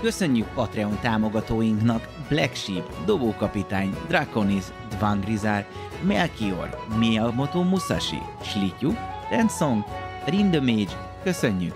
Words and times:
Köszönjük 0.00 0.46
Patreon 0.54 0.98
támogatóinknak 1.00 2.08
Black 2.28 2.54
Sheep, 2.54 3.04
Dobókapitány, 3.04 3.96
Draconis, 4.08 4.64
Dvangrizár, 4.88 5.66
Melchior, 6.02 6.86
Miyamoto 6.98 7.62
Musashi, 7.62 8.18
Slityu, 8.42 8.92
Tensong, 9.28 9.84
Rindemage, 10.24 11.18
köszönjük! 11.22 11.74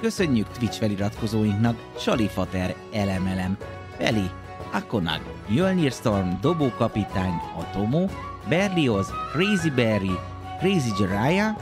Köszönjük 0.00 0.48
Twitch 0.48 0.78
feliratkozóinknak 0.78 1.76
Salifater, 1.98 2.74
Elemelem, 2.92 3.56
Feli, 3.98 4.30
Akonag, 4.72 5.20
Jölnir 5.48 5.92
Storm, 5.92 6.40
Dobókapitány, 6.40 7.34
Atomo, 7.56 8.06
Berlioz, 8.48 9.08
Crazy 9.32 9.70
Berry, 9.70 10.18
Crazy 10.58 10.90
Jiraiya, 10.98 11.56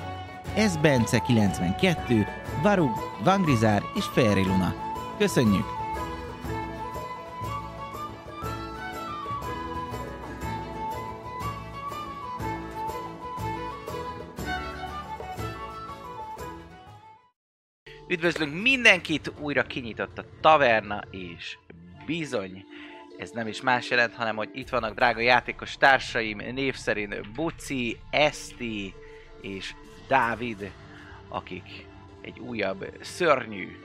S. 0.57 0.77
Bence 0.77 1.19
92, 1.19 2.27
Varug, 2.63 2.91
Vangrizár 3.25 3.83
és 3.95 4.05
Fairy 4.05 4.45
Luna. 4.45 4.90
Köszönjük! 5.21 5.65
Üdvözlünk 18.09 18.63
mindenkit, 18.63 19.33
újra 19.41 19.63
kinyitott 19.63 20.19
a 20.19 20.25
taverna, 20.41 21.03
és 21.11 21.59
bizony, 22.07 22.65
ez 23.19 23.31
nem 23.31 23.47
is 23.47 23.61
más 23.61 23.91
jelent, 23.91 24.15
hanem 24.15 24.37
hogy 24.37 24.51
itt 24.53 24.69
vannak 24.69 24.95
drága 24.95 25.21
játékos 25.21 25.77
társaim, 25.77 26.37
név 26.37 26.75
szerint 26.75 27.33
Buci, 27.33 27.99
Esti 28.11 28.95
és 29.41 29.75
Dávid, 30.09 30.71
akik 31.29 31.87
egy 32.21 32.39
újabb 32.39 32.97
szörnyű 33.01 33.79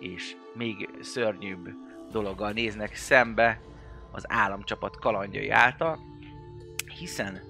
és 0.00 0.36
még 0.54 0.88
szörnyűbb 1.00 1.68
dologgal 2.10 2.50
néznek 2.50 2.94
szembe 2.94 3.60
az 4.10 4.24
államcsapat 4.28 4.98
kalandjai 4.98 5.50
által, 5.50 5.98
hiszen 6.98 7.40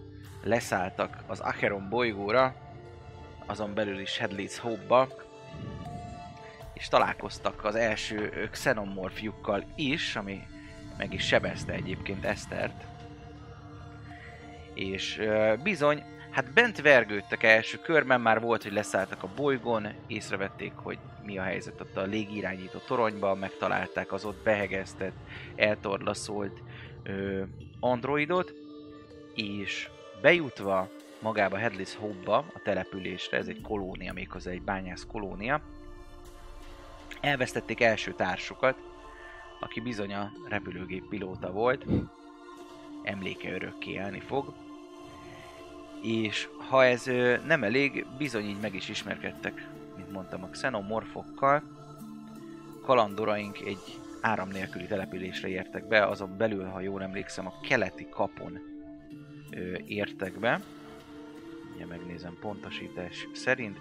leszálltak 0.42 1.22
az 1.27 1.41
Acheron 1.41 1.89
bolygóra, 1.89 2.55
azon 3.47 3.75
belül 3.75 3.98
is 3.98 4.19
Headleys 4.19 4.59
Hope-ba, 4.59 5.09
és 6.75 6.89
találkoztak 6.89 7.65
az 7.65 7.75
első 7.75 8.49
xenomorfiukkal 8.50 9.65
is, 9.77 10.16
ami 10.16 10.43
meg 10.98 11.12
is 11.12 11.27
sebezte 11.27 11.72
egyébként 11.72 12.25
Esztert. 12.25 12.84
És 14.75 15.22
bizony, 15.62 16.03
hát 16.32 16.53
bent 16.53 16.81
vergődtek 16.81 17.43
első 17.43 17.78
körben, 17.78 18.20
már 18.20 18.41
volt, 18.41 18.62
hogy 18.62 18.72
leszálltak 18.72 19.22
a 19.22 19.28
bolygón, 19.37 19.88
észrevették, 20.06 20.72
hogy 20.75 20.98
mi 21.25 21.38
a 21.38 21.43
helyzet 21.43 21.81
ott 21.81 21.97
a 21.97 22.03
légirányító 22.03 22.78
toronyban, 22.78 23.38
megtalálták 23.38 24.12
az 24.12 24.25
ott 24.25 24.42
behegeztett, 24.42 25.16
eltorlaszolt 25.54 26.62
ö, 27.03 27.42
androidot, 27.81 28.53
és 29.34 29.88
bejutva 30.21 30.88
magába 31.21 31.56
Headless 31.56 31.94
Hope-ba, 31.94 32.37
a 32.37 32.60
településre, 32.62 33.37
ez 33.37 33.47
egy 33.47 33.60
kolónia, 33.60 34.12
méghozzá 34.12 34.50
egy 34.50 34.62
bányász 34.62 35.06
kolónia, 35.06 35.60
elvesztették 37.21 37.81
első 37.81 38.12
társukat, 38.12 38.76
aki 39.60 39.81
bizony 39.81 40.15
a 40.15 40.32
repülőgép 40.48 41.09
pilóta 41.09 41.53
volt, 41.53 41.87
emléke 43.03 43.53
örökké 43.53 43.91
élni 43.91 44.21
fog, 44.21 44.54
és 46.03 46.49
ha 46.69 46.85
ez 46.85 47.05
nem 47.47 47.65
elég, 47.65 48.07
bizony 48.19 48.45
így 48.45 48.61
meg 48.61 48.75
is 48.75 48.89
ismerkedtek, 48.89 49.69
mint 49.97 50.13
mondtam, 50.13 50.43
a 50.43 50.49
xenomorfokkal. 50.49 51.63
Kalandoraink 52.83 53.61
egy 53.61 53.99
áram 54.21 54.49
nélküli 54.49 54.87
településre 54.87 55.49
értek 55.49 55.89
be, 55.89 56.07
azon 56.07 56.37
belül, 56.37 56.65
ha 56.65 56.81
jól 56.81 57.03
emlékszem, 57.03 57.47
a 57.47 57.61
keleti 57.61 58.09
kapon 58.11 58.59
ö, 59.51 59.75
értek 59.87 60.39
be. 60.39 60.61
Ugye 61.75 61.87
megnézem 61.87 62.37
pontosítás 62.41 63.29
szerint, 63.33 63.79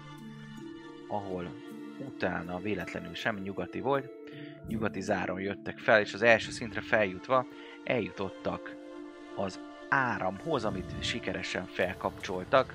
ahol 1.08 1.50
utána 1.98 2.58
véletlenül 2.58 3.14
sem 3.14 3.36
nyugati 3.36 3.80
volt, 3.80 4.10
nyugati 4.66 5.00
záron 5.00 5.40
jöttek 5.40 5.78
fel, 5.78 6.00
és 6.00 6.14
az 6.14 6.22
első 6.22 6.50
szintre 6.50 6.80
feljutva 6.80 7.46
eljutottak 7.84 8.76
az 9.36 9.60
áramhoz, 9.92 10.64
amit 10.64 10.94
sikeresen 11.04 11.66
felkapcsoltak. 11.66 12.74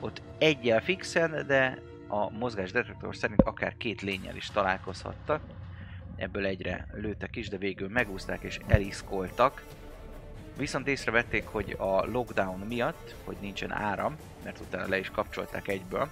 Ott 0.00 0.22
egyel 0.38 0.80
fixen, 0.80 1.46
de 1.46 1.78
a 2.08 2.30
mozgásdetektor 2.30 3.16
szerint 3.16 3.42
akár 3.42 3.76
két 3.76 4.00
lényel 4.00 4.36
is 4.36 4.50
találkozhattak. 4.50 5.42
Ebből 6.16 6.46
egyre 6.46 6.86
lőttek 6.92 7.36
is, 7.36 7.48
de 7.48 7.56
végül 7.56 7.88
megúzták 7.88 8.42
és 8.42 8.60
eliszkoltak. 8.66 9.64
Viszont 10.56 10.88
észrevették, 10.88 11.46
hogy 11.46 11.76
a 11.78 12.04
lockdown 12.06 12.58
miatt, 12.58 13.14
hogy 13.24 13.36
nincsen 13.40 13.72
áram, 13.72 14.16
mert 14.44 14.60
utána 14.60 14.88
le 14.88 14.98
is 14.98 15.10
kapcsolták 15.10 15.68
egyből, 15.68 16.08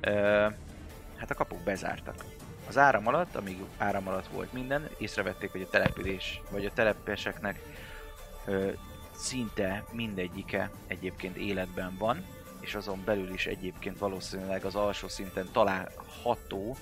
ö, 0.00 0.10
hát 1.16 1.30
a 1.30 1.34
kapuk 1.34 1.60
bezártak. 1.60 2.24
Az 2.68 2.78
áram 2.78 3.06
alatt, 3.06 3.36
amíg 3.36 3.56
áram 3.78 4.08
alatt 4.08 4.26
volt 4.26 4.52
minden, 4.52 4.88
észrevették, 4.98 5.50
hogy 5.50 5.62
a 5.62 5.70
település, 5.70 6.40
vagy 6.50 6.64
a 6.64 6.72
telepeseknek 6.72 7.60
szinte 9.14 9.84
mindegyike 9.92 10.70
egyébként 10.86 11.36
életben 11.36 11.96
van, 11.98 12.24
és 12.60 12.74
azon 12.74 13.02
belül 13.04 13.32
is 13.32 13.46
egyébként 13.46 13.98
valószínűleg 13.98 14.64
az 14.64 14.74
alsó 14.74 15.08
szinten 15.08 15.48
található 15.52 16.76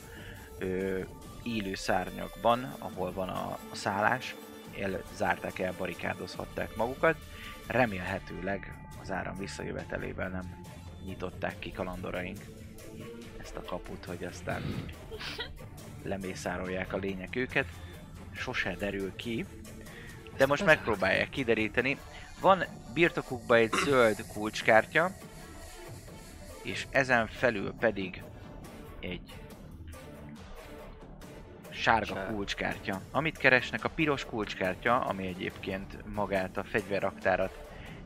ö, 0.59 1.01
élő 1.43 1.75
szárnyakban, 1.75 2.75
ahol 2.79 3.13
van 3.13 3.29
a, 3.29 3.59
a 3.73 3.75
szállás, 3.75 4.35
elzárták, 4.81 5.59
elbarikádozhatták 5.59 6.77
magukat. 6.77 7.17
Remélhetőleg 7.67 8.89
az 9.03 9.11
áram 9.11 9.39
visszajövetelével 9.39 10.29
nem 10.29 10.61
nyitották 11.05 11.59
ki 11.59 11.73
kalandoraink 11.73 12.39
ezt 13.43 13.57
a 13.57 13.63
kaput, 13.63 14.05
hogy 14.05 14.25
aztán 14.25 14.63
lemészárolják 16.03 16.93
a 16.93 16.97
lények 16.97 17.37
őket. 17.37 17.67
Sose 18.33 18.75
derül 18.75 19.17
ki, 19.17 19.45
de 20.37 20.47
most 20.47 20.65
megpróbálják 20.65 21.29
kideríteni. 21.29 21.99
Van 22.41 22.65
birtokukban 22.95 23.57
egy 23.59 23.73
zöld 23.85 24.25
kulcskártya, 24.33 25.11
és 26.63 26.87
ezen 26.91 27.27
felül 27.27 27.73
pedig 27.79 28.23
egy 29.01 29.35
sárga 31.71 32.15
Sár. 32.15 32.27
kulcskártya. 32.33 33.01
Amit 33.11 33.39
keresnek 33.39 33.85
a 33.85 33.89
piros 33.89 34.25
kulcskártya, 34.25 35.01
ami 35.01 35.27
egyébként 35.27 35.97
magát 36.15 36.57
a 36.57 36.65
fegyverraktárat 36.65 37.59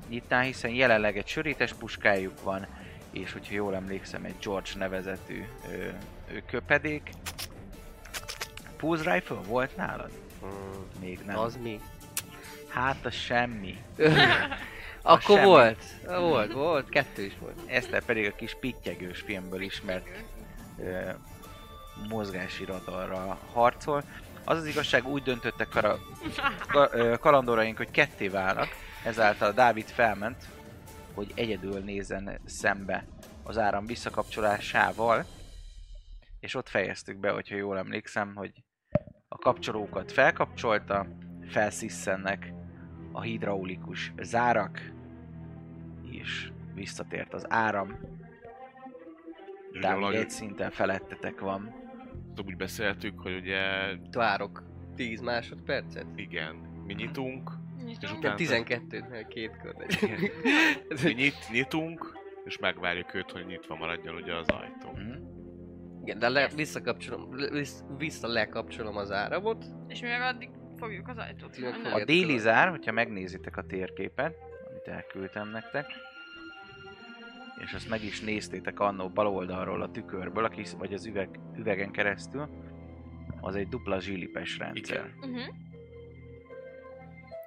nyitná, 0.08 0.40
hiszen 0.40 0.70
jelenleg 0.70 1.16
egy 1.16 1.26
sörétes 1.26 1.72
puskájuk 1.72 2.42
van, 2.42 2.66
és 3.10 3.32
hogyha 3.32 3.54
jól 3.54 3.74
emlékszem, 3.74 4.24
egy 4.24 4.34
George 4.42 4.70
nevezetű 4.76 5.44
ö, 5.70 5.74
ö, 5.74 6.38
köpedék. 6.46 7.10
Pulse 8.76 9.12
rifle 9.12 9.36
volt 9.36 9.76
nálad? 9.76 10.10
Mm, 10.44 10.50
Még 11.00 11.20
nem. 11.26 11.38
az 11.38 11.56
mi? 11.62 11.80
Hát 12.74 13.06
az 13.06 13.14
semmi. 13.14 13.76
Akkor 15.02 15.36
semmi. 15.36 15.48
volt. 15.48 15.84
Volt, 16.06 16.52
volt, 16.52 16.88
kettő 16.88 17.24
is 17.24 17.38
volt. 17.38 17.60
Eszter 17.66 18.04
pedig 18.04 18.26
a 18.26 18.34
kis 18.34 18.56
pittyegős 18.60 19.20
filmből 19.20 19.60
ismert 19.60 20.06
ö, 20.78 21.10
mozgási 22.08 22.64
radarra 22.64 23.38
harcol. 23.52 24.02
Az 24.44 24.58
az 24.58 24.66
igazság, 24.66 25.06
úgy 25.06 25.22
döntöttek 25.22 25.68
kara, 25.68 25.98
ka, 26.68 26.88
ö, 26.92 27.16
kalandoraink, 27.20 27.76
hogy 27.76 27.90
ketté 27.90 28.28
válnak, 28.28 28.68
ezáltal 29.04 29.52
Dávid 29.52 29.86
felment, 29.86 30.44
hogy 31.14 31.32
egyedül 31.34 31.80
nézzen 31.80 32.40
szembe 32.44 33.04
az 33.42 33.58
áram 33.58 33.86
visszakapcsolásával, 33.86 35.24
és 36.40 36.54
ott 36.54 36.68
fejeztük 36.68 37.16
be, 37.16 37.30
hogyha 37.30 37.56
jól 37.56 37.78
emlékszem, 37.78 38.34
hogy 38.34 38.52
a 39.28 39.38
kapcsolókat 39.38 40.12
felkapcsolta, 40.12 41.06
felszisszennek 41.48 42.52
a 43.16 43.22
hidraulikus 43.22 44.12
zárak, 44.22 44.80
és 46.10 46.50
visszatért 46.74 47.34
az 47.34 47.44
áram. 47.48 47.98
És 49.72 49.80
De 49.80 49.94
valahogy 49.94 50.14
egy 50.14 50.30
szinten 50.30 50.70
felettetek 50.70 51.40
van. 51.40 51.74
úgy 52.46 52.56
beszéltük, 52.56 53.20
hogy 53.20 53.34
ugye 53.34 53.60
Várok 54.12 54.62
10 54.94 55.20
másodpercet. 55.20 56.06
igen, 56.16 56.54
mi 56.86 56.94
nyitunk, 56.94 57.50
és 57.76 57.84
Nyitunk. 57.84 58.18
utána 58.18 58.34
12 58.34 59.04
mert 59.10 59.28
két 59.28 59.56
kör 59.62 59.74
mi 61.04 61.12
nyit, 61.12 61.48
nyitunk, 61.52 62.18
és 62.44 62.58
megvárjuk 62.58 63.14
őt, 63.14 63.30
hogy 63.30 63.46
nyitva 63.46 63.74
maradjon 63.76 64.14
ugye 64.14 64.34
az 64.34 64.48
ajtó. 64.48 64.90
Mhm. 64.90 65.22
Igen, 66.02 66.18
de 66.18 66.28
le, 66.28 66.48
visszakapcsolom, 66.54 67.36
le- 67.38 67.50
vissza, 67.50 67.84
vissza 67.98 68.28
lekapcsolom 68.28 68.96
az 68.96 69.10
áramot. 69.10 69.64
És 69.88 70.00
mi 70.00 70.08
meg 70.08 70.20
addig 70.20 70.50
fogjuk 70.84 71.08
az 71.08 71.18
ajtót. 71.18 71.56
A 71.92 72.04
déli 72.04 72.38
zár, 72.38 72.68
hogyha 72.68 72.92
megnézitek 72.92 73.56
a 73.56 73.62
térképet, 73.62 74.36
amit 74.70 74.88
elküldtem 74.88 75.48
nektek, 75.48 75.86
és 77.64 77.72
azt 77.72 77.88
meg 77.88 78.04
is 78.04 78.20
néztétek 78.20 78.80
annó 78.80 79.08
bal 79.08 79.26
oldalról 79.26 79.82
a 79.82 79.90
tükörből, 79.90 80.44
aki, 80.44 80.62
vagy 80.78 80.92
az 80.92 81.06
üveg, 81.06 81.40
üvegen 81.56 81.90
keresztül, 81.90 82.48
az 83.40 83.54
egy 83.54 83.68
dupla 83.68 84.00
zsilipes 84.00 84.58
rendszer. 84.58 84.96
Igen. 84.96 85.30
Uh-huh. 85.30 85.54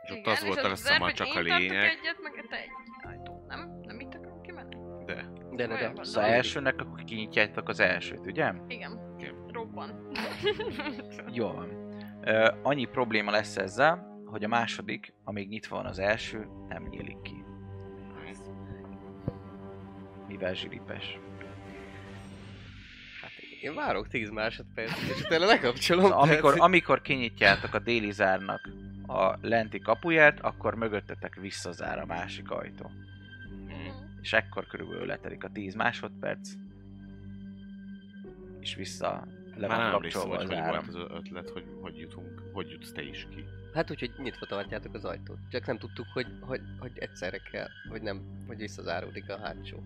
És 0.03 0.11
ott 0.11 0.25
az 0.25 0.45
volt 0.45 0.67
hiszem 0.67 1.01
már 1.01 1.13
csak 1.13 1.35
a 1.35 1.39
lényeg, 1.39 1.83
egyet, 1.83 2.17
meg 2.21 2.45
te 2.49 2.57
egy 2.57 2.69
ajtó. 3.01 3.45
Nem? 3.47 3.79
Nem 3.81 3.99
itt 3.99 4.13
akarunk 4.13 4.41
kimenni? 4.41 4.75
de 5.05 5.13
De, 5.15 5.25
de, 5.55 5.67
de. 5.67 5.73
Olyan 5.73 5.93
van. 5.93 6.03
Szóval 6.03 6.29
elsőnek 6.29 6.81
akkor 6.81 7.03
kinyitjátok 7.03 7.69
az 7.69 7.79
elsőt, 7.79 8.25
ugye? 8.25 8.53
Igen. 8.67 9.15
Igen. 9.17 9.35
Robban. 9.51 10.11
Jó 11.31 11.51
van. 11.51 11.86
Annyi 12.61 12.85
probléma 12.85 13.31
lesz 13.31 13.57
ezzel, 13.57 14.21
hogy 14.25 14.43
a 14.43 14.47
második, 14.47 15.13
amíg 15.23 15.47
nyitva 15.47 15.75
van 15.75 15.85
az 15.85 15.99
első, 15.99 16.47
nem 16.67 16.83
nyílik 16.83 17.21
ki. 17.21 17.45
Mivel. 20.27 20.55
Hát 23.21 23.31
én 23.61 23.75
várok 23.75 24.07
10 24.07 24.29
másodpercet, 24.29 24.97
és 24.97 25.21
utána 25.21 25.45
lekapcsolom. 25.45 26.03
Szóval 26.03 26.19
amikor, 26.19 26.55
amikor 26.57 27.01
kinyitjátok 27.01 27.73
a 27.73 27.79
déli 27.79 28.11
zárnak 28.11 28.69
a 29.07 29.37
lenti 29.41 29.79
kapuját, 29.79 30.39
akkor 30.39 30.75
mögöttetek 30.75 31.35
visszazár 31.35 31.99
a 31.99 32.05
másik 32.05 32.51
ajtó. 32.51 32.91
És 34.21 34.33
ekkor 34.33 34.67
körülbelül 34.67 35.05
letelik 35.05 35.43
a 35.43 35.49
10 35.49 35.75
másodperc, 35.75 36.49
és 38.59 38.75
vissza 38.75 39.27
le 39.59 39.67
már 39.67 39.77
van 39.77 39.85
nem 39.85 39.95
emlékszem, 39.95 40.21
kapcsolva 40.21 40.35
hogy 40.35 40.43
az 40.45 40.49
hogy 40.49 40.69
áram. 40.69 40.85
volt 40.85 41.09
az 41.11 41.17
ötlet, 41.17 41.49
hogy 41.49 41.65
hogy 41.81 41.97
jutunk, 41.97 42.43
hogy 42.53 42.69
jutsz 42.69 42.91
te 42.91 43.01
is 43.01 43.27
ki. 43.35 43.43
Hát 43.73 43.91
úgy, 43.91 43.99
hogy 43.99 44.11
nyitva 44.17 44.45
tartjátok 44.45 44.93
az 44.93 45.05
ajtót. 45.05 45.37
Csak 45.51 45.65
nem 45.65 45.77
tudtuk, 45.77 46.05
hogy, 46.13 46.27
hogy, 46.41 46.61
hogy 46.79 46.91
egyszerre 46.95 47.37
kell, 47.51 47.67
hogy 47.89 48.01
nem, 48.01 48.21
hogy 48.47 48.57
visszazáródik 48.57 49.29
a 49.29 49.39
hátsó. 49.39 49.77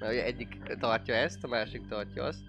Mert 0.00 0.12
ugye 0.12 0.24
egyik 0.24 0.56
tartja 0.78 1.14
ezt, 1.14 1.44
a 1.44 1.48
másik 1.48 1.88
tartja 1.88 2.24
azt. 2.24 2.40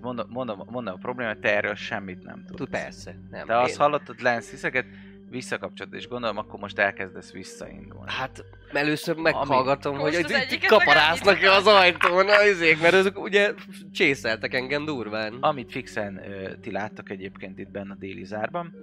Mondom, 0.00 0.26
mondom, 0.30 0.62
mondom 0.70 0.94
a 0.94 0.98
problémát, 0.98 1.38
te 1.38 1.56
erről 1.56 1.74
semmit 1.74 2.22
nem 2.22 2.44
tudsz. 2.44 2.58
Tud, 2.58 2.68
persze. 2.68 3.14
Nem, 3.30 3.46
Te 3.46 3.58
azt 3.58 3.70
én- 3.70 3.78
hallottad 3.78 4.20
Lance 4.20 4.50
hiszeket, 4.50 4.86
visszakapcsoltad, 5.32 5.94
és 5.94 6.08
gondolom, 6.08 6.36
akkor 6.36 6.60
most 6.60 6.78
elkezdesz 6.78 7.32
visszaindulni. 7.32 8.10
Hát 8.10 8.44
először 8.72 9.16
meghallgatom, 9.16 9.96
Most 9.96 10.14
hogy 10.14 10.24
az 10.24 10.52
itt, 10.52 10.66
kaparáznak-e 10.66 11.52
az 11.52 11.66
ajtón, 11.66 12.28
a 12.28 12.44
izék, 12.44 12.80
mert 12.80 12.94
azok 12.94 13.18
ugye 13.18 13.54
csészeltek 13.92 14.54
engem 14.54 14.84
durván. 14.84 15.36
Amit 15.40 15.70
fixen 15.70 16.30
ö, 16.30 16.56
ti 16.56 16.70
láttak 16.70 17.10
egyébként 17.10 17.58
itt 17.58 17.70
benne 17.70 17.92
a 17.92 17.96
déli 17.98 18.24
zárban, 18.24 18.74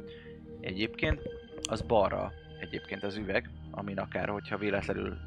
egyébként 0.62 1.22
az 1.70 1.82
balra 1.82 2.32
egyébként 2.60 3.04
az 3.04 3.16
üveg, 3.16 3.50
amin 3.72 3.98
akár, 3.98 4.30
hogyha 4.30 4.58
véletlenül 4.58 5.18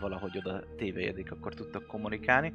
valahogy 0.00 0.38
oda 0.38 0.62
tévejedik, 0.76 1.32
akkor 1.32 1.54
tudtok 1.54 1.86
kommunikálni. 1.86 2.52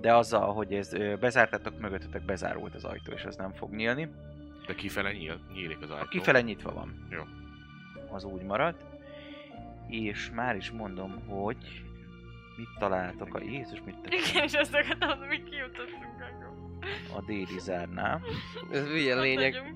De 0.00 0.14
azzal, 0.14 0.52
hogy 0.52 0.72
ez 0.72 0.92
bezártátok, 1.20 1.80
mögöttetek 1.80 2.24
bezárult 2.24 2.74
az 2.74 2.84
ajtó, 2.84 3.12
és 3.12 3.24
az 3.24 3.36
nem 3.36 3.52
fog 3.52 3.74
nyílni. 3.74 4.08
De 4.68 4.74
kifele 4.74 5.12
nyíl, 5.12 5.40
nyílik 5.52 5.82
az 5.82 5.90
ajtó. 5.90 6.04
A 6.04 6.08
kifele 6.08 6.40
nyitva 6.40 6.72
van. 6.72 7.06
Jó. 7.10 7.22
Az 8.10 8.24
úgy 8.24 8.42
maradt. 8.42 8.84
És 9.86 10.30
már 10.34 10.56
is 10.56 10.70
mondom, 10.70 11.26
hogy 11.26 11.84
mit 12.56 12.68
találtok 12.78 13.34
a... 13.34 13.40
Jézus, 13.42 13.82
mit 13.84 13.98
te... 13.98 14.16
Igen, 14.16 14.42
és 14.42 14.52
ezt 14.52 14.74
akartam, 14.74 15.18
hogy 15.18 15.28
mi 15.28 15.42
kijutottunk 15.42 16.04
akkor. 16.04 17.18
a 17.18 17.24
déli 17.26 17.58
zárnál. 17.58 18.20
Ez 18.72 18.90
ugye 18.90 19.20
lényeg. 19.20 19.74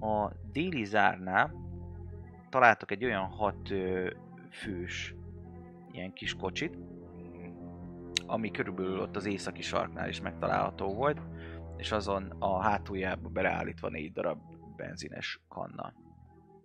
A 0.00 0.30
déli 0.52 0.84
zárnál 0.84 1.54
találtok 2.50 2.90
egy 2.90 3.04
olyan 3.04 3.24
hat 3.24 3.70
ö, 3.70 4.10
fős 4.50 5.14
ilyen 5.92 6.12
kis 6.12 6.34
kocsit, 6.34 6.78
ami 8.26 8.50
körülbelül 8.50 9.00
ott 9.00 9.16
az 9.16 9.26
északi 9.26 9.62
sarknál 9.62 10.08
is 10.08 10.20
megtalálható 10.20 10.94
volt, 10.94 11.20
és 11.76 11.92
azon 11.92 12.30
a 12.38 12.62
hátuljába 12.62 13.28
beleállítva 13.28 13.88
négy 13.88 14.12
darab 14.12 14.40
benzines 14.76 15.40
kanna. 15.48 15.92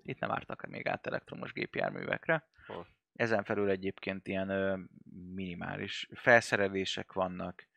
Itt 0.03 0.19
nem 0.19 0.31
ártak 0.31 0.67
még 0.67 0.87
át 0.87 1.07
elektromos 1.07 1.53
gépjárművekre. 1.53 2.47
Hol? 2.67 2.87
Ezen 3.13 3.43
felül 3.43 3.69
egyébként 3.69 4.27
ilyen 4.27 4.49
ö, 4.49 4.77
minimális 5.33 6.07
felszerelések 6.13 7.13
vannak, 7.13 7.67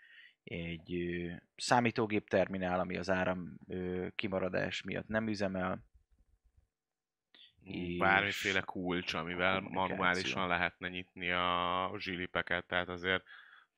egy 0.45 0.95
ö, 0.95 1.33
számítógép 1.57 2.29
terminál, 2.29 2.81
ami 2.81 2.97
az 2.97 3.11
áram 3.11 3.59
ö, 3.69 4.07
kimaradás 4.15 4.83
miatt 4.83 5.09
nem 5.09 5.29
üzemel. 5.29 5.85
és 7.63 7.99
Bármiféle 7.99 8.61
kulcs, 8.61 9.15
amivel 9.15 9.61
manuálisan 9.61 10.49
lehetne 10.49 10.89
nyitni 10.89 11.31
a 11.31 11.93
zsilipeket, 11.99 12.67
tehát 12.67 12.89
azért 12.89 13.25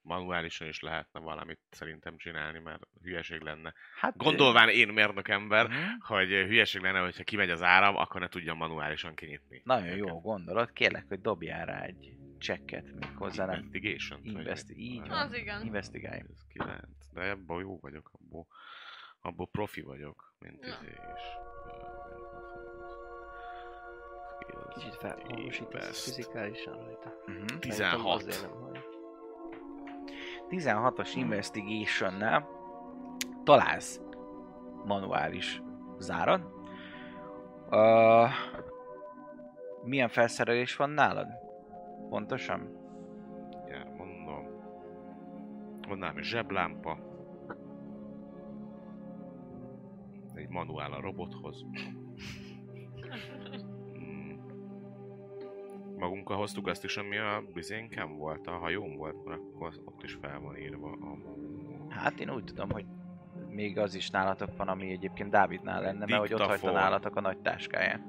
manuálisan 0.04 0.68
is 0.68 0.80
lehetne 0.80 1.20
valamit 1.20 1.58
szerintem 1.70 2.16
csinálni, 2.16 2.58
mert 2.58 2.86
hülyeség 3.02 3.40
lenne. 3.40 3.74
Hát, 4.00 4.16
Gondolván 4.16 4.68
én 4.68 4.88
mérnök 4.88 5.28
ember, 5.28 5.66
Mhm. 5.66 5.76
hogy 5.98 6.28
hülyeség 6.28 6.80
lenne, 6.82 6.98
hogyha 7.00 7.22
kimegy 7.24 7.50
az 7.50 7.62
áram, 7.62 7.96
akkor 7.96 8.20
ne 8.20 8.28
tudja 8.28 8.54
manuálisan 8.54 9.14
kinyitni. 9.14 9.60
Nagyon 9.64 9.86
őket. 9.86 9.98
jó 9.98 10.20
gondolat, 10.20 10.72
kérlek, 10.72 11.04
hogy 11.08 11.20
dobjál 11.20 11.66
rá 11.66 11.82
egy 11.82 12.12
csekket 12.38 12.84
még 12.84 13.16
hozzá, 13.16 13.44
Investigation. 13.56 14.20
Investi- 14.22 14.78
így 14.78 15.00
van. 15.08 15.10
Az 15.10 15.32
igen. 15.34 15.64
investigálj. 15.64 16.20
Ez 16.30 16.46
kilenc. 16.48 17.10
De 17.12 17.20
ebben 17.20 17.58
jó 17.60 17.78
vagyok, 17.80 18.10
abból, 18.12 18.46
abból 19.20 19.48
profi 19.48 19.80
vagyok, 19.80 20.34
mint 20.38 20.60
Na. 20.60 20.66
izé 20.66 20.88
is. 20.90 21.22
Kicsit 24.74 24.94
felhangosítasz 24.94 26.04
fizikálisan 26.04 26.74
rajta. 26.76 27.08
Uh-huh. 27.08 27.34
Szerintem 27.34 27.60
16. 27.60 28.22
azért 28.22 28.42
nem 28.42 28.50
hallja. 28.60 28.83
16-os 30.50 31.12
investigation 31.16 32.44
találsz 33.44 34.00
manuális 34.84 35.62
zárat. 35.98 36.52
Uh, 37.70 38.30
milyen 39.84 40.08
felszerelés 40.08 40.76
van 40.76 40.90
nálad? 40.90 41.28
Pontosan? 42.08 42.68
Ja, 43.68 43.94
mondom. 43.96 44.46
Mondanám, 45.88 46.16
egy 46.16 46.24
zseblámpa. 46.24 46.98
Egy 50.34 50.48
manuál 50.48 50.92
a 50.92 51.00
robothoz. 51.00 51.64
Magunkkal 56.04 56.36
hoztuk 56.36 56.66
azt 56.66 56.84
is, 56.84 56.96
ami 56.96 57.16
a 57.16 57.42
bizénkem 57.52 58.16
volt, 58.16 58.46
a 58.46 58.50
hajón 58.50 58.96
volt, 58.96 59.24
mert 59.24 59.40
akkor 59.40 59.72
ott 59.84 60.02
is 60.02 60.18
fel 60.20 60.40
van 60.40 60.56
írva. 60.56 60.90
A... 60.90 61.18
Hát 61.88 62.20
én 62.20 62.30
úgy 62.30 62.44
tudom, 62.44 62.70
hogy 62.70 62.84
még 63.48 63.78
az 63.78 63.94
is 63.94 64.10
nálatok 64.10 64.56
van, 64.56 64.68
ami 64.68 64.90
egyébként 64.90 65.30
Dávidnál 65.30 65.80
lenne, 65.80 66.04
mert 66.06 66.20
hogy 66.20 66.34
ott 66.34 66.40
hagyta 66.40 66.70
nálatok 66.70 67.16
a 67.16 67.20
nagy 67.20 67.38
táskáját. 67.38 68.00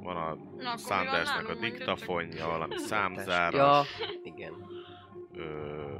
Van 0.00 0.16
a 0.16 0.34
Na, 0.56 0.76
Sandersnek 0.76 1.48
a 1.48 1.54
diktafonja, 1.54 2.46
valami 2.46 2.76
számzára. 2.76 3.56
Ja, 3.56 3.82
igen. 4.22 4.52
Ö... 5.32 5.96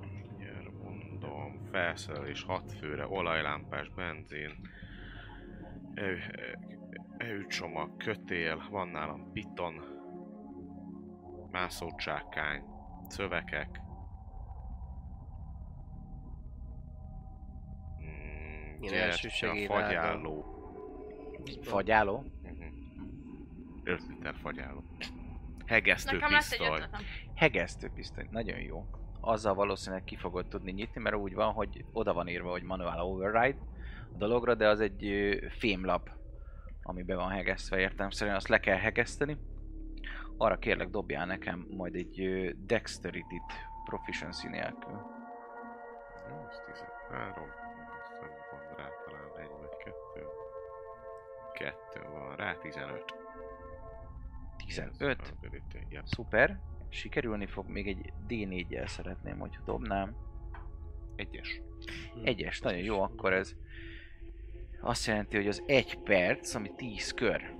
Mindjárt 0.00 0.82
mondom, 0.82 1.60
felszerelés 1.70 2.42
6 2.42 2.72
főre, 2.72 3.06
olajlámpás, 3.08 3.88
benzin, 3.88 4.50
evőcsomag, 7.18 7.96
kötél, 7.96 8.62
van 8.70 8.88
nálam 8.88 9.32
piton, 9.32 9.74
mászócsákány, 11.50 12.62
szövekek, 13.08 13.80
Mm, 18.02 18.80
Ilyen 18.82 18.92
gyertya, 18.92 18.96
elsősegélyvágó. 18.96 19.82
fagyálló. 19.84 20.44
Fagyáló? 21.62 22.24
Mhm. 22.42 22.64
5 23.84 24.00
liter 24.08 24.34
fagyálló. 24.42 24.82
hegesztő 25.66 26.16
Nekem 26.16 26.30
lesz 26.32 26.52
egy 26.52 26.58
pisztoly. 26.58 26.76
ötletem. 26.76 27.00
Hegesztő 27.34 27.90
pisztoly, 27.94 28.26
nagyon 28.30 28.58
jó. 28.60 28.86
Azzal 29.20 29.54
valószínűleg 29.54 30.04
ki 30.04 30.16
fogod 30.16 30.46
tudni 30.48 30.72
nyitni, 30.72 31.00
mert 31.00 31.16
úgy 31.16 31.34
van, 31.34 31.52
hogy 31.52 31.84
oda 31.92 32.12
van 32.12 32.28
írva, 32.28 32.50
hogy 32.50 32.62
manual 32.62 33.00
override 33.00 33.58
a 34.12 34.16
dologra, 34.16 34.54
de 34.54 34.68
az 34.68 34.80
egy 34.80 35.38
fémlap, 35.58 36.10
ami 36.88 37.02
be 37.02 37.14
van 37.14 37.30
hegesztve 37.30 37.78
értelemszerűen, 37.78 38.36
azt 38.36 38.48
le 38.48 38.60
kell 38.60 38.76
hegeszteni. 38.76 39.36
Arra 40.36 40.58
kérlek 40.58 40.88
dobjál 40.88 41.26
nekem 41.26 41.66
majd 41.70 41.94
egy 41.94 42.20
dexterity-t 42.66 43.52
proficiency 43.84 44.48
nélkül. 44.48 45.00
8, 46.28 46.56
13, 46.66 47.44
aztán 48.00 48.30
van 48.50 48.76
rá 48.76 48.88
talán 49.04 49.38
egy 49.38 49.50
vagy 49.60 49.76
kettő. 49.84 50.26
Kettő 51.52 52.08
van 52.10 52.36
rá, 52.36 52.54
15. 52.54 53.04
15. 54.56 55.20
Ez 55.20 55.30
ability, 55.36 55.86
Ja. 55.88 56.02
Szuper. 56.04 56.60
Sikerülni 56.88 57.46
fog, 57.46 57.68
még 57.68 57.86
egy 57.86 58.12
D4-jel 58.28 58.86
szeretném, 58.86 59.38
hogy 59.38 59.58
dobnám. 59.64 60.16
Egyes. 61.16 61.60
Egyes, 62.22 62.60
nagyon 62.60 62.82
jó, 62.82 63.02
akkor 63.02 63.32
ez 63.32 63.56
azt 64.80 65.06
jelenti, 65.06 65.36
hogy 65.36 65.48
az 65.48 65.62
egy 65.66 65.98
perc, 65.98 66.54
ami 66.54 66.70
10 66.76 67.10
kör, 67.12 67.54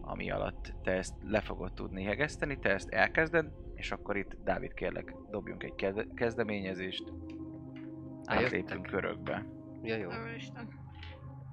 ami 0.00 0.30
alatt 0.30 0.72
te 0.82 0.90
ezt 0.90 1.14
le 1.24 1.40
fogod 1.40 1.72
tudni 1.72 2.04
hegeszteni, 2.04 2.58
te 2.58 2.70
ezt 2.70 2.88
elkezded, 2.88 3.46
és 3.74 3.90
akkor 3.90 4.16
itt 4.16 4.36
Dávid 4.44 4.74
kérlek, 4.74 5.14
dobjunk 5.30 5.62
egy 5.62 5.74
kez- 5.74 6.14
kezdeményezést, 6.14 7.04
átlépünk 8.24 8.86
körökbe. 8.86 9.46
Ja, 9.82 9.96
jó. 9.96 10.08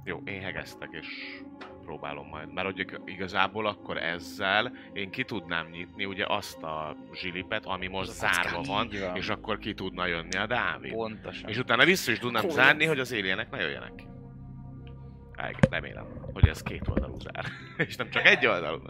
Jó, 0.04 0.22
én 0.26 0.42
hegesztek 0.42 0.90
és 0.92 1.08
próbálom 1.82 2.28
majd. 2.28 2.54
Mert 2.54 2.68
hogy 2.68 2.80
ig- 2.80 3.02
igazából 3.06 3.66
akkor 3.68 3.98
ezzel 3.98 4.72
én 4.94 5.10
ki 5.10 5.24
tudnám 5.24 5.68
nyitni 5.70 6.06
ugye 6.06 6.26
azt 6.28 6.64
a 6.64 6.98
zsilipet, 7.14 7.66
ami 7.66 7.88
most 7.88 8.10
Az 8.10 8.18
zárva 8.18 8.56
kockát. 8.56 8.66
van, 8.66 8.90
van. 9.08 9.16
és 9.16 9.30
akkor 9.30 9.58
ki 9.58 9.74
tudna 9.74 10.06
jönni 10.06 10.38
a 10.38 10.46
Dávid. 10.48 10.92
Pontosan. 10.94 11.50
És 11.50 11.58
utána 11.58 11.86
vissza 11.86 12.12
is 12.12 12.20
tudnám 12.20 12.42
Komolyan. 12.42 12.66
zárni, 12.66 12.86
hogy 12.86 13.00
az 13.00 13.12
alienek 13.12 13.50
ne 13.50 13.58
jöjjenek 13.62 13.96
ki. 13.96 14.06
Remélem, 15.70 16.06
hogy 16.34 16.48
ez 16.48 16.62
két 16.62 16.88
oldalú 16.88 17.20
zár. 17.20 17.46
és 17.88 17.96
nem 17.96 18.10
csak 18.10 18.26
egy 18.26 18.46
oldalú. 18.46 18.82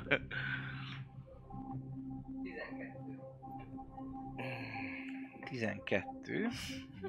12. 5.43 6.49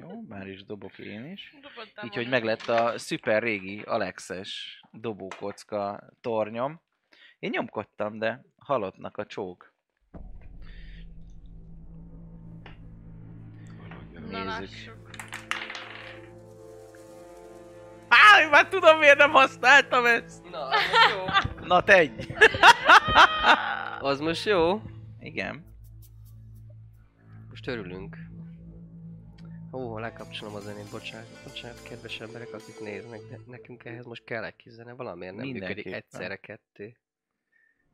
Jó, 0.01 0.21
már 0.27 0.47
is 0.47 0.63
dobok 0.65 0.99
én 0.99 1.25
is. 1.25 1.53
Dobottam 1.53 2.05
Így, 2.05 2.13
hogy 2.13 2.29
volna. 2.29 2.29
meg 2.29 2.43
lett 2.43 2.67
a 2.67 2.97
szuper 2.97 3.43
régi 3.43 3.81
Alexes 3.81 4.81
dobókocka 4.91 6.09
tornyom. 6.21 6.81
Én 7.39 7.49
nyomkodtam, 7.49 8.19
de 8.19 8.43
halottnak 8.57 9.17
a 9.17 9.25
csók. 9.25 9.73
Na, 14.29 14.59
nézzük. 14.59 15.06
Én 18.41 18.49
már 18.49 18.67
tudom, 18.67 18.97
miért 18.99 19.17
nem 19.17 19.31
használtam 19.31 20.05
ezt! 20.05 20.49
Na, 20.49 20.67
az 20.67 20.73
most 20.91 21.11
jó. 21.11 21.25
Na 21.67 21.83
tegy! 21.83 22.27
Az 23.99 24.19
most 24.19 24.45
jó. 24.45 24.81
Igen. 25.19 25.65
Most 27.49 27.67
örülünk. 27.67 28.17
Ó, 29.71 29.97
lekapcsolom 29.97 30.55
a 30.55 30.59
zenét, 30.59 30.91
bocsánat, 30.91 31.27
bocsánat, 31.43 31.83
kedves 31.83 32.19
emberek, 32.19 32.53
akik 32.53 32.79
néznek, 32.79 33.19
de 33.29 33.39
nekünk 33.45 33.85
ehhez 33.85 34.05
most 34.05 34.23
kell 34.23 34.43
egy 34.43 34.55
kis 34.55 34.71
zene, 34.71 34.93
valamiért 34.93 35.35
nem 35.35 35.47
működik 35.47 35.85
egyszerre 35.85 36.35
kettő. 36.35 36.97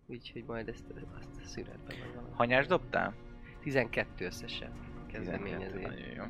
Úgyhogy 0.05 0.43
majd 0.43 0.67
ezt, 0.67 0.83
azt 1.17 1.41
a 1.43 1.47
születben 1.47 1.97
vagy 1.99 2.13
valami. 2.13 2.33
Hanyás 2.33 2.67
dobtál? 2.67 3.13
12 3.61 4.25
összesen 4.25 4.71
12, 5.07 5.11
kezdeményezés. 5.11 5.81
Nagyon 5.81 6.09
jó. 6.15 6.23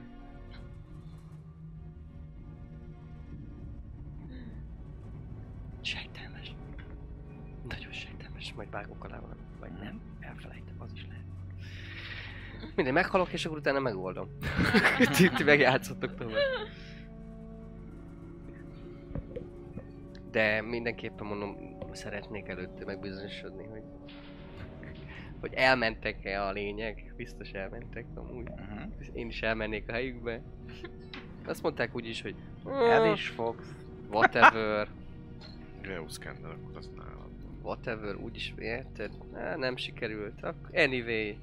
Sejtelmes. 5.83 6.55
Nagyon 7.67 7.91
sejtelmes, 7.91 8.53
majd 8.53 8.71
vágok 8.71 9.03
alá 9.03 9.19
valami. 9.19 9.39
Vagy 9.59 9.71
nem, 9.71 10.01
elfelejtem, 10.19 10.75
az 10.77 10.91
is 10.93 11.05
lehet. 11.09 11.23
Mindegy, 12.75 12.93
meghalok, 12.93 13.33
és 13.33 13.45
akkor 13.45 13.57
utána 13.57 13.79
megoldom. 13.79 14.27
ti, 15.17 15.29
ti 15.29 15.43
megjátszottok 15.43 16.15
tovább. 16.15 16.35
De 20.31 20.61
mindenképpen 20.61 21.25
mondom, 21.25 21.77
szeretnék 21.91 22.47
előtte 22.47 22.85
megbizonyosodni, 22.85 23.65
hogy 23.67 23.83
hogy 25.43 25.53
elmentek-e 25.53 26.43
a 26.45 26.51
lényeg. 26.51 27.13
Biztos 27.15 27.51
elmentek 27.51 28.05
amúgy. 28.15 28.47
Uh-huh. 28.49 28.91
Én 29.13 29.27
is 29.27 29.41
elmennék 29.41 29.89
a 29.89 29.91
helyükbe. 29.91 30.41
Azt 31.45 31.61
mondták 31.61 31.95
úgyis, 31.95 32.21
hogy 32.21 32.35
El 32.65 33.13
is 33.13 33.27
fogsz. 33.27 33.75
whatever, 34.11 34.87
Geoscanner, 35.83 36.51
akkor 36.51 36.77
azt 36.77 36.95
nálad 36.95 37.43
van. 37.43 37.59
whatever, 37.61 38.15
úgyis 38.15 38.53
érted? 38.57 39.11
Á, 39.33 39.55
nem 39.55 39.75
sikerült. 39.75 40.43
Ak- 40.43 40.69
anyway. 40.75 41.37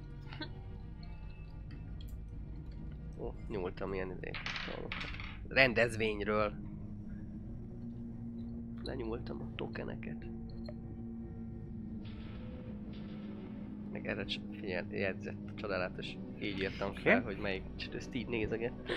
Ó, 3.19 3.33
nyúltam 3.49 3.93
ilyen 3.95 4.11
izé. 4.11 4.31
Rendezvényről. 5.49 6.53
Lenyúltam 8.83 9.41
a 9.41 9.55
tokeneket. 9.55 10.25
Meg 13.93 14.07
erre 14.07 14.25
figyel, 14.61 14.87
jegyzett, 14.91 15.55
csodálatos. 15.55 16.07
Így 16.43 16.59
írtam 16.59 16.93
fel, 16.95 17.17
Oké. 17.19 17.25
hogy 17.25 17.37
melyik, 17.43 17.63
ezt 17.95 18.15
így 18.15 18.27
nézegettem. 18.27 18.95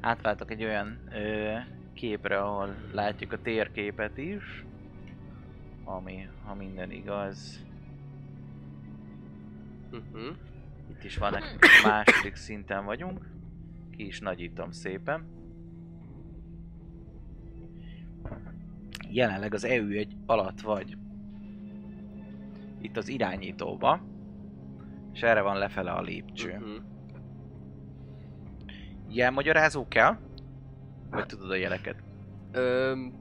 Átváltok 0.00 0.50
egy 0.50 0.64
olyan 0.64 0.98
ö, 1.12 1.56
képre, 2.00 2.38
ahol 2.38 2.74
látjuk 2.92 3.32
a 3.32 3.42
térképet 3.42 4.18
is. 4.18 4.64
Ami, 5.84 6.28
ha 6.44 6.54
minden 6.54 6.90
igaz, 6.90 7.64
Uh-huh. 9.92 10.36
itt 10.90 11.04
is 11.04 11.16
van 11.16 11.34
második 11.84 12.34
szinten 12.34 12.84
vagyunk. 12.84 13.28
Ki 13.90 14.06
is 14.06 14.20
nagyítom 14.20 14.70
szépen. 14.70 15.24
Jelenleg 19.08 19.54
az 19.54 19.64
EU 19.64 19.88
egy 19.88 20.16
alatt 20.26 20.60
vagy. 20.60 20.96
Itt 22.80 22.96
az 22.96 23.08
irányítóba. 23.08 24.00
És 25.12 25.22
erre 25.22 25.40
van 25.40 25.56
lefele 25.58 25.90
a 25.90 26.02
lépcső. 26.02 26.50
Uh-huh. 26.50 26.82
Jelmagyarázó 29.08 29.88
kell? 29.88 30.16
Vagy 31.10 31.26
tudod 31.26 31.50
a 31.50 31.54
jeleket? 31.54 32.02
Öm, 32.52 33.12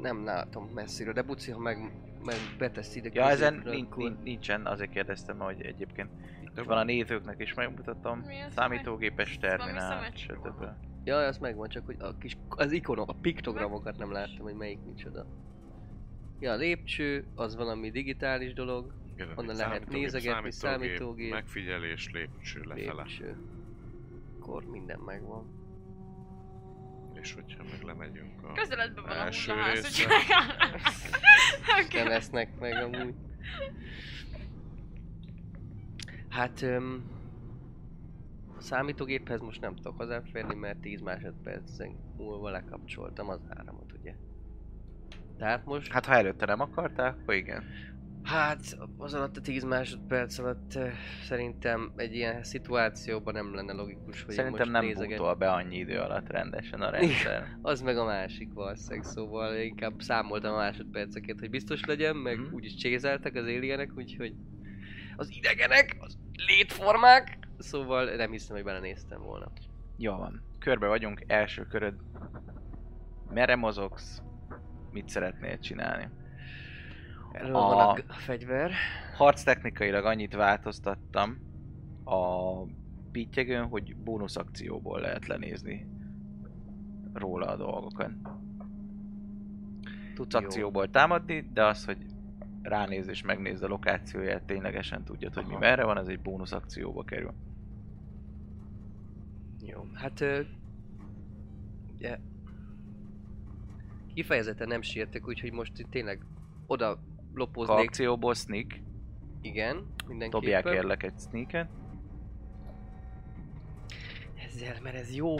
nem 0.00 0.24
látom 0.24 0.70
messziről, 0.74 1.12
de 1.12 1.22
Buci, 1.22 1.50
ha 1.50 1.58
meg, 1.58 1.78
meg 2.24 2.36
betesz 2.58 2.96
ide 2.96 3.10
Ja, 3.12 3.28
ezen 3.28 3.52
középre, 3.52 3.70
nin- 3.70 3.86
akkor- 3.86 4.02
nin- 4.04 4.22
nincsen, 4.22 4.66
azért 4.66 4.90
kérdeztem, 4.90 5.38
hogy 5.38 5.62
egyébként 5.62 6.10
itt 6.42 6.64
van 6.64 6.78
a 6.78 6.84
nézőknek 6.84 7.40
is 7.40 7.54
megmutatom. 7.54 8.18
Mi 8.18 8.40
az 8.40 8.52
Számítógépes 8.52 9.38
Valami 9.40 9.56
terminál, 9.58 10.10
stb. 10.14 10.64
Ja, 11.04 11.16
az 11.16 11.38
megvan, 11.38 11.68
csak 11.68 11.86
hogy 11.86 11.96
a 11.98 12.18
kis, 12.18 12.36
az 12.48 12.72
ikonok, 12.72 13.08
a 13.08 13.14
piktogramokat 13.20 13.96
nem 13.98 14.12
láttam, 14.12 14.42
hogy 14.44 14.54
melyik 14.54 14.78
micsoda. 14.86 15.26
Ja, 16.40 16.52
a 16.52 16.56
lépcső, 16.56 17.26
az 17.34 17.56
valami 17.56 17.90
digitális 17.90 18.52
dolog, 18.52 18.92
Igen, 19.14 19.28
onnan 19.28 19.56
lehet 19.56 19.72
számítógép, 19.72 20.00
nézegetni, 20.00 20.50
számítógép. 20.52 21.32
Megfigyelés, 21.32 22.10
lépcső 22.12 22.60
lefele. 22.64 22.92
lépcső. 23.02 23.36
Akkor 24.40 24.64
minden 24.64 24.98
megvan. 24.98 25.63
És 27.24 27.32
hogyha 27.32 27.62
meg 27.70 27.82
lemegyünk 27.82 28.42
a... 28.42 28.52
Közeledben 28.52 29.04
van 29.04 29.16
a 29.16 29.30
hullaház, 29.46 29.82
része. 29.82 30.08
Nem 31.92 32.06
lesznek 32.06 32.58
meg 32.58 32.72
amúgy. 32.82 33.14
Hát... 36.28 36.62
Öm, 36.62 37.04
a 38.56 38.60
számítógéphez 38.60 39.40
most 39.40 39.60
nem 39.60 39.74
tudok 39.74 39.96
hozzáférni, 39.96 40.54
mert 40.54 40.78
10 40.78 41.00
másodpercen 41.00 41.96
múlva 42.16 42.50
lekapcsoltam 42.50 43.28
az 43.28 43.40
áramot, 43.48 43.92
ugye. 43.92 44.14
Tehát 45.38 45.64
most... 45.64 45.92
Hát 45.92 46.06
ha 46.06 46.14
előtte 46.14 46.46
nem 46.46 46.60
akartál, 46.60 47.18
akkor 47.20 47.34
igen. 47.34 47.64
Hát 48.24 48.78
az 48.96 49.14
alatt 49.14 49.36
a 49.36 49.40
10 49.40 49.64
másodperc 49.64 50.38
alatt 50.38 50.74
eh, 50.74 50.92
szerintem 51.24 51.92
egy 51.96 52.14
ilyen 52.14 52.42
szituációban 52.42 53.34
nem 53.34 53.54
lenne 53.54 53.72
logikus, 53.72 54.22
hogy 54.22 54.34
Szerintem 54.34 54.58
most 54.60 54.72
nem 54.72 54.84
nézeget... 54.84 55.18
bútol 55.18 55.34
be 55.34 55.50
annyi 55.50 55.76
idő 55.76 55.98
alatt 55.98 56.28
rendesen 56.30 56.80
a 56.80 56.90
rendszer. 56.90 57.46
Az 57.62 57.80
meg 57.80 57.96
a 57.98 58.04
másik 58.04 58.52
valószínűleg, 58.52 59.04
szóval 59.04 59.56
inkább 59.56 60.00
számoltam 60.00 60.52
a 60.54 60.56
másodperceket, 60.56 61.38
hogy 61.38 61.50
biztos 61.50 61.84
legyen, 61.84 62.16
meg 62.16 62.38
Mhm. 62.38 62.54
úgyis 62.54 62.74
csézeltek 62.74 63.34
az 63.34 63.42
alienek, 63.44 63.90
úgyhogy 63.96 64.34
az 65.16 65.28
idegenek, 65.36 65.96
az 66.00 66.18
létformák, 66.46 67.38
szóval 67.58 68.04
nem 68.16 68.30
hiszem, 68.30 68.56
hogy 68.56 68.64
belenéztem 68.64 69.22
volna. 69.22 69.52
Jó 69.96 70.16
van. 70.16 70.42
Körbe 70.58 70.86
vagyunk, 70.86 71.22
első 71.26 71.62
köröd. 71.66 71.94
Merre 73.30 73.56
mozogsz? 73.56 74.22
Mit 74.90 75.08
szeretnél 75.08 75.58
csinálni? 75.58 76.08
Elő 77.34 77.52
A- 77.52 77.74
van 77.74 78.04
a, 78.08 78.12
fegyver. 78.12 78.70
Harctechnikailag 79.16 80.04
annyit 80.04 80.34
változtattam 80.34 81.38
a 82.04 82.62
pittyegőn, 83.12 83.66
hogy 83.66 83.96
bónusz 83.96 84.36
akcióból 84.36 85.00
lehet 85.00 85.26
lenézni 85.26 85.86
róla 87.12 87.46
a 87.46 87.56
dolgokat. 87.56 88.10
Tudsz 90.14 90.34
Jó. 90.34 90.40
akcióból 90.40 90.90
támadni, 90.90 91.50
de 91.52 91.64
az, 91.64 91.84
hogy 91.84 91.98
ránéz 92.62 93.08
és 93.08 93.22
megnézd 93.22 93.62
a 93.62 93.68
lokációját, 93.68 94.44
ténylegesen 94.44 95.04
tudjad, 95.04 95.34
hogy 95.34 95.46
mi 95.46 95.56
merre 95.56 95.84
van, 95.84 95.96
az 95.96 96.08
egy 96.08 96.20
bónusz 96.20 96.52
akcióba 96.52 97.04
kerül. 97.04 97.34
Jó. 99.60 99.86
Hát... 99.94 100.24
Ugye, 101.94 102.18
kifejezetten 104.14 104.68
nem 104.68 104.82
sietek, 104.82 105.26
úgyhogy 105.26 105.52
most 105.52 105.78
itt 105.78 105.90
tényleg 105.90 106.24
oda 106.66 106.98
lopoznék. 107.34 107.88
akcióból 107.88 108.34
sneak, 108.34 108.72
Igen, 109.40 109.76
mindenképpen. 110.06 110.30
dobják 110.30 110.64
kérlek 110.64 111.02
egy 111.02 111.18
sneaket. 111.18 111.68
Ezzel, 114.46 114.76
mert 114.82 114.96
ez 114.96 115.14
jó. 115.14 115.34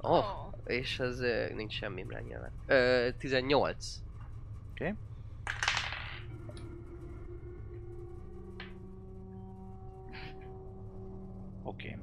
Oh, 0.00 0.24
és 0.64 0.98
ez 0.98 1.20
ö, 1.20 1.54
nincs 1.54 1.72
semmi 1.72 2.04
rá 2.08 2.18
nyilván. 2.20 2.52
Ö, 2.66 3.08
18. 3.18 4.02
Oké. 4.70 4.94
Oké. 11.62 11.98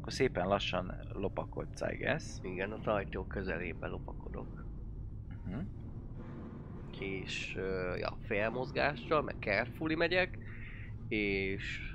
Akkor 0.00 0.12
szépen 0.12 0.46
lassan 0.46 0.94
lopakodsz, 1.12 1.80
I 1.80 1.96
guess. 1.96 2.24
Igen, 2.42 2.72
a 2.72 2.92
ajtó 2.94 3.24
közelébe 3.24 3.86
lopakodok. 3.86 4.64
Uh-huh. 5.46 5.62
És 6.98 7.54
ö, 7.56 7.96
ja, 7.96 8.16
félmozgással, 8.22 9.22
meg 9.22 9.34
carefully 9.38 9.94
megyek. 9.94 10.38
És... 11.08 11.92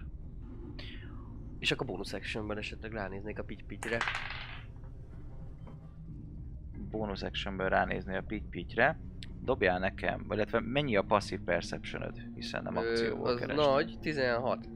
És 1.60 1.72
akkor 1.72 1.88
bonus 1.88 2.14
actionben 2.14 2.58
esetleg 2.58 2.92
ránéznék 2.92 3.40
a 3.40 3.44
pitty 3.44 3.64
Bonus 6.90 7.22
actionből 7.22 7.70
ránézni 7.70 8.16
a 8.16 8.24
pitty-pittyre. 8.28 9.00
Dobjál 9.44 9.80
nekem, 9.80 10.26
illetve 10.30 10.60
mennyi 10.60 10.96
a 10.96 11.04
passive 11.04 11.42
perception 11.46 12.32
hiszen 12.36 12.64
nem 12.64 12.78
akcióból 12.78 13.28
az 13.28 13.40
kerestem. 13.40 13.72
nagy, 13.72 13.98
16. 14.02 14.70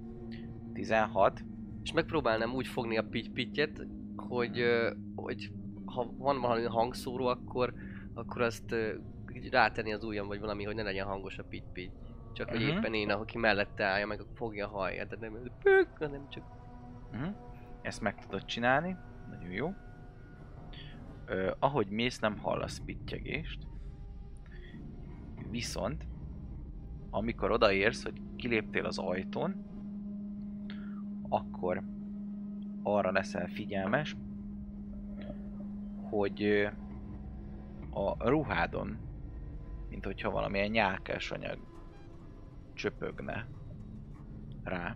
16. 0.74 1.44
És 1.84 1.92
megpróbálnám 1.92 2.54
úgy 2.54 2.68
fogni 2.68 2.98
a 2.98 3.04
pitty 3.04 3.70
hogy, 4.16 4.60
ö, 4.60 4.92
hogy 5.16 5.52
ha 5.86 6.14
van 6.18 6.42
valami 6.42 6.64
hangszóró, 6.64 7.26
akkor, 7.26 7.74
akkor 8.14 8.42
azt 8.42 8.72
ö, 8.72 8.94
így 9.36 9.50
rátenni 9.50 9.94
az 9.94 10.04
ujjam, 10.04 10.28
vagy 10.28 10.40
valami, 10.40 10.64
hogy 10.64 10.76
ne 10.76 10.84
legyen 10.84 11.06
hangos 11.08 11.38
a 11.38 11.44
pitty 11.44 11.90
Csak 12.34 12.50
hogy 12.50 12.60
Mhm. 12.60 12.68
éppen 12.70 12.94
én, 12.94 13.10
aki 13.10 13.38
mellette 13.38 13.86
állja, 13.86 14.08
meg 14.08 14.22
fogja 14.34 14.68
a 14.68 14.70
haját, 14.70 15.08
tehát 15.10 15.34
nem, 15.34 15.52
hanem 16.00 16.30
csak 16.30 16.44
Uh-huh. 17.14 17.36
Ezt 17.82 18.02
meg 18.02 18.26
tudod 18.26 18.46
csinálni. 18.46 18.98
Nagyon 19.30 19.52
jó. 19.52 19.74
Ö, 21.26 21.52
ahogy 21.60 21.88
mész, 21.88 22.20
nem 22.20 22.38
hallasz 22.38 22.82
pittyegést. 22.86 23.68
Viszont, 25.50 26.06
amikor 27.10 27.52
odaérsz, 27.52 28.04
hogy 28.04 28.22
kiléptél 28.36 28.86
az 28.86 28.98
ajtón, 28.98 29.66
akkor 31.30 31.84
arra 32.84 33.12
leszel 33.12 33.48
figyelmes, 33.48 34.16
hogy 36.10 36.70
a 37.90 38.30
ruhádon, 38.30 38.98
mint 39.94 40.06
hogyha 40.06 40.30
valamilyen 40.30 40.70
nyálkás 40.70 41.32
anyag 41.32 41.60
csöpögne 42.74 43.48
rá. 44.64 44.96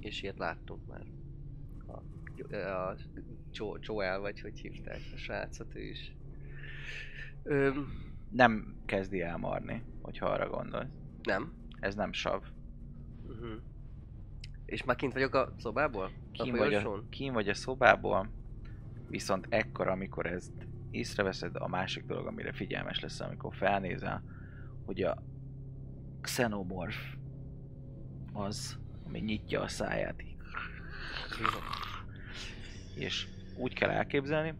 És 0.00 0.22
ilyet 0.22 0.38
láttunk 0.38 0.86
már. 0.86 1.06
A, 1.86 1.96
a 2.56 2.96
Jo- 3.52 3.86
Joel, 3.86 4.20
vagy 4.20 4.40
hogy 4.40 4.60
hívták 4.60 5.00
a 5.14 5.16
srácot, 5.16 5.74
ő 5.74 5.80
is. 5.80 6.16
Öm, 7.42 8.12
nem 8.30 8.76
kezdi 8.84 9.20
el 9.20 9.36
marni, 9.36 9.82
hogyha 10.02 10.26
arra 10.26 10.48
gondolsz. 10.48 10.88
nem. 11.22 11.52
Ez 11.80 11.94
nem 11.94 12.12
sav. 12.12 12.42
Uh-huh. 13.26 13.62
És 14.64 14.84
már 14.84 14.96
kint 14.96 15.12
vagyok 15.12 15.34
a 15.34 15.54
szobából? 15.58 16.10
Kín 16.32 16.54
a 16.54 16.56
vagy 16.56 16.74
a, 16.74 17.04
kín 17.08 17.32
vagy 17.32 17.48
a 17.48 17.54
szobából, 17.54 18.30
viszont 19.08 19.46
ekkor, 19.48 19.88
amikor 19.88 20.26
ezt 20.26 20.68
észreveszed, 20.90 21.56
a 21.56 21.68
másik 21.68 22.04
dolog, 22.04 22.26
amire 22.26 22.52
figyelmes 22.52 23.00
lesz, 23.00 23.20
amikor 23.20 23.54
felnézel, 23.54 24.22
hogy 24.84 25.02
a 25.02 25.22
xenomorf 26.20 26.96
az, 28.32 28.78
ami 29.06 29.18
nyitja 29.18 29.60
a 29.60 29.68
száját. 29.68 30.24
És 32.94 33.28
úgy 33.56 33.74
kell 33.74 33.90
elképzelni, 33.90 34.54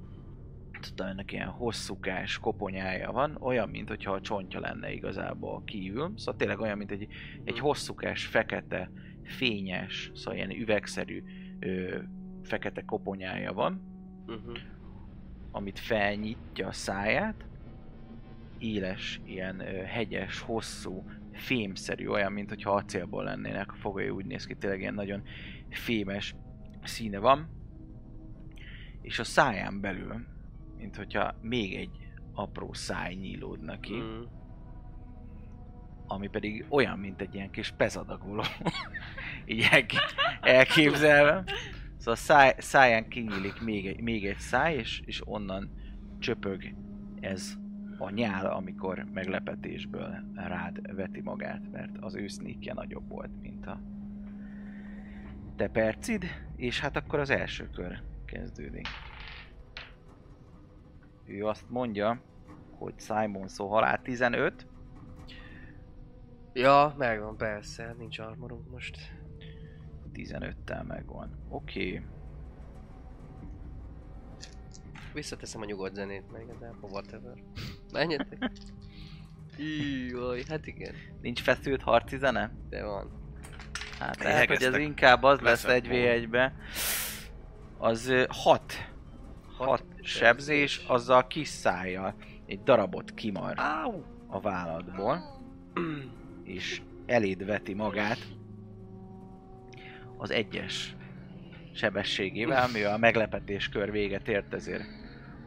tudod, 0.80 1.06
ennek 1.06 1.32
ilyen 1.32 1.48
hosszúkás 1.48 2.38
koponyája 2.38 3.12
van, 3.12 3.36
olyan, 3.40 3.68
mint 3.68 3.88
hogyha 3.88 4.12
a 4.12 4.20
csontja 4.20 4.60
lenne 4.60 4.92
igazából 4.92 5.64
kívül. 5.64 6.12
Szóval 6.16 6.36
tényleg 6.36 6.60
olyan, 6.60 6.78
mint 6.78 6.90
egy, 6.90 7.08
egy 7.44 7.58
hosszúkás, 7.58 8.26
fekete, 8.26 8.90
fényes, 9.22 10.10
szóval 10.14 10.34
ilyen 10.34 10.50
üvegszerű 10.50 11.22
ö, 11.58 11.98
fekete 12.42 12.82
koponyája 12.82 13.52
van, 13.52 13.90
Uh-huh. 14.30 14.56
Amit 15.50 15.78
felnyitja 15.78 16.66
a 16.66 16.72
száját, 16.72 17.44
éles, 18.58 19.20
ilyen 19.24 19.60
ö, 19.60 19.82
hegyes, 19.82 20.40
hosszú, 20.40 21.04
fémszerű, 21.32 22.06
olyan, 22.08 22.32
mint 22.32 22.48
hogyha 22.48 22.70
acélból 22.70 23.24
lennének 23.24 23.72
a 23.72 23.76
fogai, 23.76 24.08
úgy 24.08 24.24
néz 24.24 24.46
ki, 24.46 24.54
tényleg 24.54 24.80
ilyen 24.80 24.94
nagyon 24.94 25.22
fémes 25.70 26.34
színe 26.82 27.18
van, 27.18 27.48
és 29.02 29.18
a 29.18 29.24
száján 29.24 29.80
belül, 29.80 30.26
mint 30.76 30.96
hogyha 30.96 31.34
még 31.40 31.74
egy 31.74 31.90
apró 32.34 32.72
száj 32.72 33.14
nyílódna 33.14 33.80
ki, 33.80 33.94
Mm. 33.94 34.22
ami 36.06 36.28
pedig 36.28 36.64
olyan, 36.68 36.98
mint 36.98 37.20
egy 37.20 37.34
ilyen 37.34 37.50
kis 37.50 37.70
pezadagoló. 37.76 38.42
Így 39.46 39.68
elk- 39.70 40.14
elképzelve. 40.40 41.44
Szóval 42.00 42.14
száj, 42.14 42.54
száján 42.58 43.08
kinyílik 43.08 43.60
még 43.60 43.86
egy, 43.86 44.00
még 44.00 44.26
egy 44.26 44.38
száj, 44.38 44.74
és, 44.74 45.02
és 45.04 45.22
onnan 45.28 45.70
csöpög 46.18 46.74
ez 47.20 47.54
a 47.98 48.10
nyál, 48.10 48.46
amikor 48.46 49.04
meglepetésből 49.12 50.14
rád 50.34 50.94
veti 50.94 51.20
magát, 51.20 51.70
mert 51.70 51.96
az 52.00 52.14
ő 52.14 52.26
sneakje 52.26 52.72
nagyobb 52.72 53.08
volt, 53.08 53.40
mint 53.40 53.66
a 53.66 53.80
te 55.56 55.68
percid, 55.68 56.24
és 56.56 56.80
hát 56.80 56.96
akkor 56.96 57.18
az 57.18 57.30
első 57.30 57.70
kör 57.70 58.02
kezdődik. 58.24 58.86
Ő 61.26 61.46
azt 61.46 61.70
mondja, 61.70 62.22
hogy 62.70 62.94
Simon 62.96 63.48
szó 63.48 63.68
halál 63.68 64.02
15, 64.02 64.66
Ja, 66.52 66.94
megvan, 66.98 67.36
persze, 67.36 67.94
nincs 67.98 68.18
armorunk 68.18 68.70
most. 68.70 69.19
15-tel 70.24 70.86
megvan. 70.86 71.30
Oké. 71.48 71.86
Okay. 71.86 72.02
Visszateszem 75.12 75.60
a 75.60 75.64
nyugodt 75.64 75.94
zenét, 75.94 76.32
meg 76.32 76.42
igazából 76.42 76.90
whatever. 76.90 77.34
Menjetek. 77.92 78.50
Jaj, 80.08 80.42
hát 80.48 80.66
igen, 80.66 80.94
Nincs 81.20 81.40
feszült 81.40 81.82
harci 81.82 82.16
zene? 82.16 82.52
de 82.68 82.84
van. 82.84 83.10
Hát 83.98 84.18
Mi 84.18 84.24
lehet, 84.24 84.46
hogy 84.46 84.62
ez 84.62 84.76
inkább 84.76 85.22
az 85.22 85.40
lesz 85.40 85.64
egy 85.64 85.88
v 85.88 85.90
1 85.90 86.28
be 86.28 86.54
Az 87.78 88.12
6. 88.28 88.62
6 89.56 89.84
sebzés, 90.02 90.84
azzal 90.86 91.26
kis 91.26 91.48
szájjal 91.48 92.14
egy 92.46 92.62
darabot 92.62 93.14
kimar 93.14 93.54
Áú! 93.56 94.04
a 94.26 94.40
válladból, 94.40 95.40
és 96.42 96.82
eléd 97.06 97.44
veti 97.44 97.74
magát 97.74 98.18
az 100.20 100.30
egyes 100.30 100.96
sebességével, 101.72 102.68
mivel 102.72 102.92
a 102.92 102.98
meglepetés 102.98 103.68
kör 103.68 103.90
véget 103.90 104.28
ért, 104.28 104.54
ezért 104.54 104.84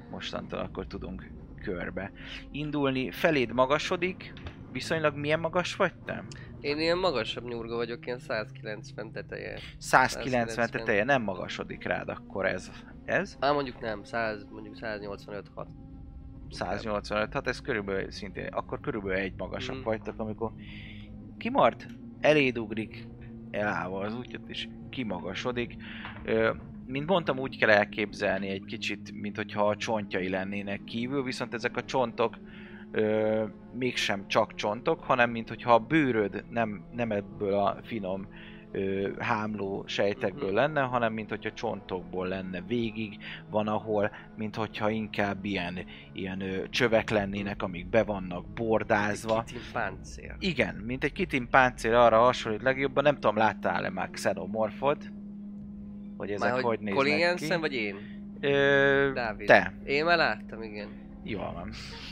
mostantól 0.10 0.60
akkor 0.60 0.88
tudunk 0.88 1.32
körbe 1.62 2.12
indulni. 2.52 3.12
Feléd 3.12 3.54
magasodik, 3.54 4.34
viszonylag 4.72 5.16
milyen 5.16 5.40
magas 5.40 5.76
vagy 5.76 5.94
te? 6.06 6.24
Én 6.62 6.80
ilyen 6.80 6.98
magasabb 6.98 7.48
nyurga 7.48 7.76
vagyok, 7.76 8.06
ilyen 8.06 8.20
190 8.20 9.12
teteje. 9.12 9.60
190 9.78 10.48
190. 10.48 10.70
teteje 10.86 11.04
nem 11.04 11.22
magasodik 11.22 11.84
rád, 11.84 12.10
akkor 12.10 12.46
ez. 12.46 12.72
Ez? 13.06 13.38
Á, 13.40 13.52
mondjuk 13.52 13.80
nem, 13.80 14.04
100, 14.04 14.46
mondjuk 14.52 14.76
185 14.76 15.48
6. 15.56 15.68
185, 16.50 17.34
hát 17.34 17.48
ez 17.48 17.62
körülbelül 17.62 18.12
szintén, 18.12 18.48
akkor 18.48 18.80
körülbelül 18.80 19.18
egy 19.18 19.34
magasabb 19.38 19.78
Mm. 19.78 19.84
vagytok, 19.84 20.20
amikor 20.20 20.52
kimart, 21.38 21.86
eléd 22.20 22.58
ugrik, 22.58 23.08
elállva 23.54 24.00
az 24.00 24.16
útját, 24.16 24.42
és 24.48 24.68
kimagasodik. 24.90 25.76
Ö, 26.26 26.52
mint 26.86 27.10
mondtam, 27.10 27.40
úgy 27.40 27.58
kell 27.58 27.70
elképzelni 27.70 28.48
egy 28.48 28.66
kicsit, 28.66 29.12
mint 29.14 29.36
hogyha 29.36 29.68
a 29.68 29.76
csontjai 29.76 30.30
lennének 30.30 30.84
kívül, 30.84 31.24
viszont 31.24 31.54
ezek 31.54 31.78
a 31.78 31.84
csontok 31.84 32.38
ö, 32.92 33.44
mégsem 33.74 34.28
csak 34.28 34.56
csontok, 34.56 35.04
hanem 35.04 35.30
mint 35.30 35.50
hogyha 35.50 35.74
a 35.74 35.80
bőröd 35.80 36.46
nem, 36.50 36.86
nem 36.92 37.12
ebből 37.12 37.54
a 37.54 37.78
finom 37.84 38.28
ö, 38.74 39.10
hámló 39.20 39.84
sejtekből 39.88 40.54
lenne, 40.54 40.82
hanem 40.82 41.14
mint 41.14 41.30
hogyha 41.30 41.54
csontokból 41.54 42.28
lenne 42.28 42.62
végig, 42.62 43.18
van 43.50 43.68
ahol, 43.68 44.12
mint 44.36 44.56
hogyha 44.56 44.90
inkább 44.90 45.46
ilyen, 45.46 45.86
ilyen 46.14 46.42
ö, 46.42 46.70
csövek 46.70 47.10
lennének, 47.10 47.64
amik 47.64 47.88
be 47.90 48.04
vannak 48.04 48.48
bordázva. 48.48 49.44
Kitin 49.44 49.62
páncél. 49.74 50.36
Igen, 50.40 50.76
mint 50.76 51.04
egy 51.04 51.14
kitin 51.14 51.50
páncél 51.50 51.96
arra 51.96 52.18
hasonlít 52.18 52.62
legjobban, 52.62 53.04
nem 53.04 53.16
tudom, 53.16 53.38
láttál-e 53.38 53.90
már 53.90 54.10
xenomorfot? 54.10 55.12
Hogy 56.18 56.32
ezek 56.32 56.52
Már 56.52 56.52
hogy, 56.52 56.64
hogy 56.64 56.80
néznek 56.80 56.96
Colin? 56.96 57.18
Jensen 57.18 57.60
vagy 57.60 57.74
én? 57.74 57.96
Ö, 58.40 59.12
Dávid. 59.14 59.48
te. 59.48 59.74
Én 59.86 60.06
már 60.06 60.18
láttam, 60.18 60.62
igen. 60.62 60.88
Jól 61.24 61.52
van. 61.54 61.70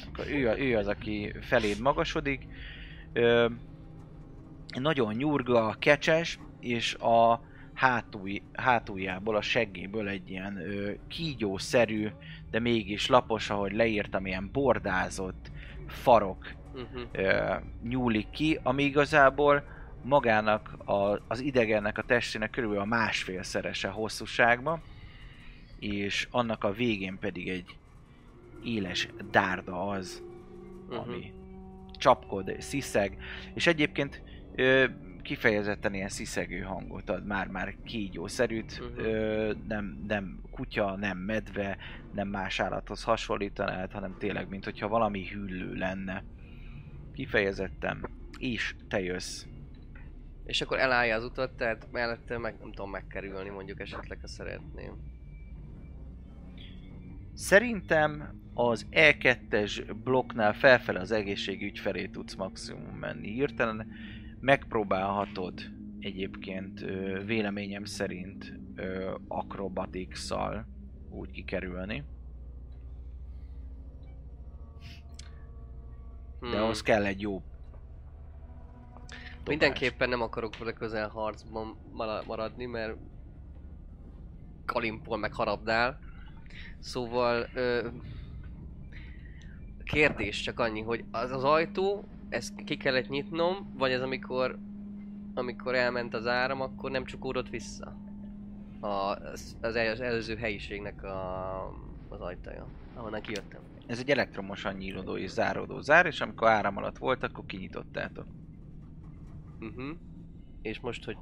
Akkor 0.08 0.26
ő, 0.28 0.56
ő 0.58 0.78
az, 0.78 0.88
aki 0.88 1.34
feléd 1.42 1.80
magasodik. 1.80 2.48
Ö, 3.14 3.48
nagyon 4.80 5.14
nyurga, 5.14 5.76
kecses, 5.80 6.40
és 6.62 6.94
a 6.96 7.42
hátulj, 7.74 8.42
hátuljából, 8.54 9.36
a 9.36 9.42
seggéből 9.42 10.08
egy 10.08 10.30
ilyen 10.30 10.58
ö, 10.58 10.92
kígyószerű, 11.08 12.08
de 12.52 12.60
mégis 12.60 13.08
lapos, 13.08 13.50
ahogy 13.50 13.72
leírtam, 13.72 14.26
ilyen 14.26 14.50
bordázott 14.52 15.52
farok 15.88 16.60
Uh-huh. 16.74 17.02
ö, 17.12 17.56
nyúlik 17.84 18.30
ki, 18.30 18.60
ami 18.64 18.84
igazából 18.84 19.64
magának 20.04 20.78
a, 20.86 21.20
az 21.28 21.40
idegennek 21.40 21.98
a 21.98 22.02
testének 22.04 22.50
körülbelül 22.50 22.84
a 22.84 22.88
másfélszerese 22.88 23.88
hosszúságban, 23.88 24.82
és 25.80 26.28
annak 26.32 26.64
a 26.64 26.72
végén 26.72 27.18
pedig 27.20 27.50
egy 27.50 27.78
éles 28.64 29.08
dárda 29.32 29.88
az, 29.88 30.24
Uh-huh. 30.90 31.08
ami 31.08 31.34
csapkod, 31.98 32.56
sziszeg, 32.60 33.18
és 33.54 33.68
egyébként 33.68 34.22
ö, 34.56 34.86
kifejezetten 35.22 35.94
ilyen 35.94 36.10
sziszegő 36.10 36.60
hangot 36.60 37.10
ad, 37.10 37.26
már-már 37.26 37.76
kígyószerűt, 37.84 38.80
Mhm. 38.80 39.00
ö, 39.00 39.54
nem, 39.68 40.04
nem 40.08 40.42
kutya, 40.52 40.96
nem 40.96 41.18
medve, 41.18 41.78
nem 42.14 42.28
más 42.28 42.60
állathoz 42.60 43.04
hasonlítanád, 43.04 43.92
hanem 43.92 44.16
tényleg, 44.20 44.50
mint 44.50 44.64
hogyha 44.64 44.88
valami 44.88 45.28
hüllő 45.28 45.74
lenne. 45.74 46.24
Kifejezetten. 47.14 48.10
És 48.38 48.76
te 48.88 49.02
jössz. 49.02 49.46
És 50.46 50.62
akkor 50.62 50.80
elállja 50.80 51.16
az 51.16 51.24
utat, 51.24 51.52
tehát 51.52 51.88
mellette 51.92 52.38
meg 52.38 52.56
nem 52.62 52.72
tudom 52.72 52.92
megkerülni 52.92 53.50
mondjuk 53.50 53.80
esetleg, 53.80 54.18
ha 54.22 54.28
szeretném. 54.28 54.94
Szerintem 57.34 58.40
az 58.54 58.88
E2-es 58.92 59.96
blokknál 60.04 60.54
felfele 60.54 61.00
az 61.00 61.12
egészségügy 61.12 61.80
felé 61.80 62.06
tudsz 62.08 62.36
maximum 62.36 62.96
menni. 63.00 63.32
Hirtelen 63.32 63.88
megpróbálhatod 64.42 65.62
egyébként 66.00 66.80
véleményem 67.26 67.86
szerint 67.86 68.60
ö, 68.76 69.16
acrobatics-szal 69.28 70.68
úgy 71.10 71.32
kikerülni, 71.32 72.04
de 76.40 76.48
Hmm. 76.48 76.62
ahhoz 76.62 76.82
kell 76.82 77.06
egy 77.06 77.22
jó 77.22 77.32
dobás. 77.34 77.50
Mindenképpen 79.48 80.10
nem 80.10 80.22
akarok 80.22 80.58
vele 80.58 80.74
közel 80.74 81.10
harcban 81.10 81.78
mara- 81.92 82.26
maradni, 82.26 82.66
mert 82.66 82.98
Kalimpol 84.66 85.18
meg 85.18 85.34
harabdál. 85.34 86.00
Szóval 86.80 87.50
ö, 87.54 87.88
kérdés 89.84 90.42
csak 90.42 90.60
annyi, 90.60 90.82
hogy 90.82 91.04
az 91.12 91.32
az 91.32 91.44
ajtó, 91.44 92.04
ezt 92.32 92.64
ki 92.64 92.78
kellett 92.78 93.08
nyitnom, 93.08 93.72
vagy 93.74 93.92
ez 93.92 94.02
amikor 94.02 94.60
amikor 95.34 95.76
elment 95.76 96.14
az 96.14 96.28
áram, 96.28 96.62
akkor 96.62 96.92
nem 96.92 97.06
csukódott 97.06 97.50
vissza? 97.50 97.96
A, 98.80 98.88
az, 98.88 99.58
az, 99.62 99.76
el- 99.76 99.92
az 99.92 100.02
előző 100.02 100.36
helyiségnek 100.36 101.04
a, 101.04 101.68
az 102.10 102.22
ajtaja, 102.22 102.68
ahonnan 102.94 103.22
kijöttem. 103.22 103.62
Ez 103.88 104.00
egy 104.00 104.10
elektromosan 104.10 104.74
nyílódó 104.74 105.18
és 105.18 105.30
záródó 105.30 105.80
zár, 105.80 106.06
és 106.06 106.22
amikor 106.22 106.48
áram 106.48 106.78
alatt 106.78 106.98
volt, 106.98 107.24
akkor 107.24 107.46
kinyitottátok. 107.46 108.28
Uh-huh. 109.60 109.98
És 110.62 110.80
most, 110.80 111.06
hogy 111.06 111.18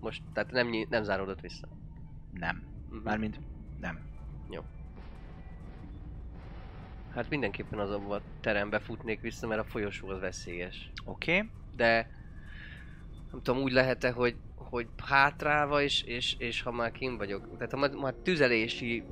most, 0.00 0.22
tehát 0.32 0.50
nem, 0.50 0.68
nyi- 0.68 0.88
nem 0.88 1.02
záródott 1.02 1.40
vissza. 1.40 1.68
Nem. 2.30 2.62
Uh-huh. 2.88 3.04
Mármint 3.04 3.40
nem. 3.76 4.00
Hát 7.14 7.28
mindenképpen 7.28 7.78
az 7.78 7.90
a 7.90 8.22
terembe 8.40 8.78
futnék 8.78 9.20
vissza, 9.20 9.46
mert 9.46 9.60
a 9.60 9.64
folyosó 9.64 10.08
az 10.08 10.20
veszélyes. 10.20 10.92
Oké. 11.04 11.36
Okay. 11.36 11.50
De 11.76 12.10
nem 13.30 13.42
tudom, 13.42 13.62
úgy 13.62 13.72
lehet-e, 13.72 14.10
hogy, 14.10 14.36
hogy 14.56 14.88
hátrálva 15.04 15.82
is, 15.82 16.02
és, 16.02 16.36
és 16.38 16.62
ha 16.62 16.70
már 16.70 16.92
kim 16.92 17.16
vagyok, 17.16 17.56
tehát 17.56 17.72
ha 17.72 17.78
már, 17.78 17.90
már 17.90 18.14
tüzelési 18.14 19.04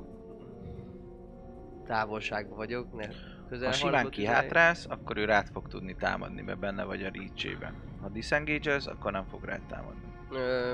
távolságban 1.85 2.57
vagyok, 2.57 2.93
ne 2.93 3.07
közel 3.49 3.67
Ha 3.67 3.73
simán 3.73 4.09
kihátrálsz, 4.09 4.85
akkor 4.89 5.17
ő 5.17 5.25
rád 5.25 5.47
fog 5.47 5.67
tudni 5.67 5.95
támadni, 5.95 6.41
mert 6.41 6.59
benne 6.59 6.83
vagy 6.83 7.03
a 7.03 7.09
reach 7.13 7.57
Ha 8.01 8.09
disengage 8.09 8.79
akkor 8.85 9.11
nem 9.11 9.25
fog 9.25 9.43
rád 9.43 9.61
támadni. 9.61 10.13
Ö, 10.31 10.73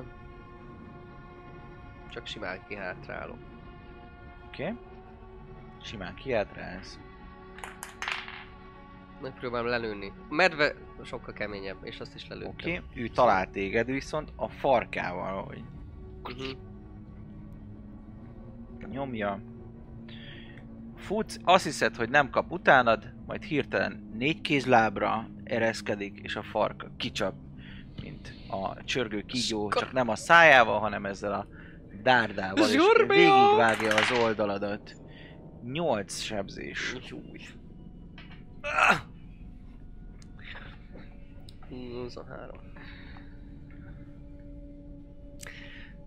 csak 2.10 2.28
simán 2.28 2.66
kihátrálok. 2.68 3.40
Oké? 4.48 4.64
Okay? 4.64 4.78
Simán 5.82 6.16
kihátrálsz. 6.16 7.00
Megpróbálom 9.22 9.68
lelőni. 9.68 10.14
A 10.30 10.34
medve 10.34 10.74
sokkal 11.04 11.34
keményebb, 11.34 11.78
és 11.84 12.00
azt 12.00 12.16
is 12.16 12.28
lelőttem. 12.28 12.52
Oké? 12.52 12.78
Okay? 12.78 13.04
Ő 13.04 13.08
talál 13.08 13.50
téged 13.50 13.86
viszont 13.86 14.34
a 14.36 14.48
farkával, 14.50 15.44
hogy 15.44 15.64
Uh-huh. 16.24 16.58
nyomja. 18.92 19.42
Futsz, 20.96 21.38
azt 21.44 21.64
hiszed, 21.64 21.96
hogy 21.96 22.10
nem 22.10 22.30
kap 22.30 22.52
utánad, 22.52 23.14
majd 23.26 23.44
hirtelen 23.44 24.10
négy 24.14 24.42
kézlábra 24.42 25.30
ereszkedik, 25.44 26.20
és 26.24 26.36
a 26.36 26.44
farka 26.44 26.92
kicsap, 26.98 27.34
mint 28.02 28.34
a 28.50 28.84
csörgő 28.84 29.22
kígyó, 29.22 29.70
csak 29.70 29.92
nem 29.92 30.10
a 30.10 30.16
szájával, 30.16 30.80
hanem 30.80 31.06
ezzel 31.06 31.34
a 31.34 31.48
dárdával, 32.04 32.70
és 32.70 32.72
Zsurbia! 32.72 33.16
végigvágja 33.16 33.96
az 33.96 34.12
oldaladat. 34.24 34.96
Nyolc 35.64 36.20
sebzés. 36.20 36.96
Júj. 37.10 37.40
23. 41.70 42.60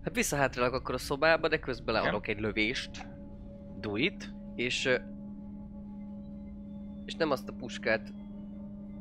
Hát 0.03 0.15
visszahátrálok 0.15 0.73
akkor 0.73 0.95
a 0.95 0.97
szobába, 0.97 1.47
de 1.47 1.59
közben 1.59 1.93
leadok 1.93 2.27
egy 2.27 2.39
lövést. 2.39 3.07
Do 3.79 3.95
it. 3.95 4.33
És... 4.55 4.89
És 7.05 7.15
nem 7.15 7.31
azt 7.31 7.49
a 7.49 7.53
puskát 7.53 8.13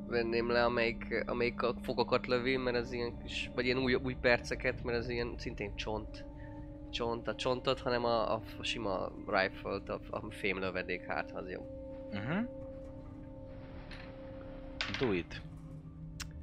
venném 0.06 0.50
le, 0.50 0.64
amelyik, 0.64 1.24
amelyik 1.26 1.62
a 1.62 1.74
fogakat 1.82 2.26
lövi, 2.26 2.56
mert 2.56 2.76
ez 2.76 2.92
ilyen 2.92 3.18
kis, 3.18 3.50
vagy 3.54 3.64
ilyen 3.64 3.78
új, 3.78 3.94
új 3.94 4.16
perceket, 4.20 4.84
mert 4.84 4.98
ez 4.98 5.08
ilyen 5.08 5.34
szintén 5.38 5.74
csont. 5.76 6.24
Csont, 6.90 7.28
a 7.28 7.34
csontot, 7.34 7.80
hanem 7.80 8.04
a, 8.04 8.34
a 8.34 8.42
sima 8.60 9.12
rifle-t, 9.26 9.88
a, 9.88 10.00
a 10.10 10.30
fém 10.30 10.58
lövedék, 10.58 11.04
hát 11.06 11.30
az 11.30 11.50
jó. 11.50 11.60
Uh-huh. 12.12 12.61
Do 14.98 15.12
it. 15.12 15.40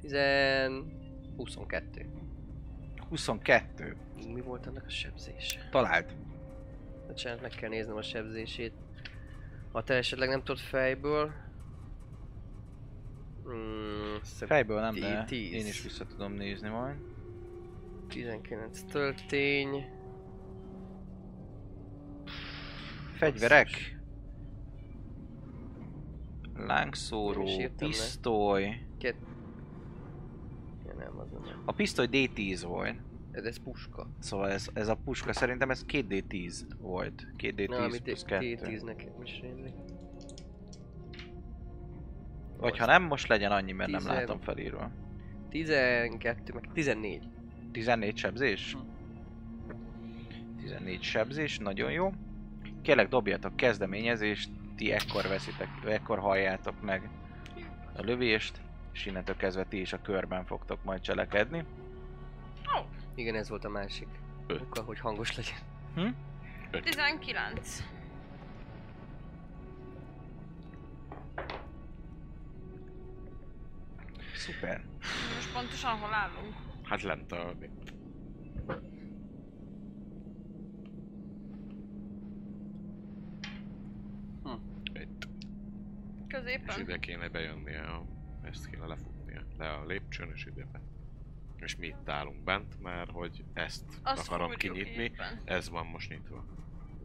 10... 0.00 0.16
22. 1.36 2.06
22. 3.08 3.96
Mi 4.26 4.40
volt 4.40 4.66
annak 4.66 4.84
a 4.86 4.90
sebzése? 4.90 5.68
Talált. 5.70 6.14
Bocsánat, 7.06 7.40
meg 7.40 7.50
kell 7.50 7.68
néznem 7.68 7.96
a 7.96 8.02
sebzését. 8.02 8.72
Ha 9.72 9.82
te 9.82 9.94
esetleg 9.94 10.28
nem 10.28 10.38
tudod 10.38 10.58
fejből... 10.60 11.32
Mm, 13.48 14.16
Fejből 14.22 14.80
nem, 14.80 14.94
de 14.94 15.24
10. 15.24 15.52
én 15.52 15.66
is 15.66 15.82
vissza 15.82 16.06
tudom 16.06 16.32
nézni 16.32 16.68
majd. 16.68 16.96
19 18.08 18.82
töltény. 18.82 19.84
Fegyverek. 23.16 23.99
Lángszóró, 26.66 27.44
Nem 27.44 27.70
pisztoly. 27.76 28.86
Két... 28.98 29.16
Ja, 30.86 30.94
nem, 30.94 31.18
az 31.18 31.30
nem. 31.30 31.62
A 31.64 31.72
pisztoly 31.72 32.08
D10 32.10 32.62
volt. 32.66 32.94
Ez, 33.32 33.44
ez 33.44 33.62
puska. 33.62 34.06
Szóval 34.18 34.50
ez, 34.50 34.68
ez 34.74 34.88
a 34.88 34.94
puska 35.04 35.32
szerintem 35.32 35.70
ez 35.70 35.84
2D10 35.88 36.52
volt. 36.78 37.26
2D10 37.38 37.68
Na, 37.68 37.86
plusz 38.02 38.22
2. 38.22 38.58
T10 38.60 38.84
nekem 38.84 39.12
is 39.22 39.40
rémlik. 39.40 39.74
Vagy 42.56 42.78
ha 42.78 42.86
nem, 42.86 43.02
most 43.02 43.28
legyen 43.28 43.52
annyi, 43.52 43.72
mert 43.72 43.90
nem 43.90 44.00
Tizen- 44.00 44.14
látom 44.16 44.40
felírva. 44.40 44.90
12, 45.48 46.52
meg 46.52 46.68
14. 46.72 47.28
14 47.72 48.16
sebzés? 48.16 48.76
14 50.56 51.02
sebzés, 51.02 51.58
nagyon 51.58 51.92
jó. 51.92 52.12
Kérlek 52.82 53.08
dobjatok 53.08 53.56
kezdeményezést, 53.56 54.50
ti 54.80 54.92
ekkor 54.92 55.26
veszitek, 55.28 55.68
ekkor 55.84 56.18
halljátok 56.18 56.80
meg 56.80 57.08
a 57.96 58.02
lövést, 58.02 58.60
és 58.92 59.06
innentől 59.06 59.36
kezdve 59.36 59.64
ti 59.64 59.80
is 59.80 59.92
a 59.92 60.00
körben 60.00 60.44
fogtok 60.44 60.84
majd 60.84 61.00
cselekedni. 61.00 61.64
Igen, 63.14 63.34
ez 63.34 63.48
volt 63.48 63.64
a 63.64 63.68
másik. 63.68 64.08
Öt. 64.46 64.60
Akkor, 64.60 64.84
hogy 64.84 64.98
hangos 64.98 65.36
legyen. 65.36 65.58
19. 66.70 67.84
Szuper. 74.34 74.84
Most 75.34 75.52
pontosan 75.52 75.98
hol 75.98 76.14
állunk? 76.14 76.54
Hát 76.82 77.02
lent 77.02 77.32
a... 77.32 77.54
Hm. 84.42 84.50
Itt. 84.92 85.28
És 86.30 86.36
Középen? 86.36 86.80
ide 86.80 86.98
kéne 86.98 87.28
bejönnie, 87.28 87.80
a... 87.80 88.04
ezt 88.42 88.70
kéne 88.70 88.86
lefutnia. 88.86 89.42
Le 89.58 89.70
a 89.70 89.84
lépcsőn 89.86 90.30
és 90.34 90.44
ide 90.44 90.66
be. 90.72 90.80
És 91.56 91.76
mi 91.76 91.86
itt 91.86 92.08
állunk 92.08 92.44
bent, 92.44 92.80
mert 92.82 93.10
hogy 93.10 93.44
ezt 93.52 93.84
Azt 94.02 94.28
akarom 94.28 94.50
kinyitni. 94.54 95.02
éppen. 95.02 95.40
Ez 95.44 95.70
van 95.70 95.86
most 95.86 96.10
nyitva. 96.10 96.44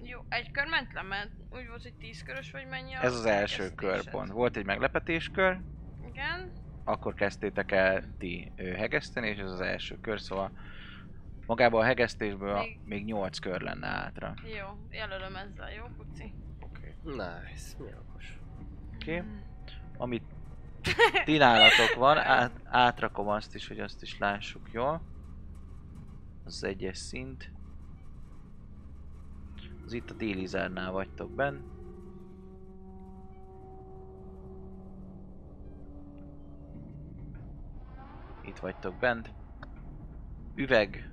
Jó, 0.04 0.26
egy 0.30 0.52
kör 0.52 0.68
ment 0.68 0.94
le, 0.94 1.02
mert 1.02 1.30
úgy 1.52 1.68
volt, 1.68 1.82
hogy 1.82 1.94
10 1.94 2.24
körös 2.24 2.52
vagy 2.52 2.68
mennyi 2.68 2.94
a 2.94 3.04
Ez 3.04 3.14
az 3.14 3.26
első 3.26 3.62
hegesztésed. 3.64 4.04
körpont. 4.04 4.32
Volt 4.32 4.58
egy 4.58 4.66
meglepetéskör, 4.66 5.60
Igen. 6.10 6.52
akkor 6.84 7.14
kezdtétek 7.14 7.72
el 7.72 8.04
ti 8.18 8.52
hegeszteni, 8.58 9.28
és 9.28 9.38
ez 9.38 9.52
az 9.52 9.60
első 9.60 10.00
kör, 10.02 10.20
szóval 10.20 10.52
magában 11.46 11.82
a 11.82 11.86
hegesztésből 11.86 12.66
még, 12.86 13.06
8 13.06 13.40
kör 13.40 13.62
lenne 13.62 13.88
átra. 13.88 14.34
Jó, 14.60 14.88
jelölöm 14.90 15.36
ezzel, 15.36 15.72
jó, 15.74 15.84
puci? 15.98 16.34
Oké. 16.60 16.96
Nice, 17.04 17.78
mi 17.78 17.90
okos. 18.10 18.40
Oké? 19.06 19.18
Okay. 19.18 19.30
Amit 19.98 20.24
ti 21.26 21.38
nálatok 21.38 21.96
van, 21.96 22.18
át, 22.18 22.62
átrakom 22.64 23.28
azt 23.28 23.56
is, 23.56 23.68
hogy 23.68 23.80
azt 23.80 24.02
is 24.02 24.18
lássuk 24.18 24.72
jól. 24.72 25.02
Az 26.44 26.64
egyes 26.64 26.98
szint. 26.98 27.52
Az 29.86 29.94
itt 29.94 30.10
a 30.10 30.14
Délizárnál 30.14 30.92
vagytok 30.92 31.32
benn. 31.32 31.58
Itt 38.42 38.58
vagytok 38.58 38.96
bent. 38.96 39.34
Üveg. 40.56 41.12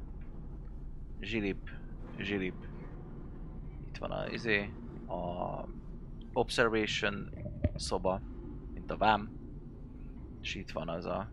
Zsilip. 1.20 1.70
Zsilip. 2.18 2.66
Itt 3.88 3.98
van 3.98 4.11
a 4.11 4.26
izé. 4.28 4.72
A 5.07 5.64
Observation 6.33 7.31
szoba, 7.77 8.21
mint 8.73 8.90
a 8.90 8.97
vám. 8.97 9.31
És 10.40 10.55
itt 10.55 10.71
van 10.71 10.88
az 10.88 11.05
a 11.07 11.33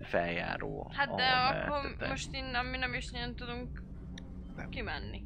feljáró, 0.00 0.90
Hát 0.94 1.14
de 1.14 1.22
akkor 1.22 1.68
mehettetek. 1.82 2.08
most 2.08 2.34
innen 2.34 2.66
mi 2.66 2.76
nem 2.76 2.94
is 2.94 3.10
nagyon 3.10 3.34
tudunk 3.36 3.82
Nem. 4.56 4.68
kimenni. 4.68 5.24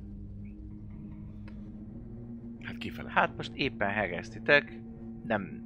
Hát 2.63 2.77
kifele. 2.77 3.11
Hát 3.11 3.37
most 3.37 3.53
éppen 3.55 3.89
hegesztitek, 3.91 4.79
nem 5.25 5.65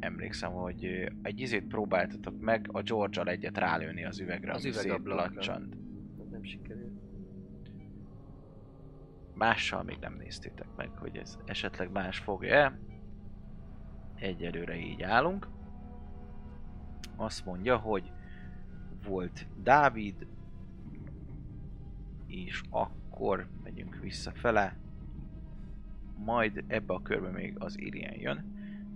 emlékszem, 0.00 0.52
hogy 0.52 0.84
egy 1.22 1.40
izét 1.40 1.66
próbáltatok 1.66 2.40
meg 2.40 2.68
a 2.72 2.82
george 2.82 3.22
egyet 3.22 3.58
rálőni 3.58 4.04
az 4.04 4.20
üvegre, 4.20 4.52
Az 4.52 4.64
ami 4.64 4.74
üvegablakra. 4.74 5.26
szétlacsant. 5.28 5.76
Nem 6.30 6.42
sikerült. 6.44 6.85
Mással 9.36 9.82
még 9.82 9.96
nem 10.00 10.14
néztétek 10.14 10.66
meg, 10.76 10.90
hogy 10.98 11.16
ez 11.16 11.38
esetleg 11.44 11.90
más 11.90 12.18
fogja 12.18 12.54
el. 12.54 12.78
Egyelőre 14.14 14.76
így 14.76 15.02
állunk. 15.02 15.48
Azt 17.16 17.44
mondja, 17.44 17.76
hogy 17.76 18.12
volt 19.06 19.46
Dávid, 19.62 20.26
és 22.26 22.62
akkor 22.70 23.48
megyünk 23.62 23.96
visszafele. 23.96 24.76
Majd 26.16 26.64
ebbe 26.66 26.94
a 26.94 27.02
körbe 27.02 27.30
még 27.30 27.54
az 27.58 27.78
Irien 27.78 28.20
jön, 28.20 28.44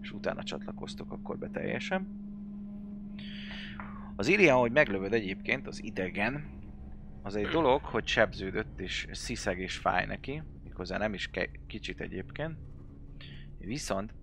és 0.01 0.13
utána 0.13 0.43
csatlakoztok 0.43 1.13
akkor 1.13 1.39
be 1.39 1.49
teljesen. 1.49 2.09
Az 4.17 4.29
Irien, 4.29 4.57
hogy 4.57 4.73
meglövöd 4.73 5.13
egyébként, 5.13 5.67
az 5.67 5.85
idegen, 5.85 6.60
az 7.23 7.37
egy 7.37 7.47
dolog, 7.47 7.85
hogy 7.85 8.07
sebződött 8.07 8.81
és 8.81 9.07
sziszeg 9.11 9.59
és 9.59 9.77
fáj 9.77 10.07
neki, 10.07 10.43
méghozzá 10.65 10.99
nem 10.99 11.15
is 11.15 11.29
ke- 11.29 11.61
kicsit 11.67 12.01
egyébként. 12.01 12.59
Viszont, 13.59 14.15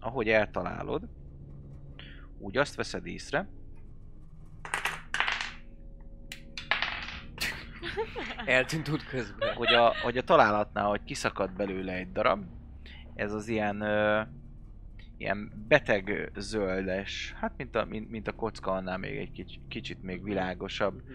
ahogy 0.00 0.28
eltalálod, 0.28 1.08
úgy 2.38 2.56
azt 2.56 2.74
veszed 2.74 3.06
észre, 3.06 3.48
Eltűnt 8.46 8.88
út 8.88 9.04
közben. 9.04 9.54
hogy 9.54 9.74
a, 9.74 9.94
hogy 10.02 10.16
a 10.16 10.22
találatnál, 10.22 10.88
hogy 10.88 11.02
kiszakad 11.04 11.52
belőle 11.52 11.92
egy 11.92 12.12
darab, 12.12 12.44
ez 13.14 13.32
az 13.32 13.48
ilyen 13.48 13.80
ö, 13.80 14.22
ilyen 15.16 15.64
beteg 15.68 16.30
zöldes, 16.36 17.34
hát 17.36 17.52
mint 17.56 17.76
a, 17.76 17.84
mint, 17.84 18.10
mint 18.10 18.28
a 18.28 18.32
kocka, 18.32 18.70
annál 18.72 18.98
még 18.98 19.16
egy 19.16 19.30
kicsit, 19.32 19.60
kicsit 19.68 20.02
még 20.02 20.22
világosabb 20.22 21.02
ö, 21.08 21.12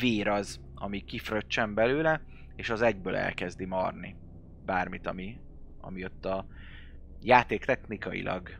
vér 0.00 0.28
az, 0.28 0.60
ami 0.74 1.04
kifröccsen 1.04 1.74
belőle, 1.74 2.20
és 2.56 2.70
az 2.70 2.82
egyből 2.82 3.16
elkezdi 3.16 3.64
marni 3.64 4.16
bármit, 4.64 5.06
ami, 5.06 5.40
ami 5.80 6.04
ott 6.04 6.24
a 6.24 6.46
játék 7.22 7.64
technikailag 7.64 8.50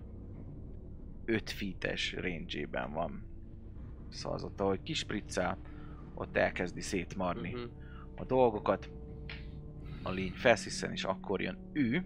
5 1.25 1.51
feet-es 1.51 2.13
range 2.13 2.67
van. 2.93 3.25
Szóval 4.09 4.37
az 4.39 4.45
ott, 4.45 4.61
ahogy 4.61 4.83
kispriccel, 4.83 5.59
ott 6.15 6.37
elkezdi 6.37 6.81
szétmarni 6.81 7.51
Mhm. 7.51 7.63
a 8.17 8.25
dolgokat. 8.25 8.91
A 10.03 10.11
lény 10.11 10.33
felsziszen, 10.33 10.93
és 10.93 11.05
akkor 11.05 11.41
jön 11.41 11.59
ő, 11.73 12.05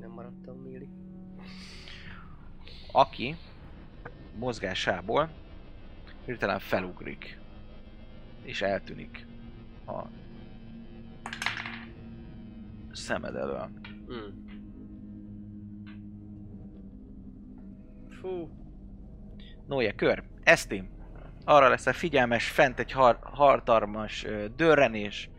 Nem 0.00 0.10
maradtam 0.10 0.56
Milli. 0.56 0.88
aki 2.92 3.36
mozgásából 4.38 5.30
hirtelen 6.28 6.58
felugrik, 6.58 7.38
és 8.42 8.62
eltűnik 8.62 9.26
a 9.86 10.02
szemed 12.92 13.34
elől. 13.34 13.68
Mm. 14.12 14.46
Fú. 18.20 18.48
Noje 19.66 19.92
kör, 19.94 20.22
Eszti, 20.42 20.88
arra 21.44 21.68
leszel 21.68 21.92
figyelmes, 21.92 22.50
fent 22.50 22.78
egy 22.78 22.92
har- 22.92 23.22
hartarmas 23.22 24.24
ö, 24.24 24.46
dörrenés, 24.56 25.30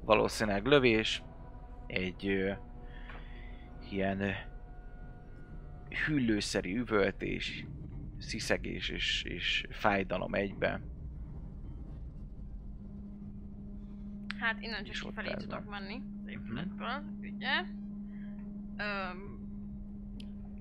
valószínűleg 0.00 0.66
lövés, 0.66 1.22
egy 1.86 2.26
ö, 2.26 2.52
ilyen 3.90 4.20
ö, 4.20 4.30
hüllőszerű 6.06 6.76
üvöltés, 6.78 7.66
sziszegés 8.22 8.88
és, 8.88 9.22
és 9.22 9.66
fájdalom 9.70 10.34
egyben. 10.34 10.90
Hát 14.38 14.60
innen 14.62 14.84
csak 14.84 14.94
kifelé 14.94 15.34
tudok 15.34 15.68
menni 15.70 16.02
az 16.22 16.28
épületből, 16.28 17.02
ugye? 17.20 17.64
Öm, 18.76 19.40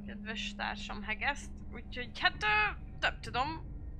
kedves 0.05 0.55
társam 0.55 1.01
hegeszt, 1.03 1.51
úgyhogy 1.73 2.19
hát 2.19 2.43
ö, 2.43 2.79
nem 2.99 3.19
tudom, 3.21 3.47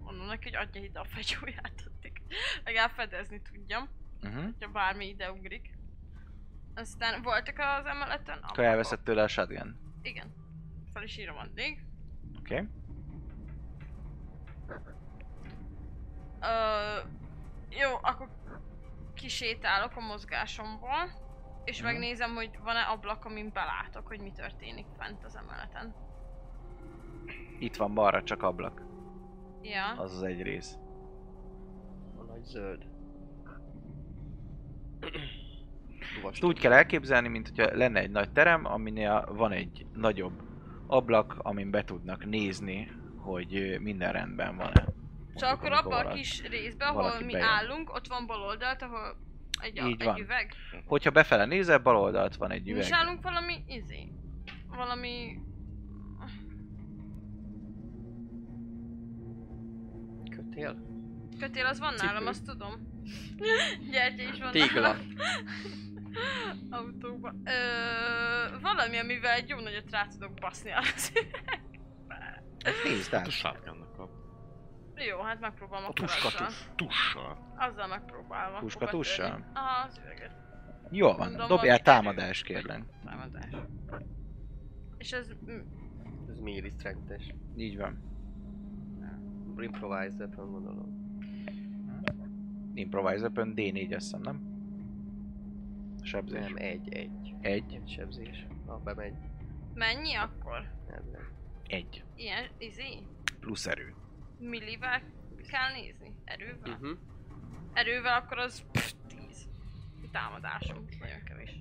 mondom 0.04 0.26
neki, 0.26 0.44
hogy 0.44 0.56
adja 0.68 0.84
ide 0.84 1.00
a 1.00 1.06
fegyóját, 1.06 1.84
addig 1.88 2.22
legalább 2.64 2.92
fedezni 2.92 3.42
tudjam, 3.42 3.90
Uh-huh. 4.24 4.44
hogyha 4.44 4.72
bármi 4.72 5.08
ide 5.08 5.32
ugrik. 5.32 5.78
Aztán 6.76 7.22
voltak 7.22 7.58
az 7.58 7.86
emeleten? 7.86 8.38
Akkor 8.42 8.64
elveszed 8.64 9.00
tőle 9.00 9.24
a 9.24 9.28
shotgun. 9.28 9.78
Igen. 10.02 10.34
Fel 10.94 11.04
is 11.04 11.18
írom 11.18 11.38
addig. 11.38 11.86
Oké. 12.40 12.54
Okay. 12.54 12.68
Ö, 16.42 16.98
jó, 17.70 17.90
akkor 18.02 18.30
kisétálok 19.14 19.96
a 19.96 20.00
mozgásomból, 20.00 21.12
és 21.64 21.78
Mhm. 21.78 21.86
megnézem, 21.88 22.34
hogy 22.36 22.60
van-e 22.64 22.82
ablak, 22.82 23.26
amin 23.26 23.50
belátok, 23.54 24.08
hogy 24.08 24.20
mi 24.20 24.32
történik 24.32 24.86
fent 24.98 25.24
az 25.24 25.36
emeleten. 25.36 25.96
Itt 27.60 27.76
van 27.76 27.94
balra 27.94 28.24
csak 28.24 28.44
ablak. 28.44 28.82
Ja. 29.62 29.86
Az 29.92 30.16
az 30.16 30.24
egy 30.24 30.42
rész. 30.42 30.78
A 32.18 32.24
nagy 32.24 32.44
zöld. 32.44 32.86
Ezt 36.32 36.44
úgy 36.44 36.60
kell 36.60 36.72
elképzelni, 36.74 37.28
mint 37.28 37.48
hogyha 37.48 37.76
lenne 37.78 38.00
egy 38.00 38.10
nagy 38.10 38.32
terem, 38.32 38.66
aminél 38.66 39.26
van 39.30 39.52
egy 39.52 39.86
nagyobb 39.94 40.42
ablak, 40.88 41.36
amin 41.38 41.72
be 41.72 41.84
tudnak 41.84 42.26
nézni, 42.26 42.92
hogy 43.16 43.78
minden 43.80 44.12
rendben 44.12 44.56
van-e. 44.58 44.86
Csak 45.36 45.52
akkor 45.52 45.72
abban 45.72 46.06
a 46.06 46.14
kis 46.14 46.42
részben, 46.42 46.88
ahol 46.88 47.20
mi 47.20 47.32
bejön. 47.32 47.48
állunk, 47.48 47.94
ott 47.94 48.08
van 48.08 48.26
bal 48.26 48.42
oldalt, 48.42 48.82
ahol 48.82 49.18
egy, 49.62 49.80
a, 49.80 49.86
egy 49.86 50.20
üveg. 50.20 50.54
Hogyha 50.86 51.12
befele 51.12 51.46
nézel, 51.46 51.78
bal 51.78 51.96
oldalt 51.98 52.36
van 52.36 52.52
egy 52.52 52.70
üveg. 52.70 52.84
Mi 52.84 52.92
állunk 52.92 53.24
valami 53.24 53.64
izé. 53.68 54.12
Valami... 54.68 55.40
Kötél? 60.30 60.76
Kötél 61.40 61.66
az 61.66 61.80
van 61.80 61.96
Cipő. 61.96 62.06
nálam, 62.06 62.28
azt 62.28 62.46
tudom. 62.46 63.04
Gyertya 63.92 64.24
is 64.24 64.40
van 64.40 64.52
Tégla. 64.52 64.82
nálam. 64.82 65.00
Autóban. 66.70 67.42
Ö, 67.46 68.60
valami, 68.62 68.98
amivel 68.98 69.32
egy 69.36 69.50
jó 69.50 69.60
nagyot 69.60 69.92
rá 69.92 70.08
tudok 70.08 70.34
baszni 70.34 70.72
az 70.72 71.12
Nézd 72.84 73.14
át. 73.14 73.20
Hát 73.20 73.28
a 73.28 73.32
sárkánnak 73.32 73.96
kap. 73.96 74.21
Jó, 75.08 75.20
hát 75.22 75.40
megpróbálom 75.40 75.90
a 75.90 75.94
tuska 75.94 76.30
tussal. 76.76 77.54
Azzal 77.58 77.88
megpróbálom. 77.88 78.60
Tuska 78.60 78.88
tussal? 78.88 79.46
Aha, 79.54 79.88
az 79.88 80.00
üveget. 80.04 80.32
Jó 80.90 81.08
van, 81.08 81.30
Mondom, 81.30 81.48
dobjál 81.48 81.80
támadás, 81.80 82.42
kérlek. 82.42 82.84
Támadás. 83.06 83.56
És 84.98 85.12
ez... 85.12 85.28
Ez 86.30 86.40
melee 86.40 86.70
strength-es. 86.70 87.34
Így 87.56 87.78
van. 87.78 88.10
Improvise 89.60 90.16
weapon 90.18 90.52
gondolom. 90.52 91.00
Improvise 92.74 93.20
weapon 93.20 93.54
D4 93.56 93.96
azt 93.96 94.04
hiszem, 94.04 94.22
nem? 94.22 94.50
Sebzés. 96.04 96.40
Nem, 96.40 96.56
egy, 96.56 96.94
egy. 96.94 97.36
Egy. 97.42 97.74
Egy 97.74 97.90
sebzés. 97.90 98.48
Ha 98.66 98.78
bemegy, 98.78 99.14
Mennyi 99.74 100.16
akkor? 100.16 100.72
ez 100.88 101.04
nem. 101.12 101.32
Egy. 101.68 102.04
Ilyen, 102.16 102.50
izé? 102.58 102.98
Plusz 103.40 103.68
erő. 103.68 103.94
Millivel 104.50 105.02
kell 105.50 105.72
nézni? 105.74 106.16
Erővel? 106.26 106.72
Uh-huh. 106.72 106.98
Erővel 107.74 108.18
akkor 108.18 108.38
az 108.38 108.64
pff, 108.72 108.92
10. 109.08 109.50
Támadásom. 110.12 110.86
Nagyon 111.00 111.24
kevés. 111.24 111.60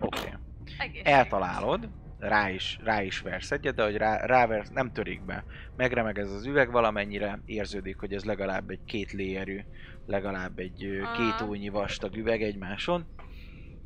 Oké. 0.00 0.18
Okay. 0.18 0.32
Egészség. 0.78 1.06
Eltalálod, 1.06 1.88
rá 2.18 2.50
is, 2.50 2.78
rá 2.82 3.02
is 3.02 3.20
versz 3.20 3.50
egyet, 3.50 3.74
de 3.74 3.84
hogy 3.84 3.96
rá, 3.96 4.26
ráversz, 4.26 4.70
nem 4.70 4.92
törik 4.92 5.22
be. 5.24 5.44
Megremeg 5.76 6.18
ez 6.18 6.30
az 6.30 6.46
üveg 6.46 6.70
valamennyire, 6.70 7.40
érződik, 7.44 7.98
hogy 7.98 8.12
ez 8.12 8.24
legalább 8.24 8.70
egy 8.70 8.84
két 8.84 9.12
léerő, 9.12 9.64
legalább 10.06 10.58
egy 10.58 11.00
Aha. 11.02 11.12
két 11.12 11.48
ónyi 11.48 11.68
vastag 11.68 12.16
üveg 12.16 12.42
egymáson. 12.42 13.06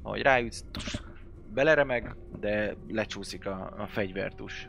Ahogy 0.02 0.22
ráütsz, 0.22 0.64
tuss, 0.70 1.00
beleremeg, 1.52 2.16
de 2.40 2.74
lecsúszik 2.88 3.46
a, 3.46 3.74
a 3.78 3.86
fegyvertus 3.86 4.68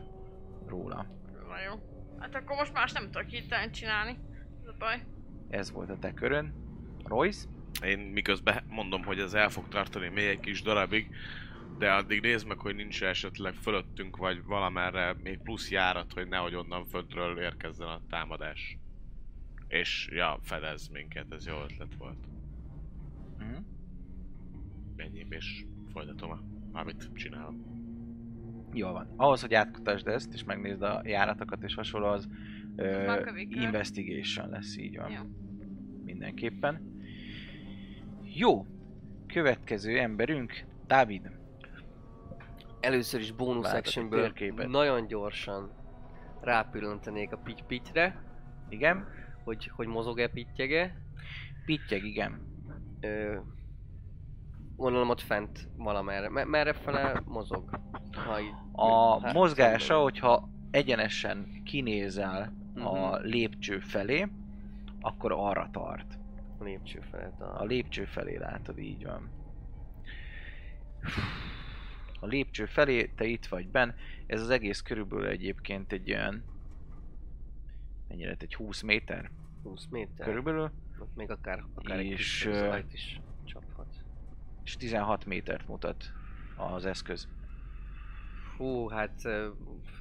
róla. 0.66 1.06
Na 1.48 1.60
jó. 1.60 1.74
Hát 2.22 2.34
akkor 2.34 2.56
most 2.56 2.72
más 2.72 2.92
nem 2.92 3.10
tudok 3.10 3.28
hirtelen 3.28 3.70
csinálni. 3.70 4.10
Ez 4.60 4.66
a 4.66 4.74
baj. 4.78 5.04
Ez 5.48 5.70
volt 5.70 5.90
a 5.90 5.98
te 5.98 6.12
körön. 6.12 6.54
Royce? 7.04 7.48
Én 7.84 7.98
miközben 7.98 8.64
mondom, 8.68 9.04
hogy 9.04 9.18
ez 9.18 9.34
el 9.34 9.48
fog 9.48 9.68
tartani 9.68 10.08
még 10.08 10.26
egy 10.26 10.40
kis 10.40 10.62
darabig, 10.62 11.10
de 11.78 11.92
addig 11.92 12.20
nézd 12.20 12.46
meg, 12.46 12.58
hogy 12.58 12.74
nincs 12.74 13.02
esetleg 13.02 13.54
fölöttünk, 13.54 14.16
vagy 14.16 14.42
valamerre 14.44 15.14
még 15.22 15.38
plusz 15.42 15.70
járat, 15.70 16.12
hogy 16.12 16.28
nehogy 16.28 16.54
onnan 16.54 16.84
föntről 16.86 17.38
érkezzen 17.38 17.88
a 17.88 18.02
támadás. 18.08 18.78
És 19.68 20.08
ja, 20.12 20.38
fedez 20.42 20.88
minket, 20.88 21.32
ez 21.32 21.46
jó 21.46 21.62
ötlet 21.62 21.94
volt. 21.94 22.26
Mhm. 23.38 23.56
Ennyi, 24.96 25.26
és 25.28 25.64
folytatom, 25.92 26.30
a- 26.30 26.42
amit 26.72 27.10
csinálom. 27.14 27.71
Jól 28.72 28.92
van. 28.92 29.12
Ahhoz, 29.16 29.40
hogy 29.40 29.54
átkutasd 29.54 30.06
ezt, 30.06 30.32
és 30.32 30.44
megnézd 30.44 30.82
a 30.82 31.00
járatokat 31.04 31.62
és 31.62 31.74
hasonló, 31.74 32.06
az 32.06 32.28
ö, 32.76 33.20
investigation 33.48 34.48
lesz, 34.48 34.76
így 34.76 34.96
van. 34.96 35.10
Jó. 35.10 35.20
Mindenképpen. 36.04 37.00
Jó. 38.22 38.66
Következő 39.26 39.98
emberünk, 39.98 40.64
Dávid. 40.86 41.30
Először 42.80 43.20
is 43.20 43.28
egy 43.28 43.64
actionből 43.64 44.32
nagyon 44.66 45.06
gyorsan 45.06 45.70
rápillantanék 46.40 47.32
a 47.32 47.36
pitty-pittyre, 47.36 48.22
Igen. 48.68 49.06
hogy, 49.44 49.70
hogy 49.74 49.86
mozog-e, 49.86 50.28
pittyege. 50.28 50.96
Pittyeg, 51.64 52.04
igen. 52.04 52.40
Ö, 53.00 53.36
gondolom 54.82 55.08
ott 55.08 55.20
fent 55.20 55.68
valamerre. 55.76 56.28
Me- 56.28 56.44
merre 56.46 56.72
fele 56.72 57.22
mozog? 57.24 57.80
Ha 58.12 58.40
így, 58.40 58.54
A 58.72 59.20
hát, 59.20 59.32
mozgása, 59.34 59.78
szemben. 59.84 60.02
hogyha 60.02 60.48
egyenesen 60.70 61.62
kinézel 61.64 62.52
a 62.74 63.08
Mhm. 63.16 63.24
lépcső 63.26 63.78
felé, 63.78 64.28
akkor 65.00 65.32
arra 65.32 65.68
tart. 65.72 66.18
A 66.58 66.64
lépcső 66.64 67.00
felett. 67.10 67.40
A... 67.40 67.60
A 67.60 67.64
lépcső 67.64 68.04
felé 68.04 68.36
látod, 68.36 68.78
így 68.78 69.04
van. 69.04 69.30
A 72.20 72.26
lépcső 72.26 72.64
felé, 72.66 73.06
te 73.16 73.24
itt 73.24 73.46
vagy 73.46 73.68
benn. 73.68 73.90
Ez 74.26 74.40
az 74.40 74.50
egész 74.50 74.80
körülbelül 74.80 75.26
egyébként 75.26 75.92
egy 75.92 76.10
olyan... 76.12 76.44
Mennyire? 78.08 78.36
Egy 78.38 78.54
20 78.54 78.80
méter? 78.82 79.30
20 79.62 79.86
méter. 79.90 80.26
Körülbelül. 80.26 80.70
Még 81.14 81.30
akár, 81.30 81.64
akár 81.74 81.98
egy 81.98 82.06
És, 82.06 82.48
zajt 82.52 82.92
is. 82.92 83.20
És 84.64 84.76
16 84.76 85.24
métert 85.24 85.68
mutat 85.68 86.12
az 86.56 86.86
eszköz. 86.86 87.28
Hú, 88.56 88.88
hát 88.88 89.28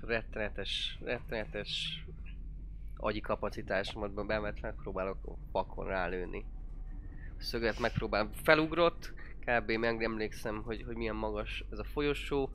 rettenetes, 0.02 0.98
rettenetes 1.04 2.04
agyi 2.98 3.20
kapacitásomat 3.20 4.26
bemet 4.26 4.62
megpróbálok 4.62 5.18
vakon 5.52 5.88
rálőni. 5.88 6.46
A 7.40 7.44
szöget 7.44 7.80
megpróbálom. 7.80 8.30
Felugrott, 8.44 9.14
kb. 9.46 9.72
megemlékszem, 9.72 10.62
hogy, 10.64 10.84
hogy 10.84 10.96
milyen 10.96 11.16
magas 11.16 11.64
ez 11.72 11.80
a 11.80 11.84
folyosó. 11.84 12.50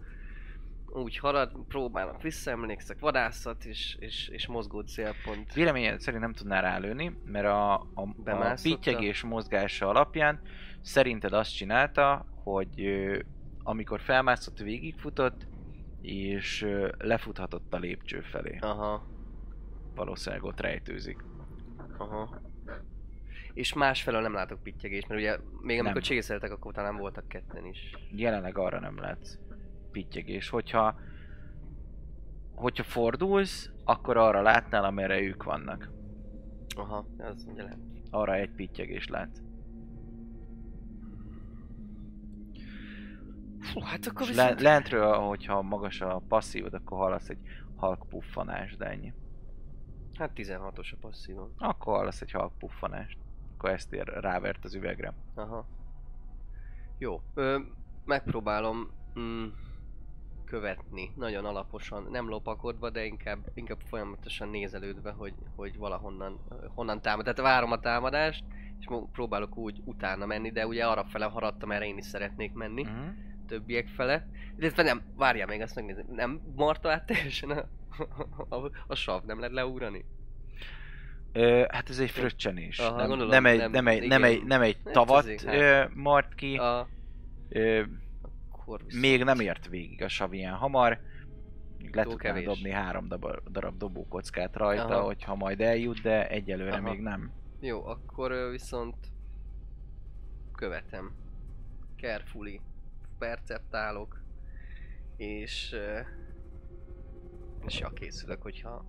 Úgy 0.87 1.19
halad, 1.19 1.53
próbálok, 1.69 2.23
visszaemlékszek, 2.23 2.99
vadászat 2.99 3.65
és, 3.65 3.97
és, 4.01 4.29
és 4.29 4.47
mozgó 4.47 4.81
célpont. 4.81 5.53
Véleményed 5.53 6.01
szerint 6.01 6.23
nem 6.23 6.33
tudnál 6.33 6.63
rálőni, 6.63 7.17
mert 7.25 7.47
a, 7.47 7.75
a, 7.75 7.87
a 7.95 8.07
Bemászott 8.17 8.73
a- 8.73 8.77
pittyegés 8.77 9.23
mozgása 9.23 9.89
alapján 9.89 10.41
szerinted 10.87 11.33
azt 11.33 11.55
csinálta, 11.55 12.27
hogy 12.43 12.91
amikor 13.63 14.01
felmászott, 14.01 14.59
végigfutott, 14.59 15.47
és 16.01 16.67
lefuthatott 16.99 17.75
a 17.75 17.79
lépcső 17.79 18.21
felé. 18.21 18.59
Aha, 18.61 19.07
Valószínűleg 19.95 20.45
ott 20.45 20.61
rejtőzik. 20.61 21.25
aha. 21.99 22.41
És 23.53 23.73
másfelől 23.73 24.21
nem 24.21 24.33
látok 24.33 24.63
pittyegést, 24.63 25.09
mert 25.09 25.21
ugye 25.21 25.39
még 25.61 25.79
amikor 25.79 25.95
Nem. 25.95 26.03
csészéltek, 26.03 26.51
akkor 26.53 26.73
talán 26.73 26.97
voltak 26.97 27.29
ketten 27.29 27.67
is. 27.67 27.97
Jelenleg 28.11 28.59
arra 28.59 28.81
nem 28.81 28.99
látsz 28.99 29.39
pittyegés. 29.91 30.49
Hogyha, 30.49 31.01
hogyha 32.55 32.83
fordulsz, 32.83 33.71
akkor 33.85 34.17
arra 34.17 34.43
látnál, 34.43 34.85
amerre 34.85 35.21
ők 35.21 35.43
vannak. 35.43 35.91
Aha, 36.77 37.07
az 37.19 37.47
ugye 37.53 37.63
lehet. 37.63 37.79
Arra 38.11 38.35
egy 38.35 38.51
pittyegést 38.51 39.09
látsz. 39.11 39.39
Fú, 43.73 43.81
hát 43.81 44.07
akkor 44.07 44.27
viszont... 44.27 44.61
le, 44.61 44.71
lentről, 44.71 45.13
hogyha 45.13 45.63
magas 45.63 46.01
a 46.01 46.23
passzívod, 46.29 46.75
akkor 46.75 46.99
hallasz 46.99 47.29
egy 47.29 47.39
halk 47.77 48.09
puffanást, 48.09 48.79
de 48.79 48.85
ennyi. 48.85 49.13
Hát 50.15 50.31
16-os 50.35 50.93
a 50.93 50.97
passzívom. 51.01 51.53
Akkor 51.59 51.97
hallasz 51.97 52.21
egy 52.21 52.31
halk 52.31 52.59
puffanást. 52.59 53.19
Akkor 53.55 53.71
ezt 53.71 53.93
ér, 53.93 54.07
rávert 54.07 54.65
az 54.65 54.75
üvegre. 54.75 55.15
Aha. 55.35 55.67
Jó. 56.99 57.21
Ö, 57.35 57.59
megpróbálom 58.05 58.91
mm, 59.19 59.47
követni, 60.45 61.13
nagyon 61.17 61.45
alaposan, 61.45 62.07
nem 62.11 62.29
lopakodva, 62.29 62.91
de 62.91 63.05
inkább, 63.05 63.39
inkább 63.55 63.81
folyamatosan 63.89 64.49
nézelődve, 64.49 65.11
hogy, 65.11 65.35
hogy 65.57 65.77
valahonnan 65.77 66.41
honnan 66.75 67.03
támad. 67.03 67.25
Tehát 67.25 67.41
várom 67.41 67.73
a 67.73 67.81
támadást, 67.81 68.45
és 68.79 68.87
próbálok 69.13 69.57
úgy 69.57 69.81
utána 69.85 70.27
menni, 70.27 70.51
de 70.51 70.67
ugye 70.67 70.87
arra 70.87 71.05
fele 71.05 71.25
haradtam, 71.25 71.73
erre 71.73 71.87
én 71.87 71.99
is 71.99 72.07
szeretnék 72.07 72.53
menni. 72.53 72.83
Uh-huh. 72.83 73.15
Többiek 73.47 73.89
fele. 73.89 74.29
Illetve 74.59 74.83
nem, 74.83 75.03
várjál 75.17 75.47
még, 75.47 75.61
azt 75.61 75.75
megnézni. 75.75 76.05
Nem 76.09 76.41
marta 76.57 76.91
át 76.91 77.07
teljesen 77.07 77.51
a, 77.51 77.65
a, 78.57 78.71
a 78.87 78.95
sav, 78.95 79.25
nem 79.25 79.39
lehet 79.39 79.55
leugrani? 79.55 80.05
Ö, 81.33 81.65
hát 81.69 81.89
ez 81.89 81.99
egy 81.99 82.11
fröccsenés. 82.11 82.79
Aha, 82.79 82.97
nem, 82.97 83.09
gondolom, 83.09 83.33
nem, 83.33 83.47
egy, 83.47 83.59
nem, 83.59 83.71
nem, 83.71 83.87
egy, 83.87 84.09
nem, 84.09 84.25
egy, 84.25 84.45
nem 84.45 84.63
egy 84.63 84.79
tavat 84.83 85.19
azért, 85.19 85.45
hát. 85.45 85.55
ö, 85.55 85.85
mart 85.95 86.35
ki. 86.35 86.57
A, 86.57 86.89
Ö, 87.49 87.83
akkor 88.51 88.81
még 89.01 89.25
nem 89.25 89.41
ért 89.41 89.69
végig 89.69 90.03
a 90.03 90.09
sav 90.09 90.33
ilyen 90.33 90.55
hamar. 90.55 91.01
Le 91.93 92.03
tudnál 92.03 92.43
dobni 92.43 92.71
három 92.71 93.09
darab, 93.09 93.49
darab 93.51 93.77
dobókockát 93.77 94.57
rajta, 94.57 94.85
Aha. 94.85 95.05
hogyha 95.05 95.35
majd 95.35 95.61
eljut, 95.61 96.01
de 96.01 96.29
egyelőre 96.29 96.73
Aha. 96.73 96.91
még 96.91 97.01
nem. 97.01 97.33
Jó, 97.61 97.87
akkor 97.87 98.49
viszont 98.51 98.97
követem. 100.55 101.15
Carefully 101.97 102.61
perceptálok, 103.19 104.21
és 105.17 105.77
és 107.67 107.79
ja, 107.81 107.89
készülök, 107.89 108.43
hogyha 108.43 108.85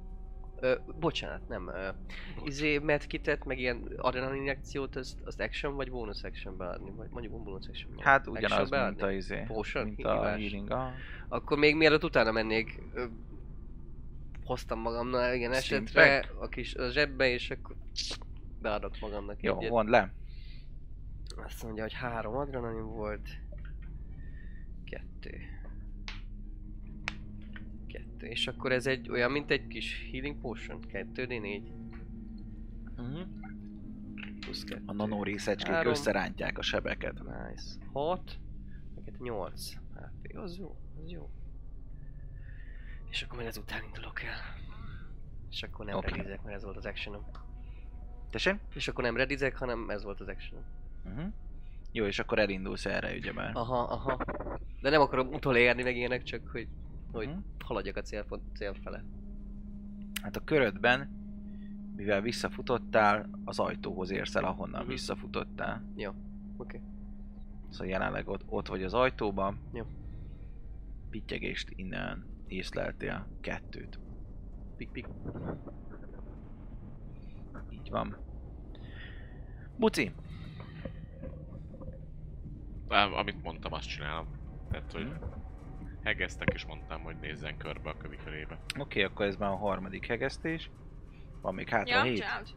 Ö, 0.59 0.75
bocsánat, 0.99 1.47
nem. 1.47 1.67
Ö, 1.67 1.89
izé 2.43 2.77
medkitet, 2.77 3.45
meg 3.45 3.59
ilyen 3.59 3.93
adrenalin 3.97 4.39
injekciót, 4.39 4.95
azt, 4.95 5.19
azt 5.25 5.39
action 5.39 5.75
vagy 5.75 5.91
bonus 5.91 6.23
actionbe 6.23 6.65
adni? 6.67 6.91
Vagy 6.91 7.09
mondjuk 7.09 7.43
bonus 7.43 7.67
actionbe 7.67 8.03
Hát 8.03 8.27
ugyanaz, 8.27 8.51
Actionbe 8.59 8.87
mint 8.87 9.01
a, 9.01 9.11
izé, 9.11 9.43
Potion? 9.47 9.85
mint 9.85 10.03
a 10.05 10.13
Hívás? 10.13 10.39
healing. 10.39 10.71
Aha. 10.71 10.91
Akkor 11.27 11.57
még 11.57 11.75
mielőtt 11.75 12.03
utána 12.03 12.31
mennék, 12.31 12.81
ö, 12.93 13.05
hoztam 14.43 14.79
magamnál 14.79 15.35
Steam 15.35 15.51
esetre 15.51 16.25
a 16.39 16.47
kis 16.47 16.75
a 16.75 16.89
zsebbe, 16.89 17.27
és 17.27 17.49
akkor 17.49 17.75
beadok 18.61 18.99
magamnak 19.01 19.41
Jó, 19.41 19.57
egyet. 19.57 19.69
mondd 19.69 19.89
le. 19.89 20.13
Azt 21.45 21.63
mondja, 21.63 21.83
hogy 21.83 21.93
három 21.93 22.35
adrenalin 22.35 22.85
volt. 22.85 23.27
Kettő. 24.89 25.41
Kettő. 27.87 28.25
És 28.25 28.47
akkor 28.47 28.71
ez 28.71 28.87
egy 28.87 29.09
olyan, 29.09 29.31
mint 29.31 29.51
egy 29.51 29.67
kis 29.67 30.09
healing 30.11 30.39
potion. 30.39 30.79
2D4. 30.91 31.61
Mhm. 32.95 33.21
Plusz 34.39 34.63
kettő. 34.63 34.83
A 34.85 34.93
nanó 34.93 35.23
részecskék 35.23 35.73
Három. 35.73 35.91
összerántják 35.91 36.57
a 36.57 36.61
sebeket. 36.61 37.13
Nice. 37.13 37.75
6. 37.93 38.39
Neked 38.95 39.21
8. 39.21 39.73
HP. 39.73 40.37
Az 40.37 40.57
jó. 40.57 40.77
Az 41.03 41.11
jó. 41.11 41.29
És 43.09 43.21
akkor 43.21 43.35
majd 43.35 43.47
ezután 43.47 43.83
indulok 43.83 44.23
el. 44.23 44.39
És 45.49 45.63
akkor 45.63 45.85
nem 45.85 45.97
okay. 45.97 46.11
redizek, 46.11 46.43
mert 46.43 46.55
ez 46.55 46.63
volt 46.63 46.77
az 46.77 46.85
actionom. 46.85 47.25
Tessék? 48.29 48.55
És 48.73 48.87
akkor 48.87 49.03
nem 49.03 49.17
redizek, 49.17 49.55
hanem 49.55 49.89
ez 49.89 50.03
volt 50.03 50.19
az 50.19 50.27
actionom. 50.27 50.65
Uh-huh. 51.05 51.33
Jó, 51.97 52.05
és 52.05 52.19
akkor 52.19 52.39
elindulsz 52.39 52.85
erre, 52.85 53.15
ugyebár. 53.15 53.51
Aha, 53.53 53.79
aha. 53.79 54.17
De 54.81 54.89
nem 54.89 55.01
akarom 55.01 55.27
utolérni 55.33 55.83
meg 55.83 55.95
ilyenek, 55.95 56.23
csak 56.23 56.47
hogy, 56.47 56.67
hogy 57.11 57.27
Mhm. 57.27 57.37
haladjak 57.65 57.95
a 57.95 58.01
célpont, 58.01 58.41
cél 58.55 58.73
fele. 58.73 59.03
Hát 60.21 60.35
a 60.35 60.43
körödben, 60.43 61.09
mivel 61.95 62.21
visszafutottál, 62.21 63.29
az 63.45 63.59
ajtóhoz 63.59 64.09
érsz 64.11 64.35
el, 64.35 64.43
ahonnan 64.43 64.81
Mhm. 64.81 64.89
visszafutottál. 64.89 65.83
Jó. 65.95 66.11
Oké. 66.57 66.81
Szóval 67.69 67.87
jelenleg 67.87 68.27
ott, 68.27 68.43
ott 68.45 68.67
vagy 68.67 68.83
az 68.83 68.93
ajtóban. 68.93 69.59
Jó. 69.73 69.83
Pittyegést 71.09 71.69
innen 71.75 72.25
észleltél 72.47 73.27
kettőt. 73.41 73.99
Pik 74.75 74.89
pik. 74.89 75.07
Így 77.69 77.89
van. 77.89 78.17
Buci, 79.77 80.11
amit 82.89 83.43
mondtam, 83.43 83.73
azt 83.73 83.87
csinálom. 83.87 84.27
Tehát, 84.71 84.91
hogy 84.91 85.05
Mhm. 85.05 85.13
hegeztek 86.03 86.49
és 86.53 86.65
mondtam, 86.65 87.01
hogy 87.01 87.15
nézzen 87.21 87.57
körbe 87.57 87.89
a 87.89 87.97
kövi 87.97 88.17
körébe. 88.23 88.59
oké, 88.79 89.03
akkor 89.03 89.25
ez 89.25 89.35
már 89.35 89.49
a 89.49 89.55
harmadik 89.57 90.05
hegesztés. 90.07 90.69
Van 91.41 91.53
még 91.53 91.69
hátra 91.69 91.95
Ja, 91.95 92.03
hét. 92.03 92.15
csináld. 92.17 92.47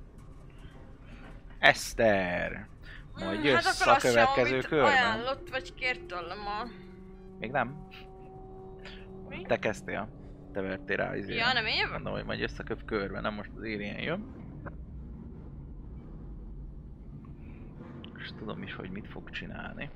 Eszter! 1.58 2.68
Majd 3.14 3.38
Mm, 3.38 3.42
jössz 3.42 3.82
hát 3.84 3.96
a 3.96 4.00
sem, 4.00 4.12
következő 4.12 4.52
amit 4.52 4.66
körben. 4.66 4.88
ajánlott, 4.90 5.48
vagy 5.50 5.74
kért 5.74 6.04
tőlem 6.06 6.38
a... 6.46 6.66
Még 7.38 7.50
nem? 7.50 7.86
Mi? 9.28 9.42
Te 9.42 9.58
kezdtél. 9.58 10.08
Te 10.52 10.60
vertél 10.60 10.96
rá 10.96 11.16
izére. 11.16 11.38
Ja, 11.38 11.52
nem 11.52 11.66
én 11.66 11.76
jövök? 11.76 11.92
Mondom, 11.92 12.12
hogy 12.12 12.24
majd 12.24 12.38
jössz 12.40 12.58
a 12.58 12.62
köv 12.62 12.84
körbe, 12.84 13.20
nem 13.20 13.34
most 13.34 13.50
az 13.56 13.62
érien 13.62 13.98
jön. 14.00 14.24
És 18.18 18.28
tudom 18.38 18.62
is, 18.62 18.74
hogy 18.74 18.90
mit 18.90 19.06
fog 19.08 19.30
csinálni. 19.30 19.90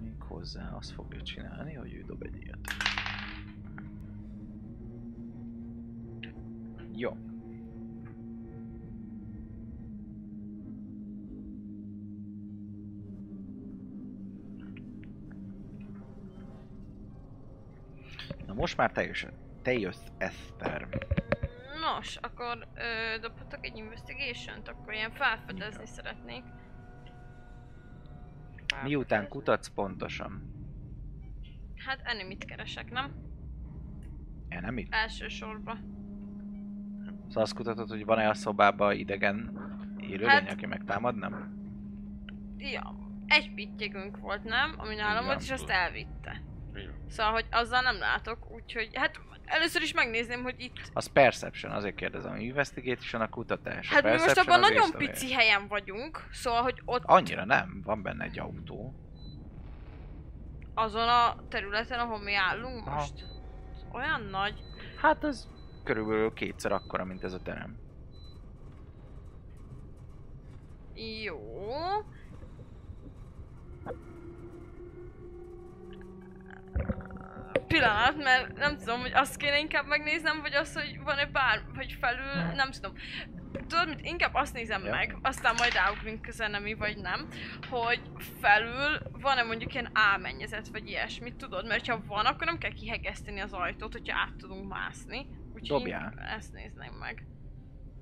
Még 0.00 0.14
hozzá 0.32 0.70
azt 0.76 0.90
fogja 0.90 1.22
csinálni, 1.22 1.74
hogy 1.74 1.92
ő 1.92 2.02
dob 2.02 2.22
egy 2.22 2.36
ilyet. 2.42 2.58
Jó. 6.94 7.16
Na 18.46 18.54
most 18.54 18.76
már 18.76 18.92
te 18.92 19.02
jössz, 19.02 19.24
te 19.62 19.72
jössz 19.72 20.06
Eszter. 20.18 20.88
Nos, 21.80 22.16
akkor 22.16 22.68
ö, 22.74 23.18
dobhatok 23.20 23.66
egy 23.66 23.76
investigation-t, 23.76 24.68
akkor 24.68 24.92
ilyen 24.92 25.10
felfedezni 25.12 25.86
szeretnék. 25.86 26.44
Miután 28.82 29.28
kutatsz 29.28 29.68
pontosan? 29.68 30.50
Hát 31.76 32.00
enemit 32.04 32.44
keresek, 32.44 32.90
nem? 32.90 33.12
Enemy? 34.48 34.86
Elsősorban. 34.90 36.00
Szóval 37.28 37.42
azt 37.42 37.54
kutatod, 37.54 37.88
hogy 37.88 38.04
van-e 38.04 38.28
a 38.28 38.34
szobában 38.34 38.94
idegen 38.96 39.58
élőlény, 40.00 40.28
Hát- 40.28 40.50
aki 40.52 40.66
megtámad, 40.66 41.16
nem? 41.16 41.60
Ja, 42.58 42.94
egy 43.26 43.54
pittyegünk 43.54 44.18
volt, 44.18 44.44
nem? 44.44 44.74
Ami 44.76 44.94
nálam 44.94 45.24
volt, 45.24 45.40
és 45.40 45.50
azt 45.50 45.68
elvitte. 45.68 46.42
Igen. 46.74 46.94
Szóval, 47.08 47.32
hogy 47.32 47.46
azzal 47.50 47.80
nem 47.82 47.98
látok, 47.98 48.50
úgyhogy 48.50 48.90
hát 48.92 49.20
először 49.52 49.82
is 49.82 49.92
megnézném, 49.94 50.42
hogy 50.42 50.54
itt... 50.58 50.76
Az 50.92 51.06
Perception, 51.06 51.72
azért 51.72 51.94
kérdezem, 51.94 52.36
Investigation 52.36 53.22
a 53.22 53.28
kutatás. 53.28 53.88
Hát 53.88 54.02
mi 54.02 54.10
most 54.10 54.38
abban 54.38 54.60
nagyon 54.60 54.82
észlelés. 54.82 55.08
pici 55.08 55.32
helyen 55.32 55.68
vagyunk, 55.68 56.28
szóval, 56.32 56.62
hogy 56.62 56.82
ott 56.84 57.02
Annyira 57.04 57.44
nem, 57.44 57.82
van 57.84 58.02
benne 58.02 58.24
egy 58.24 58.38
autó. 58.38 58.94
azon 60.74 61.08
a 61.08 61.36
területen, 61.48 61.98
ahol 61.98 62.18
mi 62.18 62.34
állunk 62.34 62.86
Aha. 62.86 62.96
most. 62.96 63.24
Olyan 63.92 64.22
nagy. 64.22 64.54
Hát 64.96 65.24
az 65.24 65.48
körülbelül 65.84 66.32
kétszer 66.32 66.72
akkora, 66.72 67.04
mint 67.04 67.24
ez 67.24 67.32
a 67.32 67.40
terem. 67.42 67.76
Jó. 71.22 71.38
Pillanat, 77.72 78.16
mert 78.16 78.56
nem 78.56 78.76
tudom, 78.76 79.00
hogy 79.00 79.12
azt 79.14 79.36
kéne 79.36 79.58
inkább 79.58 79.86
megnéznem, 79.86 80.40
vagy 80.40 80.54
az, 80.54 80.74
hogy 80.74 80.98
van-e 81.04 81.26
bár, 81.26 81.62
vagy 81.74 81.96
felül, 82.00 82.52
nem 82.54 82.70
tudom. 82.70 82.92
Tudod 83.68 83.88
mit, 83.88 84.00
inkább 84.06 84.34
azt 84.34 84.54
nézem 84.54 84.84
Ja. 84.84 84.90
meg, 84.90 85.16
aztán 85.22 85.54
majd 85.58 85.72
ráugrunk 85.72 86.22
közenemi, 86.22 86.74
vagy 86.74 86.96
nem, 86.96 87.28
hogy 87.70 88.00
felül 88.40 89.00
van-e 89.12 89.42
mondjuk 89.42 89.72
ilyen 89.74 89.90
álmennyezet, 89.92 90.68
vagy 90.68 90.88
ilyesmit, 90.88 91.36
tudod? 91.36 91.66
Mert 91.66 91.86
ha 91.86 92.02
van, 92.06 92.26
akkor 92.26 92.46
nem 92.46 92.58
kell 92.58 92.72
kihegeszteni 92.72 93.40
az 93.40 93.52
ajtót, 93.52 93.92
hogyha 93.92 94.18
át 94.18 94.36
tudunk 94.36 94.68
mászni. 94.68 95.26
Úgyhogy 95.54 95.78
Dobjál. 95.78 96.14
ezt 96.36 96.52
nézném 96.52 96.92
meg. 96.92 97.26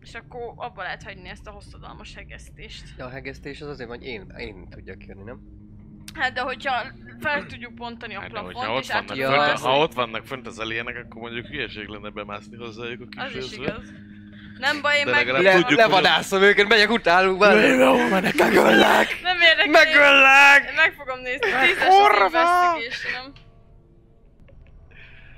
És 0.01 0.15
akkor 0.15 0.53
abba 0.57 0.83
lehet 0.83 1.03
hagyni 1.03 1.29
ezt 1.29 1.47
a 1.47 1.51
hosszadalmas 1.51 2.15
hegesztést. 2.15 2.97
De 2.97 3.05
a 3.05 3.09
hegesztés 3.09 3.61
az 3.61 3.69
azért, 3.69 3.89
hogy 3.89 4.03
én, 4.05 4.33
én 4.37 4.69
tudjak 4.69 5.05
jönni, 5.05 5.23
nem? 5.23 5.60
Hát 6.15 6.33
de 6.33 6.41
hogyha 6.41 6.73
fel 7.21 7.47
tudjuk 7.47 7.75
bontani 7.75 8.15
a 8.15 8.21
Hát, 8.21 8.29
plafont, 8.31 8.83
és 8.85 8.91
át 8.91 9.09
vannak, 9.09 9.17
Ja. 9.17 9.45
fönt, 9.45 9.59
ha 9.59 9.79
ott 9.79 9.93
vannak 9.95 10.25
fönt 10.27 10.47
az 10.47 10.59
alienek, 10.59 10.97
akkor 10.97 11.21
mondjuk 11.21 11.47
hülyeség 11.47 11.87
lenne 11.87 12.11
bemászni 12.11 12.57
hozzájuk 12.57 13.03
a 13.03 13.07
kis 13.29 13.37
az 13.39 13.45
is 13.45 13.53
igaz. 13.59 13.93
Nem 14.59 14.81
baj, 14.81 14.99
én 14.99 15.07
meg... 15.07 15.27
Le... 15.29 15.37
tudjuk, 15.51 15.65
hogy- 15.65 15.77
levadászom 15.77 16.43
őket, 16.43 16.69
megyek 16.69 16.91
utánuk 16.91 17.39
már. 17.39 17.55
megöllek! 18.37 19.19
Nem 19.23 19.41
érdekel. 19.41 19.71
Megöllek! 19.71 20.65
Én 20.69 20.75
meg 20.77 20.93
fogom 20.97 21.21
nézni. 21.21 21.47
Tízes 21.67 21.87
Kurva! 21.89 22.41
investigation 22.77 23.33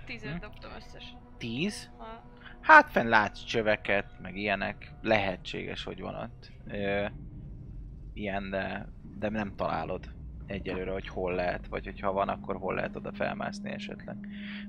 Tízet 0.06 0.38
dobtam 0.40 0.70
összesen. 0.76 1.18
Tíz? 1.38 1.90
Hát 2.60 2.90
fenn 2.90 3.08
látsz 3.08 3.44
csöveket, 3.44 4.06
meg 4.22 4.36
ilyenek. 4.36 4.90
Lehetséges, 5.02 5.84
hogy 5.84 6.00
van 6.00 6.14
ott. 6.14 6.50
Ö, 6.72 7.06
ilyen, 8.14 8.50
de, 8.50 8.86
de 9.18 9.28
nem 9.28 9.54
találod 9.56 10.04
egyelőre, 10.46 10.90
hogy 10.92 11.08
hol 11.08 11.34
lehet, 11.34 11.66
vagy 11.66 11.84
hogyha 11.84 12.12
van, 12.12 12.28
akkor 12.28 12.56
hol 12.56 12.74
lehet 12.74 12.96
oda 12.96 13.12
felmászni 13.12 13.70
esetleg. 13.70 14.16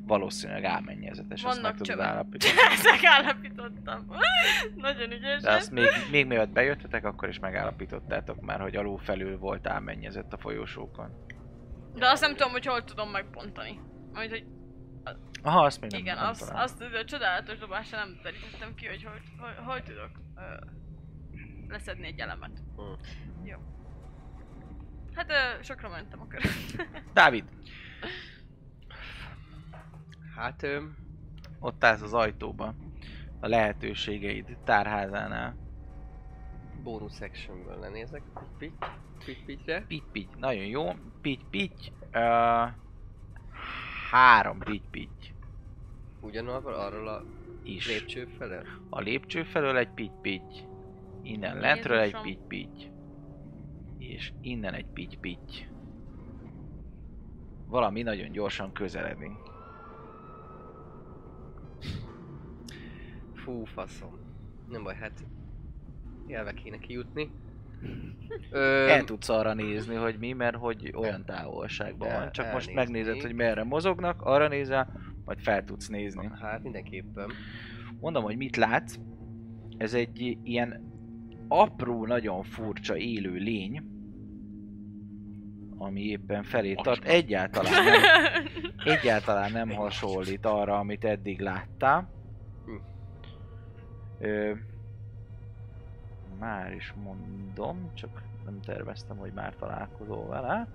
Valószínűleg 0.05 0.63
álmennyezetes, 0.63 1.43
azt 1.43 1.61
meg 1.61 1.61
Vannak 1.61 1.77
tudod 1.77 1.87
csövek. 1.95 2.05
állapítani. 2.07 2.53
Ezt 2.71 2.89
megállapítottam. 2.91 4.05
Nagyon 4.75 5.11
ügyes. 5.11 5.41
De 5.41 5.51
azt 5.51 5.71
még, 5.71 5.85
még 6.11 6.27
mielőtt 6.27 6.49
bejöttetek, 6.49 7.05
akkor 7.05 7.29
is 7.29 7.39
megállapítottátok 7.39 8.41
már, 8.41 8.59
hogy 8.61 8.75
alul 8.75 8.97
felül 8.97 9.37
volt 9.37 9.67
álmennyezett 9.67 10.33
a 10.33 10.37
folyosókon. 10.37 11.25
De 11.95 12.09
azt 12.09 12.21
nem 12.21 12.35
tudom, 12.35 12.51
hogy 12.51 12.65
hol 12.65 12.83
tudom 12.83 13.09
megbontani. 13.09 13.79
Majd, 14.13 14.29
hogy 14.29 14.45
Aha, 15.45 15.63
azt 15.65 15.81
még 15.81 15.91
nem, 15.91 15.99
igen, 15.99 16.15
nem 16.15 16.27
azt, 16.27 16.39
találom. 16.39 16.61
azt 16.61 16.81
a 16.81 17.05
csodálatos 17.05 17.57
dobásra 17.57 17.97
nem 17.97 18.19
derítettem 18.23 18.75
ki, 18.75 18.85
hogy 18.87 19.03
hol, 19.03 19.21
hol, 19.39 19.63
hol 19.65 19.81
tudok 19.81 20.09
ö, 20.35 20.41
leszedni 21.67 22.05
egy 22.07 22.19
elemet. 22.19 22.51
Hmm. 22.75 22.95
Jó. 23.43 23.57
Hát 25.15 25.29
ö, 25.31 25.63
sokra 25.63 25.89
mentem 25.89 26.21
a 26.21 26.27
körön. 26.27 26.51
Dávid, 27.13 27.43
Hát, 30.35 30.63
ö, 30.63 30.83
ott 31.59 31.83
állsz 31.83 32.01
az 32.01 32.13
ajtóba. 32.13 32.73
A 33.39 33.47
lehetőségeid 33.47 34.57
tárházánál. 34.63 35.55
bónusz 36.83 37.15
sectionből 37.17 37.79
lenézek. 37.79 38.21
Pitty, 38.57 38.73
pitty. 39.45 39.71
Pitty, 39.87 40.03
pitty. 40.11 40.37
Nagyon 40.37 40.65
jó. 40.65 40.91
Pitty, 41.21 41.43
pitty. 41.49 41.91
Uh, 42.13 42.69
három 44.11 44.59
pitty, 44.59 44.87
pitty 44.91 45.33
Ugyanarról 46.21 46.73
arról 46.73 47.07
a 47.07 47.23
is. 47.63 47.87
lépcső 47.87 48.25
felől. 48.37 48.63
A 48.89 48.99
lépcső 48.99 49.43
felől 49.43 49.77
egy 49.77 49.89
pitty, 49.89 50.11
pitty. 50.21 50.67
Innen 51.21 51.57
lentről 51.59 51.97
egy 51.97 52.03
Jézusom. 52.23 52.23
pitty, 52.23 52.47
pitty. 52.47 52.91
És 54.09 54.31
innen 54.41 54.73
egy 54.73 54.85
pitty-pitty. 54.93 55.67
Valami 57.67 58.01
nagyon 58.01 58.31
gyorsan 58.31 58.71
közeledik. 58.73 59.31
Fú, 63.33 63.65
faszom. 63.65 64.17
Nem 64.69 64.83
baj, 64.83 64.95
hát 64.95 65.25
jelve 66.27 66.53
kéne 66.53 66.77
kijutni. 66.77 67.29
Ö, 68.51 68.87
El 68.87 69.03
tudsz 69.03 69.29
arra 69.29 69.53
nézni, 69.53 69.95
hogy 69.95 70.17
mi, 70.19 70.33
mert 70.33 70.55
hogy 70.55 70.91
olyan 70.95 71.25
távolságban 71.25 72.07
El- 72.09 72.19
van. 72.19 72.31
Csak 72.31 72.53
most 72.53 72.73
megnézed, 72.73 73.21
hogy 73.21 73.33
merre 73.33 73.63
mozognak, 73.63 74.21
arra 74.21 74.47
nézel, 74.47 74.99
vagy 75.25 75.41
fel 75.41 75.63
tudsz 75.63 75.87
nézni. 75.87 76.29
Hát 76.41 76.63
mindenképpen. 76.63 77.31
Mondom, 77.99 78.23
hogy 78.23 78.37
mit 78.37 78.55
látsz. 78.55 78.95
Ez 79.77 79.93
egy 79.93 80.37
ilyen 80.43 80.91
apró, 81.47 82.05
nagyon 82.05 82.43
furcsa 82.43 82.97
élő 82.97 83.33
lény, 83.33 83.92
ami 85.83 86.01
éppen 86.01 86.43
felé 86.43 86.73
tart. 86.73 87.03
Egyáltalán 87.05 87.83
nem, 87.83 88.01
egyáltalán 88.95 89.51
nem 89.51 89.69
hasonlít 89.69 90.45
arra, 90.45 90.77
amit 90.77 91.03
eddig 91.05 91.39
láttál. 91.39 92.09
Hm. 92.65 92.71
Ö, 94.25 94.51
már 96.39 96.73
is 96.73 96.93
mondom, 97.03 97.91
csak 97.93 98.21
nem 98.45 98.61
terveztem, 98.61 99.17
hogy 99.17 99.31
már 99.33 99.55
találkozol 99.55 100.27
vele. 100.27 100.67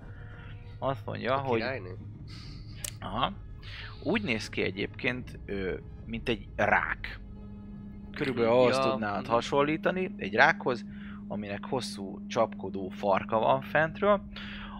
Azt 0.79 1.05
mondja, 1.05 1.35
A 1.35 1.39
hogy 1.39 1.59
királynő? 1.59 1.97
Aha. 2.99 3.33
Úgy 4.03 4.21
néz 4.21 4.49
ki 4.49 4.61
egyébként, 4.61 5.39
ö, 5.45 5.73
mint 6.05 6.29
egy 6.29 6.47
rák. 6.55 7.19
Körülbelül 8.15 8.49
ahhoz 8.49 8.75
Ja. 8.75 8.91
tudnád 8.91 9.25
hasonlítani, 9.27 10.13
egy 10.17 10.33
rákhoz, 10.33 10.85
aminek 11.27 11.65
hosszú 11.65 12.27
csapkodó 12.27 12.89
farka 12.89 13.39
van 13.39 13.61
fentről. 13.61 14.21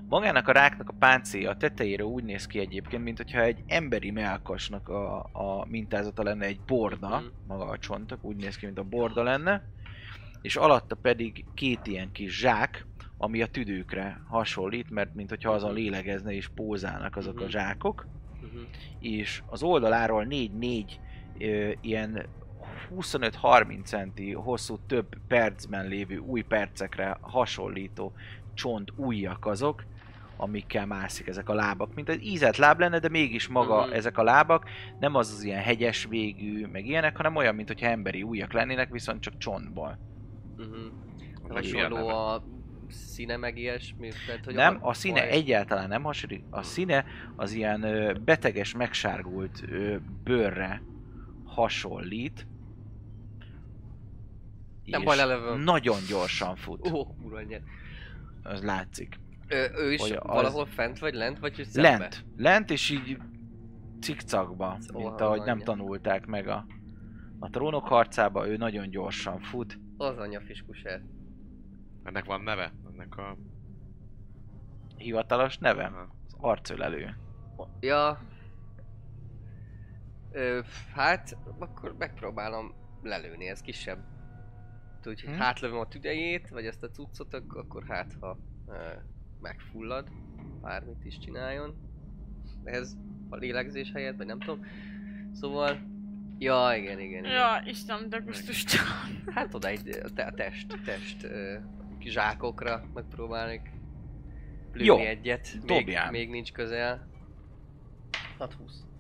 Magának 0.10 0.48
a 0.48 0.52
ráknak 0.52 0.90
a 0.90 0.94
páncélja 1.00 1.50
a 1.50 1.58
tetejére 1.58 2.06
úgy 2.06 2.24
néz 2.24 2.48
ki 2.48 2.60
egyébként, 2.60 3.04
mint 3.04 3.18
hogyha 3.18 3.42
egy 3.42 3.64
emberi 3.68 4.12
melkasnak 4.12 4.90
a, 4.90 5.18
a 5.34 5.66
mintázata 5.68 6.24
lenne 6.24 6.46
egy 6.46 6.60
borda, 6.62 7.08
Mhm. 7.08 7.26
maga 7.48 7.66
a 7.66 7.78
csontok, 7.78 8.24
úgy 8.24 8.36
néz 8.36 8.56
ki, 8.58 8.66
mint 8.66 8.78
a 8.78 8.84
borda 8.84 9.24
lenne, 9.24 9.64
és 10.42 10.56
alatta 10.56 10.96
pedig 10.96 11.46
két 11.54 11.88
ilyen 11.88 12.12
kis 12.12 12.40
zsák, 12.40 12.86
ami 13.18 13.42
a 13.42 13.48
tüdőkre 13.48 14.22
hasonlít, 14.28 14.90
mert 14.90 15.16
mint 15.16 15.30
hogyha 15.30 15.52
azon 15.52 15.74
lélegezne 15.74 16.32
és 16.34 16.48
pózálnak 16.48 17.16
azok 17.16 17.38
a 17.40 17.42
Mhm. 17.44 17.50
zsákok, 17.52 18.08
Mhm. 18.42 18.62
és 19.00 19.42
az 19.46 19.64
oldaláról 19.64 20.24
4-4 20.26 21.00
ö, 21.40 21.72
ilyen 21.82 22.26
25-30 22.90 23.86
centi 23.86 24.34
hosszú 24.34 24.78
több 24.88 25.08
percben 25.28 25.88
lévő 25.88 26.18
új 26.18 26.42
percekre 26.42 27.18
hasonlító 27.22 28.14
csont 28.54 28.94
ujjak 28.96 29.46
azok, 29.46 29.84
amikkel 30.42 30.86
mászik 30.86 31.28
ezek 31.28 31.50
a 31.50 31.54
lábak. 31.54 31.94
Mint 31.96 32.10
egy 32.10 32.24
ízett 32.24 32.56
láb 32.58 32.80
lenne, 32.80 33.00
de 33.00 33.10
mégis 33.10 33.48
maga 33.48 33.86
Mhm. 33.86 33.94
ezek 33.94 34.18
a 34.18 34.24
lábak 34.24 34.70
nem 35.00 35.16
az 35.16 35.32
az 35.32 35.44
ilyen 35.44 35.62
hegyes 35.62 36.06
végű, 36.06 36.66
meg 36.66 36.86
ilyenek, 36.86 37.18
hanem 37.18 37.36
olyan, 37.36 37.56
mint 37.56 37.68
hogyha 37.68 37.88
emberi 37.88 38.24
ujjak 38.24 38.54
lennének, 38.54 38.90
viszont 38.92 39.22
csak 39.22 39.38
csontból. 39.38 40.00
Mhm. 40.58 40.68
Milyen 41.62 41.92
Hasonló 41.92 42.08
a 42.08 42.44
színe 42.90 43.38
meg 43.38 43.58
ilyesmi? 43.58 44.10
Tehát, 44.28 44.46
hogy 44.46 44.54
Nem, 44.54 44.78
a 44.82 44.94
színe 44.94 45.20
faj- 45.20 45.32
egyáltalán 45.32 45.88
nem 45.88 46.04
hasonlít. 46.04 46.44
A 46.50 46.62
színe 46.64 47.06
az 47.36 47.52
ilyen 47.54 47.84
ö, 47.84 48.14
beteges, 48.26 48.74
megsárgult 48.76 49.64
ö, 49.70 49.96
bőrre 50.24 50.82
hasonlít. 51.46 52.48
Nem 54.86 55.04
baj, 55.04 55.16
lelövöm. 55.18 55.60
Nagyon 55.62 55.98
gyorsan 56.10 56.56
fut. 56.56 56.88
Ó, 56.92 57.06
kurva 57.22 57.38
anyját. 57.38 57.62
Az 58.44 58.64
látszik. 58.64 59.20
Ő 59.78 59.92
is 59.94 60.02
Hogy 60.02 60.12
az- 60.12 60.20
valahol 60.24 60.66
fent 60.66 61.00
vagy 61.00 61.14
lent, 61.14 61.40
vagy 61.40 61.56
hogy 61.56 61.66
szembe? 61.66 61.90
Lent. 61.98 62.26
Lent 62.36 62.70
és 62.70 62.90
így 62.90 63.18
cikcakba, 64.02 64.78
Ó, 64.94 65.00
mint 65.00 65.22
ahogy 65.22 65.42
nem 65.42 65.60
tanulták 65.60 66.26
meg 66.26 66.48
a, 66.48 66.66
a 67.40 67.50
trónok 67.50 67.88
harcába, 67.88 68.48
ő 68.48 68.58
nagyon 68.58 68.90
gyorsan 68.90 69.40
fut. 69.40 69.80
Az 69.98 70.18
anyja 70.18 70.42
fiskusát. 70.42 71.02
Ennek 72.04 72.26
van 72.26 72.42
neve? 72.42 72.74
Ennek 72.92 73.18
a... 73.18 73.38
Hivatalos 74.96 75.58
neve? 75.58 75.84
Aha. 75.86 76.16
Az 76.26 76.36
arcölelő. 76.38 77.16
Ja... 77.80 78.22
Ö, 80.32 80.60
hát, 80.94 81.38
akkor 81.60 81.96
megpróbálom 81.98 82.74
lelőni, 83.02 83.48
ez 83.50 83.62
kisebb. 83.62 84.00
Úgyhogy 85.06 85.34
Hm. 85.34 85.40
hátlövöm 85.40 85.80
a 85.80 85.88
tüdejét, 85.88 86.50
vagy 86.50 86.66
ezt 86.66 86.84
a 86.84 86.90
cuccot, 86.90 87.34
ak- 87.34 87.56
akkor 87.56 87.84
hát 87.88 88.14
ha 88.20 88.38
ö, 88.68 88.74
megfullad, 89.42 90.08
bármit 90.62 91.06
is 91.06 91.18
csináljon. 91.18 91.76
Ez 92.64 92.98
a 93.30 93.36
lélegzés 93.36 93.92
helyett, 93.94 94.18
vagy 94.18 94.26
nem 94.26 94.40
tudom. 94.40 94.66
Szóval... 95.34 95.80
Ja, 96.38 96.74
igen, 96.76 97.00
igen, 97.00 97.24
igen. 97.26 97.32
Ja, 97.32 97.62
Isten, 97.66 98.10
de 98.10 98.18
gusztustalan. 98.18 99.24
Hát 99.36 99.54
oda 99.54 99.68
egy 99.68 99.90
a 100.04 100.10
te- 100.14 100.24
a 100.26 100.32
test, 100.32 100.80
test 100.86 101.24
ö, 101.24 101.58
zsákokra 102.00 102.84
megpróbálnék 102.94 103.62
lőni 104.74 104.86
Jó, 104.86 104.98
egyet. 104.98 105.54
Még, 105.54 105.66
dobjál. 105.66 106.12
még 106.12 106.30
nincs 106.30 106.52
közel. 106.52 107.08
6-20. 108.40 108.50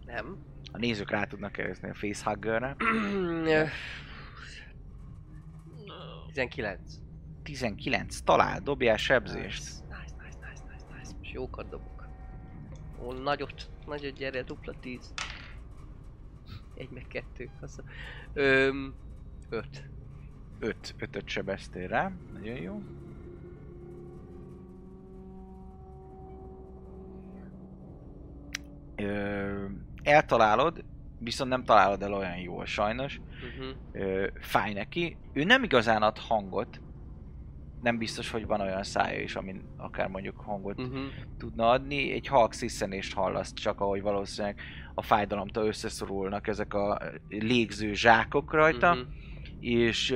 Nem. 0.05 0.37
A 0.71 0.77
nézők 0.77 1.09
rá 1.09 1.23
tudnak 1.23 1.51
keresni 1.51 1.89
a 1.89 1.93
facehuggerre. 1.93 2.75
19. 6.33 6.79
19. 7.43 8.19
Talál, 8.21 8.59
dobjál 8.59 8.97
sebzést. 8.97 9.63
Nice, 9.63 10.15
nice, 10.23 10.37
nice, 10.49 10.63
nice, 10.97 11.11
Most 11.29 11.41
jókat 11.41 11.69
dobok. 11.69 12.07
Ó, 13.01 13.11
nagyot, 13.11 13.69
nagyot 13.85 14.13
gyere, 14.13 14.43
dupla 14.43 14.73
10. 14.79 15.13
Egy 16.75 16.89
meg 16.89 17.05
kettő. 17.07 17.49
Azt 17.61 17.83
Öm, 18.33 18.93
5. 19.49 19.89
5. 20.59 20.95
5-öt 20.99 21.27
sebeztél 21.27 21.87
rá. 21.87 22.11
Nagyon 22.33 22.55
jó. 22.55 22.81
Ö, 28.95 29.65
eltalálod, 30.03 30.83
viszont 31.19 31.49
nem 31.49 31.63
találod 31.63 32.01
el 32.03 32.13
olyan 32.13 32.37
jól 32.37 32.65
sajnos. 32.65 33.19
Uh-huh. 33.19 33.75
Ö, 33.91 34.27
fáj 34.39 34.73
neki. 34.73 35.17
Ő 35.33 35.43
nem 35.43 35.63
igazán 35.63 36.01
ad 36.01 36.17
hangot. 36.17 36.81
Nem 37.81 37.97
biztos, 37.97 38.29
hogy 38.31 38.45
van 38.45 38.61
olyan 38.61 38.83
szája 38.83 39.21
is, 39.21 39.35
amin 39.35 39.61
akár 39.77 40.07
mondjuk 40.07 40.37
hangot 40.39 40.79
Uh-huh. 40.79 40.99
tudna 41.37 41.69
adni. 41.69 42.11
Egy 42.11 42.27
halk 42.27 42.53
sziszenést 42.53 43.13
hallasz, 43.13 43.53
csak 43.53 43.81
ahogy 43.81 44.01
valószínűleg 44.01 44.59
a 44.93 45.01
fájdalomtól 45.01 45.65
összeszorulnak 45.65 46.47
ezek 46.47 46.73
a 46.73 47.01
légző 47.29 47.93
zsákok 47.93 48.53
rajta, 48.53 48.91
Uh-huh. 48.91 49.07
és, 49.59 50.15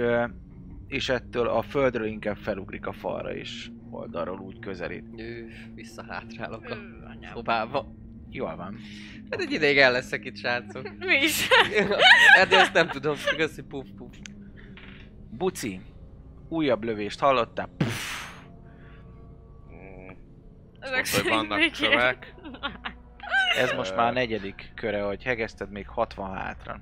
és 0.88 1.10
ettől 1.10 1.48
a 1.48 1.62
földről 1.62 2.06
inkább 2.08 2.38
felugrik 2.38 2.86
a 2.88 2.94
falra, 2.94 3.36
és 3.36 3.70
oldalról 3.90 4.40
úgy 4.40 4.60
közelít. 4.60 5.06
Ő, 5.18 5.48
visszahátrálok 5.76 6.66
a 6.70 6.78
szobába. 7.34 7.92
Jól 8.30 8.56
van. 8.56 8.78
Hát 9.30 9.42
egy 9.42 9.52
ideig 9.52 9.78
el 9.78 9.92
leszek 9.92 10.26
itt, 10.26 10.38
srácok. 10.38 10.90
Mi 11.00 11.16
is? 11.24 11.48
hát 12.38 12.54
ezt 12.54 12.74
nem 12.74 12.88
tudom, 12.88 13.16
köszi, 13.38 13.62
puf, 13.62 13.88
puf. 13.98 14.18
Buci, 15.30 15.82
újabb 16.54 16.84
lövést 16.84 17.20
hallottál? 17.20 17.70
Puff, 17.78 18.24
Ezek 20.80 20.96
hogy 20.96 21.06
szerint 21.06 21.34
vannak 21.36 21.72
csövek. 21.72 22.36
ez 23.58 23.72
most 23.72 23.96
már 23.96 24.08
a 24.08 24.12
negyedik 24.12 24.72
köre, 24.76 25.02
hogy 25.02 25.24
hegeszted, 25.24 25.72
még 25.72 25.88
60 25.88 26.34
hátra. 26.38 26.82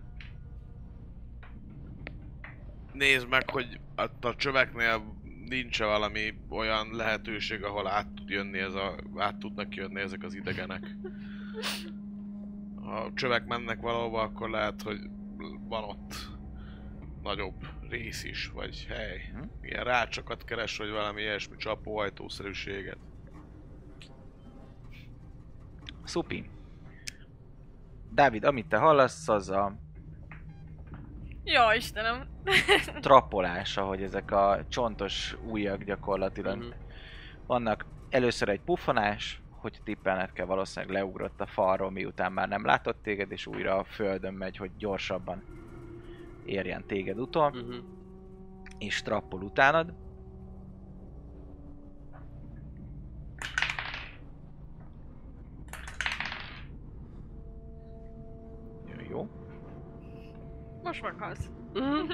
Nézd 2.94 3.28
meg, 3.30 3.50
hogy 3.50 3.80
a, 3.96 4.28
a 4.28 4.36
csöveknél 4.36 5.20
nincs 5.46 5.82
-e 5.82 5.86
valami 5.86 6.34
olyan 6.50 6.88
lehetőség, 6.92 7.64
ahol 7.64 7.88
át 7.88 8.08
tud 8.16 8.30
jönni 8.30 8.60
ez 8.60 8.74
a, 8.74 8.96
át 9.18 9.38
tudnak 9.38 9.76
jönni 9.76 10.00
ezek 10.02 10.24
az 10.24 10.34
idegenek. 10.34 10.96
Ha 12.84 12.92
a 12.92 13.12
csövek 13.14 13.46
mennek 13.46 13.82
valahova, 13.82 14.22
akkor 14.22 14.50
lehet, 14.50 14.82
hogy 14.82 15.00
van 15.68 15.84
ott 15.84 16.16
nagyobb 17.24 17.68
rész 17.92 18.24
is, 18.24 18.48
vagy 18.54 18.86
hely. 18.90 19.30
Mhm. 19.34 19.44
Ilyen 19.62 19.84
rácsokat 19.84 20.44
keres, 20.44 20.78
vagy 20.78 20.90
valami 20.90 21.22
ilyesmi 21.22 21.56
csapóajtószerűséget. 21.58 22.98
Szupi. 26.04 26.50
Dávid, 28.14 28.44
amit 28.44 28.68
te 28.68 28.78
hallasz, 28.78 29.28
az 29.30 29.50
a 29.50 29.76
Ja, 31.44 31.74
Istenem. 31.76 32.28
trappolás, 33.02 33.78
ahogy 33.78 34.04
ezek 34.04 34.32
a 34.32 34.66
csontos 34.70 35.38
ujjak 35.46 35.84
gyakorlatilag 35.84 36.58
Mhm. 36.58 36.68
vannak. 37.46 37.86
Először 38.10 38.50
egy 38.50 38.62
puffanás, 38.62 39.42
hogy 39.50 39.80
tippelned 39.84 40.32
kell 40.32 40.46
valószínűleg 40.46 40.96
leugrott 40.96 41.42
a 41.42 41.46
falról, 41.46 41.92
miután 41.92 42.32
már 42.32 42.48
nem 42.48 42.66
látott 42.66 43.02
téged, 43.04 43.32
és 43.32 43.48
újra 43.48 43.78
a 43.78 43.84
földön 43.84 44.34
megy, 44.34 44.58
hogy 44.58 44.72
gyorsabban 44.78 45.44
érjen 46.46 46.86
téged 46.88 47.20
utol, 47.20 47.48
uh-huh. 47.48 47.76
és 48.78 49.02
trappol 49.02 49.42
utánad. 49.42 49.94
Jó. 59.10 59.28
Most 60.84 61.02
meghalsz. 61.02 61.50
Mhm. 61.74 62.12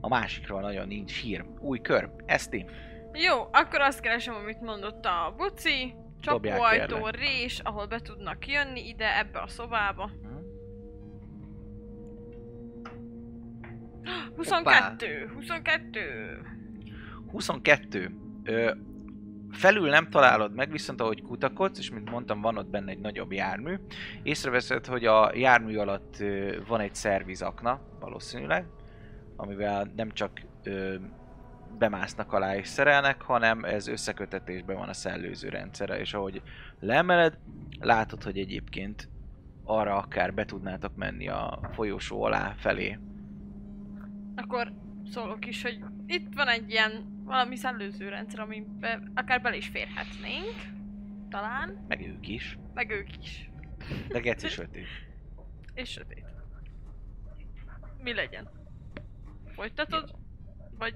A 0.00 0.08
másikról 0.08 0.60
nagyon 0.60 0.86
nincs 0.86 1.20
hír. 1.20 1.44
Új 1.60 1.80
kör. 1.80 2.10
Eszti. 2.26 2.66
Jó, 3.12 3.48
akkor 3.52 3.80
azt 3.80 4.00
keresem, 4.00 4.34
amit 4.34 4.60
mondott 4.60 5.04
a 5.04 5.34
buci. 5.36 5.94
Csapóajtó, 6.20 7.08
rés, 7.08 7.58
ahol 7.58 7.86
be 7.86 8.00
tudnak 8.00 8.46
jönni 8.46 8.88
ide, 8.88 9.18
ebbe 9.18 9.40
a 9.40 9.46
szobába. 9.46 10.10
22, 14.36 15.30
22. 15.34 16.00
22. 17.30 18.10
Ö, 18.44 18.72
felül 19.50 19.88
nem 19.88 20.10
találod 20.10 20.54
meg, 20.54 20.70
viszont 20.70 21.00
ahogy 21.00 21.22
kutakodsz, 21.22 21.78
és 21.78 21.90
mint 21.90 22.10
mondtam, 22.10 22.40
van 22.40 22.58
ott 22.58 22.68
benne 22.68 22.90
egy 22.90 23.00
nagyobb 23.00 23.32
jármű, 23.32 23.76
észreveszed, 24.22 24.86
hogy 24.86 25.04
a 25.04 25.30
jármű 25.34 25.76
alatt 25.76 26.20
ö, 26.20 26.56
van 26.66 26.80
egy 26.80 26.94
szervizakna, 26.94 27.80
valószínűleg, 28.00 28.66
amivel 29.36 29.92
nem 29.96 30.10
csak 30.10 30.30
ö, 30.62 30.94
bemásznak 31.78 32.32
alá 32.32 32.56
és 32.56 32.68
szerelnek, 32.68 33.22
hanem 33.22 33.64
ez 33.64 33.86
összekötetésben 33.86 34.76
van 34.76 34.88
a 34.88 34.92
szellőző 34.92 35.48
rendszere, 35.48 35.98
és 35.98 36.14
ahogy 36.14 36.42
leemeled, 36.80 37.38
látod, 37.80 38.22
hogy 38.22 38.38
egyébként 38.38 39.08
arra 39.64 39.96
akár 39.96 40.34
be 40.34 40.44
tudnátok 40.44 40.96
menni 40.96 41.28
a 41.28 41.60
folyosó 41.72 42.22
alá 42.22 42.54
felé. 42.56 42.98
Akkor 44.36 44.72
szólok 45.10 45.46
is, 45.46 45.62
hogy 45.62 45.78
itt 46.06 46.34
van 46.34 46.48
egy 46.48 46.70
ilyen 46.70 47.22
valami 47.24 47.56
szellőző 47.56 48.08
rendszer, 48.08 48.40
amiben 48.40 49.12
akár 49.14 49.42
bele 49.42 49.56
is 49.56 49.68
férhetnénk. 49.68 50.54
Talán. 51.28 51.84
Meg 51.88 52.00
ők 52.00 52.28
is. 52.28 52.58
Meg 52.74 52.90
ők 52.90 53.18
is. 53.22 53.50
De 54.08 54.20
geci 54.20 54.48
sötét. 54.48 54.86
És 55.74 55.88
sötét. 55.90 56.24
Mi 58.02 58.14
legyen? 58.14 58.48
Folytatod? 59.54 60.14
Vagy... 60.78 60.94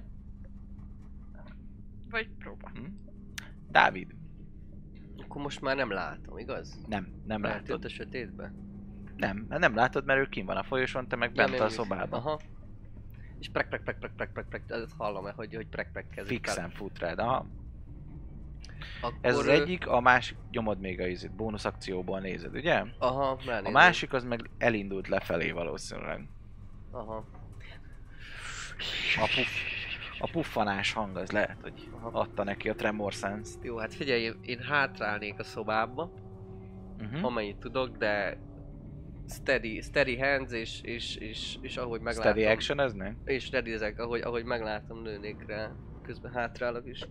Vagy 2.09 2.29
próba. 2.39 2.69
Hm? 2.73 2.85
Dávid, 3.69 4.15
Akkor 5.17 5.41
most 5.41 5.61
már 5.61 5.75
nem 5.75 5.91
látom, 5.91 6.37
igaz? 6.37 6.81
nem, 6.87 7.07
nem 7.25 7.43
Eltűnt 7.45 7.67
látod. 7.67 7.85
a 7.85 7.89
sötétbe? 7.89 8.53
Nem, 9.15 9.45
nem 9.49 9.75
látod, 9.75 10.05
mert 10.05 10.19
ő 10.19 10.25
kim 10.29 10.45
van 10.45 10.57
a 10.57 10.63
folyosón, 10.63 11.07
te 11.07 11.15
meg 11.15 11.31
bent 11.31 11.51
nem 11.51 11.61
a 11.65 11.69
szobában. 11.69 12.19
Aha. 12.19 12.39
És 13.41 13.49
prek 13.49 13.67
prek 13.67 13.83
prek 13.83 13.97
prek 13.99 14.13
prek 14.15 14.31
prek 14.31 14.45
prek, 14.47 14.63
ezt 14.67 14.93
hallom-e, 14.97 15.31
hogy, 15.35 15.55
hogy 15.55 15.67
prek 15.67 15.91
prek. 15.91 16.21
Fixen 16.25 16.69
fut 16.69 16.99
rád, 16.99 17.19
aha. 17.19 17.45
Akkor, 19.01 19.17
Ez 19.21 19.37
az 19.37 19.47
ö, 19.47 19.51
egyik, 19.51 19.87
a 19.87 19.99
másik, 19.99 20.37
nyomod 20.51 20.79
még 20.79 20.99
a 20.99 21.07
izét, 21.07 21.31
bónusz 21.31 21.65
akcióból 21.65 22.19
nézed, 22.19 22.55
ugye? 22.55 22.83
Aha, 22.97 23.39
A 23.63 23.69
másik 23.69 24.13
az 24.13 24.23
meg 24.23 24.49
elindult 24.57 25.07
lefelé 25.07 25.51
valószínűleg. 25.51 26.27
Aha. 26.91 27.25
A, 29.17 29.29
puff, 29.35 29.49
a 30.19 30.29
puffanás 30.31 30.93
hang 30.93 31.17
az 31.17 31.31
lehet, 31.31 31.57
hogy 31.61 31.89
Aha. 31.93 32.19
adta 32.19 32.43
neki 32.43 32.69
a 32.69 32.75
tremor 32.75 33.13
sense 33.13 33.51
Jó, 33.61 33.77
hát 33.77 33.93
figyelj, 33.93 34.33
én 34.41 34.59
hátrálnék 34.59 35.39
a 35.39 35.43
szobába, 35.43 36.11
uh-huh. 36.99 37.25
amennyit 37.25 37.57
tudok, 37.57 37.97
de 37.97 38.37
steady, 39.31 39.81
steady 39.81 40.17
hands, 40.17 40.51
és, 40.51 40.81
és, 40.81 41.15
és, 41.15 41.57
és 41.61 41.77
ahogy 41.77 42.01
meglátom... 42.01 42.31
Steady 42.31 42.45
action 42.53 42.79
ez 42.79 42.93
ne? 42.93 43.11
És 43.23 43.51
readyzek, 43.51 43.99
ahogy, 43.99 44.21
ahogy 44.21 44.43
meglátom, 44.43 45.03
lőnék 45.03 45.43
rá. 45.47 45.75
Közben 46.01 46.31
hátrálok 46.31 46.87
is. 46.87 47.07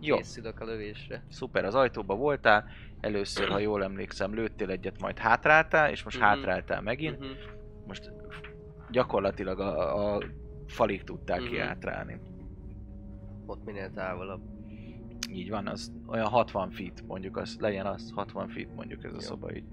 Jó, 0.00 0.16
Készülök 0.16 0.60
a 0.60 0.64
lövésre. 0.64 1.24
szuper, 1.28 1.64
az 1.64 1.74
ajtóba 1.74 2.14
voltál, 2.14 2.64
először, 3.00 3.48
ha 3.48 3.58
jól 3.58 3.82
emlékszem, 3.82 4.34
lőttél 4.34 4.70
egyet, 4.70 5.00
majd 5.00 5.18
hátráltál, 5.18 5.90
és 5.90 6.02
most 6.02 6.16
Mhm. 6.16 6.26
hátráltál 6.26 6.80
megint. 6.80 7.18
Mhm. 7.18 7.28
Most 7.86 8.12
gyakorlatilag 8.90 9.60
a, 9.60 10.14
a 10.14 10.22
falig 10.66 11.02
tudtál 11.04 11.40
Mhm. 11.40 11.48
kiátrálni. 11.48 12.20
Ott 13.46 13.64
minél 13.64 13.90
távolabb. 13.90 14.42
Így 15.30 15.50
van, 15.50 15.66
az 15.66 15.92
olyan 16.06 16.28
60 16.28 16.70
feet, 16.70 17.02
mondjuk 17.06 17.36
az, 17.36 17.56
legyen 17.58 17.86
az 17.86 18.10
60 18.14 18.48
feet 18.48 18.74
mondjuk 18.74 19.04
ez 19.04 19.10
a 19.10 19.14
Jó. 19.14 19.20
szoba 19.20 19.54
így. 19.54 19.64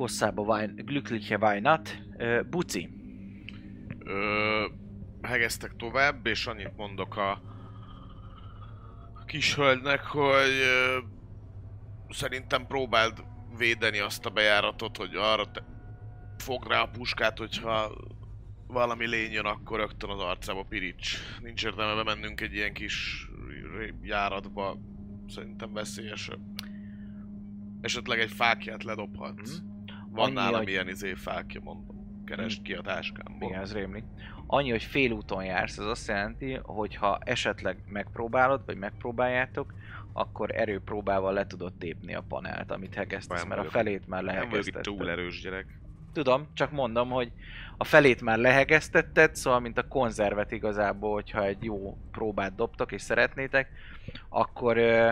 Hosszába 0.00 0.42
why, 0.42 0.66
glückliche. 0.66 1.36
Uh, 1.36 2.42
Buci. 2.50 2.88
Ö, 3.98 4.66
hegeztek 5.22 5.76
tovább, 5.76 6.26
és 6.26 6.46
annyit 6.46 6.76
mondok 6.76 7.16
a, 7.16 7.42
kis 9.26 9.54
hölgynek, 9.54 10.00
hogy 10.00 10.50
ö, 10.50 10.98
szerintem 12.08 12.66
próbáld 12.66 13.24
védeni 13.56 13.98
azt 13.98 14.26
a 14.26 14.30
bejáratot, 14.30 14.96
hogy 14.96 15.14
arra 15.14 15.50
te 15.50 15.64
fogd 16.38 16.68
rá 16.68 16.80
a 16.80 16.90
puskát, 16.90 17.38
hogyha 17.38 17.92
valami 18.66 19.06
lény 19.06 19.32
jön, 19.32 19.44
akkor 19.44 19.78
rögtön 19.78 20.10
az 20.10 20.20
arcába 20.20 20.62
piríts. 20.62 21.18
Nincs 21.42 21.64
értelme 21.64 22.02
bemennünk 22.02 22.40
egy 22.40 22.54
ilyen 22.54 22.72
kis 22.72 23.28
járatba. 24.02 24.78
Szerintem 25.28 25.72
veszélyesebb. 25.72 26.40
Esetleg 27.80 28.20
egy 28.20 28.32
fákját 28.32 28.84
ledobhatsz. 28.84 29.62
Van 30.10 30.24
Annyi, 30.24 30.34
nálam 30.34 30.58
hogy- 30.60 30.68
ilyen 30.68 30.88
izé 30.88 31.14
fákja, 31.14 31.60
mondom. 31.60 31.98
Keresd 32.24 32.62
ki 32.62 32.74
a 32.74 32.80
táskámból. 32.80 33.48
Igen, 33.48 33.60
ez 33.60 33.72
rémlik. 33.72 34.04
Annyi, 34.46 34.70
hogy 34.70 34.82
félúton 34.82 35.44
jársz, 35.44 35.78
ez 35.78 35.84
azt 35.84 36.08
jelenti, 36.08 36.58
hogy 36.62 36.94
ha 36.94 37.18
esetleg 37.24 37.78
megpróbálod, 37.86 38.62
vagy 38.66 38.76
megpróbáljátok, 38.76 39.74
akkor 40.12 40.54
erőpróbával 40.54 41.32
le 41.32 41.46
tudod 41.46 41.72
tépni 41.72 42.14
a 42.14 42.24
panelt, 42.28 42.70
amit 42.70 42.94
hegesztesz, 42.94 43.44
mert 43.44 43.60
a 43.60 43.70
felét 43.70 44.08
már 44.08 44.22
Nem 44.22 44.48
vagyok 44.48 44.80
túl 44.80 45.10
erős 45.10 45.40
gyerek. 45.40 45.66
Tudom, 46.12 46.46
csak 46.54 46.70
mondom, 46.70 47.10
hogy 47.10 47.32
a 47.76 47.84
felét 47.84 48.20
már 48.20 48.38
lehegeztetted, 48.38 49.36
szóval 49.36 49.60
mint 49.60 49.78
a 49.78 49.88
konzervet 49.88 50.52
igazából, 50.52 51.12
hogyha 51.12 51.44
egy 51.44 51.64
jó 51.64 51.98
próbát 52.10 52.54
dobtok 52.54 52.92
és 52.92 53.02
szeretnétek, 53.02 53.70
akkor, 54.28 54.76
ö, 54.76 55.10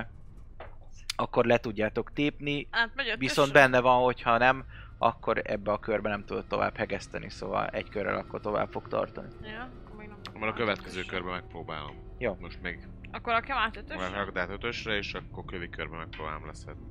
akkor 1.17 1.45
le 1.45 1.59
tudjátok 1.59 2.13
tépni, 2.13 2.69
ötösre? 2.95 3.17
viszont 3.17 3.53
benne 3.53 3.81
van, 3.81 4.03
hogyha 4.03 4.39
nem, 4.39 4.65
akkor 4.99 5.41
ebbe 5.45 5.73
a 5.73 5.79
körbe 5.79 6.09
nem 6.09 6.25
tudod 6.25 6.47
tovább 6.47 6.77
hegeszteni, 6.77 7.31
szóval 7.31 7.67
egy 7.67 7.89
körrel 7.89 8.17
akkor 8.17 8.41
tovább 8.41 8.71
fog 8.71 8.89
tartani. 8.89 9.29
Ja, 9.43 9.71
akkor 9.85 9.97
még 9.97 10.09
nem 10.09 10.41
Mert 10.41 10.53
a 10.53 10.57
következő 10.57 11.03
körben 11.03 11.33
megpróbálom. 11.33 11.97
Jó. 12.19 12.37
Most 12.41 12.63
még 12.63 12.89
Akkor 13.13 13.33
rakjam 13.33 13.59
át 13.59 13.77
ötösre? 13.77 14.09
rakd 14.09 14.37
át 14.37 14.51
ötösre, 14.51 14.97
és 14.97 15.15
akkor 15.15 15.45
kövi 15.45 15.69
körben 15.69 15.99
megpróbálom 15.99 16.47
leszedni. 16.47 16.87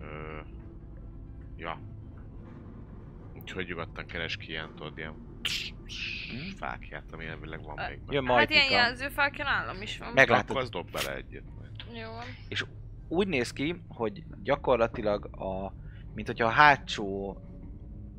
Ö... 0.00 0.40
Ja. 1.56 1.80
Úgyhogy 3.34 3.66
nyugodtan 3.66 4.06
keres 4.06 4.36
ki 4.36 4.48
ilyen, 4.48 4.74
tudod, 4.76 4.98
ilyen 4.98 5.30
fákját, 6.56 7.12
ami 7.12 7.26
elvileg 7.26 7.62
van 7.62 7.80
még. 7.88 8.00
Jön 8.08 8.26
Hát 8.26 8.50
ilyen 8.50 8.70
jelzőfákja 8.70 9.44
nálam 9.44 9.82
is 9.82 9.98
van. 9.98 10.12
Meglátod. 10.12 10.50
Akkor 10.50 10.62
az 10.62 10.70
dob 10.70 10.90
bele 10.90 11.14
egyet. 11.14 11.42
Jó 11.92 12.10
van. 12.10 12.24
Úgy 13.08 13.26
néz 13.26 13.52
ki, 13.52 13.82
hogy 13.88 14.22
gyakorlatilag 14.42 15.24
a, 15.24 15.72
mint 16.14 16.26
hogyha 16.26 16.46
a 16.46 16.50
hátsó 16.50 17.36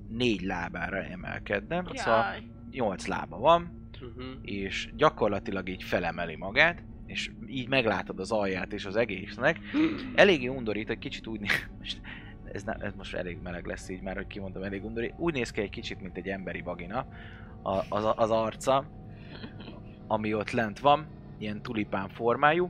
négy 0.07 0.41
lábára 0.41 1.03
emelkedne, 1.03 1.83
szóval 1.93 2.25
Jaj. 2.33 2.43
nyolc 2.71 3.05
lába 3.05 3.37
van, 3.37 3.81
Uh-huh. 4.01 4.25
és 4.41 4.89
gyakorlatilag 4.95 5.69
így 5.69 5.83
felemeli 5.83 6.35
magát, 6.35 6.83
és 7.05 7.31
így 7.47 7.67
meglátod 7.67 8.19
az 8.19 8.31
alját 8.31 8.73
és 8.73 8.85
az 8.85 8.95
egésznek. 8.95 9.59
Eléggé 10.15 10.47
undorít, 10.47 10.89
egy 10.89 10.99
kicsit 10.99 11.27
úgy 11.27 11.39
néz, 11.39 11.69
most 11.79 12.01
ez, 12.51 12.63
nem, 12.63 12.77
ez 12.79 12.93
most 12.95 13.13
elég 13.13 13.37
meleg 13.43 13.65
lesz 13.65 13.89
így 13.89 14.01
már, 14.01 14.15
hogy 14.15 14.27
kimondom, 14.27 14.63
elég 14.63 14.85
undorít. 14.85 15.13
Úgy 15.17 15.33
néz 15.33 15.51
ki 15.51 15.61
egy 15.61 15.69
kicsit, 15.69 16.01
mint 16.01 16.17
egy 16.17 16.27
emberi 16.27 16.61
vagina, 16.61 17.05
a, 17.61 17.83
az, 17.89 18.13
az 18.15 18.31
arca, 18.31 18.85
ami 20.07 20.33
ott 20.33 20.51
lent 20.51 20.79
van, 20.79 21.07
ilyen 21.37 21.61
tulipán 21.61 22.09
formájú, 22.09 22.69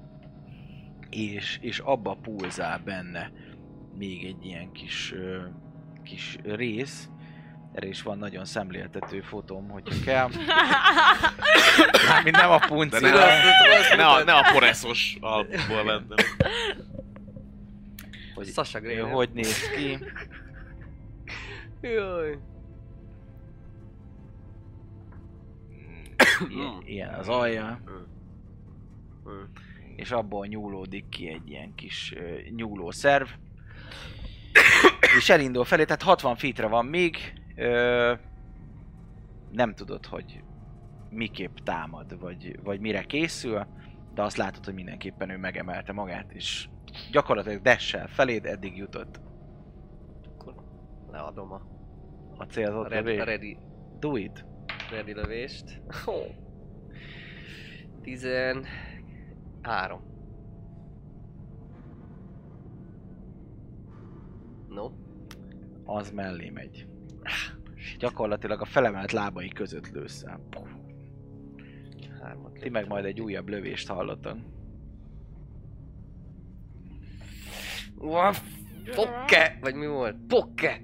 és, 1.10 1.58
és 1.62 1.80
abba 1.80 2.18
pulzál 2.22 2.80
benne 2.86 3.32
még 3.98 4.26
egy 4.26 4.46
ilyen 4.46 4.72
kis, 4.72 5.14
ö, 5.16 5.42
kis 6.04 6.38
rész, 6.44 7.10
erre 7.74 7.88
is 7.88 8.02
van 8.02 8.18
nagyon 8.18 8.46
szemléltető 8.46 9.22
fotóm, 9.22 9.70
hogyha 9.70 9.96
kell. 10.06 10.30
Mármint 12.10 12.36
nem 12.36 12.52
a 12.52 12.58
De 12.58 12.66
punci, 12.68 13.00
ne, 13.00 13.12
de, 13.12 13.24
a, 13.92 13.96
ne, 13.96 14.06
a, 14.06 14.24
ne 14.24 14.34
a 14.34 14.52
poreszos 14.52 15.18
albumból 15.22 15.84
vendem. 15.84 16.18
hogy, 18.36 18.48
Sasha 18.48 18.80
Grey, 18.80 18.98
hogy 18.98 19.30
néz 19.34 19.70
ki. 19.70 19.98
Jaj. 21.82 22.38
Ilyen, 26.50 26.82
ilyen 26.86 27.14
az 27.14 27.28
alja, 27.28 27.82
Ö. 29.26 29.42
és 29.96 30.12
abból 30.12 30.46
nyúlódik 30.46 31.10
ki 31.10 31.28
egy 31.28 31.50
ilyen 31.50 31.76
kis 31.76 32.14
ö, 32.16 32.36
nyúló 32.56 32.92
szerv. 32.92 33.28
És 35.18 35.30
elindul 35.30 35.64
felé, 35.66 35.84
tehát 35.84 36.02
60 36.02 36.36
feetre 36.36 36.68
van 36.68 36.86
még. 36.86 37.18
Ö, 37.56 38.14
nem 39.52 39.74
tudod, 39.76 40.06
hogy 40.06 40.44
miképp 41.10 41.58
támad, 41.58 42.20
vagy, 42.20 42.60
vagy 42.64 42.80
mire 42.80 43.02
készül, 43.04 43.66
de 44.14 44.22
azt 44.22 44.38
látod, 44.38 44.66
hogy 44.66 44.74
mindenképpen 44.74 45.30
ő 45.30 45.38
megemelte 45.38 45.92
magát, 45.94 46.32
és 46.32 46.68
gyakorlatilag 47.12 47.62
dash 47.62 48.08
feléd 48.08 48.46
eddig 48.46 48.78
jutott. 48.78 49.20
Akkor 50.38 50.54
leadom 51.12 51.52
a 51.52 51.62
A 52.38 52.44
célzott 52.44 52.86
A, 52.86 52.88
red, 52.88 53.06
a 53.06 53.10
lövés. 53.10 53.24
ready, 53.24 53.58
Do 54.00 54.16
it. 54.16 54.46
ready 54.92 55.14
lövést. 55.14 55.82
Oh. 56.06 56.26
13. 58.02 60.02
No. 64.74 64.92
Az 65.84 66.12
mellé 66.12 66.50
megy. 66.50 66.88
Gyakorlatilag 68.00 68.62
a 68.62 68.66
felemelt 68.66 69.12
lábai 69.12 69.48
között 69.48 69.90
lősz 69.90 70.24
el. 70.24 70.40
Ti 72.60 72.70
meg 72.70 72.88
majd 72.88 73.06
egy 73.06 73.22
újabb 73.22 73.50
lövést 73.50 73.88
hallottak. 73.88 74.38
Uah, 77.98 78.36
Fokke! 78.92 79.58
Vagy 79.62 79.76
mi 79.76 79.88
volt? 79.88 80.16
Pokke! 80.28 80.82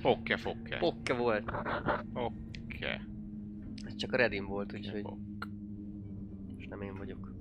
Fokke, 0.00 0.36
fokke. 0.36 0.76
Pokke 0.78 1.14
volt. 1.14 1.50
Fokke. 2.12 3.06
Ez 3.86 3.94
csak 3.96 4.12
a 4.12 4.16
Redim 4.16 4.46
volt, 4.46 4.72
úgyhogy... 4.72 5.04
És 6.56 6.66
nem 6.66 6.82
én 6.82 6.96
vagyok. 6.96 7.35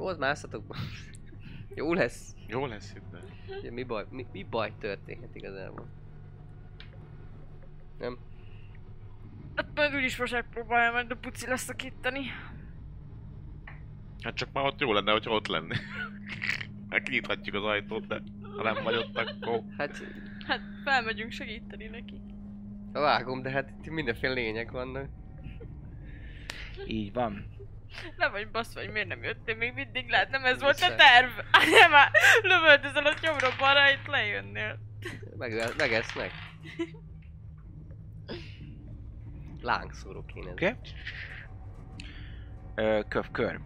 Jó, 0.00 0.06
az 0.06 0.18
mászatok. 0.18 0.76
Jó 1.74 1.94
lesz. 1.94 2.34
Jó 2.46 2.66
lesz 2.66 2.94
itt, 2.96 3.10
de... 3.10 3.18
Ugye, 3.58 3.70
mi, 3.70 3.82
baj, 3.82 4.04
mi, 4.10 4.26
mi 4.32 4.46
baj 4.50 4.72
történhet 4.78 5.34
igazából? 5.34 5.86
Nem? 7.98 8.18
Hát 9.54 9.66
majd 9.74 9.94
úgyis 9.94 10.16
most 10.16 10.32
megpróbálja 10.32 10.92
majd 10.92 11.10
a 11.10 11.16
puci 11.16 11.46
leszakítani. 11.46 12.20
Hát 14.22 14.34
csak 14.34 14.52
már 14.52 14.64
ott 14.64 14.80
jó 14.80 14.92
lenne, 14.92 15.12
hogyha 15.12 15.30
ott 15.30 15.46
lenni. 15.46 15.76
Megnyithatjuk 16.88 17.54
az 17.54 17.64
ajtót, 17.64 18.06
de 18.06 18.22
ha 18.56 18.62
nem 18.62 18.84
vagy 18.84 18.96
ott, 18.96 19.16
akkor... 19.16 19.62
Hát, 19.78 20.02
Hát 20.46 20.60
felmegyünk 20.84 21.32
segíteni 21.32 21.86
neki. 21.86 22.20
vágom, 22.92 23.42
de 23.42 23.50
hát 23.50 23.70
itt 23.70 23.90
mindenféle 23.90 24.32
lények 24.32 24.70
vannak. 24.70 25.08
Így 26.86 27.12
van. 27.12 27.58
Le 28.16 28.28
vagy 28.28 28.50
basz, 28.50 28.74
vagy 28.74 28.90
miért 28.90 29.08
nem 29.08 29.22
jöttél 29.22 29.56
még 29.56 29.72
mindig? 29.72 30.08
Lehet 30.08 30.30
nem 30.30 30.44
ez 30.44 30.60
volt 30.60 30.80
a 30.80 30.94
terv. 30.94 31.30
Nem 31.80 31.90
már 31.90 32.10
lövöldözel 32.42 33.06
a 33.06 33.14
jobbra 33.22 33.48
balra, 33.58 33.90
itt 33.90 34.06
lejönnél. 34.06 34.78
Meg, 35.36 35.74
megesznek. 35.76 36.30
Lángszóró 39.60 40.24
kéne. 40.24 40.50
Oké? 40.50 40.76
Okay. 42.74 43.04
Köv, 43.08 43.30
kör. 43.30 43.60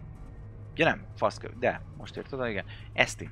Ja 0.74 0.84
nem, 0.84 1.06
faszköv, 1.16 1.50
de 1.58 1.80
most 1.96 2.16
ért 2.16 2.32
oda, 2.32 2.48
igen. 2.48 2.64
Eszti. 2.92 3.30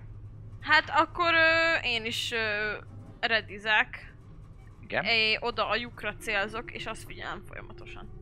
Hát 0.61 0.91
akkor 0.91 1.35
ö, 1.35 1.75
én 1.83 2.05
is 2.05 2.33
ö, 2.33 2.73
redizek. 3.21 4.15
Igen. 4.81 5.05
É, 5.05 5.37
oda 5.41 5.69
a 5.69 5.75
lyukra 5.75 6.15
célzok, 6.15 6.73
és 6.73 6.87
azt 6.87 7.05
figyelem 7.05 7.43
folyamatosan. 7.45 8.22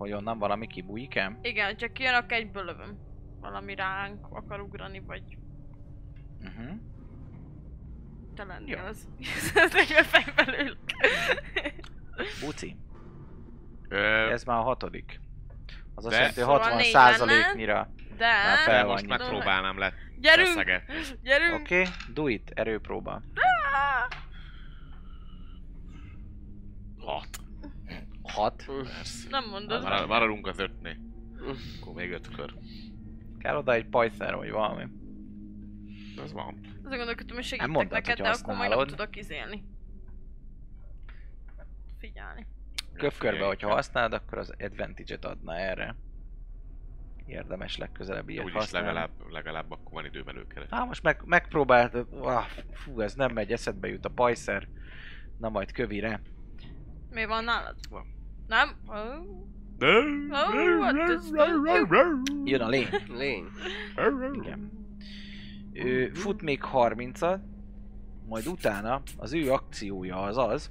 Hogy 0.00 0.12
onnan 0.12 0.38
valami 0.38 0.66
kibújik 0.66 1.14
el. 1.14 1.38
Igen, 1.42 1.76
csak 1.76 1.92
kijön, 1.92 2.14
akkor 2.14 2.32
egyből 2.32 2.64
lövöm. 2.64 2.98
Valami 3.40 3.74
ránk 3.74 4.26
akar 4.30 4.60
ugrani, 4.60 5.00
vagy 5.00 5.22
Uh-huh. 6.44 6.76
te 8.34 8.44
lenni 8.44 8.70
Jó. 8.70 8.78
az. 8.78 9.08
Fejbe 10.12 10.58
ülök. 10.62 10.78
Buci. 12.44 12.76
Ö, 13.88 14.30
Ez 14.30 14.44
már 14.44 14.58
a 14.58 14.62
hatodik. 14.62 15.20
Az 15.94 16.04
azt 16.06 16.14
jelenti, 16.14 16.40
Szóval 16.40 16.58
60 16.58 16.76
négy 16.76 16.90
százaléknyira. 16.90 17.90
De... 18.16 18.26
Már 18.26 18.58
fel 18.58 18.84
van 18.84 18.92
most 18.92 19.06
megpróbálnám 19.06 19.78
le 19.78 19.92
Gyerünk! 20.18 20.46
feszegetni. 20.48 20.94
Gyerünk! 21.22 21.54
Oké, 21.60 21.80
okay. 21.80 21.92
do 22.14 22.26
it, 22.26 22.50
erőpróba. 22.54 23.22
Hat. 26.98 27.28
6. 28.30 28.64
Persze. 28.66 29.28
Nem 29.30 29.48
mondod. 29.48 29.82
Mar- 29.82 30.06
maradunk 30.06 30.46
az 30.46 30.58
ötnél. 30.58 30.96
Akkor 31.80 31.94
még 31.94 32.10
öt 32.12 32.28
kör. 32.34 32.54
Kell 33.38 33.56
oda 33.56 33.72
egy 33.72 33.86
pajszer, 33.86 34.34
vagy 34.34 34.50
valami. 34.50 34.86
Ez 36.24 36.32
van. 36.32 36.60
Azért 36.62 36.96
gondolkodtam, 36.96 37.36
hogy 37.36 37.44
segítek 37.44 37.68
mondtad, 37.68 37.92
neked, 37.92 38.16
hogy 38.16 38.26
de 38.26 38.32
akkor 38.42 38.56
majd 38.56 38.76
nem 38.76 38.86
tudok 38.86 39.16
izélni. 39.16 39.64
Figyelni. 41.98 42.46
Figyelj, 42.94 43.38
hogyha 43.38 43.70
használod, 43.70 44.12
akkor 44.12 44.38
az 44.38 44.54
advantage-et 44.58 45.24
adna 45.24 45.56
erre. 45.56 45.96
Érdemes 47.26 47.76
legközelebb 47.76 48.28
ilyet 48.28 48.44
Úgyis 48.44 48.56
használni. 48.56 48.86
legalább, 48.86 49.10
legalább 49.30 49.70
akkor 49.70 49.92
van 49.92 50.04
időben 50.04 50.34
előkeresni. 50.36 50.76
Á, 50.76 50.84
most 50.84 51.02
meg, 51.02 51.20
megpróbáltad, 51.24 52.06
ah, 52.20 52.44
fú, 52.72 53.00
ez 53.00 53.14
nem 53.14 53.32
megy, 53.32 53.52
eszedbe 53.52 53.88
jut 53.88 54.04
a 54.04 54.08
pajszer. 54.08 54.68
Na 55.38 55.48
majd 55.48 55.72
kövire. 55.72 56.20
Mi 57.10 57.24
van 57.24 57.44
nálad? 57.44 57.76
Van. 57.90 58.06
Nem? 58.50 58.76
Oh. 58.86 58.98
Jön 62.44 62.60
a 62.60 62.68
lény. 62.68 62.88
Lény. 63.08 63.44
Igen. 64.32 64.70
Ő 65.72 66.10
fut 66.12 66.42
még 66.42 66.60
30-at, 66.72 67.38
majd 68.28 68.46
utána 68.46 69.02
az 69.16 69.32
ő 69.32 69.52
akciója 69.52 70.22
az 70.22 70.36
az, 70.36 70.70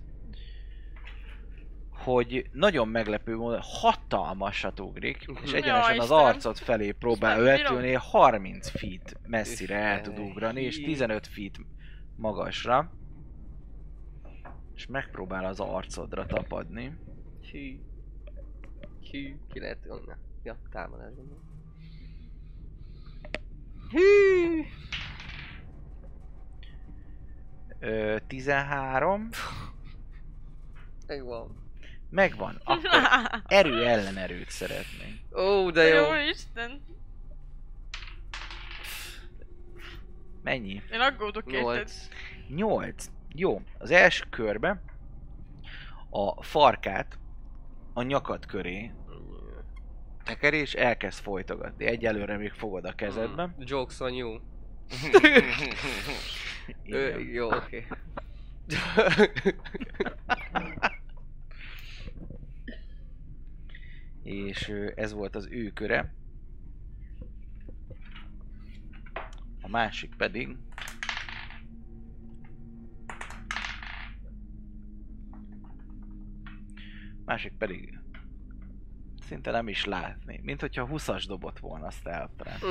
hogy 1.92 2.50
nagyon 2.52 2.88
meglepő 2.88 3.36
módon 3.36 3.60
hatalmasat 3.62 4.80
ugrik, 4.80 5.26
és 5.44 5.52
Ja, 5.52 5.58
egyenesen 5.58 5.98
az 5.98 6.04
Istenem. 6.04 6.26
arcod 6.26 6.58
felé 6.58 6.92
próbál 6.92 7.32
Ezt 7.32 7.64
nem 7.64 7.74
vetülni, 7.74 7.94
30 7.94 8.70
feet 8.70 9.18
messzire 9.28 9.76
el 9.76 10.02
tud 10.02 10.20
ugrani, 10.20 10.62
és 10.62 10.82
15 10.82 11.28
feet 11.28 11.60
magasra. 12.16 12.92
És 14.76 14.88
megpróbál 14.88 15.46
az 15.46 15.60
arcodra 15.60 16.26
tapadni. 16.26 16.98
Hű. 17.52 17.80
Hű. 19.12 19.36
Ki 19.52 19.60
lehet 19.60 19.86
onnan. 19.88 20.18
Ja, 20.44 20.58
támadás 20.72 21.14
gondolom. 21.16 21.44
Hű. 23.92 24.64
Ö, 27.80 28.18
13. 28.28 29.30
Megvan. 31.08 31.68
Megvan. 32.10 32.62
Akkor 32.64 33.44
erő 33.48 33.86
ellen 33.86 34.18
erőt 34.18 34.50
szeretnénk. 34.50 35.38
Ó, 35.38 35.72
de 35.72 35.84
jó. 35.84 36.14
Jó 36.14 36.30
Isten. 36.30 36.82
Mennyi? 40.44 40.82
Én 40.92 41.00
aggódok 41.00 41.52
érted. 41.52 41.68
8. 41.78 42.10
8. 42.48 43.10
Jó, 43.36 43.62
az 43.78 43.92
első 43.92 44.26
körbe 44.30 44.82
a 46.10 46.44
farkát 46.44 47.20
a 48.00 48.04
nyakad 48.04 48.46
köré 48.46 48.92
tekeri, 50.24 50.58
és 50.58 50.74
elkezd 50.74 51.22
folytogatni. 51.22 51.86
Egyelőre 51.86 52.38
még 52.38 52.52
fogod 52.52 52.86
a 52.86 52.96
kezedben. 52.96 53.56
Jokes 53.60 54.00
on 54.00 54.14
you. 54.14 54.40
Ö, 56.90 57.20
jó, 57.20 57.52
oké. 57.52 57.88
És 64.24 64.74
ez 64.96 65.14
volt 65.14 65.36
az 65.36 65.48
ő 65.52 65.70
köre. 65.70 66.14
A 69.62 69.68
másik 69.68 70.16
pedig 70.16 70.58
másik 77.30 77.54
pedig 77.58 78.00
szinte 79.22 79.52
nem 79.52 79.68
is 79.68 79.86
látni. 79.86 80.40
Mint 80.44 80.62
hogyha 80.62 80.88
20-as 80.92 81.24
dobott 81.28 81.60
volna 81.60 81.86
a 81.86 81.92
stealth 81.92 82.34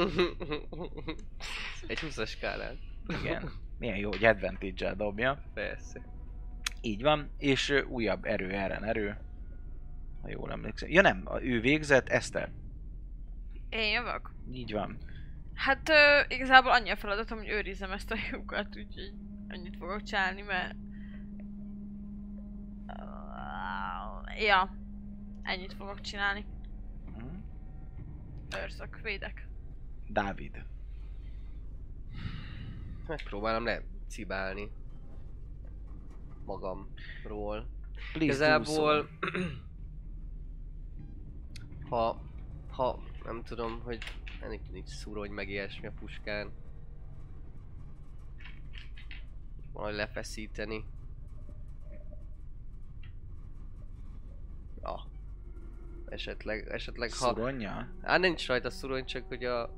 Egy 1.86 1.98
20-as 2.00 2.28
skálán. 2.28 2.78
Igen. 3.22 3.50
Milyen 3.78 3.96
jó, 3.96 4.08
hogy 4.10 4.24
advantage 4.24 4.94
dobja. 4.94 5.42
Persze. 5.54 6.00
Így 6.80 7.02
van, 7.02 7.30
és 7.38 7.82
újabb 7.88 8.24
erő 8.24 8.50
ellen 8.50 8.84
erő. 8.84 9.16
Ha 10.22 10.28
jól 10.30 10.50
emlékszem. 10.50 10.90
Ja 10.90 11.02
nem, 11.02 11.22
a- 11.24 11.42
ő 11.42 11.60
végzett, 11.60 12.08
Eszter. 12.08 12.52
Én 13.68 13.92
jövök? 13.92 14.30
Így 14.52 14.72
van. 14.72 14.96
Hát 15.54 15.88
ö, 15.88 16.20
igazából 16.34 16.72
annyi 16.72 16.90
a 16.90 16.96
feladatom, 16.96 17.38
hogy 17.38 17.48
őrizzem 17.48 17.90
ezt 17.92 18.10
a 18.10 18.16
lyukat, 18.30 18.66
úgyhogy 18.76 19.12
annyit 19.48 19.76
fogok 19.76 20.02
csinálni, 20.02 20.42
mert... 20.42 20.74
Ja, 24.38 24.76
ennyit 25.42 25.72
fogok 25.72 26.00
csinálni. 26.00 26.44
Mhm. 27.16 27.34
Őrzök, 28.56 29.00
védek. 29.00 29.48
Dávid. 30.08 30.64
Megpróbálom 33.06 33.64
lecibálni 33.64 34.70
magamról. 36.48 37.66
Please 38.12 38.24
Igazából, 38.24 39.08
ha, 41.90 42.22
ha 42.70 43.02
nem 43.24 43.42
tudom, 43.42 43.80
hogy 43.80 43.98
ennek 44.42 44.70
nincs 44.70 44.88
szúró, 44.88 45.20
hogy 45.20 45.30
meg 45.30 45.48
ilyesmi 45.48 45.86
a 45.86 45.92
puskán. 45.92 46.52
Majd 49.72 49.94
lefeszíteni. 49.94 50.84
Ah. 54.82 55.00
Esetleg, 56.08 56.68
esetleg 56.68 57.12
ha... 57.12 57.26
Szuronja? 57.26 57.88
Hát 58.02 58.20
nincs 58.20 58.46
rajta 58.46 58.70
szurony, 58.70 59.04
csak 59.04 59.24
hogy 59.28 59.44
a... 59.44 59.70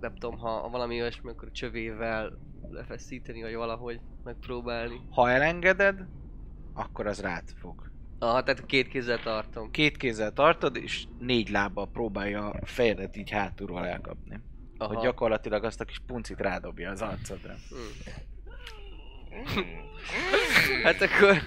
Nem 0.00 0.14
tudom, 0.14 0.38
ha 0.38 0.68
valami 0.68 1.00
olyasmi, 1.00 1.30
akkor 1.30 1.50
csövével 1.50 2.38
lefeszíteni, 2.70 3.42
vagy 3.42 3.54
valahogy 3.54 4.00
megpróbálni. 4.24 5.00
Ha 5.10 5.30
elengeded, 5.30 6.06
akkor 6.72 7.06
az 7.06 7.20
rád 7.20 7.50
fog. 7.60 7.90
Aha, 8.18 8.42
tehát 8.42 8.66
két 8.66 8.88
kézzel 8.88 9.18
tartom. 9.22 9.70
Két 9.70 9.96
kézzel 9.96 10.32
tartod, 10.32 10.76
és 10.76 11.04
négy 11.18 11.48
lábbal 11.48 11.88
próbálja 11.88 12.50
a 12.50 12.66
fejedet 12.66 13.16
így 13.16 13.30
hátulról 13.30 13.86
elkapni. 13.86 14.40
Aha. 14.78 14.94
Hogy 14.94 15.02
gyakorlatilag 15.02 15.64
azt 15.64 15.80
a 15.80 15.84
kis 15.84 16.00
puncit 16.06 16.40
rádobja 16.40 16.90
az 16.90 17.02
arcodra. 17.02 17.54
Hm. 19.54 19.60
Hát 20.82 21.00
akkor... 21.00 21.42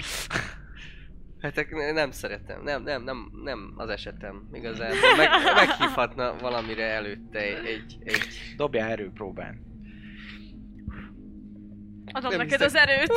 Hát 1.41 1.69
nem 1.93 2.11
szeretem, 2.11 2.63
nem, 2.63 2.83
nem, 2.83 3.03
nem, 3.03 3.31
nem 3.43 3.73
az 3.75 3.89
esetem 3.89 4.49
igazából. 4.51 5.15
Meg, 5.17 5.29
meghívhatna 5.55 6.35
valamire 6.39 6.83
előtte 6.85 7.39
egy, 7.39 7.97
egy, 8.03 8.27
Dobjál 8.55 8.89
erőpróbán. 8.89 9.65
Adom 12.11 12.29
Nem 12.29 12.39
neked 12.39 12.61
hiszek. 12.61 12.67
az 12.67 12.75
erőt. 12.75 13.13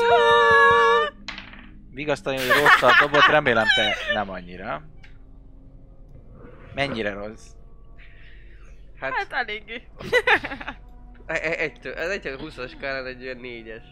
Vigasztani, 1.91 2.37
hogy 2.37 2.47
rosszat 2.47 2.99
dobott, 3.01 3.27
remélem 3.27 3.67
te 3.75 3.95
nem 4.15 4.31
annyira. 4.31 4.83
Mennyire 6.75 7.13
rossz? 7.13 7.47
hát, 9.01 9.13
Hát 9.13 9.33
eléggé. 9.33 9.83
e- 11.27 11.41
e- 11.43 11.59
egytől, 11.59 11.93
ez 11.95 12.11
egy 12.11 12.35
20-as 12.39 12.71
skálán 12.71 13.07
egy 13.07 13.23
olyan 13.23 13.39
4-es. 13.43 13.83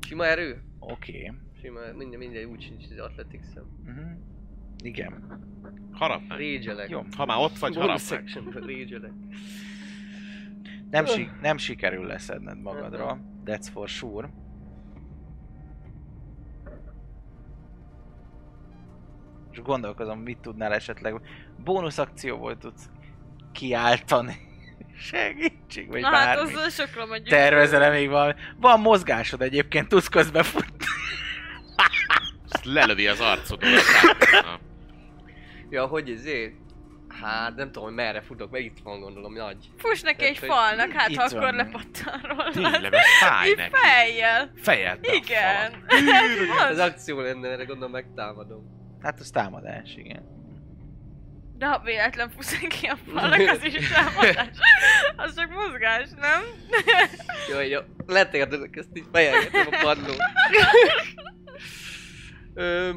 Sima 0.06 0.26
erő? 0.26 0.62
Oké. 0.80 1.18
Okay. 1.18 1.38
Sima, 1.60 1.80
mindegy, 1.96 2.18
mindegy, 2.18 2.44
úgy 2.44 2.62
sincs 2.62 2.84
az 2.90 2.98
athletics-em. 2.98 3.64
Uh-huh. 3.86 4.10
Igen. 4.82 5.38
Harap 5.92 6.22
meg. 6.28 6.38
Jó. 6.88 7.02
Ha 7.16 7.24
már 7.26 7.38
ott 7.38 7.58
vagy, 7.58 7.74
harap 7.74 7.86
Bonus 7.86 8.10
meg. 8.10 8.18
section, 8.26 8.52
rage-elek. 8.52 9.12
Nem, 10.90 11.04
si- 11.04 11.30
nem 11.40 11.56
sikerül 11.56 12.06
leszedned 12.06 12.60
magadról. 12.60 13.20
That's 13.44 13.66
for 13.72 13.88
sure. 13.88 14.30
És 19.52 19.60
gondolkozom, 19.62 20.18
mit 20.18 20.38
tudnál 20.38 20.72
esetleg 20.72 21.20
bónusz 21.64 21.98
akcióból 21.98 22.58
tudsz 22.58 22.90
kiáltani. 23.52 24.36
Segítség, 25.00 25.88
vagy 25.88 26.00
Na 26.00 26.08
hát 26.08 26.36
bármi. 26.36 26.52
azzal 26.52 26.68
sokra 26.68 27.06
megyünk. 27.06 27.28
Tervezel 27.28 27.90
még 27.90 28.08
valami? 28.08 28.32
Van 28.56 28.80
mozgásod 28.80 29.42
egyébként, 29.42 29.88
tudsz 29.88 30.08
közben 30.08 30.42
futni. 30.42 30.84
Lelövi 32.62 33.06
az 33.06 33.20
arcodon. 33.20 33.70
Na. 34.42 34.58
Ja, 35.70 35.86
hogy 35.86 36.10
ezért? 36.10 36.52
Hát 37.20 37.56
nem 37.56 37.66
tudom, 37.66 37.84
hogy 37.84 37.94
merre 37.94 38.20
futok, 38.20 38.50
mert 38.50 38.64
itt 38.64 38.78
van 38.82 39.00
gondolom 39.00 39.32
nagy. 39.34 39.56
Fuss 39.76 40.00
neki 40.00 40.24
egy 40.24 40.38
Tehát, 40.40 40.56
falnak, 40.56 40.92
hát 40.92 41.14
ha 41.14 41.22
akkor 41.22 41.54
lepattan 41.54 42.20
róla. 42.22 42.50
Tényleg, 42.50 42.92
ez 42.94 43.06
fáj 43.20 43.52
neki. 43.56 43.74
fejjel. 43.74 44.50
A 44.66 44.98
Igen. 45.14 45.72
Az 46.70 46.78
akció 46.78 47.20
lenne, 47.20 47.48
erre 47.48 47.64
gondolom 47.64 47.90
megtámadom. 47.92 48.62
Hát 49.02 49.20
az 49.20 49.30
támadás, 49.30 49.94
igen. 49.96 50.39
De 51.60 51.66
ha 51.66 51.78
véletlen 51.84 52.30
fusz 52.30 52.58
ki 52.58 52.86
a 52.86 52.96
falnak, 52.96 53.48
az 53.48 53.64
is 53.64 53.88
támadás. 53.92 54.56
Az 55.16 55.34
csak 55.34 55.50
mozgás, 55.50 56.08
nem? 56.10 56.42
Jó, 57.50 57.60
jó. 57.60 57.80
Letérdülök, 58.06 58.76
ezt 58.76 58.88
így 58.96 59.06
fejelgetem 59.12 59.66
a 59.70 59.78
padlót. 59.82 60.16
Ö, 62.54 62.92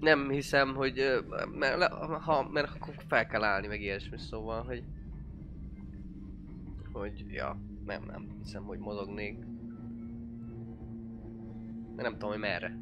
nem 0.00 0.30
hiszem, 0.30 0.74
hogy... 0.74 1.24
Mert, 1.54 1.92
ha, 2.22 2.48
mert 2.48 2.74
akkor 2.74 2.94
fel 3.08 3.26
kell 3.26 3.44
állni, 3.44 3.66
meg 3.66 3.80
ilyesmi, 3.80 4.18
szóval, 4.18 4.62
hogy... 4.62 4.82
Hogy, 6.92 7.24
ja, 7.28 7.60
nem, 7.84 8.02
nem 8.06 8.28
hiszem, 8.42 8.62
hogy 8.62 8.78
mozognék. 8.78 9.38
De 11.96 12.02
nem 12.02 12.12
tudom, 12.12 12.30
hogy 12.30 12.40
merre. 12.40 12.78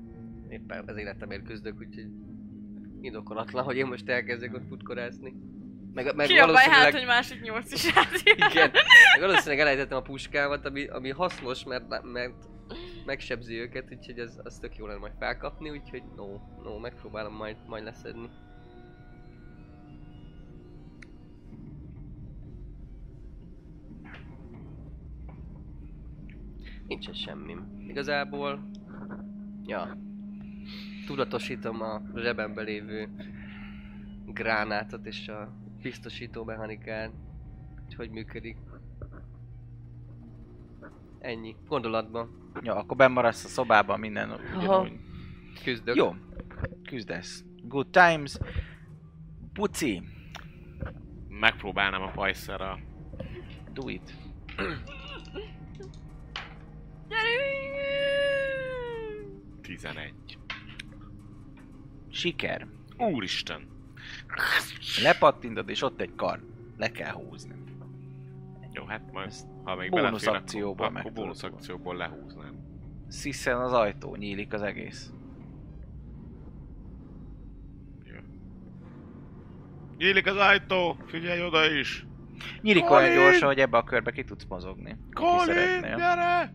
Éppen 0.49 0.85
az 0.87 0.97
életemért 0.97 1.45
küzdök, 1.45 1.79
úgyhogy 1.79 2.26
indokolatlan, 3.07 3.65
hogy 3.65 3.77
én 3.77 3.87
most 3.87 4.09
elkezdek 4.09 4.55
ott 4.55 4.69
futkorászni. 4.69 5.35
Meg, 5.95 6.15
meg 6.15 6.27
Kiabálj 6.27 6.55
hát, 6.57 6.67
valószínűleg- 6.67 6.93
hogy 6.93 7.07
másik 7.07 7.41
nyolc 7.43 7.73
is 7.73 7.87
átjön. 7.95 8.37
igen. 8.51 8.71
Meg 9.13 9.21
valószínűleg 9.21 9.59
elejtettem 9.61 9.99
a 9.99 10.03
puskámat, 10.03 10.67
ami, 10.67 10.87
ami 10.87 11.11
hasznos, 11.11 11.65
mert, 11.65 12.03
mert 12.03 12.35
megsebzi 13.07 13.55
őket, 13.55 13.89
úgyhogy 13.93 14.19
ez, 14.19 14.39
az 14.43 14.59
tök 14.59 14.77
jó 14.77 14.87
lenne 14.87 14.99
majd 14.99 15.13
felkapni, 15.19 15.71
úgyhogy 15.71 16.03
no, 16.17 16.27
no, 16.63 16.79
megpróbálom 16.79 17.35
majd, 17.35 17.57
majd 17.67 17.85
leszedni. 17.85 18.29
Nincsen 26.87 27.15
semmi. 27.15 27.57
Igazából, 27.89 28.71
ja, 29.65 29.97
tudatosítom 31.07 31.83
a 31.83 32.03
zsebembe 32.15 32.63
lévő 32.63 33.09
gránátot 34.27 35.07
és 35.07 35.29
a 35.29 35.53
biztosító 35.83 36.45
mechanikát, 36.45 37.11
hogy 37.85 37.95
hogy 37.95 38.11
működik. 38.11 38.57
Ennyi. 41.19 41.57
Gondolatban. 41.69 42.51
Jó, 42.63 42.75
akkor 42.75 42.97
benn 42.97 43.13
maradsz 43.13 43.45
a 43.45 43.49
szobában, 43.49 44.01
minden 44.01 44.31
ugyanúgy. 44.57 44.93
Küzdök. 45.65 45.97
Jó, 45.97 46.15
küzdesz. 46.89 47.45
Good 47.63 47.87
times. 47.91 48.39
Puci, 49.53 50.03
Megpróbálnám 51.29 52.03
a 52.03 52.11
pajszerra. 52.11 52.79
do 53.73 53.89
it. 53.89 54.15
Gyerünk! 57.09 57.77
11. 59.63 60.15
Siker. 62.17 62.67
Úristen! 62.99 63.69
Lepattintod, 65.03 65.69
és 65.69 65.83
ott 65.83 66.01
egy 66.01 66.15
kar. 66.15 66.41
Le 66.77 66.91
kell 66.91 67.13
húzni. 67.13 67.55
Jó, 68.73 68.85
hát 68.85 69.13
majd, 69.13 69.33
ha 69.65 69.77
még 69.77 69.91
bónusz 69.91 70.27
akkor- 70.27 70.37
akcióból 70.39 70.91
meg 70.91 71.01
akkor 71.01 71.13
tudod 71.13 71.25
bónusz 71.25 71.43
akcióból 71.43 71.97
lehúznám. 71.97 72.55
Sziszen 73.09 73.61
az 73.61 73.73
ajtó, 73.73 74.17
nyílik 74.17 74.53
az 74.53 74.63
egész. 74.63 75.11
Jó. 78.05 78.17
Nyílik 79.97 80.27
az 80.27 80.37
ajtó! 80.37 80.97
Figyelj 81.07 81.43
oda 81.43 81.71
is! 81.71 82.07
Nyílik 82.61 82.85
Colin! 82.85 83.09
olyan 83.09 83.23
gyorsan, 83.23 83.49
hogy 83.49 83.59
ebbe 83.59 83.77
a 83.77 83.85
körbe 83.85 84.11
ki 84.13 84.25
tudsz 84.25 84.45
mozogni. 84.49 84.97
Colin, 85.13 85.81
gyere! 85.81 86.55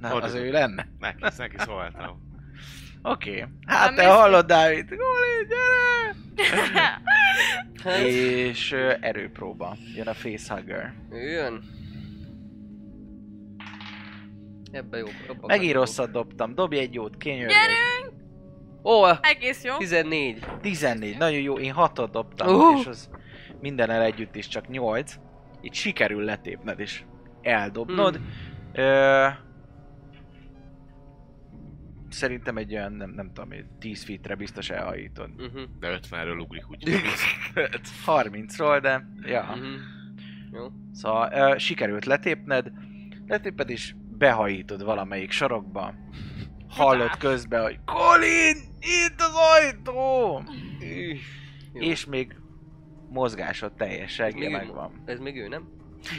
Na, 0.00 0.14
Oda 0.14 0.24
az 0.26 0.34
ő 0.34 0.50
lenne. 0.50 0.86
Neki, 0.98 1.22
neki 1.36 1.56
szóltam. 1.58 2.28
Oké. 3.02 3.30
Okay. 3.30 3.44
Hát 3.66 3.86
Nem 3.86 3.94
te 3.94 4.12
hallod, 4.12 4.46
Dávid. 4.46 4.88
Colin, 4.88 5.48
gyere! 5.48 6.14
Hát, 7.84 7.98
És 7.98 8.72
ö, 8.72 8.92
erőpróba. 9.00 9.76
Jön 9.96 10.06
a 10.06 10.14
facehugger. 10.14 10.94
jön. 11.10 11.62
Ebbe 14.72 14.98
jó. 14.98 15.06
abba 15.28 15.46
Megint 15.46 15.72
rosszat 15.72 16.10
dobtam. 16.10 16.54
Dobj 16.54 16.78
egy 16.78 16.94
jót, 16.94 17.16
kényörgök. 17.16 17.56
Gyerünk! 17.56 18.22
Ó, 18.84 19.06
Egész 19.20 19.64
jó. 19.64 19.76
14. 19.76 20.46
14, 20.60 21.18
nagyon 21.18 21.40
jó, 21.40 21.58
én 21.58 21.74
6-ot 21.76 22.08
dobtam, 22.12 22.54
Uh. 22.54 22.78
és 22.80 22.86
az 22.86 23.10
mindennel 23.60 24.02
együtt 24.02 24.34
is 24.36 24.48
csak 24.48 24.68
8. 24.68 25.14
Itt 25.60 25.74
sikerül 25.74 26.22
letépned 26.24 26.80
és 26.80 27.02
eldobnod. 27.42 28.16
Hmm. 28.16 28.26
Ö... 28.72 29.26
Szerintem 32.10 32.56
egy 32.56 32.74
olyan, 32.74 32.92
nem, 32.92 33.10
nem 33.10 33.32
tudom, 33.32 33.50
egy 33.50 33.66
10 33.78 34.04
feetre 34.04 34.34
biztos 34.34 34.70
elhajítod. 34.70 35.30
Uh-huh. 35.38 35.62
De 35.80 35.98
50-ről 36.10 36.40
ugrik, 36.40 36.70
úgyhogy 36.70 37.00
30-ról, 38.06 38.78
de 38.82 39.06
ja. 39.22 39.40
Uh-huh. 39.42 39.64
Jó. 40.52 40.66
Szóval 40.92 41.32
ö, 41.32 41.58
sikerült 41.58 42.04
letépned, 42.04 42.72
letéped 43.26 43.70
és 43.70 43.94
behajítod 44.18 44.84
valamelyik 44.84 45.30
sarokba. 45.30 45.94
Hallod 46.68 47.16
közben, 47.16 47.62
hogy 47.62 47.78
Colin, 47.84 48.56
itt 48.80 49.20
az 49.20 49.32
ajtó! 49.34 50.42
És 51.72 52.04
még 52.06 52.36
mozgásod 53.08 53.72
teljességgel 53.72 54.50
megvan. 54.50 55.02
Ez 55.04 55.18
még 55.18 55.36
ő, 55.36 55.48
nem? 55.48 55.68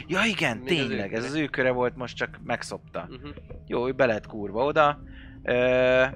Ja 0.08 0.24
igen, 0.24 0.58
Még 0.58 0.80
az 0.80 0.88
tényleg, 0.88 1.14
ez 1.14 1.20
köre. 1.20 1.32
az 1.32 1.36
ő 1.36 1.48
köre 1.48 1.72
volt, 1.72 1.96
most 1.96 2.16
csak 2.16 2.40
megszopta. 2.44 3.08
Uh-huh. 3.10 3.30
Jó, 3.68 3.88
ő 3.88 3.92
be 3.92 4.06
lett 4.06 4.26
kurva 4.28 4.64
oda. 4.66 5.04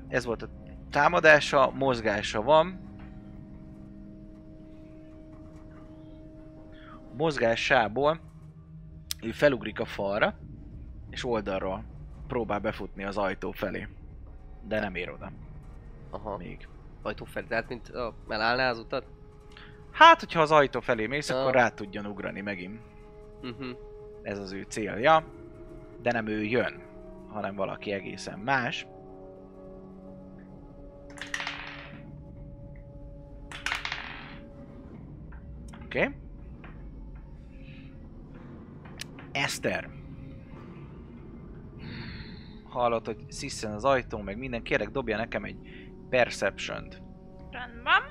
Ez 0.07 0.25
volt 0.25 0.41
a 0.41 0.49
támadása, 0.89 1.71
mozgása 1.71 2.41
van. 2.41 2.83
mozgásából 7.17 8.19
ő 9.21 9.31
felugrik 9.31 9.79
a 9.79 9.85
falra, 9.85 10.33
és 11.09 11.25
oldalról 11.25 11.83
próbál 12.27 12.59
befutni 12.59 13.03
az 13.03 13.17
ajtó 13.17 13.51
felé. 13.51 13.87
De 14.67 14.79
nem 14.79 14.95
ér 14.95 15.09
oda 15.09 15.31
Aha, 16.09 16.37
még. 16.37 16.67
ajtó 17.01 17.25
felé, 17.25 17.45
tehát 17.47 17.69
mint 17.69 17.89
a, 17.89 18.13
elállná 18.27 18.69
az 18.69 18.79
utat? 18.79 19.05
Hát, 19.91 20.19
hogyha 20.19 20.41
az 20.41 20.51
ajtó 20.51 20.79
felé 20.79 21.07
mész, 21.07 21.29
Ah. 21.29 21.39
akkor 21.41 21.53
rá 21.53 21.69
tudjon 21.69 22.05
ugrani 22.05 22.41
megint. 22.41 22.79
Mhm. 23.41 23.69
Ez 24.21 24.39
az 24.39 24.51
ő 24.51 24.65
célja. 24.69 25.23
De 26.01 26.11
nem 26.11 26.27
ő 26.27 26.43
jön, 26.43 26.81
hanem 27.29 27.55
valaki 27.55 27.91
egészen 27.91 28.39
más. 28.39 28.87
Oké. 35.95 36.03
Okay. 36.03 36.15
Eszter. 39.31 39.89
Hallott, 42.63 43.05
hogy 43.05 43.25
sziszen 43.27 43.71
az 43.71 43.85
ajtó, 43.85 44.17
meg 44.21 44.37
minden. 44.37 44.63
Kérlek, 44.63 44.89
dobja 44.89 45.17
nekem 45.17 45.43
egy 45.43 45.57
Perception-t. 46.09 47.01
Rendben. 47.51 48.03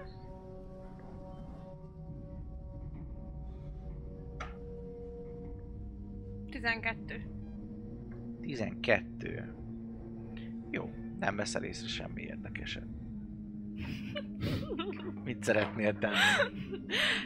Tizenkettő. 6.50 7.26
12. 8.40 9.54
Jó, 10.70 10.90
nem 11.18 11.36
veszel 11.36 11.62
észre 11.62 11.88
semmi 11.88 12.22
érdekeset. 12.22 12.93
Mit 15.24 15.42
szeretnél 15.42 15.98
tenni? 15.98 16.14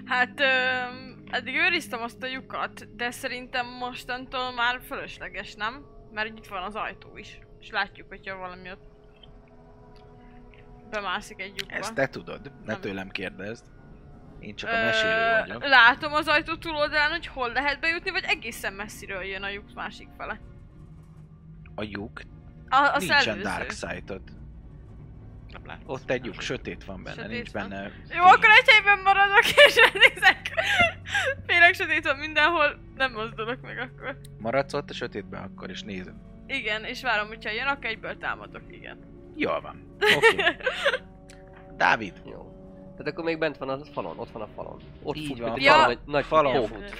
Hát, 0.04 0.40
öm, 0.40 1.22
eddig 1.30 1.54
őriztem 1.54 2.02
azt 2.02 2.22
a 2.22 2.26
lyukat, 2.26 2.96
de 2.96 3.10
szerintem 3.10 3.66
mostantól 3.66 4.52
már 4.52 4.80
fölösleges, 4.82 5.54
nem? 5.54 5.86
Mert 6.12 6.38
itt 6.38 6.46
van 6.46 6.62
az 6.62 6.74
ajtó 6.74 7.16
is. 7.16 7.38
És 7.60 7.70
látjuk, 7.70 8.08
hogyha 8.08 8.36
valami 8.36 8.70
ott 8.70 8.88
bemászik 10.90 11.40
egy 11.40 11.52
lyukba. 11.56 11.76
Ezt 11.76 11.94
te 11.94 12.06
tudod, 12.06 12.52
ne 12.64 12.72
Nem. 12.72 12.80
tőlem 12.80 13.08
kérdezd. 13.08 13.64
Én 14.40 14.54
csak 14.54 14.70
a 14.70 14.82
mesélő 14.82 15.40
vagyok. 15.40 15.64
Látom 15.64 16.12
az 16.12 16.28
ajtó 16.28 16.54
túloldalán, 16.56 17.10
hogy 17.10 17.26
hol 17.26 17.52
lehet 17.52 17.80
bejutni, 17.80 18.10
vagy 18.10 18.24
egészen 18.26 18.72
messziről 18.72 19.22
jön 19.22 19.42
a 19.42 19.48
lyuk 19.48 19.74
másik 19.74 20.08
fele. 20.16 20.40
A 21.74 21.82
lyuk, 21.82 22.20
A, 22.68 22.76
a 22.76 22.98
nincsen 22.98 23.40
dark 23.42 23.70
side-od. 23.70 24.22
Lát. 25.68 25.80
Ott 25.86 26.10
egy 26.10 26.24
lyuk, 26.24 26.40
sötét 26.40 26.84
van 26.84 27.02
benne, 27.02 27.22
Sötét 27.22 27.30
nincs 27.30 27.50
van. 27.50 27.68
benne 27.68 27.90
Jó, 28.16 28.22
akkor 28.22 28.48
egy 28.60 28.68
helyben 28.70 28.98
maradok 29.04 29.44
és 29.66 29.74
nézek. 29.92 30.52
Félek 31.46 31.74
sötét 31.74 32.04
van 32.04 32.16
mindenhol, 32.16 32.78
nem 32.96 33.12
mozdulok 33.12 33.60
meg 33.60 33.78
akkor. 33.78 34.16
Maradsz 34.38 34.72
ott 34.74 34.90
a 34.90 34.92
sötétben 34.92 35.42
akkor, 35.42 35.70
és 35.70 35.82
nézed. 35.82 36.14
Igen, 36.46 36.84
és 36.84 37.02
várom, 37.02 37.28
hogyha 37.28 37.50
jön, 37.50 37.66
akkor 37.66 37.84
egyből 37.84 38.16
támadok, 38.18 38.62
igen. 38.70 38.98
Jól 39.36 39.60
van. 39.60 39.96
Oké. 40.16 40.34
Okay. 40.34 40.54
Dávid, 41.76 42.12
Jó. 42.24 42.52
Tehát 42.96 43.12
akkor 43.12 43.24
még 43.24 43.38
bent 43.38 43.56
van 43.56 43.68
a 43.68 43.84
falon, 43.92 44.18
ott 44.18 44.30
van 44.30 44.42
a 44.42 44.48
falon. 44.54 44.80
Ott 45.02 45.16
Így 45.16 45.26
fut, 45.26 45.38
van. 45.38 45.52
egy 45.54 45.62
Ja. 45.62 45.72
falon, 45.72 45.86
nagy, 45.86 45.98
nagy 46.06 46.24
Falon 46.24 46.66
fut. 46.66 46.96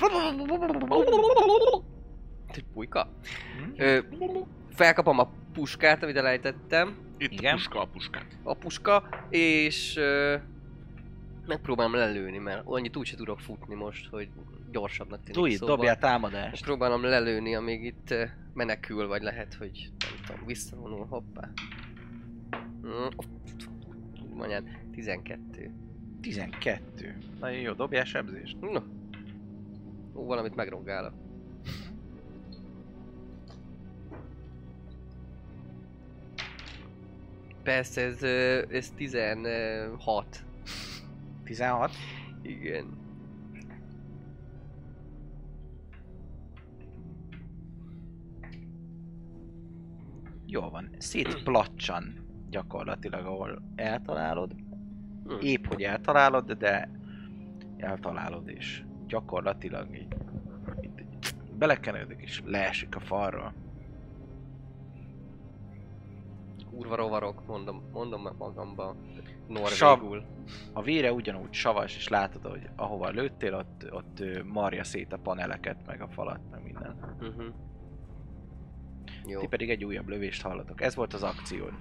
Egy 2.54 2.64
pulyka. 2.72 3.08
Hm? 3.58 3.82
Ö, 3.82 3.98
felkapom 4.74 5.18
a 5.18 5.28
puskát, 5.52 6.02
amit 6.02 6.16
elejtettem. 6.16 6.96
Itt 7.18 7.32
Igen. 7.32 7.52
a 7.52 7.56
puska, 7.56 7.80
a 7.80 7.86
puska. 7.86 8.20
A 8.42 8.54
puska, 8.54 9.08
és 9.30 9.96
ö, 9.96 10.36
megpróbálom 11.46 11.94
lelőni, 11.94 12.38
mert 12.38 12.62
annyit 12.64 12.96
úgyse 12.96 13.16
tudok 13.16 13.40
futni 13.40 13.74
most, 13.74 14.08
hogy 14.08 14.28
gyorsabbnak 14.70 15.18
tűnik. 15.18 15.34
Túj, 15.34 15.50
szóval 15.50 15.76
dobjál 15.76 15.98
támadást. 15.98 16.64
Próbálom 16.64 17.02
lelőni, 17.02 17.54
amíg 17.54 17.84
itt 17.84 18.10
ö, 18.10 18.24
menekül, 18.54 19.06
vagy 19.06 19.22
lehet, 19.22 19.54
hogy 19.54 19.90
nem 19.98 20.26
tudom, 20.26 20.46
visszavonul, 20.46 21.06
hoppá. 21.06 21.48
Mm, 22.86 23.06
Mondján, 24.34 24.90
12. 24.92 25.70
12. 26.20 27.18
Nagyon 27.40 27.60
jó, 27.60 27.72
dobjál 27.72 28.04
sebzést. 28.04 28.60
No. 28.60 28.80
Ó, 30.14 30.24
valamit 30.26 30.54
megrongálok. 30.54 31.12
Persze, 37.68 38.00
ez, 38.00 38.22
ez 38.70 38.90
16. 38.96 40.44
16. 41.44 41.90
Igen. 42.42 42.96
Jól 50.46 50.70
van. 50.70 50.90
Szétplacsan 50.98 52.26
gyakorlatilag, 52.50 53.26
ahol 53.26 53.62
eltalálod. 53.76 54.54
Hm. 55.24 55.34
Épp, 55.40 55.66
hogy 55.66 55.82
eltalálod, 55.82 56.52
de 56.52 56.90
eltalálod, 57.76 58.48
és 58.48 58.84
gyakorlatilag 59.06 59.94
így, 59.94 60.16
így 60.80 61.34
belekenődik, 61.58 62.20
és 62.20 62.42
leesik 62.44 62.96
a 62.96 63.00
falról. 63.00 63.67
Kurva 66.78 66.96
rovarok, 66.96 67.46
mondom, 67.46 67.88
mondom 67.92 68.28
magamba. 68.38 68.96
Sav. 69.66 69.98
Norvégul. 69.98 70.24
A 70.72 70.82
vére 70.82 71.12
ugyanúgy 71.12 71.52
savas, 71.52 71.96
és 71.96 72.08
látod, 72.08 72.46
hogy 72.46 72.68
ahova 72.76 73.08
lőttél, 73.08 73.54
ott, 73.54 73.86
ott 73.90 74.44
marja 74.44 74.84
szét 74.84 75.12
a 75.12 75.18
paneleket, 75.18 75.86
meg 75.86 76.02
a 76.02 76.08
falat, 76.08 76.40
meg 76.50 76.62
minden. 76.62 77.16
Uh-huh. 77.20 77.44
Jó. 79.26 79.40
Ti 79.40 79.46
pedig 79.46 79.70
egy 79.70 79.84
újabb 79.84 80.08
lövést 80.08 80.42
hallatok. 80.42 80.80
Ez 80.80 80.94
volt 80.94 81.14
az 81.14 81.22
akciód. 81.22 81.72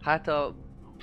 Hát 0.00 0.28
a 0.28 0.54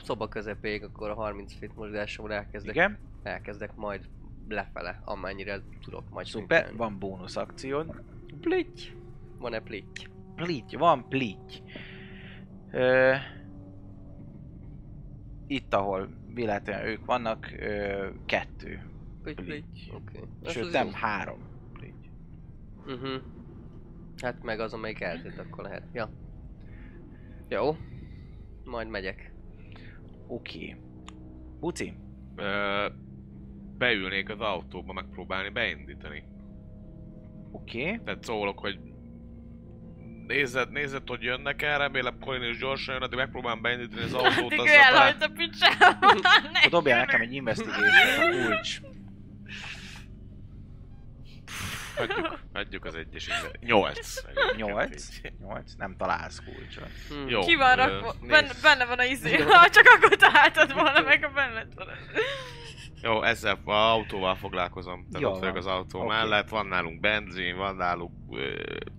szoba 0.04 0.28
közepéig 0.28 0.84
akkor 0.84 1.10
a 1.10 1.16
30 1.16 1.54
feet 1.58 1.76
mozgásomra 1.76 2.34
elkezdek, 2.34 2.76
Igen? 2.76 2.98
elkezdek 3.24 3.76
majd 3.76 4.10
lefele, 4.48 5.02
amennyire 5.06 5.62
tudok 5.82 6.10
majd 6.10 6.26
Szuper, 6.26 6.58
szüntelni. 6.58 6.78
van 6.78 7.00
bónusz 7.00 7.36
akciód. 7.36 8.02
Plitty. 8.42 8.98
Van-e 9.38 9.60
plitty? 9.60 10.08
Plitty, 10.36 10.76
van 10.76 11.08
plitty. 11.10 11.62
Ö, 12.74 13.14
itt, 15.48 15.74
ahol 15.74 16.10
véletlenül 16.34 16.90
ők 16.90 17.06
vannak, 17.06 17.54
ö, 17.60 18.10
kettő. 18.26 18.82
Oké. 19.22 19.64
Okay. 19.94 20.24
Sőt, 20.46 20.72
nem, 20.72 20.94
három. 20.94 21.40
Plitty. 21.74 22.10
Uh-huh. 22.86 23.22
Hát 24.22 24.44
meg 24.44 24.60
az, 24.60 24.74
amelyik 24.74 25.02
eltűnt, 25.02 25.40
akkor 25.40 25.64
lehet. 25.64 25.84
Ja. 25.94 26.10
Jó. 27.48 27.76
Majd 28.64 28.88
megyek. 28.88 29.34
Oké. 30.28 30.58
Okay. 30.58 30.76
Buci, 31.60 31.94
Ö, 32.36 32.88
beülnék 33.78 34.30
az 34.30 34.40
autóba, 34.40 34.94
megpróbálni 34.94 35.50
beindítani. 35.50 36.24
oké. 37.52 37.84
Okay. 37.84 38.00
Tehát 38.04 38.24
szólok, 38.24 38.60
hogy 38.60 38.93
nézed, 40.28 40.72
nézed, 40.72 41.02
hogy 41.08 41.22
jönnek 41.22 41.62
el, 41.62 41.78
remélem 41.78 42.20
Colin 42.20 42.50
is 42.50 42.58
gyorsan 42.58 42.94
jön, 42.94 43.04
addig 43.04 43.18
megpróbálom 43.18 43.62
beindítani 43.62 44.02
az 44.04 44.14
autót, 44.24 44.36
Addig 44.38 44.60
ő 44.60 44.64
talán- 44.64 44.84
elhagyt 44.96 45.24
a 45.24 45.30
picsába. 45.36 46.16
Dobjál 46.70 47.00
nekem 47.00 47.22
egy 47.22 47.34
investigation 47.42 48.42
a 48.42 48.46
kulcs. 48.46 48.80
Hagyjuk, 51.96 52.40
hagyjuk 52.54 52.86
az 52.86 52.96
egyes 52.96 53.28
inve- 53.28 53.60
Nyolc. 53.60 54.18
egyébként 54.28 54.56
8. 54.56 55.08
így. 55.24 55.32
8. 55.40 55.74
Nem 55.78 55.96
találsz 55.98 56.40
kulcsot. 56.46 56.90
Hm. 57.10 57.28
Jó. 57.28 57.40
Ki 57.42 57.56
van 57.56 57.76
rakva? 57.76 58.16
Benne, 58.28 58.52
benne 58.62 58.86
van 58.86 59.00
a 59.00 59.04
izé. 59.04 59.38
Ha 59.38 59.70
csak 59.70 59.86
akkor 59.96 60.16
találtad 60.16 60.74
volna 60.74 61.02
meg, 61.02 61.24
ha 61.24 61.30
benne 61.30 61.66
volna. 61.76 61.92
Jó, 63.02 63.24
ezzel 63.24 63.60
a 63.66 63.72
autóval 63.72 64.36
foglalkozom. 64.36 65.08
Tehát 65.12 65.22
Jó 65.22 65.48
ott 65.50 65.58
az 65.58 65.66
autó 65.66 66.00
Oké. 66.00 66.08
mellett, 66.08 66.50
van 66.50 66.66
nálunk 66.66 67.00
benzin, 67.00 67.56
van 67.56 67.76
nálunk 67.76 68.12
ö, 68.32 68.38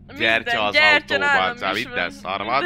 Minden, 0.07 0.17
gyertya 0.17 0.65
az 0.65 0.75
gyertya 0.75 1.15
autóban, 1.15 1.57
szóval 1.57 1.77
is 1.77 1.85
minden 1.85 2.11
szar 2.11 2.45
van. 2.45 2.65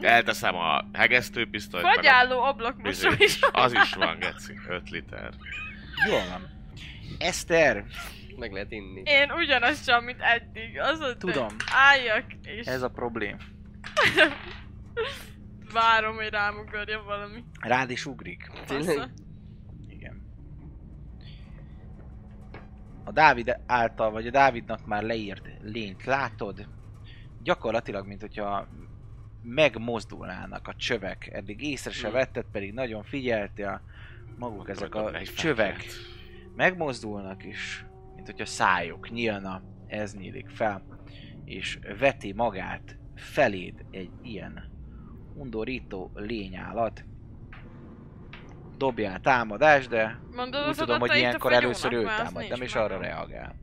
Elteszem 0.00 0.54
a 0.54 0.84
hegesztőpisztolyt, 0.92 1.82
meg 1.84 1.92
a 1.92 1.96
Fagyálló 1.96 2.42
ablakmosó 2.42 3.08
vizét 3.08 3.20
is 3.28 3.34
is. 3.34 3.40
Az 3.52 3.72
is 3.72 3.94
van, 3.94 4.18
geci. 4.18 4.58
5 4.68 4.90
liter. 4.90 5.30
Jól 6.08 6.22
van. 6.30 6.48
Eszter, 7.18 7.84
Meg 8.40 8.52
lehet 8.52 8.72
inni. 8.72 9.02
Én 9.04 9.30
ugyanazt 9.30 9.84
sem, 9.84 10.04
mint 10.04 10.20
eddig. 10.20 10.78
Az 10.78 11.00
ott, 11.00 11.18
Tudom. 11.18 11.46
álljak, 11.72 12.24
és 12.42 12.66
ez 12.66 12.82
a 12.82 12.88
problém. 12.90 13.36
várom, 15.72 16.14
hogy 16.16 16.28
rám 16.28 16.58
ugorja 16.58 17.02
valami. 17.02 17.44
Rád 17.60 17.90
is 17.90 18.06
ugrik. 18.06 18.50
Igen. 19.88 20.22
A 23.04 23.12
Dávid 23.12 23.56
által, 23.66 24.10
vagy 24.10 24.26
a 24.26 24.30
Dávidnak 24.30 24.86
már 24.86 25.02
leírt 25.02 25.48
lényt 25.62 26.04
látod. 26.04 26.68
Gyakorlatilag, 27.42 28.06
mint 28.06 28.20
hogyha 28.20 28.68
megmozdulnának 29.42 30.68
a 30.68 30.74
csövek. 30.74 31.28
Eddig 31.32 31.62
észre 31.62 31.90
se 31.90 32.06
Hmm. 32.06 32.16
vetted, 32.16 32.44
pedig 32.52 32.72
nagyon 32.72 33.02
figyeltél. 33.02 33.82
Maguk 34.38 34.68
ezek 34.68 34.94
a 34.94 35.10
csövek 35.36 35.84
megmozdulnak 36.56 37.44
is 37.44 37.84
mint 38.20 38.32
hogyha 38.32 38.52
szájok 38.52 39.10
nyílna, 39.10 39.62
ez 39.86 40.14
nyílik 40.14 40.48
fel, 40.48 40.82
és 41.44 41.78
veti 41.98 42.32
magát 42.32 42.98
feléd 43.14 43.84
egy 43.90 44.10
ilyen 44.22 44.70
undorító 45.34 46.10
lényállat. 46.14 47.04
Dobjál 48.76 49.20
támadást, 49.20 49.88
de 49.88 50.20
Mondod 50.34 50.68
úgy 50.68 50.76
tudom, 50.76 51.00
hogy 51.00 51.10
a 51.10 51.14
ilyenkor 51.16 51.52
először 51.52 51.92
ő 51.92 52.04
támad, 52.04 52.48
nem 52.48 52.62
is 52.62 52.74
meg. 52.74 52.82
arra 52.84 52.98
reagál. 52.98 53.54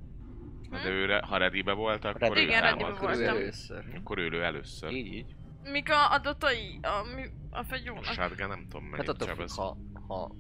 De 0.70 0.90
őre, 0.90 1.20
ha 1.26 1.38
readybe 1.38 1.74
volt, 1.74 2.06
akkor 2.06 2.22
Ready. 2.22 2.40
ő 2.40 2.44
Igen, 2.44 2.62
támad. 2.62 2.92
Akkor 2.96 3.16
ő 3.16 3.26
először. 3.26 3.84
Akkor 4.00 4.18
ő 4.18 4.28
lő 4.30 4.44
először. 4.44 4.92
Így, 4.92 5.14
így. 5.14 5.36
Mik 5.64 5.90
a 5.90 6.12
adatai 6.14 6.80
a, 6.82 7.16
mi, 7.16 7.22
a 7.50 7.58
A 7.60 7.64
fegyónak? 7.64 8.04
shotgun 8.04 8.48
nem 8.48 8.66
tudom 8.70 8.82
Hát 8.84 8.92
mennyit 8.92 9.10
attól 9.10 9.28
függ, 9.28 9.36
sebez. 9.36 9.56
ha, 9.56 9.78
ha 10.08 10.32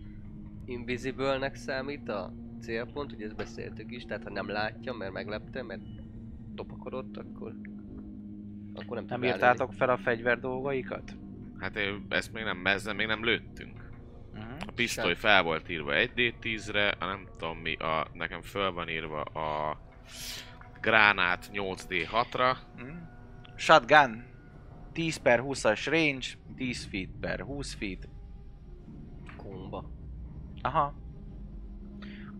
invisible-nek 0.65 1.55
számít 1.55 2.09
a 2.09 2.33
célpont, 2.61 3.11
ugye 3.11 3.25
ezt 3.25 3.35
beszéltük 3.35 3.91
is, 3.91 4.05
tehát 4.05 4.23
ha 4.23 4.29
nem 4.29 4.49
látja, 4.49 4.93
mert 4.93 5.11
meglepte, 5.11 5.63
mert 5.63 5.81
topakodott, 6.55 7.17
akkor 7.17 7.53
akkor 8.73 8.97
nem, 8.97 9.05
Nem 9.05 9.23
írtátok 9.23 9.73
fel 9.73 9.89
a 9.89 9.97
fegyver 9.97 10.39
dolgaikat? 10.39 11.15
Hát 11.59 11.79
ezt 12.09 12.33
még 12.33 12.43
nem, 12.43 12.65
ezzel 12.65 12.93
még 12.93 13.07
nem 13.07 13.23
lőttünk. 13.23 13.89
Uh-huh. 14.33 14.51
A 14.67 14.71
pisztoly 14.71 15.15
fel 15.15 15.43
volt 15.43 15.69
írva 15.69 15.91
1D10-re, 15.95 16.87
a 16.87 17.05
nem 17.05 17.27
tudom 17.37 17.57
mi, 17.57 17.75
a, 17.75 18.07
nekem 18.13 18.41
föl 18.41 18.71
van 18.71 18.89
írva 18.89 19.21
a 19.21 19.77
gránát 20.81 21.49
8D6-ra. 21.53 22.57
Mhm. 22.77 22.89
Shotgun 23.55 24.23
10 24.91 25.17
per 25.17 25.41
20-as 25.43 25.85
range, 25.89 26.27
10 26.55 26.85
feet 26.85 27.09
per 27.19 27.41
20 27.41 27.73
feet. 27.73 28.09
Komba. 29.37 29.89
Aha 30.61 30.93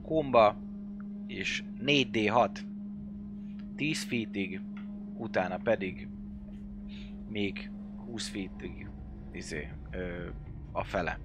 komba, 0.07 0.55
és 1.27 1.63
4D6 1.85 2.49
10 3.75 4.03
feetig, 4.03 4.61
utána 5.17 5.57
pedig 5.57 6.07
még 7.29 7.71
20 8.05 8.27
feetig 8.27 8.89
izé, 9.31 9.71
ö, 9.91 10.27
a 10.71 10.83
fele. 10.83 11.19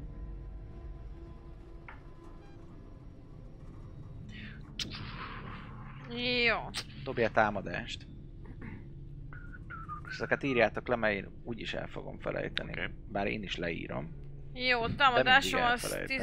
Jó. 6.46 6.56
Dobja 7.04 7.30
támadást. 7.30 8.06
Ezeket 10.10 10.42
írjátok 10.42 10.88
le, 10.88 10.96
mert 10.96 11.14
én 11.14 11.28
úgyis 11.44 11.74
el 11.74 11.86
fogom 11.86 12.18
felejteni. 12.18 12.70
Okay. 12.70 12.88
Bár 13.08 13.26
én 13.26 13.42
is 13.42 13.56
leírom. 13.56 14.10
Jó, 14.52 14.86
támadásom 14.86 15.62
az 15.62 15.98
10... 16.06 16.22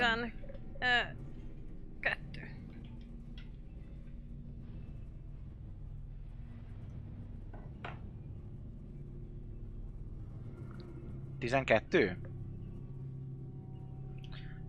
12? 11.39 12.17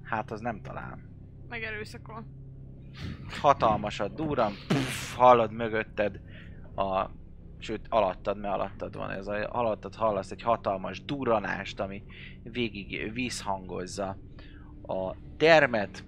Hát 0.03 0.31
az 0.31 0.41
nem 0.41 0.61
talál. 0.63 0.99
Megerőszakol. 1.49 2.25
Hatalmasat 3.41 4.15
durran, 4.15 4.53
puff, 4.69 5.15
hallod 5.17 5.53
mögötted 5.53 6.21
a 6.77 7.07
sőt 7.59 7.87
alattad, 7.89 8.39
mert 8.39 8.55
alattad 8.55 8.97
van 8.97 9.11
ez 9.11 9.27
a 9.27 9.49
alattad 9.53 9.95
hallasz 9.95 10.31
egy 10.31 10.43
hatalmas 10.43 11.05
durranást, 11.05 11.81
ami 11.81 12.03
végig 12.43 13.13
vízhangozza 13.13 14.17
a 14.83 15.15
termet, 15.37 16.05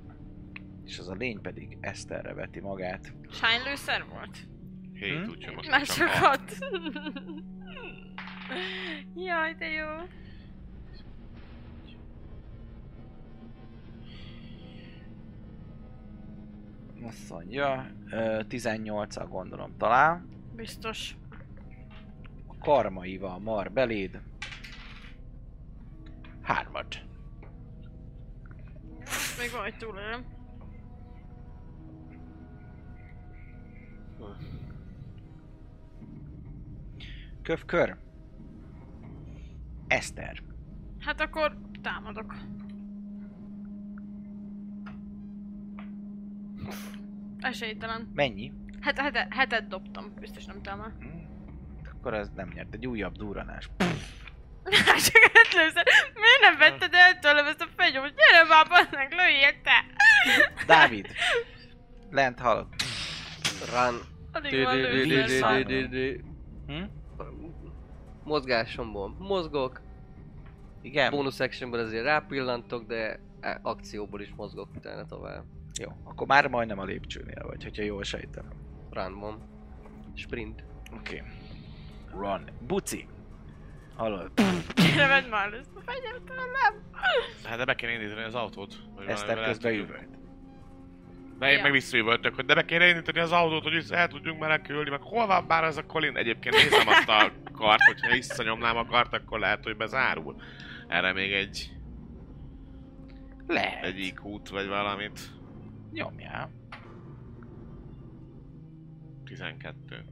és 0.85 0.99
az 0.99 1.09
a 1.09 1.15
lény 1.15 1.41
pedig 1.41 1.79
Eszterre 1.81 2.35
veti 2.35 2.61
magát. 2.61 3.15
Sánylőszer 3.31 4.05
volt? 4.13 4.47
Hét, 4.93 5.25
Hm? 5.25 5.31
úgyhogy 5.31 5.55
most 5.55 5.71
Már 5.71 5.79
már 5.79 5.87
csak 5.89 6.09
hat. 6.09 6.51
sokat. 6.51 6.59
Jaj, 9.27 9.55
de 9.55 9.67
jó. 9.67 9.87
Azt 17.07 17.31
mondja, 17.31 17.87
ö, 18.11 18.41
18-al 18.49 19.27
gondolom 19.29 19.77
talál. 19.77 20.25
Biztos. 20.57 21.17
A 22.47 22.59
karmaival 22.59 23.39
mar 23.39 23.73
beléd. 23.73 24.21
Hármat. 26.43 27.05
Még 29.39 29.51
van, 29.51 29.63
hogy 29.63 29.77
túlélem. 29.77 30.25
Kövkör. 37.43 37.97
Eszter. 39.87 40.43
Hát 40.99 41.21
akkor 41.21 41.57
támadok. 41.83 42.35
Esélytelen. 47.41 48.11
Mennyi? 48.15 48.53
Hát, 48.81 48.99
hetet, 48.99 49.35
hetet 49.35 49.69
dobtam, 49.69 50.15
biztos 50.21 50.45
nem 50.45 50.63
támad. 50.63 50.93
Hm? 50.99 51.07
Akkor 51.93 52.15
ez 52.15 52.31
nem 52.35 52.51
nyert. 52.55 52.75
Egy 52.75 52.87
újabb 52.87 53.17
durranás. 53.17 53.71
Csak 55.07 55.57
először, 55.57 55.85
miért 56.15 56.41
nem 56.41 56.59
vetted 56.59 56.95
el 56.95 57.19
tőlem 57.19 57.47
ezt 57.47 57.61
a 57.61 57.67
fegyót? 57.77 58.15
Gyere 58.15 58.49
már, 58.49 58.69
bazdmeg, 58.69 59.13
lőjél 59.13 59.61
te! 59.63 59.85
Dávid. 60.67 61.07
Lent 62.11 62.39
hallod. 62.41 62.67
Run. 63.73 64.01
Addig 64.33 64.65
van 64.65 64.77
lőszer. 64.77 65.67
Hm? 66.67 66.83
Mozgásomból 68.25 69.17
mozgok, 69.19 69.81
Igen? 70.83 71.11
bonus 71.11 71.41
actionből 71.41 71.81
azért 71.81 72.05
rápillantok, 72.05 72.87
de 72.87 73.21
e- 73.41 73.59
akcióból 73.63 74.21
is 74.21 74.33
mozgok 74.37 74.69
utána 74.77 75.07
tovább. 75.07 75.45
Jó. 75.81 75.91
Akkor 76.05 76.27
már 76.27 76.49
majdnem 76.49 76.79
a 76.79 76.85
lépcsőnél 76.85 77.43
vagy, 77.47 77.63
hogyha 77.63 77.83
jól 77.83 78.03
sejtem. 78.03 78.45
Runban. 78.91 79.39
Sprint. 80.15 80.65
Oké. 80.99 81.17
Okay. 81.17 81.31
Run. 82.21 82.51
Buci. 82.67 83.07
Hallod? 83.97 84.31
Gyere, 84.75 85.07
vedd 85.07 85.29
már 85.29 85.53
ezt 85.53 85.71
a 85.75 85.81
fegyet 85.85 86.23
tőlem! 86.27 86.91
Hát 87.45 87.59
de 87.59 87.65
be 87.65 87.75
kéne 87.75 87.93
indítani 87.93 88.23
az 88.23 88.35
autót. 88.35 88.75
hogy 88.97 89.07
Eszter 89.07 89.45
közben 89.45 89.75
üvölt. 89.75 90.09
De 91.39 91.51
én 91.51 91.57
Ja. 91.57 91.63
meg 91.63 91.73
visszaüvöltök, 91.73 92.35
hogy 92.35 92.45
de 92.45 92.55
be 92.55 92.65
kéne 92.65 92.89
indítani 92.89 93.19
az 93.19 93.33
autót, 93.33 93.63
hogy 93.63 93.87
el 93.91 94.09
tudjunk 94.09 94.41
menekülni, 94.41 94.91
meg 94.91 95.01
hol 95.03 95.27
van 95.27 95.47
bár 95.47 95.65
ez 95.65 95.77
a 95.77 95.87
Colin? 95.87 96.17
Egyébként 96.17 96.55
nézem 96.55 96.89
azt 96.89 97.09
a 97.09 97.33
kart, 97.59 97.83
hogyha 97.83 98.13
visszanyomnám 98.13 98.77
a 98.77 98.85
kart, 98.87 99.13
akkor 99.15 99.39
lehet, 99.39 99.65
hogy 99.65 99.77
bezárul. 99.77 100.37
Erre 100.89 101.13
még 101.13 101.33
egy, 101.33 101.71
Lehet. 103.47 103.85
egy 103.85 103.99
IQ-t, 103.99 104.49
vagy 104.49 104.69
valamit. 104.69 105.21
Nyomjál. 105.93 106.51
12. 109.25 110.05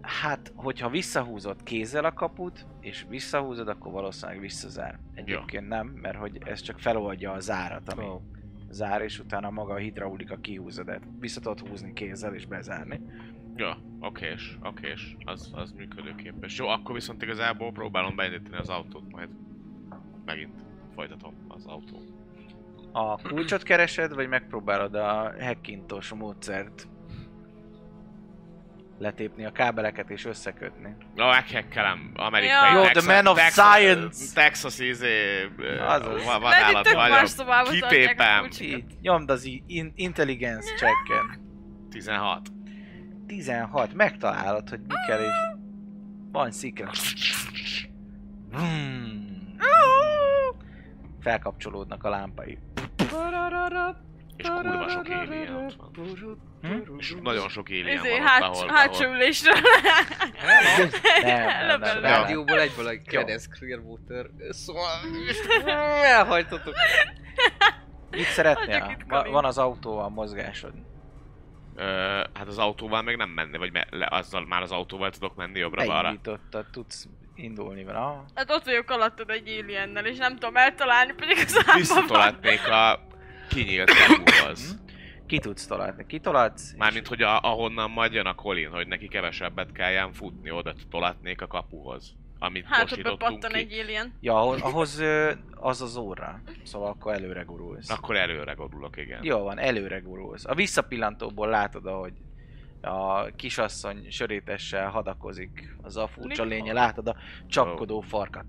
Hát, 0.00 0.52
hogyha 0.54 0.88
visszahúzod 0.88 1.62
kézzel 1.62 2.04
a 2.04 2.12
kaput, 2.12 2.66
és 2.80 3.06
visszahúzod, 3.08 3.68
akkor 3.68 3.92
valószínűleg 3.92 4.40
visszazár. 4.40 4.98
Egyébként 5.14 5.68
nem, 5.68 5.86
mert 5.86 6.16
hogy 6.18 6.38
ez 6.44 6.60
csak 6.60 6.78
feloldja 6.78 7.32
a 7.32 7.40
zárat, 7.40 7.92
ami 7.92 8.04
Oh. 8.04 8.20
zár, 8.70 9.02
és 9.02 9.18
utána 9.18 9.50
maga 9.50 9.72
a 9.72 9.76
hidraulika 9.76 10.36
kihúzza, 10.36 10.84
de 10.84 11.00
vissza 11.20 11.40
tudod 11.40 11.68
húzni 11.68 11.92
kézzel 11.92 12.34
és 12.34 12.46
bezárni. 12.46 13.00
Ja, 13.56 13.78
okés, 14.00 14.58
okés. 14.62 15.16
Az, 15.24 15.50
az 15.54 15.72
működőképes. 15.72 16.58
Jó, 16.58 16.66
akkor 16.66 16.94
viszont 16.94 17.22
igazából 17.22 17.72
próbálom 17.72 18.16
beindítani 18.16 18.56
az 18.56 18.68
autót, 18.68 19.10
majd 19.10 19.28
megint 20.24 20.64
folytatom 20.94 21.34
az 21.48 21.66
autó. 21.66 22.17
A 22.92 23.16
kulcsot 23.22 23.62
keresed, 23.62 24.14
vagy 24.14 24.28
megpróbálod 24.28 24.94
a 24.94 25.32
hackintos 25.40 26.12
módszert 26.12 26.88
letépni 28.98 29.44
a 29.44 29.52
kábeleket 29.52 30.10
és 30.10 30.24
összekötni? 30.24 30.96
Na, 31.14 31.26
meghekkelem 31.30 32.12
amerikai 32.14 32.72
Ja. 32.74 32.82
You're 32.82 32.92
the 33.00 33.14
man 33.14 33.26
of 33.26 33.38
science! 33.50 34.34
Texas 34.34 34.78
izé... 34.78 35.44
Azaz. 35.80 36.24
va- 36.24 36.40
Lehet, 36.40 36.40
Vadállat 36.40 36.74
hogy 36.74 36.84
tök 36.84 36.94
más 36.96 37.08
vagyok. 37.08 37.28
Így, 38.60 38.84
nyomd 39.00 39.30
az 39.30 39.50
intelligence 39.94 40.74
checken. 40.74 41.46
16. 41.90 42.48
16, 43.26 43.94
megtalálod, 43.94 44.68
hogy 44.68 44.80
mi 44.80 44.94
kell, 45.06 45.20
és 45.20 45.34
van 46.32 46.50
szikra. 46.50 46.90
Felkapcsolódnak 51.20 52.04
a 52.04 52.08
lámpai. 52.08 52.58
És 54.36 54.46
kurva 54.48 54.88
sok 54.88 55.06
alien 55.08 55.54
ott 55.54 55.74
van. 55.76 56.38
Hm? 56.62 56.98
És 56.98 57.14
nagyon 57.22 57.48
sok 57.48 57.66
alien 57.68 57.86
Izé, 57.86 58.10
van 58.10 58.20
ott, 58.20 58.26
hát, 58.26 58.42
ahol, 58.42 58.68
hátsó 58.68 59.04
ülésre. 59.04 59.52
Nem, 60.42 60.88
nem, 61.66 61.80
nem. 61.80 62.00
Rádióból 62.00 62.60
egyből 62.60 62.86
a 62.86 62.92
Cadence 63.06 63.48
Clearwater. 63.58 64.26
Szóval... 64.50 64.90
Elhajtottuk. 66.18 66.74
Mit 68.10 68.26
szeretnél? 68.26 68.96
Van 69.08 69.44
az 69.44 69.58
autó 69.58 69.98
a 69.98 70.08
mozgásod. 70.08 70.72
Ö, 71.76 71.84
hát 72.34 72.46
az 72.46 72.58
autóval 72.58 73.02
még 73.02 73.16
nem 73.16 73.30
menni, 73.30 73.58
vagy 73.58 73.72
me- 73.72 73.88
le, 73.90 74.08
azzal 74.10 74.46
már 74.46 74.62
az 74.62 74.72
autóval 74.72 75.10
tudok 75.10 75.36
menni 75.36 75.58
jobbra-balra. 75.58 76.02
Beindítottad, 76.02 76.66
tudsz 76.72 77.08
indulni 77.38 77.84
vele. 77.84 78.24
Hát 78.34 78.50
ott 78.50 78.64
vagyok 78.64 78.90
alattad 78.90 79.30
egy 79.30 79.58
aliennel, 79.62 80.06
és 80.06 80.16
nem 80.18 80.32
tudom 80.32 80.56
eltalálni, 80.56 81.12
pedig 81.12 81.36
az 81.36 81.56
álmban. 81.56 81.76
Visszatolatnék 81.76 82.68
a 82.68 83.00
kinyílt 83.48 83.90
kapuhoz. 84.06 84.78
Ki 85.26 85.38
tudsz 85.38 85.66
tolatni? 85.66 86.06
Kitolatsz? 86.06 86.74
Mármint, 86.76 87.06
hogy 87.06 87.22
a, 87.22 87.40
ahonnan 87.40 87.90
majd 87.90 88.12
jön 88.12 88.26
a 88.26 88.34
Colin, 88.34 88.70
hogy 88.70 88.86
neki 88.86 89.08
kevesebbet 89.08 89.72
kelljen 89.72 90.12
futni, 90.12 90.50
oda 90.50 90.74
tolatnék 90.90 91.42
a 91.42 91.46
kapuhoz. 91.46 92.14
Amit 92.38 92.64
Hát, 92.68 92.88
hogy 92.88 93.02
bepattan 93.02 93.50
ki. 93.50 93.58
egy 93.58 93.72
alien. 93.72 94.14
Ja, 94.20 94.36
ahhoz, 94.40 94.60
ahhoz 94.62 95.02
az 95.54 95.82
az 95.82 95.96
óra. 95.96 96.40
Szóval 96.64 96.88
akkor 96.88 97.12
előre 97.14 97.42
gurulsz. 97.42 97.90
Akkor 97.90 98.16
előre 98.16 98.52
gurulok, 98.52 98.96
igen. 98.96 99.20
Jó 99.22 99.38
van, 99.38 99.58
előre 99.58 99.98
gurulsz. 99.98 100.44
A 100.44 100.54
visszapillantóból 100.54 101.48
látod, 101.48 101.86
ahogy 101.86 102.12
a 102.80 103.26
kisasszony 103.36 104.06
sörétessel 104.10 104.88
hadakozik. 104.88 105.76
Az 105.82 105.96
a 105.96 106.08
furcsa 106.08 106.44
lénye, 106.44 106.72
látod 106.72 107.08
a 107.08 107.16
csapkodó 107.48 108.00
farkat. 108.00 108.44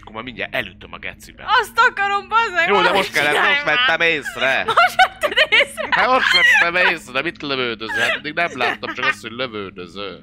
Akkor 0.00 0.14
már 0.14 0.24
mindjárt 0.24 0.54
elütöm 0.54 0.92
a 0.92 0.98
gecibe. 0.98 1.44
Azt 1.60 1.78
akarom, 1.90 2.28
bazdmeg! 2.28 2.68
Jó, 2.68 2.82
de 2.82 2.92
most 2.92 3.12
kellett, 3.12 3.48
most 3.48 3.64
vettem 3.64 4.00
észre. 4.00 4.64
Most 4.64 4.96
vetted 4.96 5.32
észre? 5.48 5.86
Hát 5.90 6.06
most 6.08 6.26
vettem 6.32 6.92
észre, 6.92 7.22
mit 7.22 7.42
lövődözöl? 7.42 8.00
Hát 8.00 8.16
eddig 8.16 8.34
nem 8.34 8.50
láttam, 8.54 8.94
csak 8.94 9.04
azt, 9.04 9.22
hogy 9.22 9.30
lövődözöl. 9.30 10.20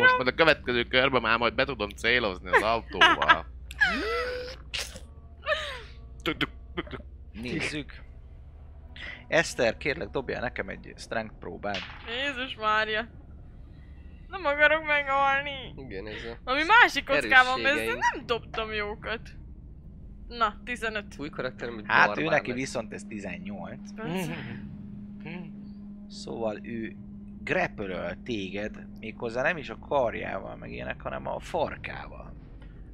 Most 0.00 0.16
majd 0.16 0.26
a 0.28 0.34
következő 0.34 0.82
körben 0.82 1.20
már 1.22 1.38
majd 1.38 1.54
be 1.54 1.64
tudom 1.64 1.88
célozni 1.88 2.48
az 2.48 2.62
autóval. 2.62 3.46
Nézzük. 7.32 7.92
Eszter, 9.32 9.76
kérlek 9.76 10.08
dobjál 10.08 10.40
nekem 10.40 10.68
egy 10.68 10.92
strength 10.96 11.34
próbát. 11.38 11.78
Jézus 12.06 12.56
Mária. 12.56 13.08
Nem 14.28 14.44
akarok 14.44 14.86
meghalni. 14.86 15.74
Igen, 15.76 16.06
ez 16.06 16.24
a 16.24 16.50
Ami 16.50 16.62
másik 16.62 17.04
kockában 17.04 17.66
ez 17.66 17.86
nem 17.86 18.26
dobtam 18.26 18.72
jókat. 18.72 19.20
Na, 20.28 20.60
15. 20.64 21.04
új 21.18 21.28
karakterem, 21.28 21.74
hogy 21.74 21.84
Hát 21.86 22.18
ő 22.18 22.24
neki 22.24 22.52
viszont 22.52 22.92
ez 22.92 23.02
18. 23.08 23.78
Persze. 23.94 24.36
Szóval 26.08 26.58
ő 26.62 26.96
grepölöl 27.44 28.22
téged, 28.24 28.86
méghozzá 29.00 29.42
nem 29.42 29.56
is 29.56 29.70
a 29.70 29.78
karjával 29.78 30.56
meg 30.56 30.70
ilyenek, 30.70 31.00
hanem 31.00 31.26
a 31.26 31.40
farkával. 31.40 32.34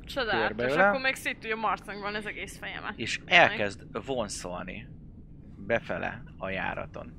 Csodálatos, 0.05 0.77
akkor 0.77 1.01
még 1.01 1.15
szét 1.15 1.39
tudja 1.39 1.57
marcangolni 1.57 2.17
az 2.17 2.27
egész 2.27 2.59
fejemet. 2.59 2.93
És 2.97 3.21
elkezd 3.27 4.07
vonszolni 4.07 4.97
befele 5.69 6.23
a 6.39 6.49
járaton. 6.49 7.13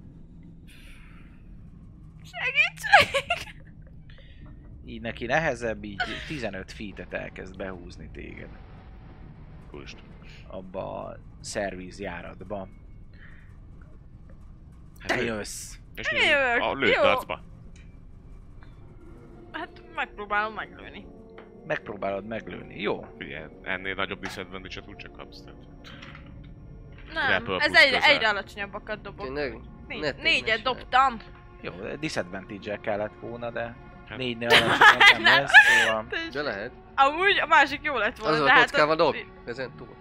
Segítség! 2.23 3.23
Így 4.85 5.01
neki 5.01 5.25
nehezebb, 5.25 5.83
így 5.83 6.01
15 6.27 6.71
feet 6.71 7.13
elkezd 7.13 7.57
behúzni 7.57 8.09
téged 8.11 8.49
Úristen. 9.71 10.03
abba 10.47 11.03
a 11.05 11.17
szervíz 11.39 11.99
járatba. 11.99 12.67
Hát 14.99 15.17
Te 15.17 15.23
jössz! 15.23 15.75
És 15.95 16.11
jövök, 16.11 17.01
A 17.01 17.07
arcba. 17.07 17.41
Hát 19.51 19.83
megpróbálom 19.95 20.53
meglőni. 20.53 21.05
Megpróbálod 21.67 22.25
meglőni. 22.25 22.81
Jó. 22.81 23.05
Ugye, 23.17 23.47
ennél 23.61 23.95
nagyobb 23.95 24.19
disadvantage-et 24.19 24.87
úgyse 24.87 25.07
kapsz. 25.07 25.41
Tehát. 25.41 25.57
Nem, 27.13 27.45
ez 27.59 27.73
egyre, 27.73 27.97
közel. 27.97 28.13
egyre 28.15 28.29
alacsonyabbakat 28.29 29.01
dobok. 29.01 29.25
Tényleg? 29.25 29.57
Négy, 29.87 30.01
Ne- 30.01 30.11
négyet 30.21 30.61
dobtam. 30.61 31.17
Jó, 31.61 31.71
disadvantage 31.99 32.77
kellett 32.81 33.13
volna, 33.19 33.51
de 33.51 33.75
Hát- 34.07 34.17
négynél 34.17 34.47
alacsonyabb 34.49 35.21
nem 35.21 35.23
lesz, 35.23 35.51
szóval... 35.83 36.05
De 36.31 36.41
lehet. 36.41 36.71
Amúgy 36.95 37.39
a 37.39 37.45
másik 37.45 37.79
jó 37.83 37.97
lett 37.97 38.17
volna, 38.17 38.35
Az 38.35 38.43
de 38.43 38.49
a 38.49 38.53
hát... 38.53 38.59
kockával 38.71 38.95
dob. 38.95 39.15
Ezen 39.45 39.71
túl. 39.77 39.95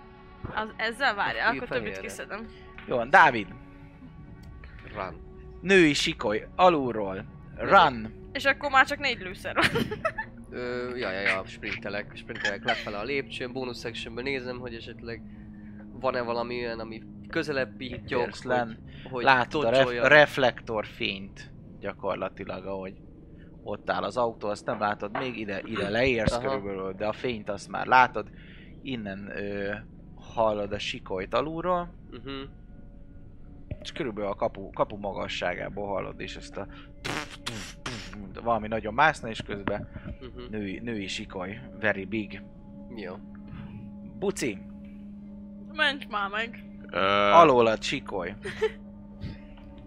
az, 0.55 0.69
ezzel 0.77 1.15
várjál, 1.15 1.55
Ír 1.55 1.63
akkor 1.63 1.77
többit 1.77 2.01
kiszedem. 2.01 2.47
Jó 2.87 2.97
van, 2.97 3.11
Dávid, 3.11 3.47
Run. 4.95 5.21
női 5.61 5.93
sikoly, 5.95 6.47
alulról, 6.57 7.25
run, 7.57 8.29
És 8.33 8.45
akkor 8.45 8.71
már 8.71 8.87
csak 8.87 8.99
négy 8.99 9.21
lőszer 9.21 9.55
van. 9.55 9.65
Ö, 10.51 10.97
ja, 10.97 11.11
ja, 11.11 11.21
ja, 11.21 11.43
sprintelek, 11.47 12.13
sprintelek 12.15 12.65
lefele 12.65 12.99
a 12.99 13.03
lépcsőn, 13.03 13.53
bónusz 13.53 13.81
sectionben 13.81 14.25
nézem, 14.25 14.59
hogy 14.59 14.75
esetleg 14.75 15.23
van-e 16.01 16.23
valami 16.23 16.55
olyan, 16.65 16.79
ami 16.81 17.03
közelebb 17.29 17.81
len. 18.45 18.67
hogy, 19.03 19.11
hogy 19.11 19.25
látod 19.25 19.65
a 19.65 19.71
ref- 19.71 20.07
reflektorfényt 20.07 21.53
gyakorlatilag, 21.81 22.67
ahogy 22.67 22.95
ott 23.63 23.91
áll 23.91 24.03
az 24.03 24.17
autó, 24.17 24.49
azt 24.49 24.67
nem 24.67 24.79
látod, 24.79 25.19
még 25.19 25.39
ide, 25.39 25.63
ide 25.65 25.89
leérsz 25.89 26.33
Aha. 26.33 26.43
körülbelül, 26.49 26.93
de 26.93 27.07
a 27.07 27.13
fényt 27.13 27.49
azt 27.51 27.69
már 27.69 27.87
látod, 27.87 28.31
innen 28.83 29.31
ö, 29.37 29.75
hallod 30.15 30.73
a 30.73 30.79
sikolyt 30.79 31.35
alulról, 31.35 31.97
Uh-huh. 32.13 32.33
és 33.81 33.93
körülbelül 33.93 34.31
a 34.31 34.35
kapu, 34.35 34.71
kapu 34.71 34.97
magasságából 34.97 35.87
hallod, 35.87 36.21
és 36.21 36.37
ezt 36.37 36.57
a 36.57 36.67
valami 38.43 38.69
nagyon 38.69 38.95
mászna, 38.95 39.29
és 39.29 39.43
közben 39.43 39.89
Uh-huh. 40.21 40.51
női, 40.51 40.79
női 40.79 41.07
sikoly, 41.07 41.61
very 41.81 42.05
big. 42.05 42.43
Jó. 42.97 43.15
Buci, 44.19 44.59
Menj 45.79 46.05
már 46.11 46.31
meg. 46.31 46.65
Ö, 46.91 46.99
alólad 47.31 47.83
sikoly. 47.83 48.35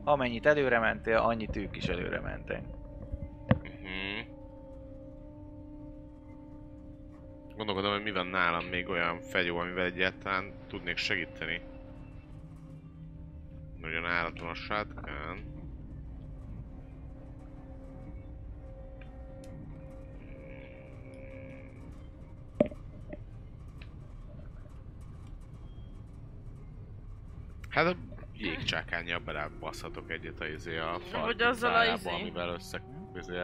Amennyit 0.04 0.46
előre 0.46 0.80
mentél, 0.80 1.18
annyit 1.18 1.56
ők 1.56 1.76
is 1.78 1.86
előre 1.86 2.20
mentek. 2.20 2.62
mhm. 3.64 4.30
Gondolkodom, 7.56 7.92
hogy 7.92 8.04
mi 8.04 8.12
van 8.12 8.28
nálam 8.28 8.66
még 8.66 8.90
olyan 8.90 9.20
fegyó, 9.20 9.58
amivel 9.58 9.86
egyáltalán 9.86 10.54
tudnék 10.68 10.98
segíteni. 10.98 11.62
Ugye 13.82 14.00
nálatom 14.00 14.48
a 14.48 14.54
shotgun. 14.54 15.51
Hát 27.72 27.86
a 27.86 27.96
jégcsákányjal 28.34 29.20
belebaszhatok 29.20 30.12
egyet 30.12 30.40
a 30.40 30.48
izé 30.48 30.78
a 30.78 30.98
fal 31.12 31.22
Vagy 31.22 31.42
azzal 31.42 31.76
a 31.76 31.94
izé. 31.94 32.10
amivel 32.10 32.50
össze... 32.50 32.82
Izé, 33.20 33.40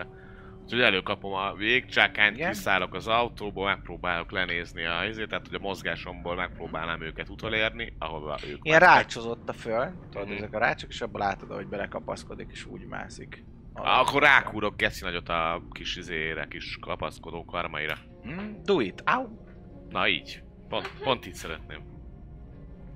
Úgyhogy 0.63 0.81
előkapom 0.81 1.33
a 1.33 1.53
jégcsákányt, 1.59 2.35
Igen. 2.37 2.51
kiszállok 2.51 2.93
az 2.93 3.07
autóból, 3.07 3.65
megpróbálok 3.65 4.31
lenézni 4.31 4.85
a 4.85 5.05
izét, 5.05 5.27
tehát 5.29 5.47
hogy 5.47 5.55
a 5.55 5.59
mozgásomból 5.59 6.35
megpróbálnám 6.35 7.01
őket 7.01 7.29
utolérni, 7.29 7.93
ahova 7.99 8.37
ők 8.47 8.59
Ilyen 8.61 8.79
rácsozott 8.79 9.49
a 9.49 9.53
föl, 9.53 9.91
tudod, 10.11 10.27
Mhm. 10.27 10.37
ezek 10.37 10.53
a 10.53 10.59
rácsok, 10.59 10.89
és 10.89 11.01
abban 11.01 11.21
látod, 11.21 11.51
hogy 11.51 11.67
belekapaszkodik, 11.67 12.49
és 12.51 12.65
úgy 12.65 12.85
mászik. 12.85 13.43
Akkor 13.73 14.21
rákúrok 14.21 14.75
geci 14.75 15.03
nagyot 15.03 15.29
a 15.29 15.61
kis 15.71 15.95
izére, 15.95 16.47
kis 16.47 16.77
kapaszkodó 16.81 17.45
karmaira. 17.45 17.97
Hmm? 18.23 18.59
Do 18.63 18.79
it! 18.79 19.01
Au! 19.05 19.27
Na 19.89 20.07
így. 20.07 20.43
Pont, 20.69 20.91
pont 21.03 21.27
így 21.27 21.33
szeretném. 21.33 21.79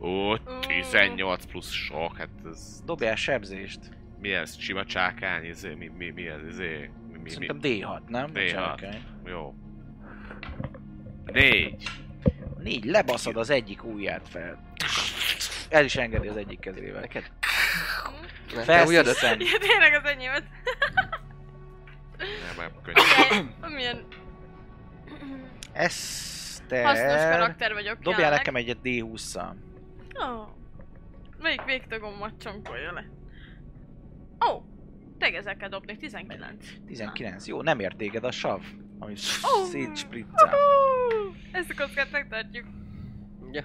Ó, 0.01 0.35
18 0.67 1.45
plusz 1.45 1.71
sok, 1.71 2.17
hát 2.17 2.29
ez... 2.45 2.81
Dobjál 2.85 3.15
sebzést. 3.15 3.79
Mi 4.19 4.33
ez? 4.33 4.57
Sima 4.59 4.85
csákány? 4.85 5.45
Izé, 5.45 5.73
mi, 5.73 5.87
mi, 5.97 6.09
mi 6.09 6.27
ez? 6.27 6.39
Izé, 6.49 6.91
mi, 7.07 7.13
mi, 7.13 7.19
mi? 7.21 7.29
Szerintem 7.29 7.59
D6, 7.61 7.99
nem? 8.07 8.29
D6. 8.33 8.49
Cselekeny. 8.49 9.03
Jó. 9.25 9.53
Négy. 11.25 11.83
Négy, 12.57 12.85
lebaszod 12.85 13.37
az 13.37 13.49
egyik 13.49 13.83
ujját 13.83 14.27
fel. 14.29 14.63
El 15.69 15.83
is 15.83 15.95
engedi 15.95 16.27
az 16.27 16.37
egyik 16.37 16.59
kezével. 16.59 17.01
Neked? 17.01 17.31
Felsziszen. 18.47 19.39
Ja, 19.39 19.57
tényleg 19.59 19.93
az 19.93 20.09
enyémet. 20.09 20.43
Nem, 22.17 22.55
nem, 22.57 22.71
könnyű. 22.83 23.75
Milyen 23.75 24.05
Eszter. 25.73 26.85
hasznos 26.85 27.21
karakter 27.21 27.73
vagyok 27.73 27.95
Dobjál 27.95 28.19
jelenleg. 28.19 28.39
nekem 28.39 28.55
egyet 28.55 28.77
D20-szal. 28.83 29.53
Ó. 30.25 30.47
Melyik 31.41 31.63
végtagomat 31.63 32.37
csonkolja 32.37 32.91
le? 32.91 33.09
Ó, 34.49 34.61
tényleg 35.17 35.39
ezzel 35.39 35.57
kell 35.57 35.69
dobni, 35.69 35.97
19. 35.97 36.65
19. 36.85 37.47
Jó, 37.47 37.61
nem 37.61 37.79
ért 37.79 37.97
téged 37.97 38.23
a 38.23 38.31
sav, 38.31 38.63
ami 38.99 39.13
Ó. 39.13 39.63
szétspriccel. 39.65 40.49
Hú, 40.49 41.35
Ezt 41.51 41.69
a 41.69 41.75
kockát 41.75 42.11
megtartjuk. 42.11 42.65
Ja. 43.51 43.63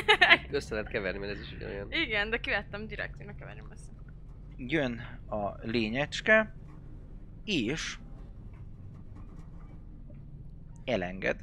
Össze 0.50 0.74
lehet 0.74 0.90
keverni, 0.90 1.18
mert 1.18 1.32
ez 1.32 1.40
is 1.40 1.54
olyan. 1.64 1.92
Igen, 1.92 2.30
de 2.30 2.38
kivettem 2.40 2.86
direkt, 2.86 3.20
én 3.20 3.26
ne 3.26 3.34
keverjem 3.34 3.70
össze. 3.72 3.90
Jön 4.56 5.00
a 5.28 5.54
lényecske, 5.62 6.54
és 7.44 7.98
elenged, 10.84 11.40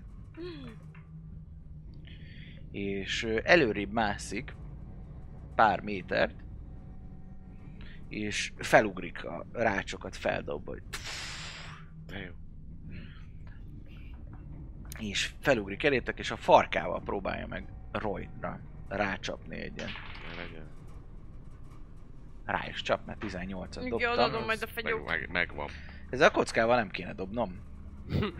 és 2.71 3.23
előrébb 3.43 3.91
mászik 3.91 4.55
pár 5.55 5.81
métert, 5.81 6.35
és 8.09 8.51
felugrik 8.57 9.25
a 9.25 9.45
rácsokat, 9.51 10.15
feldob, 10.15 10.65
hogy 10.67 10.81
De 12.05 12.17
jó. 12.19 12.31
és 14.99 15.31
felugrik 15.39 15.83
elétek, 15.83 16.19
és 16.19 16.31
a 16.31 16.35
farkával 16.35 17.01
próbálja 17.01 17.47
meg 17.47 17.69
Roy-ra 17.91 18.59
rácsapni 18.87 19.55
egyen. 19.55 19.89
Ne 20.35 20.41
legyen. 20.43 20.67
Rá 22.45 22.65
is 22.69 22.81
csap, 22.81 23.05
mert 23.05 23.23
18-at 23.25 23.83
Jó, 23.83 23.89
dobtam. 23.89 24.11
odaadom 24.11 24.43
majd 24.45 24.61
a 24.61 24.65
Meg, 24.65 24.83
fegyót. 24.83 25.07
meg, 25.07 25.29
megvan. 25.31 25.67
Ezzel 26.09 26.27
a 26.27 26.31
kockával 26.31 26.75
nem 26.75 26.89
kéne 26.89 27.13
dobnom. 27.13 27.59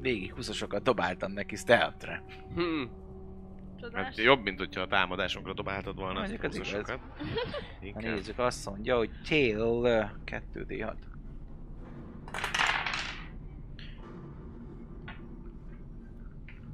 Végig 0.00 0.32
20 0.32 0.62
dobáltam 0.82 1.32
neki 1.32 1.56
stealth-re. 1.56 2.22
Hm. 2.54 2.82
Csodás. 3.80 4.04
Hát 4.04 4.16
jobb, 4.16 4.42
mint 4.42 4.58
hogyha 4.58 4.80
a 4.80 4.86
támadásunkra 4.86 5.52
dobáltad 5.52 5.96
volna 5.96 6.18
Mondjuk 6.18 6.42
az 6.42 6.54
igaz. 6.54 6.70
Inkább. 7.80 8.02
nézzük, 8.02 8.38
azt 8.38 8.66
mondja, 8.66 8.96
hogy 8.96 9.10
tail 9.28 9.56
2d6. 10.26 10.94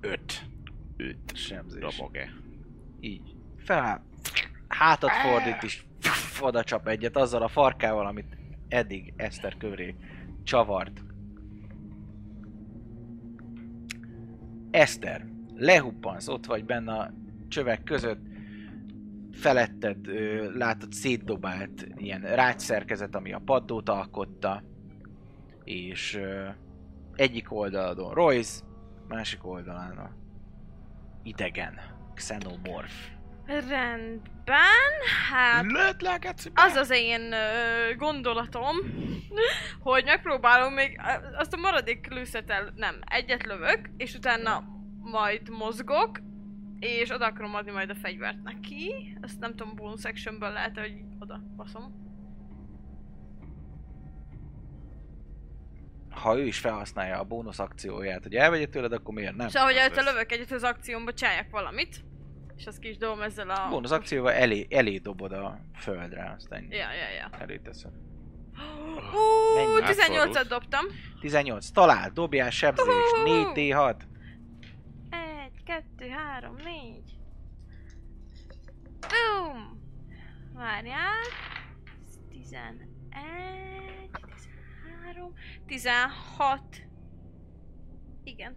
Öt. 0.00 0.42
Öt 0.96 1.36
sebzés. 1.36 1.80
Dobog-e? 1.80 2.32
Így. 3.00 3.34
Fel, 3.56 4.04
hátat 4.68 5.10
fordít 5.10 5.62
és 5.62 5.84
oda 6.40 6.64
csap 6.64 6.88
egyet 6.88 7.16
azzal 7.16 7.42
a 7.42 7.48
farkával, 7.48 8.06
amit 8.06 8.36
eddig 8.68 9.12
Eszter 9.16 9.56
köré 9.56 9.96
csavart. 10.42 11.05
Eszter, 14.76 15.26
lehuppansz, 15.54 16.28
ott 16.28 16.46
vagy 16.46 16.64
benne 16.64 16.92
a 16.92 17.12
csövek 17.48 17.82
között, 17.82 18.20
feletted 19.32 20.08
ö, 20.08 20.50
látod 20.56 20.92
szétdobált 20.92 21.86
ilyen 21.96 22.20
rácsszerkezet, 22.20 23.14
ami 23.14 23.32
a 23.32 23.40
paddót 23.44 23.88
alkotta, 23.88 24.62
és 25.64 26.14
ö, 26.14 26.48
egyik 27.14 27.52
oldalon 27.52 28.14
Royce, 28.14 28.64
másik 29.08 29.46
oldalán 29.46 29.98
a 29.98 30.10
idegen, 31.22 31.80
Xenomorph. 32.14 33.15
Rendben, 33.46 34.92
hát 35.30 36.02
le 36.02 36.18
a 36.22 36.34
az 36.54 36.74
az 36.74 36.90
én 36.90 37.32
ö, 37.32 37.94
gondolatom, 37.96 38.76
hogy 39.80 40.04
megpróbálom 40.04 40.72
még 40.72 41.00
azt 41.36 41.52
a 41.52 41.56
maradék 41.56 42.06
lőszetel, 42.10 42.72
nem, 42.76 42.98
egyet 43.06 43.44
lövök, 43.44 43.90
és 43.96 44.14
utána 44.14 44.64
majd 45.00 45.48
mozgok, 45.48 46.20
és 46.78 47.10
oda 47.10 47.26
akarom 47.26 47.54
adni 47.54 47.70
majd 47.70 47.90
a 47.90 47.94
fegyvert 47.94 48.42
neki. 48.42 49.16
Ezt 49.20 49.40
nem 49.40 49.54
tudom, 49.54 49.74
bonus 49.74 50.04
actionből 50.04 50.50
lehet, 50.52 50.78
hogy 50.78 50.92
oda 51.18 51.40
baszom. 51.56 52.04
Ha 56.10 56.38
ő 56.38 56.46
is 56.46 56.58
felhasználja 56.58 57.18
a 57.18 57.24
bónusz 57.24 57.58
akcióját, 57.58 58.22
hogy 58.22 58.34
elvegye 58.34 58.66
tőled, 58.66 58.92
akkor 58.92 59.14
miért 59.14 59.36
nem? 59.36 59.46
És 59.46 59.54
ahogy 59.54 59.74
az 59.74 59.78
előtte 59.78 60.02
lövök 60.02 60.32
egyet 60.32 60.50
az 60.50 60.62
akciómba, 60.62 61.12
csináljak 61.12 61.50
valamit. 61.50 62.04
És 62.56 62.66
azt 62.66 62.78
ki 62.78 62.88
is 62.88 62.96
dobom 62.96 63.20
ezzel 63.20 63.50
a... 63.50 63.68
Bónusz 63.68 63.90
akcióval 63.90 64.32
elé, 64.32 64.66
elé 64.70 64.98
dobod 64.98 65.32
a 65.32 65.58
földre, 65.74 66.34
aztán 66.36 66.62
Ja, 66.70 66.76
ja, 66.92 67.08
ja. 67.18 67.38
elé 67.38 67.58
teszed. 67.58 67.90
Ú, 68.56 69.54
Mennyi? 69.54 69.80
18-at 69.80 70.18
Átfordult. 70.18 70.48
dobtam. 70.48 70.84
18, 71.20 71.70
talál, 71.70 72.10
dobjál 72.10 72.50
sebzést, 72.50 73.16
4d6. 73.24 73.96
1, 75.10 75.50
2, 75.64 75.82
3, 76.40 76.54
4. 76.56 77.02
Boom! 79.00 79.80
Várjál. 80.54 81.22
Ez 82.06 82.18
11, 82.32 82.88
13, 85.02 85.32
16. 85.66 86.62
Igen. 88.24 88.56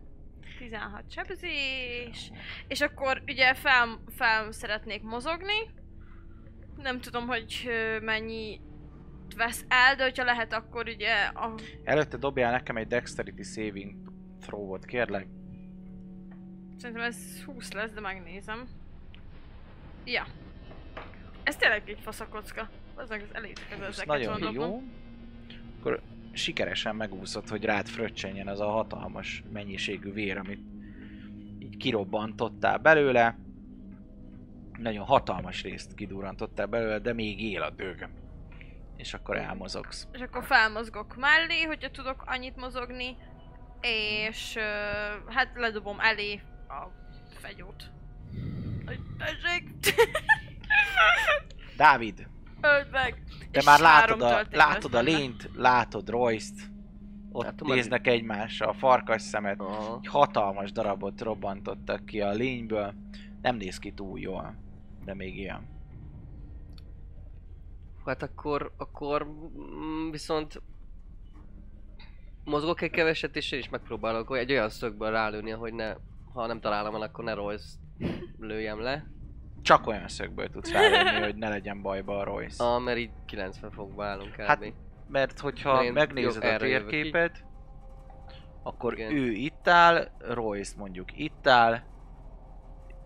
16 0.60 1.11
sebzés. 1.11 2.31
És 2.68 2.81
akkor 2.81 3.22
ugye 3.27 3.53
fel, 3.53 3.99
fel 4.15 4.52
szeretnék 4.52 5.02
mozogni. 5.02 5.69
Nem 6.77 6.99
tudom, 6.99 7.27
hogy 7.27 7.69
mennyi 8.02 8.61
vesz 9.36 9.65
el, 9.68 9.95
de 9.95 10.03
hogyha 10.03 10.23
lehet, 10.23 10.53
akkor 10.53 10.88
ugye 10.88 11.14
a 11.34 11.56
Előtte 11.84 12.18
dobjál 12.18 12.52
nekem 12.52 12.77
egy 12.77 12.88
Dexterity 12.88 13.41
Saving 13.41 13.95
throw-ot, 14.41 14.86
kérlek. 14.86 15.27
Szerintem 16.77 17.06
ez 17.06 17.44
20 17.44 17.72
lesz, 17.72 17.91
de 17.91 17.99
megnézem. 17.99 18.68
Ja. 20.06 20.27
Ez 21.44 21.56
tényleg 21.56 21.90
egy 21.90 21.99
faszakocka. 21.99 22.69
Az 22.95 23.10
meg 23.10 23.22
az 23.22 23.36
elég 23.36 23.57
ez 23.72 23.80
Ez 23.80 23.88
ezeket 23.88 24.07
nagyon 24.07 24.53
jó. 24.53 24.81
Akkor 25.80 26.02
sikeresen 26.40 26.95
megúszott, 26.95 27.49
hogy 27.49 27.64
rád 27.64 27.88
fröccsenjen 27.88 28.48
az 28.48 28.60
a 28.60 28.70
hatalmas 28.70 29.44
mennyiségű 29.52 30.11
vér, 30.11 30.38
amit 30.38 30.61
így 31.60 31.78
kirobbantottál 31.78 32.78
belőle. 32.78 33.38
Nagyon 34.78 35.06
hatalmas 35.06 35.64
részt 35.64 35.94
kidurrantottál 35.94 36.66
belőle, 36.66 36.99
de 36.99 37.14
még 37.14 37.41
él 37.44 37.61
a 37.61 37.70
dög. 37.70 38.10
És 38.98 39.14
akkor 39.14 39.38
elmozogsz. 39.38 40.07
És 40.11 40.22
akkor 40.22 40.44
felmozgok 40.44 41.16
mellé, 41.16 41.64
hogyha 41.64 41.91
tudok 41.91 42.24
annyit 42.26 42.56
mozogni. 42.56 43.18
És 43.82 44.57
hát 45.28 45.52
ledobom 45.56 45.99
elé 45.99 46.41
a 46.68 46.88
fegyót. 47.38 47.91
Hogy 48.86 48.99
tessék! 49.18 49.64
Dávid, 51.78 52.28
Öld 52.61 52.91
meg! 52.91 53.23
te 53.52 53.60
És 53.60 53.65
már 53.65 53.80
látod 53.80 54.22
a, 54.22 54.41
látod 54.52 54.94
a 54.94 55.02
lényt, 55.02 55.49
látod 55.56 56.10
Royce-t. 56.10 56.72
Ott 57.31 57.44
Látom, 57.44 57.69
az- 57.69 57.76
néznek 57.76 58.07
egymásra, 58.07 58.68
a 58.68 58.73
farkas 58.73 59.22
szemet. 59.22 59.60
Aha. 59.60 59.99
Egy 60.02 60.07
hatalmas 60.07 60.72
darabot 60.72 61.22
robbantottak 61.22 62.06
ki 62.06 62.22
a 62.22 62.31
lényből. 62.31 62.94
Nem 63.41 63.56
néz 63.56 63.77
ki 63.77 63.91
túl 63.91 64.19
jól, 64.19 64.56
de 65.06 65.14
még 65.14 65.38
ilyen. 65.38 65.68
Hát 68.06 68.22
akkor, 68.23 68.73
akkor 68.77 69.26
mm, 69.26 70.10
viszont 70.11 70.61
mozgok 72.44 72.81
egy 72.81 72.90
keveset 72.91 73.36
és 73.36 73.52
én 73.52 73.60
is 73.60 73.69
megpróbálok 73.69 74.38
egy 74.38 74.52
olyan 74.52 74.69
szögből 74.69 75.11
rálőni, 75.11 75.49
hogy 75.49 75.73
ne, 75.73 75.94
ha 76.34 76.45
nem 76.48 76.60
találom 76.60 76.95
el, 76.95 77.02
akkor 77.02 77.23
ne 77.23 77.34
Royce 77.34 77.68
lőjem 78.38 78.80
le. 78.81 79.07
Csak 79.61 79.88
olyan 79.88 80.07
szögből 80.07 80.49
tudsz 80.49 80.72
rájönni, 80.72 81.23
hogy 81.26 81.36
ne 81.36 81.49
legyen 81.49 81.81
bajba 81.81 82.18
a 82.19 82.23
Royce. 82.23 82.64
Ah, 82.64 82.81
mert 82.81 82.98
így 82.98 83.10
90 83.26 83.72
fokba 83.72 84.06
állunk 84.06 84.31
kb. 84.31 84.40
Hát, 84.41 84.73
Mert 85.07 85.40
hogyha 85.40 85.84
Én 85.84 85.94
megnézed 85.94 86.44
a 86.44 86.57
térképet, 86.57 87.45
akkor 88.64 88.94
Igen. 88.94 89.11
ő 89.15 89.31
itt 89.31 89.68
áll, 89.68 90.07
Royce 90.19 90.73
mondjuk 90.77 91.18
itt 91.18 91.48
áll, 91.48 91.80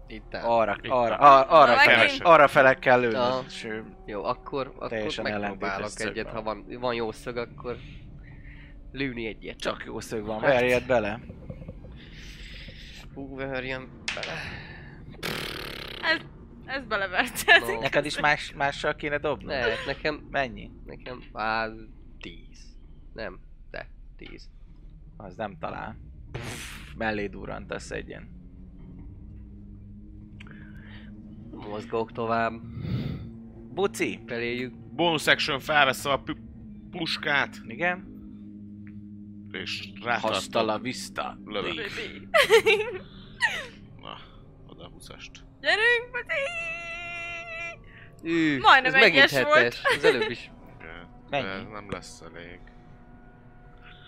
itt 0.08 0.36
áll. 0.36 0.44
arra, 0.44 0.76
Itt 0.82 0.92
arra, 0.92 1.16
áll. 1.20 1.42
arra, 1.48 1.76
fele, 1.78 2.10
arra 2.24 2.48
fele 2.48 2.74
kell 2.74 3.00
lőni. 3.00 3.18
Jó, 4.06 4.24
akkor, 4.24 4.72
akkor 4.76 4.90
Teljesen 4.90 5.24
megpróbálok 5.24 5.90
egyet, 5.96 6.30
ha 6.30 6.42
van, 6.42 6.66
van 6.80 6.94
jó 6.94 7.12
szög, 7.12 7.38
akkor 7.38 7.78
lőni 8.92 9.26
egyet. 9.28 9.58
csak 9.58 9.84
jó 9.86 10.00
szög 10.00 10.26
van, 10.26 10.40
Hát. 10.40 10.52
verjed 10.52 10.86
bele. 10.86 11.20
Hú, 13.14 13.36
verjem 13.36 14.02
bele. 14.16 14.34
Ez, 16.02 16.18
ez 16.74 16.86
beleverted. 16.86 17.62
No. 17.62 17.80
Neked 17.80 18.06
is 18.06 18.20
más, 18.20 18.54
mással 18.54 18.96
kéne 18.96 19.18
dobni? 19.18 19.46
Ne, 19.46 19.66
nekem, 19.86 20.28
Mennyi? 20.32 20.72
nekem, 20.86 21.24
á, 21.34 21.68
10. 22.18 22.38
Nem, 23.14 23.40
de 23.72 23.90
10. 24.18 24.50
Az 25.18 25.36
nem 25.36 25.58
talál. 25.60 25.98
Mellé 26.98 27.28
durrantasz 27.28 27.92
egyen. 27.92 28.30
Mozgok 31.52 32.12
tovább, 32.12 32.54
Buci? 33.74 34.20
feléjük. 34.26 34.74
Bonus 34.96 35.28
action 35.28 35.60
felvesz 35.60 36.06
a 36.06 36.18
pu- 36.26 36.38
puskát, 36.92 37.56
Igen? 37.68 38.12
és 39.52 39.92
Hasta 40.06 40.60
la 40.60 40.66
rátartom. 40.66 40.82
vista. 40.82 41.38
Lövök. 41.46 41.74
Na, 44.02 44.18
oda 44.68 44.92
20-ast. 44.98 45.32
Gyerünk, 45.64 46.12
Pati! 46.12 46.42
Ű, 48.24 48.60
Majdnem 48.60 48.94
ez 48.94 49.00
megint 49.02 49.24
egyes 49.24 49.44
volt. 49.44 49.76
Az 49.98 50.04
előbb 50.04 50.30
is. 50.30 50.52
Mennyi? 51.30 51.48
Ez 51.48 51.64
nem 51.72 51.90
lesz 51.90 52.22
elég. 52.22 52.60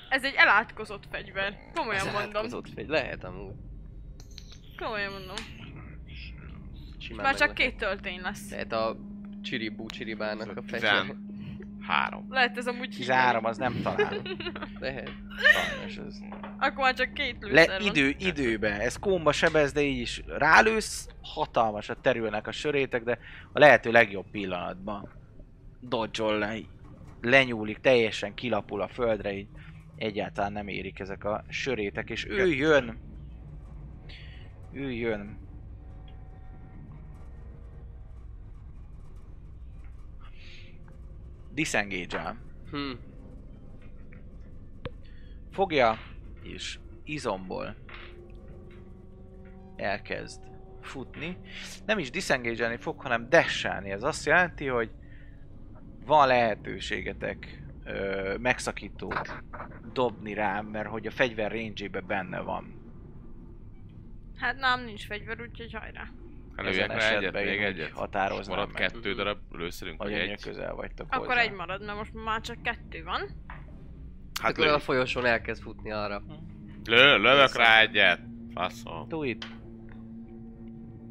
Ez 0.09 0.23
egy 0.23 0.33
elátkozott 0.33 1.03
fegyver. 1.11 1.57
Komolyan 1.73 2.07
Ez 2.07 2.13
mondom. 2.13 2.35
átkozott 2.35 2.67
fegy. 2.75 2.87
Lehet 2.87 3.23
amúgy. 3.23 3.53
Komolyan 4.77 5.11
mondom. 5.11 5.35
Simán 6.99 7.25
Már 7.25 7.35
csak 7.35 7.53
két 7.53 7.77
töltény 7.77 8.21
lesz. 8.21 8.51
Lehet 8.51 8.71
a 8.71 8.97
csiribú 9.43 9.85
csiribának 9.85 10.57
a 10.57 10.61
fegyver. 10.67 11.05
Három. 11.87 12.25
Lehet 12.29 12.57
ez 12.57 12.67
amúgy 12.67 12.89
13 12.89 13.45
az 13.45 13.57
nem 13.57 13.81
talál. 13.83 14.21
Lehet. 14.79 15.11
Sajnos 15.53 15.97
ez. 15.97 16.19
Akkor 16.59 16.83
már 16.83 16.93
csak 16.93 17.13
két 17.13 17.35
lőszer 17.39 17.67
Le, 17.67 17.77
van. 17.77 17.87
idő, 17.87 18.15
időbe. 18.17 18.79
Ez 18.79 18.99
kómba 18.99 19.31
sebez, 19.31 19.71
de 19.71 19.81
így 19.81 19.99
is 19.99 20.23
rálősz, 20.27 21.07
hatalmasat 21.21 21.97
terülnek 22.01 22.47
a 22.47 22.51
sörétek, 22.51 23.03
de 23.03 23.19
a 23.53 23.59
lehető 23.59 23.91
legjobb 23.91 24.25
pillanatban 24.31 25.09
dodge 25.79 26.23
le, 26.23 26.57
lenyúlik, 27.21 27.77
teljesen 27.77 28.33
kilapul 28.33 28.81
a 28.81 28.87
földre, 28.87 29.33
így 29.33 29.47
egyáltalán 29.95 30.51
nem 30.51 30.67
érik 30.67 30.99
ezek 30.99 31.23
a 31.23 31.43
sörétek, 31.49 32.09
és 32.09 32.25
ő 32.29 32.47
jön. 32.47 32.97
Ő 34.73 34.91
jön. 34.91 35.37
Disengage 41.55 42.35
Hm. 42.71 42.91
fogja, 45.51 45.97
és 46.43 46.79
izomból 47.03 47.75
elkezd 49.75 50.41
futni. 50.81 51.37
Nem 51.85 51.99
is 51.99 52.09
disengage 52.09 52.77
fog, 52.77 53.01
hanem 53.01 53.29
dashelni. 53.29 53.91
Ez 53.91 54.03
azt 54.03 54.25
jelenti, 54.25 54.67
hogy 54.67 54.91
van 56.05 56.27
lehetőségetek 56.27 57.63
ö, 57.83 58.35
megszakító 58.39 59.13
dobni 59.93 60.33
rám, 60.33 60.65
mert 60.65 60.87
hogy 60.89 61.07
a 61.07 61.11
fegyver 61.11 61.51
range 61.51 61.89
benne 61.89 62.39
van. 62.39 62.83
Hát 64.37 64.55
nem 64.57 64.83
nincs 64.83 65.05
fegyver, 65.05 65.41
úgyhogy 65.41 65.73
hajrá. 65.73 66.09
Előjek 66.55 66.89
Ezen 66.91 66.97
rá 66.97 67.17
egyet, 67.17 67.33
még 67.33 67.61
egyet. 67.61 67.91
határoznám 67.91 68.55
Marad 68.57 68.71
meg. 68.73 68.81
kettő 68.81 69.13
darab 69.13 69.37
lőszerünk, 69.51 69.97
vagy 70.03 70.13
egy. 70.13 70.41
közel 70.41 70.73
vagytok 70.75 71.07
Akkor 71.09 71.27
hozzá. 71.27 71.39
egy 71.39 71.51
marad, 71.51 71.85
mert 71.85 71.97
most 71.97 72.13
már 72.13 72.41
csak 72.41 72.61
kettő 72.63 73.03
van. 73.03 73.29
Hát 74.41 74.51
Akkor 74.51 74.67
a 74.67 74.71
lő, 74.71 74.77
folyosón 74.77 75.25
elkezd 75.25 75.61
futni 75.61 75.91
arra. 75.91 76.23
lő, 76.85 77.17
lövök 77.17 77.55
rá 77.55 77.79
egyet. 77.81 78.19
Faszom. 78.53 79.07
Do 79.07 79.23
it. 79.23 79.45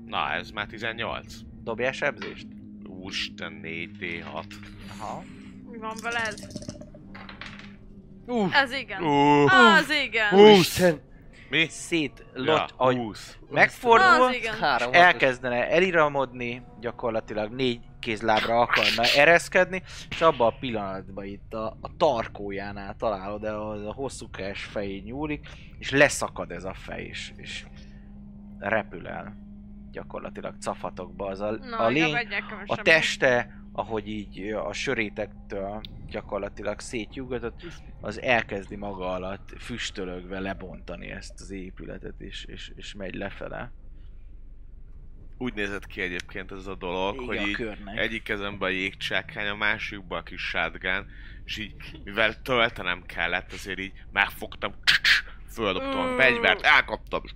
Na, 0.06 0.32
ez 0.32 0.50
már 0.50 0.66
18. 0.66 1.34
Dobjál 1.62 1.92
sebzést. 1.92 2.46
Úristen, 2.86 3.60
4D6. 3.62 4.44
Aha. 4.98 5.22
Mi 5.70 5.78
van 5.78 5.94
vele 6.02 6.18
ez? 6.26 6.46
Uff. 8.26 8.54
Ez 8.54 8.72
igen. 8.72 9.02
Uh, 9.02 9.54
Az 9.76 9.90
igen. 9.90 10.34
Úristen! 10.34 11.00
Mi? 11.50 11.66
Szét 11.68 12.24
Ja, 12.34 12.42
lot, 12.42 12.74
ahogy 12.76 12.96
20. 12.96 13.38
megfordul, 13.50 14.32
és 14.32 14.50
elkezdene 14.90 15.70
eliramodni, 15.70 16.62
gyakorlatilag 16.80 17.52
négy 17.52 17.80
kézlábra 18.00 18.60
akarna 18.60 19.02
ereszkedni, 19.16 19.82
és 20.10 20.20
abban 20.20 20.46
a 20.46 20.56
pillanatban 20.60 21.24
itt 21.24 21.54
a, 21.54 21.76
a 21.80 21.96
tarkójánál 21.96 22.96
találod, 22.96 23.40
de 23.40 23.50
az 23.50 23.84
a 23.84 23.92
hosszúkás 23.92 24.64
fej 24.64 25.02
nyúlik, 25.04 25.48
és 25.78 25.90
leszakad 25.90 26.50
ez 26.50 26.64
a 26.64 26.74
fej, 26.74 27.04
és, 27.04 27.32
és 27.36 27.64
repül 28.58 29.08
el 29.08 29.42
gyakorlatilag 29.94 30.54
cafatokba. 30.60 31.26
Az 31.26 31.40
a, 31.40 31.50
Na, 31.50 31.76
a 31.76 31.88
lény, 31.88 32.16
a 32.66 32.76
teste, 32.76 33.63
ahogy 33.76 34.08
így 34.08 34.52
a 34.52 34.72
sörétektől 34.72 35.80
gyakorlatilag 36.08 36.80
szétjugatott, 36.80 37.62
az 38.00 38.20
elkezdi 38.20 38.76
maga 38.76 39.12
alatt 39.12 39.54
füstölögve 39.58 40.40
lebontani 40.40 41.10
ezt 41.10 41.40
az 41.40 41.50
épületet, 41.50 42.20
és, 42.20 42.44
és, 42.44 42.72
és 42.76 42.94
megy 42.94 43.14
lefele. 43.14 43.72
Úgy 45.38 45.54
nézett 45.54 45.86
ki 45.86 46.00
egyébként 46.00 46.52
ez 46.52 46.66
a 46.66 46.74
dolog, 46.74 47.18
Vége 47.18 47.26
hogy 47.40 47.48
így 47.48 47.54
körnek. 47.54 47.98
egyik 47.98 48.22
kezemben 48.22 48.68
a 48.68 48.72
jégcsákány, 48.72 49.48
a 49.48 49.54
másikban 49.54 50.18
a 50.18 50.22
kis 50.22 50.40
shotgun, 50.40 51.06
és 51.44 51.58
így, 51.58 51.74
mivel 52.04 52.42
töltenem 52.42 53.02
kellett, 53.06 53.52
azért 53.52 53.78
így 53.78 53.92
megfogtam, 54.12 54.74
földobtam 55.54 56.00
a 56.00 56.16
fegyvert, 56.16 56.62
elkaptam, 56.62 57.20
és 57.24 57.30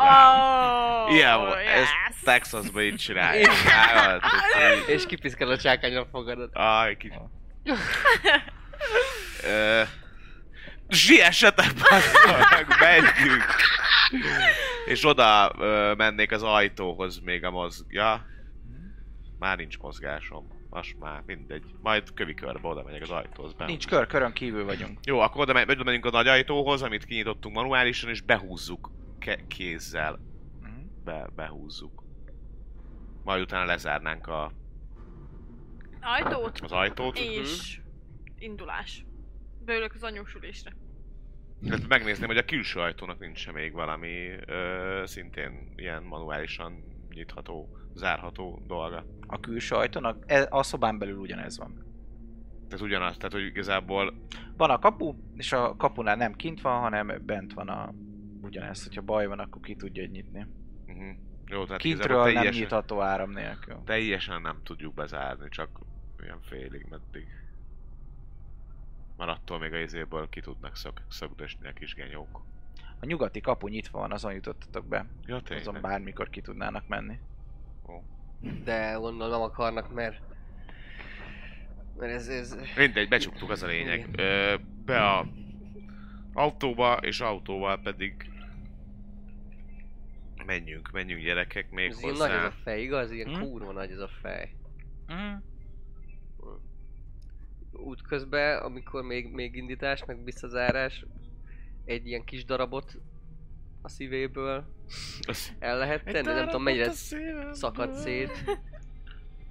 Oh, 0.00 1.12
Ilyen 1.14 1.38
volt, 1.38 1.62
yes. 1.62 1.88
ezt 2.08 2.24
Texasban 2.24 2.82
így 2.82 2.96
csinálják. 2.96 3.46
Ez 4.58 4.88
És 4.88 5.06
kipiszkál 5.06 5.48
a 5.48 5.58
csákányra 5.58 6.06
fogadat. 6.10 6.50
Aj, 6.56 6.96
kicsit. 6.96 7.20
Ö, 9.44 9.82
Siessetek, 10.88 11.74
basszol, 11.74 12.38
meg 12.50 12.66
menjünk! 12.80 13.44
És 14.86 15.04
oda 15.04 15.52
ö, 15.58 15.94
mennék 15.96 16.32
az 16.32 16.42
ajtóhoz 16.42 17.20
még 17.20 17.44
a 17.44 17.50
mozg... 17.50 17.84
Ja? 17.88 18.26
Már 19.38 19.56
nincs 19.56 19.78
mozgásom. 19.78 20.66
Most 20.70 20.96
már, 20.98 21.22
mindegy. 21.26 21.64
Majd 21.82 22.02
kövi 22.14 22.34
körbe 22.34 22.68
oda 22.68 22.82
megyek 22.82 23.02
az 23.02 23.10
ajtóhoz. 23.10 23.52
Be. 23.52 23.64
Nincs 23.64 23.86
kör, 23.86 24.06
körön 24.06 24.32
kívül 24.32 24.64
vagyunk. 24.64 24.98
Jó, 25.04 25.18
akkor 25.20 25.40
oda, 25.40 25.52
megy, 25.52 25.70
oda 25.70 25.84
megyünk 25.84 26.06
a 26.06 26.10
nagy 26.10 26.28
ajtóhoz, 26.28 26.82
amit 26.82 27.04
kinyitottunk 27.04 27.54
manuálisan, 27.54 28.10
és 28.10 28.20
behúzzuk 28.20 28.90
ke- 29.18 29.46
kézzel. 29.46 30.18
Mhm. 30.60 30.70
Be, 31.04 31.28
behúzzuk. 31.34 32.04
Majd 33.24 33.42
utána 33.42 33.64
lezárnánk 33.64 34.26
a, 34.26 34.52
Ajtót 36.00 36.60
az 36.60 36.72
ajtót. 36.72 37.18
és 37.18 37.80
indulás. 38.38 39.06
Beülök 39.64 39.94
az 39.94 40.02
anyósülésre. 40.02 40.76
Hát 41.68 41.88
megnézném, 41.88 42.28
hogy 42.28 42.36
a 42.36 42.44
külső 42.44 42.80
ajtónak 42.80 43.18
nincs 43.18 43.52
még 43.52 43.72
valami 43.72 44.28
ö, 44.46 45.02
szintén 45.06 45.72
ilyen 45.76 46.02
manuálisan 46.02 46.84
nyitható, 47.14 47.76
zárható 47.94 48.62
dolga. 48.66 49.04
A 49.26 49.40
külső 49.40 49.74
ajtónak, 49.74 50.24
e- 50.26 50.46
a 50.50 50.62
szobán 50.62 50.98
belül 50.98 51.18
ugyanez 51.18 51.58
van. 51.58 51.86
Tehát 52.68 52.84
ugyanaz, 52.84 53.16
tehát 53.16 53.32
hogy 53.32 53.44
igazából 53.44 54.14
Van 54.56 54.70
a 54.70 54.78
kapu, 54.78 55.14
és 55.36 55.52
a 55.52 55.76
kapunál 55.76 56.16
nem 56.16 56.32
kint 56.34 56.60
van, 56.60 56.80
hanem 56.80 57.22
bent 57.26 57.52
van 57.52 57.68
a 57.68 57.94
ugyanez. 58.48 58.82
Hogyha 58.84 59.02
baj 59.02 59.26
van, 59.26 59.38
akkor 59.38 59.62
ki 59.62 59.76
tudja 59.76 60.06
nyitni. 60.06 60.46
uh-huh. 60.86 61.16
jó, 61.46 61.64
tehát 61.64 61.80
Kintről 61.80 62.04
igazából 62.04 62.24
nem 62.24 62.34
teljesen, 62.34 62.60
nyitható 62.62 63.00
áram 63.00 63.30
nélkül. 63.30 63.82
teljesen 63.84 64.40
nem 64.42 64.60
tudjuk 64.62 64.94
bezárni, 64.94 65.48
csak 65.48 65.68
olyan 66.22 66.40
félig 66.40 66.86
meddig. 66.90 67.26
Már 69.16 69.28
attól 69.28 69.58
még 69.58 69.72
a 69.72 69.78
izéből 69.78 70.28
ki 70.28 70.40
tudnak 70.40 70.76
szök, 70.76 71.02
szögdösni 71.08 71.68
a 71.68 71.72
kis 71.72 71.94
genyók. 71.94 72.42
A 73.00 73.06
nyugati 73.06 73.40
kapu 73.40 73.68
nyitva 73.68 73.98
van, 73.98 74.12
azon 74.12 74.32
jutottatok 74.32 74.86
be. 74.86 75.06
Ja, 75.26 75.34
Azon 75.34 75.44
tényleg. 75.58 75.80
bármikor 75.82 76.30
ki 76.30 76.40
tudnának 76.40 76.88
menni. 76.88 77.18
Ó. 77.88 78.02
De 78.64 78.98
onnan 78.98 79.30
nem 79.30 79.40
akarnak, 79.40 79.92
mert... 79.94 80.20
Mert 81.98 82.12
ez, 82.12 82.28
ez... 82.28 82.56
Mindegy, 82.76 83.08
becsuktuk, 83.08 83.50
az 83.50 83.62
a 83.62 83.66
lényeg. 83.66 84.08
Ö, 84.16 84.54
be 84.84 85.04
a 85.06 85.26
autóba, 86.32 86.94
és 86.96 87.20
autóval 87.20 87.80
pedig 87.80 88.30
menjünk, 90.52 90.90
menjünk 90.90 91.22
gyerekek 91.22 91.70
még 91.70 91.90
Ez 91.90 92.00
hozzá. 92.00 92.26
nagy 92.26 92.36
ez 92.36 92.44
a 92.44 92.54
fej, 92.62 92.82
igaz? 92.82 93.10
Ilyen 93.10 93.34
Hm? 93.34 93.40
kurva 93.42 93.72
nagy 93.72 93.90
ez 93.90 93.98
a 93.98 94.08
fej. 94.22 94.54
Mm. 95.12 95.34
Útközben, 97.72 98.62
amikor 98.62 99.02
még, 99.02 99.30
még 99.32 99.56
indítás, 99.56 100.04
meg 100.04 100.24
visszazárás, 100.24 101.04
egy 101.84 102.06
ilyen 102.06 102.24
kis 102.24 102.44
darabot 102.44 102.98
a 103.82 103.88
szívéből 103.88 104.64
Az- 105.26 105.52
el 105.58 105.78
lehet 105.78 106.04
tenni, 106.04 106.26
nem 106.26 106.46
tudom 106.46 106.62
mennyire 106.62 106.90
szakad 107.52 107.94
szét. 107.94 108.44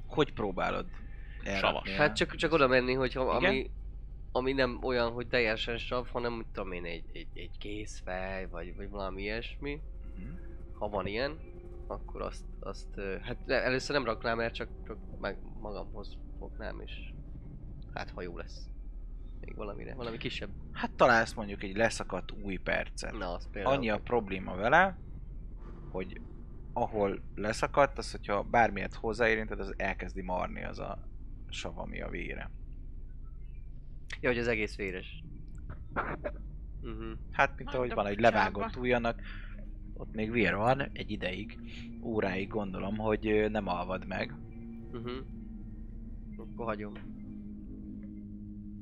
Hogy 0.07 0.33
próbálod? 0.33 0.85
el? 1.43 1.81
Hát 1.97 2.15
csak, 2.15 2.35
csak 2.35 2.51
oda 2.53 2.67
menni, 2.67 2.93
hogyha 2.93 3.37
Igen? 3.37 3.49
ami, 3.49 3.69
ami 4.31 4.53
nem 4.53 4.79
olyan, 4.83 5.11
hogy 5.11 5.27
teljesen 5.27 5.77
sav, 5.77 6.07
hanem 6.07 6.33
mit 6.33 6.47
tudom 6.53 6.71
én, 6.71 6.85
egy, 6.85 7.03
egy, 7.13 7.27
egy 7.33 7.57
kézfej, 7.57 8.47
vagy, 8.47 8.75
vagy 8.75 8.89
valami 8.89 9.21
ilyesmi. 9.21 9.81
Mhm. 10.17 10.29
Ha 10.77 10.89
van 10.89 11.07
ilyen, 11.07 11.37
akkor 11.87 12.21
azt, 12.21 12.45
azt 12.59 12.99
hát 13.21 13.49
először 13.49 13.95
nem 13.95 14.05
raknám 14.05 14.39
el, 14.39 14.51
csak, 14.51 14.69
csak 14.87 14.97
meg 15.19 15.37
magamhoz 15.59 16.17
fognám, 16.39 16.79
és 16.79 17.13
hát 17.93 18.09
ha 18.09 18.21
jó 18.21 18.37
lesz. 18.37 18.69
Még 19.41 19.55
valamire, 19.55 19.95
valami 19.95 20.17
kisebb. 20.17 20.49
Hát 20.71 20.91
találsz 20.91 21.33
mondjuk 21.33 21.63
egy 21.63 21.75
leszakadt 21.75 22.31
új 22.31 22.55
percet. 22.55 23.17
Na, 23.17 23.33
az 23.33 23.49
például. 23.51 23.75
Annyi 23.75 23.89
a 23.89 23.99
probléma 23.99 24.55
vele, 24.55 24.97
hogy 25.91 26.21
ahol 26.73 27.21
leszakadt, 27.35 27.97
az 27.97 28.11
hogyha 28.11 28.43
bármilyet 28.43 28.93
hozzáérinted, 28.93 29.59
az 29.59 29.73
elkezdi 29.77 30.21
marni 30.21 30.63
az 30.63 30.79
a 30.79 31.07
sav, 31.49 31.77
ami 31.77 32.01
a 32.01 32.09
vére. 32.09 32.51
Ja, 34.21 34.29
hogy 34.29 34.39
az 34.39 34.47
egész 34.47 34.75
véres. 34.75 35.23
Uh-huh. 36.81 37.11
Hát, 37.31 37.57
mint 37.57 37.73
ahogy 37.73 37.93
van 37.93 38.05
egy 38.05 38.19
levágott 38.19 38.75
ujjanak, 38.75 39.21
ott 39.97 40.13
még 40.13 40.31
vér 40.31 40.55
van, 40.55 40.89
egy 40.93 41.11
ideig, 41.11 41.59
óráig 42.03 42.47
gondolom, 42.47 42.97
hogy 42.97 43.47
nem 43.49 43.67
alvad 43.67 44.07
meg. 44.07 44.33
Uh-huh. 44.91 45.11
Akkor 46.37 46.65
hagyom. 46.65 46.93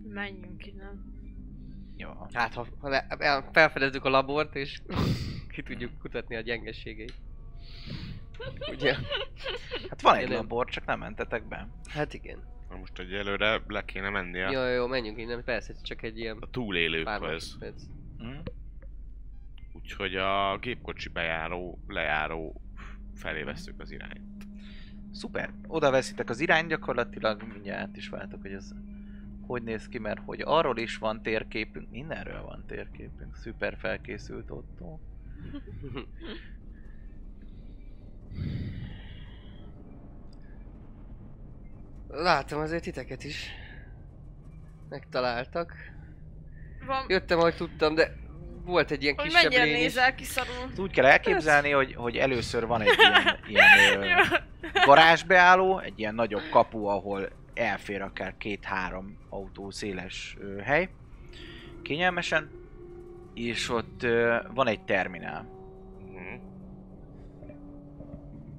Menjünk 0.10 0.66
innen. 0.68 1.14
Jó. 1.98 2.10
Hát 2.34 2.54
ha, 2.54 2.68
ha 2.80 2.90
le, 2.90 3.08
felfedezzük 3.52 4.06
a 4.06 4.10
labort 4.10 4.56
és 4.56 4.82
ki 5.54 5.62
tudjuk 5.62 5.98
kutatni 6.00 6.36
a 6.36 6.42
gyengeségeit. 6.42 7.14
Ugye? 8.72 8.96
Hát 9.90 10.02
van 10.02 10.16
egy 10.16 10.30
labor, 10.30 10.70
csak 10.70 10.86
nem 10.86 11.00
mentetek 11.00 11.48
be. 11.48 11.68
Hát 11.90 12.14
igen. 12.14 12.40
Na 12.70 12.78
most 12.78 13.00
egyelőre 13.00 13.62
le 13.68 13.86
kéne 13.86 14.10
mennie 14.10 14.50
Jó, 14.50 14.62
jó, 14.62 14.88
menjünk 14.88 15.18
innen, 15.18 15.44
persze, 15.44 15.74
ez 15.74 15.82
csak 15.82 16.02
egy 16.02 16.20
ilyen 16.20 16.38
a 16.40 16.50
túlélőkhöz. 16.50 17.20
másodperc. 17.20 17.84
Hm? 18.18 18.38
Úgyhogy 19.76 20.16
a 20.16 20.58
gépkocsi 20.58 21.10
bejáró, 21.10 21.80
lejáró 21.88 22.62
felé 23.16 23.44
vesszük 23.44 23.80
az 23.80 23.92
irányt. 23.92 24.48
Szuper. 25.12 25.54
Oda 25.68 25.92
veszitek 25.92 26.30
az 26.30 26.40
irány 26.40 26.68
gyakorlatilag, 26.68 27.44
mindjárt 27.44 27.98
is 27.98 28.10
váltok, 28.10 28.42
hogy 28.42 28.52
ez 28.52 28.74
hogy 29.48 29.64
néz 29.64 29.88
ki, 29.88 29.98
mert 29.98 30.22
hogy 30.26 30.42
arról 30.46 30.78
is 30.78 30.98
van 30.98 31.22
térképünk, 31.22 31.90
mindenről 31.90 32.42
van 32.42 32.64
térképünk. 32.68 33.36
Szuper 33.36 33.78
felkészült 33.78 34.52
Otto. 34.52 35.00
Látom 42.08 42.60
azért 42.60 42.84
titeket 42.84 43.24
is. 43.24 43.50
Megtaláltak. 44.90 45.74
Van, 46.86 47.06
Jöttem, 47.08 47.40
ahogy 47.40 47.56
tudtam, 47.56 47.96
de 47.96 48.25
volt 48.66 48.92
egy 48.92 49.04
ilyen 49.04 49.16
hogy 49.16 49.26
kisebb 49.26 49.52
lény 49.52 49.74
is. 49.74 49.80
nézel 49.82 50.16
kiszarul. 50.16 50.54
Úgy 50.78 50.92
kell 50.92 51.06
elképzelni, 51.06 51.70
hogy, 51.72 51.94
hogy 51.96 52.16
először 52.18 52.66
van 52.68 52.82
egy 52.82 52.96
ilyen, 52.98 53.40
ilyen 53.50 54.02
ö, 54.02 54.36
garázsbeálló, 54.86 55.80
egy 55.80 56.00
ilyen 56.00 56.16
nagyobb 56.16 56.50
kapu, 56.52 56.86
ahol 56.86 57.30
elfér 57.54 58.02
akár 58.02 58.38
két-három 58.38 59.18
autó 59.30 59.72
széles 59.72 60.38
ö, 60.40 60.58
hely. 60.60 60.90
Kényelmesen. 61.82 62.50
És 63.34 63.70
ott 63.70 64.04
ö, 64.04 64.36
van 64.54 64.68
egy 64.68 64.82
terminál, 64.82 65.54
Mhm. 66.12 66.44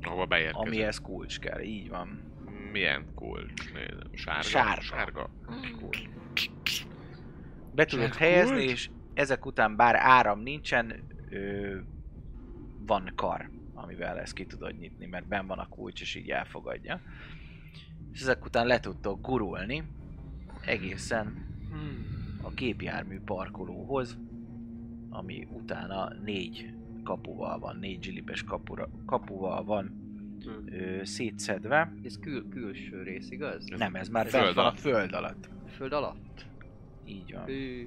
Ahova 0.03 0.27
beérkezünk. 0.27 0.66
amihez 0.66 1.01
kulcs 1.01 1.39
kell, 1.39 1.61
így 1.61 1.89
van. 1.89 2.33
Milyen 2.73 3.07
kulcs? 3.15 3.73
Nézem. 3.73 4.11
Sárga? 4.15 4.43
Sárga. 4.43 4.81
Sárga. 4.83 5.31
Be 7.74 7.85
tudod 7.85 8.05
Sárga 8.12 8.19
helyezni, 8.24 8.57
kulcs? 8.57 8.70
és 8.70 8.89
ezek 9.17 9.47
után 9.47 9.77
bár 9.77 9.97
áram 9.97 10.41
nincsen, 10.41 10.93
ö, 11.31 11.77
van 12.87 13.13
kar, 13.15 13.51
amivel 13.75 14.19
ezt 14.19 14.33
ki 14.33 14.47
tudod 14.47 14.79
nyitni, 14.79 15.07
mert 15.07 15.27
ben 15.29 15.47
van 15.47 15.59
a 15.59 15.69
kulcs, 15.69 16.01
és 16.01 16.15
így 16.15 16.31
elfogadja. 16.31 17.01
És 18.13 18.21
ezek 18.21 18.45
után 18.45 18.67
le 18.67 18.81
tudtok 18.81 19.21
gurulni 19.21 19.83
egészen 20.65 21.45
a 22.43 22.51
gépjármű 22.51 23.21
parkolóhoz, 23.21 24.19
ami 25.11 25.49
utána 25.51 26.13
négy 26.25 26.73
kapuval 27.05 27.59
van, 27.59 27.77
négy 27.77 28.03
zsilipes 28.03 28.43
kapura, 28.45 28.89
kapuval 29.07 29.65
van 29.65 30.05
Hmm. 30.45 30.73
ö, 30.73 31.05
szétszedve. 31.05 31.93
Ez 32.05 32.19
kül, 32.19 32.49
külső 32.49 33.03
rész, 33.03 33.31
igaz? 33.31 33.65
Nem, 33.65 33.95
ez 33.95 34.09
már 34.09 34.27
föld 34.29 34.55
van 34.55 34.67
a 34.67 34.73
föld 34.73 35.13
alatt. 35.13 35.49
Föld 35.67 35.93
alatt? 35.93 36.47
Így 37.05 37.33
van. 37.33 37.45
Hű. 37.45 37.87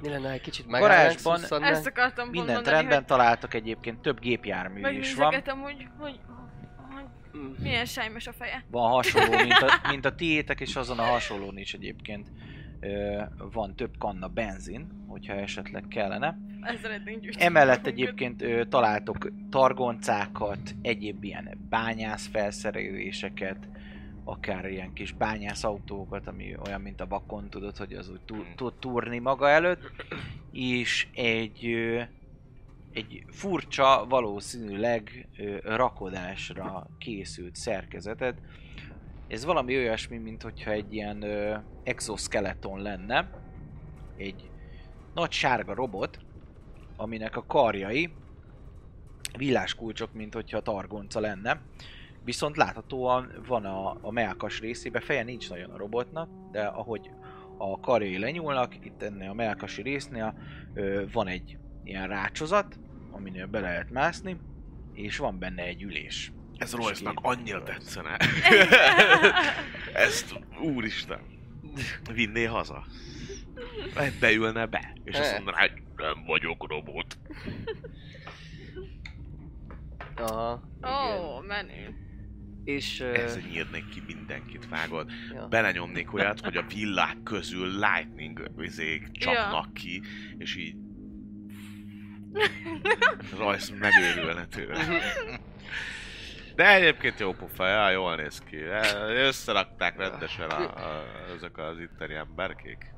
Mi 0.00 0.08
lenne, 0.08 0.30
egy 0.30 0.40
kicsit 0.40 0.66
Garázsban 0.66 1.62
Ezt 1.62 1.86
akartam 1.86 2.28
Mindent 2.28 2.52
mondani, 2.52 2.76
rendben 2.76 2.96
hogy 2.96 3.06
találtak 3.06 3.54
egyébként, 3.54 4.00
több 4.00 4.20
gépjármű 4.20 4.98
is 4.98 5.14
van. 5.14 5.32
hogy, 5.32 5.62
hogy, 5.62 5.88
hogy 5.98 6.18
milyen 7.62 7.84
sejmes 7.84 8.26
a 8.26 8.32
feje. 8.32 8.64
Van 8.70 8.90
hasonló, 8.90 9.38
mint 9.38 9.52
a, 9.52 9.80
mint 9.90 10.04
a 10.04 10.14
tiétek, 10.14 10.60
és 10.60 10.76
azon 10.76 10.98
a 10.98 11.02
hasonlón 11.02 11.58
is 11.58 11.74
egyébként 11.74 12.32
ö, 12.80 13.22
van 13.52 13.76
több 13.76 13.98
kanna 13.98 14.28
benzin, 14.28 15.04
hogyha 15.08 15.34
esetleg 15.34 15.84
kellene. 15.88 16.38
Emellett 17.38 17.86
egyébként 17.86 18.42
ö, 18.42 18.64
találtok 18.64 19.32
targoncákat, 19.50 20.74
egyéb 20.82 21.24
ilyen 21.24 21.66
bányász 21.68 22.28
felszereléseket, 22.32 23.68
akár 24.24 24.70
ilyen 24.70 24.92
kis 24.92 25.12
bányászautókat, 25.12 26.26
ami 26.26 26.54
olyan, 26.66 26.80
mint 26.80 27.00
a 27.00 27.06
vakon, 27.06 27.50
tudod, 27.50 27.76
hogy 27.76 27.92
az 27.92 28.10
úgy 28.10 28.20
tú- 28.20 28.54
tud 28.56 28.74
túrni 28.74 29.18
maga 29.18 29.48
előtt, 29.48 29.90
és 30.52 31.08
egy, 31.14 31.64
egy 32.92 33.24
furcsa, 33.28 34.06
valószínűleg 34.08 35.28
rakodásra 35.62 36.86
készült 36.98 37.56
szerkezetet. 37.56 38.38
Ez 39.28 39.44
valami 39.44 39.76
olyasmi, 39.76 40.18
mint 40.18 40.42
hogyha 40.42 40.70
egy 40.70 40.94
ilyen 40.94 41.24
exoskeleton 41.82 42.82
lenne, 42.82 43.30
egy 44.16 44.50
nagy 45.14 45.32
sárga 45.32 45.74
robot, 45.74 46.18
aminek 46.96 47.36
a 47.36 47.44
karjai 47.46 48.12
villáskulcsok, 49.36 50.12
mint 50.12 50.34
hogyha 50.34 50.60
targonca 50.60 51.20
lenne. 51.20 51.60
Viszont 52.24 52.56
láthatóan 52.56 53.32
van 53.46 53.64
a, 53.64 53.98
a 54.00 54.10
melkas 54.10 54.60
részében, 54.60 55.02
feje 55.02 55.22
nincs 55.22 55.50
nagyon 55.50 55.70
a 55.70 55.76
robotnak, 55.76 56.30
de 56.50 56.62
ahogy 56.62 57.10
a 57.58 57.80
karjai 57.80 58.18
lenyúlnak, 58.18 58.84
itt 58.84 59.02
ennél 59.02 59.30
a 59.30 59.34
melkasi 59.34 59.82
résznél 59.82 60.34
ö, 60.74 61.04
van 61.12 61.26
egy 61.26 61.58
ilyen 61.84 62.08
rácsozat, 62.08 62.78
aminél 63.10 63.46
be 63.46 63.60
lehet 63.60 63.90
mászni, 63.90 64.36
és 64.92 65.16
van 65.16 65.38
benne 65.38 65.62
egy 65.62 65.82
ülés. 65.82 66.32
Ez 66.56 66.74
Royce-nak 66.74 67.18
annyira 67.22 67.62
tetszene. 67.62 68.16
Ezt, 70.06 70.38
úristen, 70.62 71.20
vinné 72.14 72.44
haza. 72.44 72.84
Beülne 74.20 74.66
be, 74.66 74.96
és 75.04 75.18
azt 75.18 75.34
mondaná, 75.34 75.60
hogy 75.60 75.82
nem 75.96 76.24
vagyok 76.26 76.68
robot. 76.68 77.18
Aha, 80.16 80.52
Ó, 80.82 80.88
igen. 80.88 81.18
oh, 81.18 81.46
menő. 81.46 81.96
És... 82.64 83.00
Ez 83.00 83.38
nyírnék 83.50 83.88
ki 83.88 84.02
mindenkit, 84.06 84.68
vágod. 84.68 85.10
ja. 85.34 85.46
Belenyomnék 85.46 86.12
olyat, 86.12 86.40
hogy 86.40 86.56
a 86.56 86.64
villák 86.68 87.22
közül 87.22 87.78
lightning 87.78 88.50
vizék 88.56 89.10
csapnak 89.10 89.74
ki, 89.74 90.02
és 90.38 90.56
így... 90.56 90.76
Royce 93.38 93.74
megőrülne 93.74 94.46
tőle. 94.46 94.84
De 96.54 96.74
egyébként 96.74 97.18
jó 97.18 97.32
pofa, 97.32 97.66
ja, 97.66 97.90
jól 97.90 98.16
néz 98.16 98.38
ki. 98.38 98.56
Összerakták 99.08 99.96
rendesen 99.96 100.50
a, 100.50 100.62
a, 100.62 101.04
ezek 101.36 101.58
az 101.58 101.78
itteni 101.78 102.14
emberkék. 102.14 102.92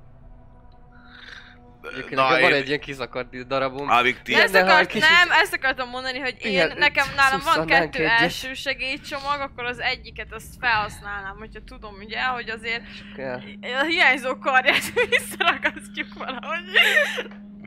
Egyébként 1.92 2.14
Na, 2.14 2.28
van 2.28 2.40
én- 2.40 2.52
egy 2.52 2.66
ilyen 2.66 2.80
kiszakadt 2.80 3.46
darabom. 3.46 3.88
Amíg 3.90 4.22
ti... 4.22 4.34
Ezt, 4.34 4.54
akart, 4.54 4.86
kicsit- 4.86 5.08
nem, 5.08 5.30
ezt 5.30 5.54
akartam 5.54 5.88
mondani, 5.88 6.18
hogy 6.18 6.34
én, 6.38 6.50
Igen, 6.50 6.76
nekem 6.78 7.06
nálam 7.16 7.40
van 7.54 7.66
kettő 7.66 7.98
egyet. 8.04 8.20
első 8.20 8.54
segélycsomag, 8.54 9.40
akkor 9.40 9.64
az 9.64 9.78
egyiket 9.80 10.32
azt 10.32 10.54
felhasználnám, 10.60 11.36
hogyha 11.38 11.60
tudom, 11.64 11.94
ugye, 12.04 12.22
hogy 12.22 12.50
azért 12.50 12.82
a 13.80 13.84
hiányzó 13.88 14.38
karját 14.38 14.92
visszaragasztjuk 15.10 16.14
valahogy. 16.14 16.64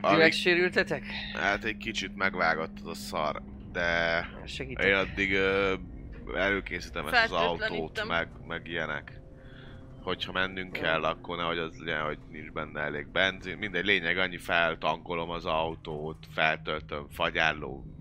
Amíg, 0.00 0.18
megsérültetek? 0.18 1.02
hát 1.40 1.64
egy 1.64 1.76
kicsit 1.76 2.16
megvágott 2.16 2.76
az 2.84 2.88
a 2.88 2.94
szar, 2.94 3.42
de 3.72 4.26
Segítek. 4.46 4.86
én 4.86 4.94
addig 4.94 5.32
ö, 5.32 5.74
előkészítem 6.36 7.06
ezt 7.06 7.24
az 7.24 7.32
autót, 7.32 8.04
meg, 8.06 8.28
meg 8.46 8.68
ilyenek. 8.68 9.12
Hogyha 10.08 10.32
mennünk 10.32 10.72
kell, 10.72 11.04
akkor 11.04 11.36
nehogy 11.36 11.58
az 11.58 11.78
legyen, 11.78 12.04
hogy 12.04 12.18
nincs 12.28 12.50
benne 12.50 12.80
elég 12.80 13.08
benzin. 13.08 13.56
Mindegy, 13.58 13.84
lényeg 13.84 14.18
annyi, 14.18 14.36
feltankolom 14.36 15.30
az 15.30 15.44
autót, 15.44 16.26
feltöltöm, 16.32 17.08
fagyálló 17.08 17.97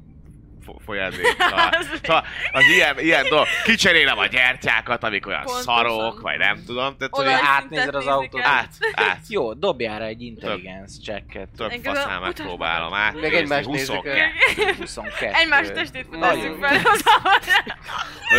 fo- 0.68 0.82
folyadékkal. 0.86 1.72
Szóval 2.04 2.24
az 2.52 2.64
ilyen, 2.76 3.00
ilyen 3.00 3.26
dolog. 3.30 3.46
Kicserélem 3.64 4.18
a 4.18 4.26
gyertyákat, 4.26 5.04
amik 5.04 5.28
olyan 5.28 5.44
Pontosan. 5.44 5.64
szarok, 5.76 6.22
vagy 6.22 6.38
nem 6.38 6.64
tudom. 6.66 6.98
Tehát, 6.98 7.16
hogy 7.16 7.26
átnézed 7.58 7.96
az 7.96 8.08
autót, 8.08 8.42
át, 8.44 8.70
át. 8.94 9.20
Jó, 9.28 9.54
dobjál 9.54 10.00
rá 10.00 10.06
egy 10.06 10.22
intelligenz 10.22 11.00
checket. 11.04 11.50
Több 11.58 11.72
faszán 11.84 12.22
megpróbálom 12.22 12.94
át. 12.94 13.22
Meg 13.22 13.34
egymást 13.34 13.68
nézzük 13.68 14.06
el. 14.06 14.30
22. 14.78 15.32
Egymás 15.34 15.68
testét 15.68 16.08
jó. 16.12 16.20
fel 16.20 16.82
az 16.84 17.04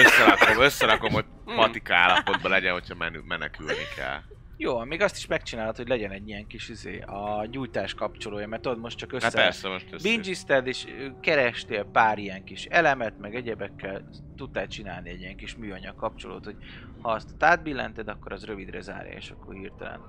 Összerakom, 0.05 0.63
összerakom, 0.63 1.13
hogy 1.13 1.25
patika 1.45 1.95
állapotban 1.95 2.51
legyen, 2.51 2.73
hogyha 2.73 2.95
menekülni 3.27 3.87
kell. 3.97 4.21
Jó, 4.61 4.85
még 4.85 5.01
azt 5.01 5.17
is 5.17 5.27
megcsinálod, 5.27 5.77
hogy 5.77 5.89
legyen 5.89 6.11
egy 6.11 6.29
ilyen 6.29 6.47
kis 6.47 6.69
izé, 6.69 7.01
a 7.01 7.47
gyújtás 7.51 7.95
kapcsolója, 7.95 8.47
mert 8.47 8.63
tudod, 8.63 8.79
most 8.79 8.99
csak 8.99 9.13
Hát 9.13 9.23
össze 9.23 9.37
persze, 9.37 9.69
most 9.69 10.03
bingizted, 10.03 10.67
és 10.67 10.87
kerestél 11.21 11.85
pár 11.85 12.19
ilyen 12.19 12.45
kis 12.45 12.65
elemet, 12.65 13.19
meg 13.19 13.35
egyebekkel 13.35 14.09
tudtál 14.37 14.67
csinálni 14.67 15.11
egy 15.11 15.21
ilyen 15.21 15.37
kis 15.37 15.57
műanyag 15.57 15.95
kapcsolót, 15.95 16.45
hogy 16.45 16.57
ha 17.01 17.11
azt 17.11 17.43
átbillented, 17.43 18.09
akkor 18.09 18.33
az 18.33 18.45
rövidre 18.45 18.81
zárja, 18.81 19.13
és 19.13 19.31
akkor 19.31 19.55
hirtelen 19.55 20.01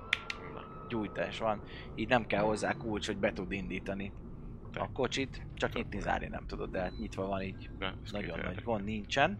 gyújtás 0.88 1.38
van. 1.38 1.62
Így 1.94 2.08
nem 2.08 2.26
kell 2.26 2.42
hozzá 2.42 2.72
kulcs, 2.72 3.06
hogy 3.06 3.16
be 3.16 3.32
tud 3.32 3.52
indítani 3.52 4.12
a 4.74 4.92
kocsit, 4.92 5.46
csak 5.54 5.72
nyitni 5.72 6.00
zárni 6.00 6.26
nem 6.26 6.46
tudod, 6.46 6.70
de 6.70 6.80
hát 6.80 6.98
nyitva 6.98 7.26
van 7.26 7.42
így. 7.42 7.70
Ez 7.78 8.10
Nagyon 8.10 8.38
nagy 8.38 8.62
gond 8.62 8.84
nincsen. 8.84 9.38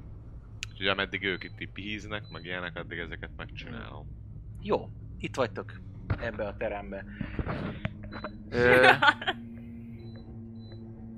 Úgyhogy 0.70 0.86
ameddig 0.86 1.24
ők 1.24 1.44
itt 1.44 1.72
pihíznek, 1.72 2.28
meg 2.28 2.44
ilyenek, 2.44 2.76
addig 2.76 2.98
ezeket 2.98 3.30
megcsinálom. 3.36 4.19
Jó, 4.62 4.88
itt 5.18 5.34
vagytok 5.36 5.80
ebbe 6.20 6.46
a 6.46 6.56
terembe. 6.56 7.04
Ö, 8.50 8.88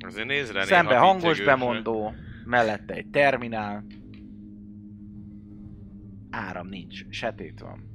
Azért 0.06 0.26
nézd 0.26 0.52
rá 0.52 0.62
szembe 0.62 0.90
néha 0.90 1.04
hangos 1.04 1.22
viccegősre. 1.22 1.44
bemondó, 1.54 2.14
mellette 2.44 2.94
egy 2.94 3.06
terminál. 3.10 3.84
Áram 6.30 6.66
nincs, 6.68 7.04
sötét 7.08 7.60
van. 7.60 7.90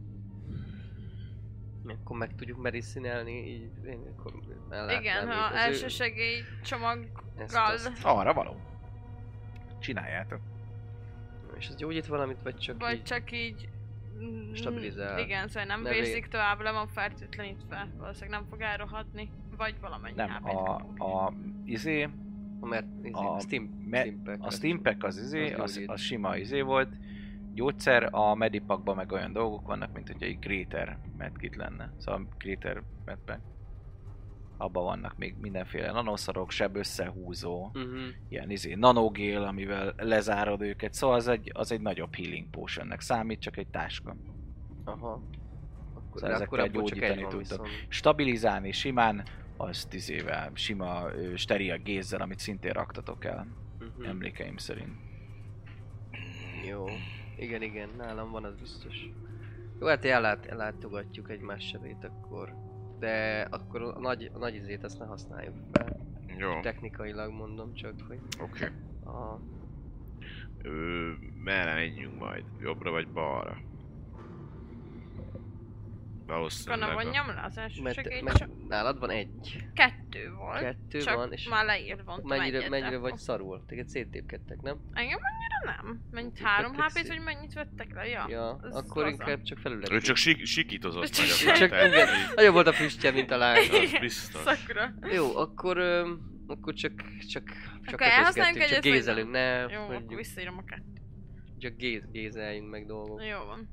Akkor 1.88 2.18
meg 2.18 2.36
tudjuk 2.36 2.62
merészinelni, 2.62 3.50
így 3.50 3.70
én 3.86 4.00
akkor 4.18 4.34
ellátnám 4.70 5.00
Igen, 5.02 5.28
ha 5.28 5.44
az 5.46 5.54
ő- 5.54 5.58
első 5.58 5.88
segély 5.88 6.38
ezt, 6.40 6.64
csomaggal. 6.64 7.24
azt. 7.74 7.92
Arra 8.04 8.34
való. 8.34 8.56
Csináljátok. 9.80 10.40
És 11.58 11.68
ez 11.68 11.76
gyógyít 11.76 12.06
valamit, 12.08 12.42
vagy 12.44 12.56
csak 12.56 12.80
Vagy 12.80 12.96
így? 12.96 13.04
csak 13.04 13.32
így... 13.32 13.70
mm, 14.22 14.54
Stabilizál. 14.54 15.20
Igen, 15.20 15.48
szóval 15.48 15.64
nem 15.64 15.82
Ne 15.82 15.90
vérzik 15.90 16.14
vé- 16.22 16.30
tovább, 16.30 16.62
le 16.62 16.72
van 16.72 16.88
fertőtlenítve. 16.88 17.88
Valószínűleg 17.98 18.40
nem 18.40 18.50
fog 18.50 18.62
elrohadni. 18.62 19.30
Vagy 19.58 19.76
valamennyi 19.82 20.16
Nem, 20.16 20.38
a, 20.42 20.64
kapunk. 20.64 21.00
a, 21.04 21.34
izé, 21.66 22.10
Mert 22.62 22.86
izé, 23.02 23.12
A 23.26 23.40
steam, 23.40 23.64
me- 23.90 24.02
steampack, 24.06 24.44
a 24.44 24.46
az- 24.46 24.56
Steampack 24.56 25.04
az 25.04 25.18
izé, 25.18 25.54
az 25.54 25.62
az, 25.62 25.84
az 25.86 26.02
sima 26.02 26.38
izé 26.38 26.62
volt, 26.62 26.90
gyógyszer, 27.54 28.10
a 28.12 28.36
Medipakban 28.36 28.96
meg 28.96 29.12
olyan 29.12 29.34
dolgok 29.34 29.68
vannak, 29.68 29.94
mint 29.94 30.08
hogy 30.12 30.24
egy 30.24 30.40
Greater 30.40 30.98
medkit 31.18 31.56
lenne. 31.56 31.94
Szóval 31.98 32.28
Greater 32.38 32.82
medpack. 33.06 33.40
Abban 34.58 34.84
vannak 34.84 35.18
még 35.18 35.36
mindenféle 35.40 35.92
nanoszarok, 35.92 36.52
seb 36.52 36.76
összehúzó, 36.76 37.70
Mhm. 37.74 37.98
ilyen 38.30 38.50
izé 38.50 38.74
nanogél, 38.74 39.42
amivel 39.44 39.94
lezárod 39.98 40.62
őket, 40.62 40.94
szóval 40.94 41.16
az 41.16 41.28
egy, 41.28 41.52
az 41.54 41.72
egy 41.72 41.82
nagyobb 41.82 42.16
healing 42.16 42.50
potionnek 42.50 43.00
számít, 43.02 43.40
csak 43.40 43.58
egy 43.58 43.68
táska. 43.68 44.16
Aha. 44.84 45.22
Akkor, 45.94 46.20
Szóval 46.22 46.36
ezekkel 46.36 46.68
gyógyítani 46.68 47.22
tudtok. 47.22 47.40
viszont. 47.40 47.70
Stabilizálni 47.88 48.72
simán, 48.72 49.24
azt 49.58 49.94
izével, 49.94 50.52
sima 50.54 51.12
ö, 51.16 51.36
steril 51.36 51.78
gézzel, 51.78 52.22
amit 52.22 52.40
szintén 52.40 52.72
raktatok 52.72 53.26
el, 53.26 53.48
Mhm. 53.80 54.06
emlékeim 54.06 54.58
szerint. 54.58 54.96
Jó. 56.70 56.86
Igen, 57.38 57.62
igen, 57.62 57.90
nálam 57.98 58.32
van, 58.32 58.44
az 58.44 58.56
biztos. 58.56 59.10
Jó, 59.80 59.88
hát 59.88 60.06
ellát, 60.06 60.46
ellátogatjuk 60.46 61.30
egymás 61.30 61.68
sebét 61.68 62.04
akkor. 62.04 62.54
De 63.00 63.48
akkor 63.52 63.82
a 63.82 64.00
nagy, 64.00 64.30
a 64.34 64.38
nagy 64.38 64.56
izét 64.56 64.84
azt 64.84 65.00
ne 65.00 65.06
használjuk 65.06 65.56
fel. 65.72 65.98
Jó, 66.38 66.60
Technikailag 66.60 67.32
mondom 67.32 67.74
csak, 67.74 67.96
hogy 68.08 68.20
oké. 68.40 68.66
a... 69.04 69.40
Ö, 70.58 71.12
merre 71.44 71.74
menjünk 71.74 72.20
majd? 72.20 72.46
Jobbra 72.60 72.92
vagy 72.92 73.08
balra? 73.08 73.67
Valószínűleg 76.28 76.90
a... 76.90 76.94
vonjam 76.94 77.28
le 77.28 77.42
az 77.46 77.58
első 77.58 77.82
Mert, 77.82 78.22
mert 78.22 78.38
csak 78.38 78.68
nálad 78.68 79.00
van 79.00 79.10
egy. 79.10 79.30
kettő 79.74 80.32
volt. 80.38 80.60
Kettő 80.60 81.00
csak 81.00 81.16
van, 81.16 81.32
és 81.32 81.48
már 81.48 81.66
leírt 81.66 82.02
vontam 82.04 82.38
mennyire, 82.38 82.58
egyet, 82.58 82.70
mennyire 82.70 82.98
vagy 82.98 83.18
szarul? 83.18 83.64
Téged 83.68 83.88
széttépkedtek, 83.88 84.62
nem? 84.62 84.78
Engem 84.94 85.20
annyira 85.22 85.76
nem. 85.82 86.02
Mennyit? 86.12 86.40
Három 86.40 86.74
HP-t, 86.74 87.08
vagy 87.08 87.20
mennyit 87.20 87.54
vettek 87.54 87.94
le? 87.94 88.08
Ja. 88.08 88.26
Ja, 88.30 88.50
akkor 88.72 89.04
az 89.06 89.12
inkább 89.12 89.42
csak 89.42 89.58
felület. 89.58 89.92
Ő 89.92 90.00
csak 90.00 90.16
sik- 90.16 90.46
sikítozott 90.46 91.08
Csak-. 91.08 91.54
Csak 91.56 91.68
igen, 91.72 92.08
nagyobb 92.36 92.54
volt 92.54 92.68
a 92.68 92.74
füstje, 92.74 93.12
mint 93.12 93.32
a 93.32 93.38
lány. 93.38 93.58
Az 93.70 93.98
biztos. 94.00 94.42
Szakura. 94.42 94.94
Jó, 95.14 95.36
akkor, 95.38 95.78
akkor 96.48 96.74
csak, 96.74 96.92
csak, 97.30 97.44
csak 97.86 98.02
elhasználjuk 98.02 98.58
csak 98.58 98.68
egyet, 98.68 98.84
vagy 98.84 98.92
gézelünk, 98.92 99.32
ne, 99.32 99.60
Jó, 99.60 99.82
akkor 99.82 100.16
visszaírom 100.16 100.58
a 100.58 100.64
kettőt. 100.64 101.02
csak 101.60 101.76
géz, 101.76 102.04
gézeljünk 102.12 102.70
meg 102.70 102.86
dolgok. 102.86 103.24
Jó 103.24 103.46
van. 103.46 103.70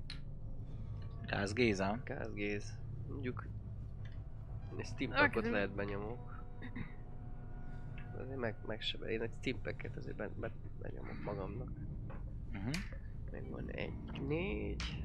Káz 1.26 1.52
Géza. 1.52 1.98
Káz 2.04 2.34
géz. 2.34 2.78
Mondjuk, 3.08 3.46
egy 4.76 4.86
steampackot 4.86 5.42
Oké. 5.42 5.50
lehet 5.50 5.74
benyomok. 5.74 6.44
Azért 8.18 8.38
meg, 8.38 8.54
meg 8.66 8.80
se 8.80 8.98
be. 8.98 9.10
Én 9.10 9.20
egy 9.20 9.30
steampacket 9.40 9.96
azért 9.96 10.16
be, 10.16 10.28
be, 10.36 10.50
benyomok 10.80 11.22
magamnak. 11.24 11.68
Uh-huh. 12.52 12.74
Meg 13.30 13.50
van 13.50 13.70
egy, 13.70 13.92
négy. 14.28 15.04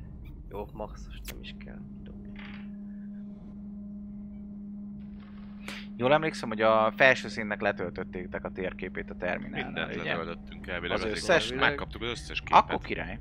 Jó, 0.49 0.65
max, 0.73 1.07
most 1.07 1.31
nem 1.31 1.41
is 1.41 1.55
kell. 1.65 1.81
Jól 5.99 6.13
emlékszem, 6.13 6.49
hogy 6.49 6.61
a 6.61 6.93
felső 6.95 7.27
színnek 7.27 7.61
letöltötték 7.61 8.43
a 8.43 8.51
térképét 8.51 9.09
a 9.09 9.15
terminálnál, 9.15 9.87
Mindent 9.87 9.95
ugye? 9.95 10.17
letöltöttünk 10.17 10.67
elvileg. 10.67 10.97
Az 10.97 11.03
összes? 11.03 11.53
Megkaptuk 11.53 12.01
az 12.01 12.09
összes 12.09 12.39
képet. 12.39 12.63
Akkor 12.63 12.79
király. 12.79 13.19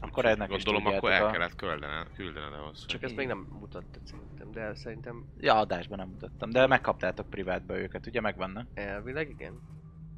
Akkor 0.00 0.24
ennek 0.24 0.54
is 0.54 0.64
Gondolom, 0.64 0.94
akkor 0.94 1.10
el 1.10 1.26
a... 1.26 1.30
kellett 1.30 1.56
küldened, 1.56 2.06
küldened 2.14 2.52
ahhoz. 2.52 2.86
Csak 2.86 3.02
ezt 3.02 3.16
még 3.16 3.26
nem 3.26 3.46
mutattad 3.60 4.00
szerintem, 4.04 4.52
de 4.52 4.74
szerintem 4.74 5.24
Ja, 5.40 5.54
adásban 5.54 5.98
nem 5.98 6.08
mutattam, 6.08 6.50
de 6.50 6.66
megkaptátok 6.66 7.30
privátba 7.30 7.78
őket, 7.78 8.06
ugye 8.06 8.20
megvannak? 8.20 8.66
elvileg 8.74 9.28
igen. 9.30 9.60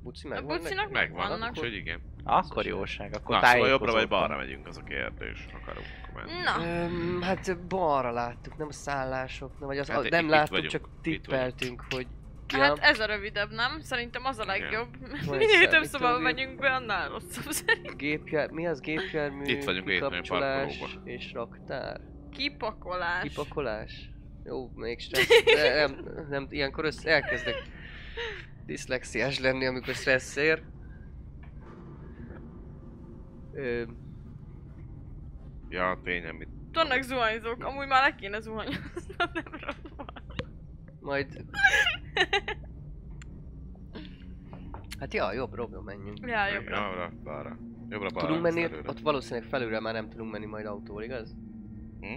Buci 0.02 0.26
A 0.26 0.30
megvan 0.30 0.58
bucinak? 0.58 0.90
Megvan, 0.90 1.28
vannak. 1.28 1.50
úgyhogy 1.50 1.74
igen. 1.74 2.00
Akkor 2.24 2.66
jóság, 2.66 3.14
akkor 3.14 3.40
Na, 3.40 3.46
szóval 3.46 3.68
jobbra 3.68 3.92
vagy 3.92 4.08
balra 4.08 4.36
megyünk, 4.36 4.66
az 4.66 4.76
a 4.76 4.82
kérdés. 4.82 5.46
Akarunk 5.62 5.86
menni. 6.14 6.30
Na, 6.44 6.66
Öm, 6.84 7.22
hát 7.22 7.66
balra 7.66 8.10
láttuk, 8.10 8.56
nem 8.56 8.66
a 8.68 8.72
szállások, 8.72 9.58
nem, 9.58 9.68
vagy 9.68 9.78
az, 9.78 9.88
Hát 9.90 10.08
nem 10.08 10.28
láttuk, 10.28 10.50
vagyunk, 10.50 10.70
csak 10.70 10.88
tippeltünk, 11.02 11.84
hogy... 11.90 12.06
hát 12.52 12.78
ez 12.78 13.00
a 13.00 13.06
rövidebb, 13.06 13.50
nem? 13.52 13.80
Szerintem 13.80 14.24
az 14.24 14.38
a 14.38 14.44
legjobb. 14.44 14.88
Majd 15.26 15.38
Minél 15.38 15.68
több 15.68 15.82
szobába 15.84 16.18
megyünk 16.18 16.58
be, 16.60 16.68
annál 16.68 17.08
rosszabb 17.08 17.50
szerintem. 17.52 17.96
Gépjár, 17.96 18.50
mi 18.50 18.66
az 18.66 18.80
gépjármű, 18.80 19.44
Itt 19.44 19.64
vagyunk, 19.64 19.98
parkolóba. 19.98 20.68
és 21.04 21.32
raktár. 21.32 22.00
Kipakolás. 22.32 23.22
Kipakolás. 23.22 24.10
Jó, 24.44 24.70
még 24.74 25.00
stressz. 25.04 25.44
De 25.44 25.74
nem, 25.86 26.04
nem, 26.28 26.46
ilyenkor 26.50 26.84
össze 26.84 27.10
elkezdek 27.10 27.54
diszlexiás 28.66 29.38
lenni, 29.38 29.66
amikor 29.66 29.94
stressz 29.94 30.36
ér. 30.36 30.62
Ö, 33.52 33.82
Ja, 35.70 36.00
tényleg, 36.04 36.36
mit... 36.36 36.48
Vannak 36.72 37.02
zuhanyzók, 37.02 37.64
amúgy 37.64 37.86
már 37.86 38.02
le 38.02 38.14
kéne 38.14 38.40
zuhanyozni, 38.40 39.14
nem 39.18 39.44
rossz 39.60 39.76
van. 39.96 40.17
Majd... 41.08 41.26
Hát 44.98 45.14
ja, 45.14 45.32
jobb, 45.32 45.56
jobbra 45.56 45.82
menjünk. 45.82 46.18
Ja, 46.20 46.46
jobbra. 46.54 46.76
Jobbra, 46.86 47.12
balra. 47.24 47.58
Jobbra, 47.88 48.08
balra. 48.08 48.26
Tudunk 48.26 48.42
menni, 48.42 48.62
előre. 48.62 48.88
ott 48.88 49.00
valószínűleg 49.00 49.48
felülre 49.48 49.80
már 49.80 49.94
nem 49.94 50.08
tudunk 50.08 50.32
menni 50.32 50.46
majd 50.46 50.66
autóval, 50.66 51.02
igaz? 51.02 51.36
Hm? 52.00 52.14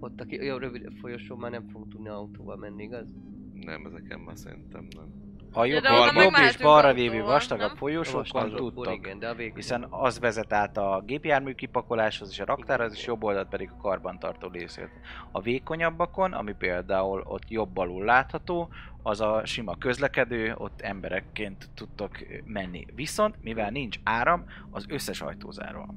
Ott 0.00 0.20
a 0.20 0.24
ki- 0.24 0.44
jó, 0.44 0.56
rövid 0.56 0.92
folyosón 1.00 1.38
már 1.38 1.50
nem 1.50 1.66
fogunk 1.68 1.92
tudni 1.92 2.08
autóval 2.08 2.56
menni, 2.56 2.82
igaz? 2.82 3.14
Nem, 3.52 3.86
ezeken 3.86 4.20
már 4.20 4.36
szerintem 4.36 4.86
nem. 4.96 5.08
A 5.52 5.64
jobb, 5.64 5.82
de 5.82 5.90
oda 5.90 6.22
jobb, 6.22 6.32
és 6.48 6.56
balra 6.56 6.90
lévő 6.90 7.22
vastagabb 7.22 7.66
nem? 7.66 7.76
folyosókon 7.76 8.54
tudtak. 8.54 8.94
igen, 8.94 9.18
de 9.18 9.28
a 9.28 9.34
végül... 9.34 9.54
Hiszen 9.54 9.86
az 9.90 10.18
vezet 10.18 10.52
át 10.52 10.76
a 10.76 11.02
gépjármű 11.06 11.52
kipakoláshoz 11.52 12.28
és 12.30 12.40
a 12.40 12.44
raktárhoz, 12.44 12.92
és 12.92 13.06
jobb 13.06 13.24
oldalt 13.24 13.48
pedig 13.48 13.70
a 13.70 13.80
karbantartó 13.82 14.48
részét. 14.48 14.90
A 15.30 15.40
vékonyabbakon, 15.40 16.32
ami 16.32 16.52
például 16.52 17.22
ott 17.26 17.50
jobb 17.50 17.76
alul 17.76 18.04
látható, 18.04 18.68
az 19.02 19.20
a 19.20 19.42
sima 19.44 19.76
közlekedő, 19.78 20.54
ott 20.58 20.80
emberekként 20.80 21.70
tudtok 21.74 22.18
menni. 22.44 22.86
Viszont, 22.94 23.42
mivel 23.42 23.70
nincs 23.70 23.98
áram, 24.02 24.44
az 24.70 24.84
összes 24.88 25.20
ajtó 25.20 25.50
zárva. 25.50 25.94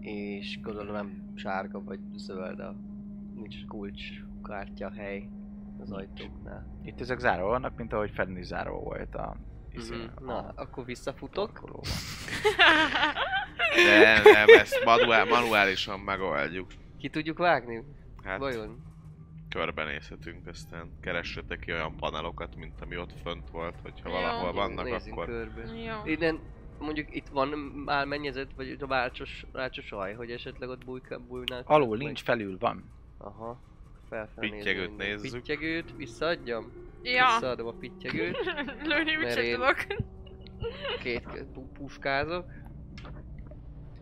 És 0.00 0.60
gondolom 0.60 0.92
nem 0.92 1.32
sárga 1.34 1.82
vagy 1.84 1.98
zöld 2.16 2.60
a... 2.60 2.74
Nincs 3.34 3.64
kulcs, 3.66 4.02
kártya, 4.42 4.92
hely 4.96 5.28
az 5.80 5.92
ajtóknál. 5.92 6.78
Itt 6.84 7.00
ezek 7.00 7.18
zárva 7.18 7.46
vannak, 7.46 7.76
mint 7.76 7.92
ahogy 7.92 8.10
fenn 8.10 8.36
is 8.36 8.46
zárva 8.46 8.78
volt 8.78 9.14
a... 9.14 9.36
izé, 9.72 9.94
Mhm. 9.96 10.24
Na, 10.24 10.52
akkor 10.56 10.84
visszafutok. 10.84 11.60
De 13.74 14.20
nem, 14.32 14.48
ezt 14.48 14.84
manuál, 14.84 15.24
manuálisan 15.24 16.00
megoldjuk. 16.00 16.70
Ki 16.98 17.08
tudjuk 17.08 17.38
vágni? 17.38 17.84
Hát 18.22 18.38
Vajon? 18.38 18.82
körbenézhetünk, 19.48 20.46
aztán 20.46 20.90
keressetek 21.00 21.58
ki 21.58 21.72
olyan 21.72 21.96
panelokat, 21.96 22.56
mint 22.56 22.80
ami 22.80 22.98
ott 22.98 23.12
fönt 23.22 23.50
volt, 23.50 23.74
hogyha 23.82 24.10
valahol 24.10 24.52
vannak, 24.52 24.84
Nézzünk 24.84 25.12
akkor... 25.12 25.26
körbe. 25.26 25.62
Jó. 25.74 26.12
Innen 26.12 26.38
mondjuk 26.78 27.14
itt 27.14 27.28
van 27.28 27.52
álmennyezet, 27.86 28.48
vagy 28.56 28.76
a 28.80 28.86
válcsos, 28.86 29.46
válcsos 29.52 29.92
aj, 29.92 30.14
hogy 30.14 30.30
esetleg 30.30 30.68
ott 30.68 30.84
bújka, 30.84 31.18
bújnák. 31.18 31.68
Alul 31.68 31.88
meg- 31.88 31.98
nincs, 31.98 32.22
felül 32.22 32.56
van. 32.58 32.84
Aha. 33.18 33.60
Pittyegőt 34.38 34.96
nézzük. 34.96 35.32
Pittyegőt, 35.32 35.96
visszaadjam? 35.96 36.72
Ja. 37.02 37.26
Visszaadom 37.32 37.66
a 37.66 37.72
pittyegőt. 37.72 38.36
Lőni 38.88 39.16
mit 39.16 39.32
sem 39.32 39.54
tudok. 39.54 39.86
Két 41.02 41.44
puskázok. 41.72 42.46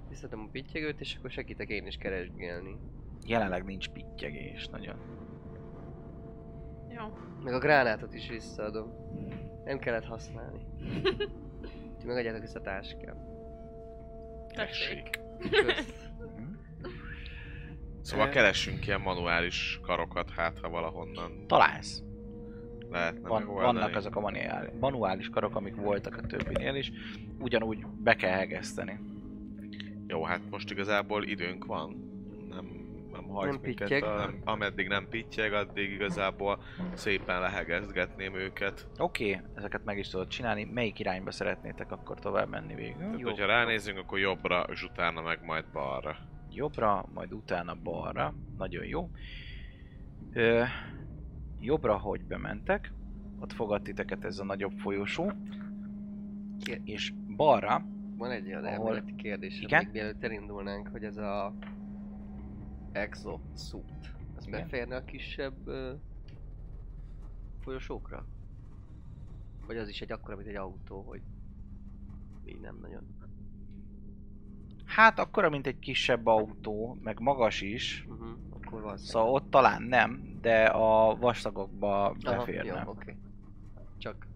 Visszaadom 0.08 0.40
a 0.40 0.48
pittyegőt, 0.52 1.00
és 1.00 1.16
akkor 1.18 1.30
segítek 1.30 1.68
én 1.68 1.86
is 1.86 1.96
keresgélni. 1.96 2.76
Jelenleg 3.26 3.64
nincs 3.64 3.88
pittyegés, 3.88 4.68
nagyon. 4.68 4.96
Jó. 6.88 7.16
Meg 7.44 7.54
a 7.54 7.58
gránátot 7.58 8.14
is 8.14 8.28
visszaadom. 8.28 8.92
Nem 9.64 9.78
kellett 9.78 10.04
használni. 10.04 10.66
Ti 11.98 12.06
megadjátok 12.06 12.40
vissza 12.40 12.58
a 12.58 12.62
táskám. 12.62 13.16
Tessék. 14.54 15.20
Kösz. 15.50 16.10
Szóval 18.02 18.28
keressünk 18.28 18.86
ilyen 18.86 19.00
manuális 19.00 19.80
karokat, 19.82 20.30
hát 20.30 20.58
ha 20.58 20.68
valahonnan 20.68 21.46
Találsz. 21.46 22.02
lehetne 22.90 23.28
Van, 23.28 23.40
megoldani. 23.40 23.78
vannak 23.78 23.96
azok 23.96 24.16
a 24.16 24.20
manuális, 24.20 24.70
manuális 24.80 25.28
karok, 25.28 25.56
amik 25.56 25.74
voltak 25.74 26.16
a 26.16 26.26
többinél 26.26 26.74
is. 26.74 26.92
Ugyanúgy 27.38 27.86
be 27.86 28.14
kell 28.14 28.36
hegeszteni. 28.36 28.98
Jó, 30.06 30.24
hát 30.24 30.40
most 30.50 30.70
igazából 30.70 31.24
időnk 31.24 31.64
van. 31.64 32.10
Nem 32.48 32.82
nem 33.12 33.28
hajt 33.28 33.50
Nem 33.52 33.60
minket, 33.62 33.88
pittyeg. 33.88 34.02
a, 34.02 34.16
nem, 34.16 34.40
ameddig 34.44 34.88
nem 34.88 35.08
pittyeg, 35.08 35.52
addig 35.52 35.90
igazából 35.90 36.62
szépen 36.94 37.40
lehegezgetném 37.40 38.34
őket. 38.34 38.86
Oké, 38.98 39.34
okay, 39.34 39.46
ezeket 39.54 39.84
meg 39.84 39.98
is 39.98 40.08
tudod 40.08 40.28
csinálni. 40.28 40.64
Melyik 40.64 40.98
irányba 40.98 41.30
szeretnétek 41.30 41.92
akkor 41.92 42.18
tovább 42.18 42.48
menni 42.48 42.74
végül? 42.74 42.96
Tehát, 42.98 43.18
Jó. 43.18 43.28
hogyha 43.28 43.46
ránézünk, 43.46 43.98
akkor 43.98 44.18
jobbra, 44.18 44.66
és 44.72 44.82
utána 44.82 45.20
meg 45.20 45.44
majd 45.44 45.64
balra. 45.72 46.16
Jobbra, 46.54 47.06
majd 47.12 47.32
utána 47.32 47.74
balra. 47.74 48.34
Nagyon 48.56 48.84
jó. 48.84 49.10
Ö, 50.32 50.64
jobbra, 51.58 51.98
hogy 51.98 52.24
bementek, 52.24 52.92
ott 53.38 53.52
fogad 53.52 53.82
titeket 53.82 54.24
ez 54.24 54.38
a 54.38 54.44
nagyobb 54.44 54.78
folyosó. 54.78 55.32
Ki- 56.60 56.80
És 56.84 57.12
balra, 57.36 57.86
Van 58.16 58.30
egy 58.30 58.46
olyan 58.46 58.64
Ahol- 58.64 58.78
elméleti 58.86 59.14
kérdés, 59.14 59.60
Igen? 59.60 59.84
még 59.84 59.92
mielőtt 59.92 60.22
elindulnánk, 60.24 60.88
hogy 60.88 61.04
ez 61.04 61.16
a 61.16 61.54
exosuit, 62.92 64.14
az 64.36 64.46
Igen. 64.46 64.60
beférne 64.60 64.96
a 64.96 65.04
kisebb 65.04 65.66
ö, 65.66 65.94
folyosókra? 67.60 68.26
Vagy 69.66 69.76
az 69.76 69.88
is 69.88 70.00
egy 70.00 70.12
akkora, 70.12 70.36
mint 70.36 70.48
egy 70.48 70.54
autó, 70.54 71.00
hogy 71.02 71.22
így 72.44 72.60
nem 72.60 72.78
nagyon. 72.80 73.06
Hát 74.94 75.18
akkora, 75.18 75.50
mint 75.50 75.66
egy 75.66 75.78
kisebb 75.78 76.26
autó, 76.26 76.98
meg 77.02 77.20
magas 77.20 77.60
is. 77.60 78.04
Uh-huh. 78.08 78.28
Akkor 78.50 78.82
van 78.82 78.96
Szóval 78.96 79.28
ott 79.28 79.50
talán 79.50 79.82
nem, 79.82 80.38
de 80.40 80.64
a 80.64 81.16
vastagokba 81.16 82.04
Aha, 82.04 82.14
beférne. 82.20 82.82
jó, 82.84 82.90
oké. 82.90 83.16
Csak 83.98 84.26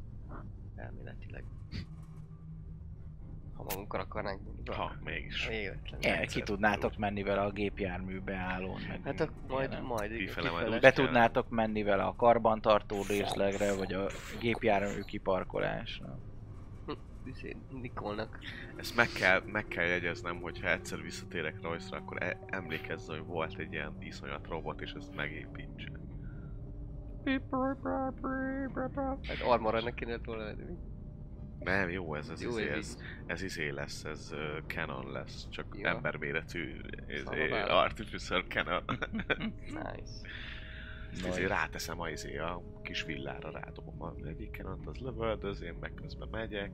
elméletileg. 0.76 1.44
Ha 3.56 3.62
magunkra 3.62 4.00
akarnánk 4.00 4.40
Ha, 4.66 4.96
mégis. 5.04 5.48
Véletlen. 5.48 6.00
El, 6.00 6.26
ki 6.26 6.42
tudnátok 6.42 6.96
menni 6.96 7.22
vele 7.22 7.40
a 7.40 7.50
gépjárműbe 7.50 8.34
állón, 8.34 8.80
meg 8.88 9.00
Hát 9.04 9.20
akkor 9.20 9.34
majd, 9.48 9.82
majd 9.82 10.16
Kifele 10.16 10.50
majd 10.50 10.64
kifele. 10.64 10.80
Be 10.80 10.92
tudnátok 10.92 11.48
menni 11.48 11.82
vele 11.82 12.02
a 12.02 12.14
karbantartó 12.14 13.02
részlegre, 13.08 13.74
vagy 13.76 13.92
a 13.92 14.06
gépjármű 14.40 15.00
kiparkolásra. 15.00 16.18
Izé, 17.26 17.56
Nikolnak. 17.70 18.38
Ezt 18.76 18.96
meg 18.96 19.08
kell, 19.08 19.42
meg 19.46 19.66
kell 19.68 19.84
jegyeznem, 19.84 20.40
hogy 20.40 20.60
ha 20.60 20.70
egyszer 20.70 21.02
visszatérek 21.02 21.62
Royce-ra, 21.62 21.96
akkor 21.96 22.22
e- 22.22 22.38
emlékezz, 22.46 23.08
hogy 23.08 23.24
volt 23.24 23.58
egy 23.58 23.72
ilyen 23.72 23.96
iszonyat 24.00 24.46
robot, 24.46 24.80
és 24.80 24.92
ezt 24.92 25.14
megépítse. 25.14 25.90
Hát 29.22 29.40
armorra 29.44 29.82
neki 29.82 30.04
kéne 30.04 30.18
volna 30.24 30.44
lenni. 30.44 30.76
Nem, 31.58 31.90
jó, 31.90 32.14
ez 32.14 32.28
az 32.28 32.42
Jó, 32.42 32.48
izé, 32.50 32.68
ez 32.68 32.76
ez, 32.76 32.96
ez 33.26 33.42
izé 33.42 33.68
lesz, 33.68 34.04
ez 34.04 34.30
uh, 34.32 34.66
canon 34.66 35.10
lesz, 35.12 35.48
csak 35.48 35.66
Ja. 35.78 35.88
emberméretű 35.88 36.80
izé, 37.08 37.50
artificial 37.68 38.44
canon. 38.48 38.82
Nice. 39.66 40.28
Ezt 41.10 41.26
izé 41.26 41.44
ráteszem 41.44 42.00
a, 42.00 42.08
izé, 42.08 42.38
a 42.38 42.62
kis 42.82 43.02
villára, 43.02 43.50
rádobom 43.50 44.02
a 44.02 44.14
egyik 44.26 44.56
canont, 44.56 44.86
az 44.86 44.98
lövöldöz, 44.98 45.62
én 45.62 45.76
meg 45.80 45.94
közben 45.94 46.28
megyek, 46.30 46.70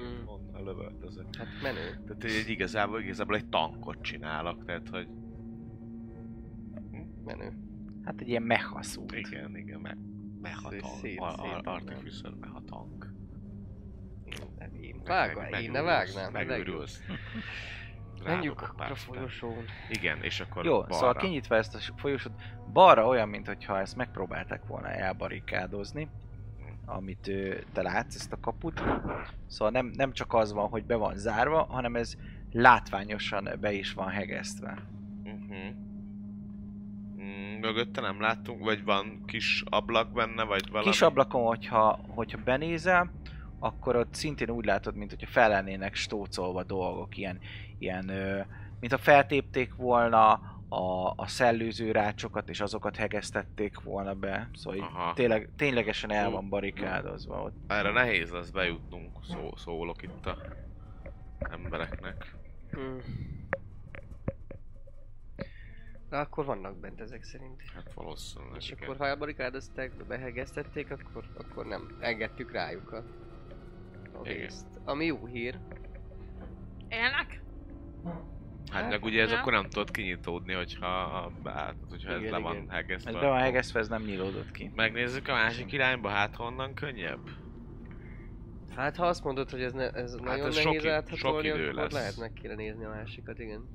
Mm. 0.00 0.26
onnan 0.26 0.64
lövöldözök. 0.64 1.36
Hát 1.36 1.46
menő. 1.62 2.02
Tehát 2.06 2.24
egy, 2.24 2.48
igazából, 2.48 3.00
igazából 3.00 3.36
egy 3.36 3.46
tankot 3.48 4.02
csinálok, 4.02 4.64
tehát 4.64 4.88
hogy 4.88 5.08
Menő. 7.24 7.52
Hát 8.04 8.20
egy 8.20 8.28
ilyen 8.28 8.42
mechaszút. 8.42 9.12
igen, 9.12 9.56
igen, 9.56 9.80
me, 9.80 9.96
mehatank, 10.40 10.82
Szép, 11.00 11.20
a, 11.20 11.30
szép. 11.30 11.66
a, 11.66 11.70
artificial 11.70 12.36
mehatank. 12.40 13.12
Én, 14.24 14.80
én 14.80 15.00
meg- 15.04 15.62
én 15.62 15.70
ne 15.70 15.80
vágnám. 15.82 16.32
Megőrülsz. 16.32 17.02
Menjünk 18.24 18.62
a 18.62 18.94
folyosón. 18.94 19.64
Igen, 19.90 20.22
és 20.22 20.40
akkor 20.40 20.64
Jó, 20.64 20.72
balra. 20.78 20.92
szóval 20.92 21.14
kinyitva 21.14 21.56
ezt 21.56 21.74
a 21.74 21.78
folyosót, 21.96 22.32
balra 22.72 23.06
olyan, 23.06 23.28
mintha 23.28 23.80
ezt 23.80 23.96
megpróbálták 23.96 24.66
volna 24.66 24.88
elbarikádozni, 24.88 26.08
amit 26.84 27.28
ö, 27.28 27.54
te 27.72 27.82
látsz, 27.82 28.14
ezt 28.14 28.32
a 28.32 28.40
kaput. 28.40 28.82
Szóval 29.46 29.70
nem, 29.70 29.92
nem 29.96 30.12
csak 30.12 30.34
az 30.34 30.52
van, 30.52 30.68
hogy 30.68 30.84
be 30.84 30.96
van 30.96 31.16
zárva, 31.16 31.62
hanem 31.62 31.96
ez 31.96 32.16
látványosan 32.52 33.48
be 33.60 33.72
is 33.72 33.92
van 33.92 34.08
hegesztve. 34.08 34.78
Uh-huh. 35.24 35.74
Mm, 37.22 37.58
mögötte 37.60 38.00
nem 38.00 38.20
láttunk, 38.20 38.64
vagy 38.64 38.84
van 38.84 39.22
kis 39.26 39.64
ablak 39.70 40.12
benne, 40.12 40.44
vagy 40.44 40.70
valami? 40.70 40.90
Kis 40.90 41.02
ablakon, 41.02 41.46
hogyha, 41.46 42.00
hogyha 42.08 42.38
benézel, 42.44 43.10
akkor 43.58 43.96
ott 43.96 44.14
szintén 44.14 44.50
úgy 44.50 44.64
látod, 44.64 44.96
mint 44.96 45.10
hogyha 45.10 45.30
fel 45.30 45.48
lennének 45.48 45.94
stócolva 45.94 46.62
dolgok, 46.62 47.16
ilyen, 47.16 47.38
ilyen 47.78 48.10
mint 48.80 48.92
ha 48.92 48.98
feltépték 48.98 49.74
volna 49.74 50.51
a, 50.72 51.12
a 51.16 51.26
szellőző 51.26 51.90
rácsokat, 51.90 52.48
és 52.48 52.60
azokat 52.60 52.96
hegesztették 52.96 53.80
volna 53.80 54.14
be. 54.14 54.48
Szóval 54.52 54.80
Aha. 54.80 55.12
tényleg, 55.14 55.48
ténylegesen 55.56 56.10
el 56.12 56.30
van 56.30 56.48
barikádozva 56.48 57.42
ott. 57.42 57.54
Erre 57.66 57.90
nehéz 57.90 58.30
lesz 58.30 58.50
bejutnunk, 58.50 59.24
szó, 59.24 59.56
szólok 59.56 60.02
itt 60.02 60.26
a 60.26 60.36
embereknek. 61.38 62.36
Hmm. 62.70 63.00
De 66.08 66.16
akkor 66.16 66.44
vannak 66.44 66.76
bent 66.76 67.00
ezek 67.00 67.22
szerint. 67.22 67.62
Hát 67.74 67.92
valószínűleg. 67.92 68.56
És 68.56 68.70
igen. 68.70 68.82
akkor 68.82 68.96
ha 68.96 69.06
elbarikádozták, 69.06 70.06
behegeztették, 70.06 70.90
akkor, 70.90 71.24
akkor 71.38 71.66
nem. 71.66 71.96
Engedtük 72.00 72.52
rájuk 72.52 72.92
a, 72.92 73.04
a 74.12 74.22
részt. 74.22 74.66
Ami 74.84 75.04
jó 75.04 75.26
hír. 75.26 75.58
Élnek? 76.88 77.42
Hát 78.72 78.90
meg 78.90 79.04
ugye 79.04 79.22
ez 79.22 79.30
Ja. 79.30 79.38
akkor 79.38 79.52
nem 79.52 79.68
tudod 79.68 79.90
kinyitódni, 79.90 80.52
hogyha, 80.52 81.32
hát, 81.44 81.74
hogyha 81.88 82.12
ez 82.12 82.18
Igen, 82.20 82.32
le 82.32 82.38
van 82.38 82.54
igen. 82.54 82.68
hegesztve. 82.68 83.10
Ez 83.10 83.16
be 83.20 83.26
van 83.28 83.38
hegesztve, 83.40 83.80
ez 83.80 83.88
nem 83.88 84.02
nyílódott 84.02 84.50
ki. 84.50 84.70
Megnézzük 84.74 85.28
a 85.28 85.32
másik 85.32 85.72
irányba, 85.72 86.08
hát 86.08 86.36
honnan 86.36 86.74
könnyebb? 86.74 87.28
Hát 88.76 88.96
ha 88.96 89.06
azt 89.06 89.24
mondod, 89.24 89.50
hogy 89.50 89.62
ez, 89.62 89.72
ne, 89.72 89.90
ez 89.90 90.14
nagyon 90.14 90.46
ez 90.46 90.64
nehéz 90.64 90.86
áthatolni, 90.86 91.46
sok 91.48 91.56
idő 91.56 91.68
akkor 91.68 91.82
lesz. 91.82 91.92
lehet 91.92 92.16
meg 92.16 92.32
kéne 92.32 92.54
nézni 92.54 92.84
a 92.84 92.88
másikat, 92.88 93.38
igen. 93.38 93.68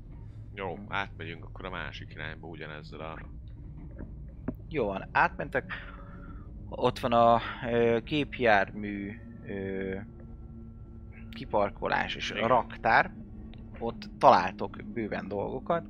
Jó, 0.53 0.77
átmegyünk 0.87 1.45
akkor 1.45 1.65
a 1.65 1.69
másik 1.69 2.13
irányba 2.13 2.47
ugyanezzel 2.47 2.99
a... 2.99 3.17
Jó 4.69 4.85
van, 4.85 5.09
átmentek. 5.11 5.73
Ott 6.69 6.99
van 6.99 7.11
a 7.13 7.41
ö, 7.71 7.97
gépjármű 8.03 9.19
ö, 9.47 9.95
kiparkolás 11.31 12.15
és 12.15 12.31
a 12.31 12.35
Igen. 12.35 12.47
raktár. 12.47 13.11
Ott 13.79 14.09
találtok 14.17 14.83
bőven 14.93 15.27
dolgokat. 15.27 15.85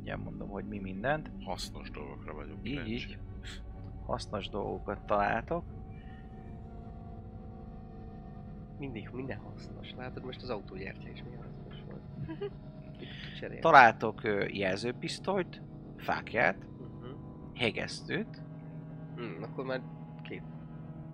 Ugye 0.00 0.16
mondom, 0.16 0.48
hogy 0.48 0.64
mi 0.64 0.78
mindent. 0.78 1.30
hasznos 1.44 1.90
dolgokra 1.90 2.34
vagyunk 2.34 2.58
Így, 2.62 2.70
kíváncsi. 2.72 2.92
így. 2.92 3.18
Hasznos 4.06 4.48
dolgokat 4.48 5.00
találtok. 5.06 5.64
Mindig, 8.78 9.10
minden 9.12 9.38
hasznos. 9.38 9.94
Látod, 9.96 10.24
most 10.24 10.42
az 10.42 10.50
autógyártja 10.50 11.10
is 11.10 11.22
milyen 11.22 11.42
hasznos 11.42 11.82
volt. 11.90 12.50
Találtok 13.60 14.20
jelzőpisztolyt, 14.52 15.62
fákját, 15.96 16.56
Uh-huh. 16.78 17.18
hegesztőt, 17.54 18.42
Hmm, 19.16 19.42
akkor 19.42 19.64
már 19.64 19.82
két, 20.22 20.42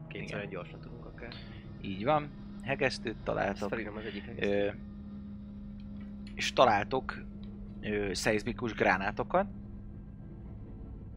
kétszer 0.08 0.48
gyorsan 0.48 0.80
tudunk 0.80 1.04
akár. 1.06 1.32
így 1.80 2.04
van, 2.04 2.30
hegesztőt 2.62 3.14
Ezt 3.14 3.24
találtok, 3.24 3.68
felírom 3.68 3.96
az 3.96 4.04
egyik 4.04 4.32
ö, 4.38 4.68
és 6.34 6.52
találtok 6.52 7.14
ö, 7.80 8.14
szeizmikus 8.14 8.72
gránátokat. 8.74 9.46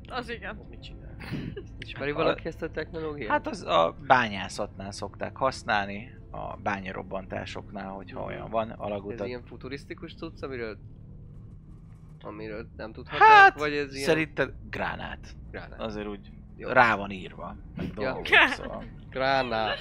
Az 0.08 0.30
igen. 0.30 0.58
Az 0.58 0.66
mit 0.70 0.82
csinál? 0.82 1.16
Ismeri 1.86 2.12
valaki 2.12 2.48
ezt 2.48 2.62
a 2.62 2.70
technológiát? 2.72 3.30
Hát 3.30 3.48
az 3.48 3.64
a 3.64 3.96
bányászatnál 4.08 4.92
szokták 4.92 5.38
használni, 5.38 6.14
a 6.32 6.56
bányarobbantásoknál, 6.58 7.90
hogyha 7.92 8.24
olyan 8.24 8.50
van 8.50 8.70
ez 8.72 8.76
alagutat. 8.78 9.28
ilyen 9.28 9.44
futurisztikus 9.46 10.14
tudsz, 10.16 10.42
amiről 10.42 10.78
amiről 12.22 12.68
nem 12.78 12.92
tudhatnánk, 12.92 13.32
Hát, 13.32 13.60
vagy 13.60 13.74
ez 13.74 13.94
ilyen 13.94 14.06
szerinted 14.08 14.54
gránát. 14.70 15.36
gránát? 15.52 15.80
Azért 15.80 16.08
úgy 16.08 16.32
Jó. 16.58 16.70
rá 16.70 16.96
van 16.96 17.12
írva. 17.12 17.56
Meg 17.76 17.86
Ja. 17.88 17.94
dolgok, 17.94 18.28
szóval. 18.50 18.84
Gránát. 19.10 19.78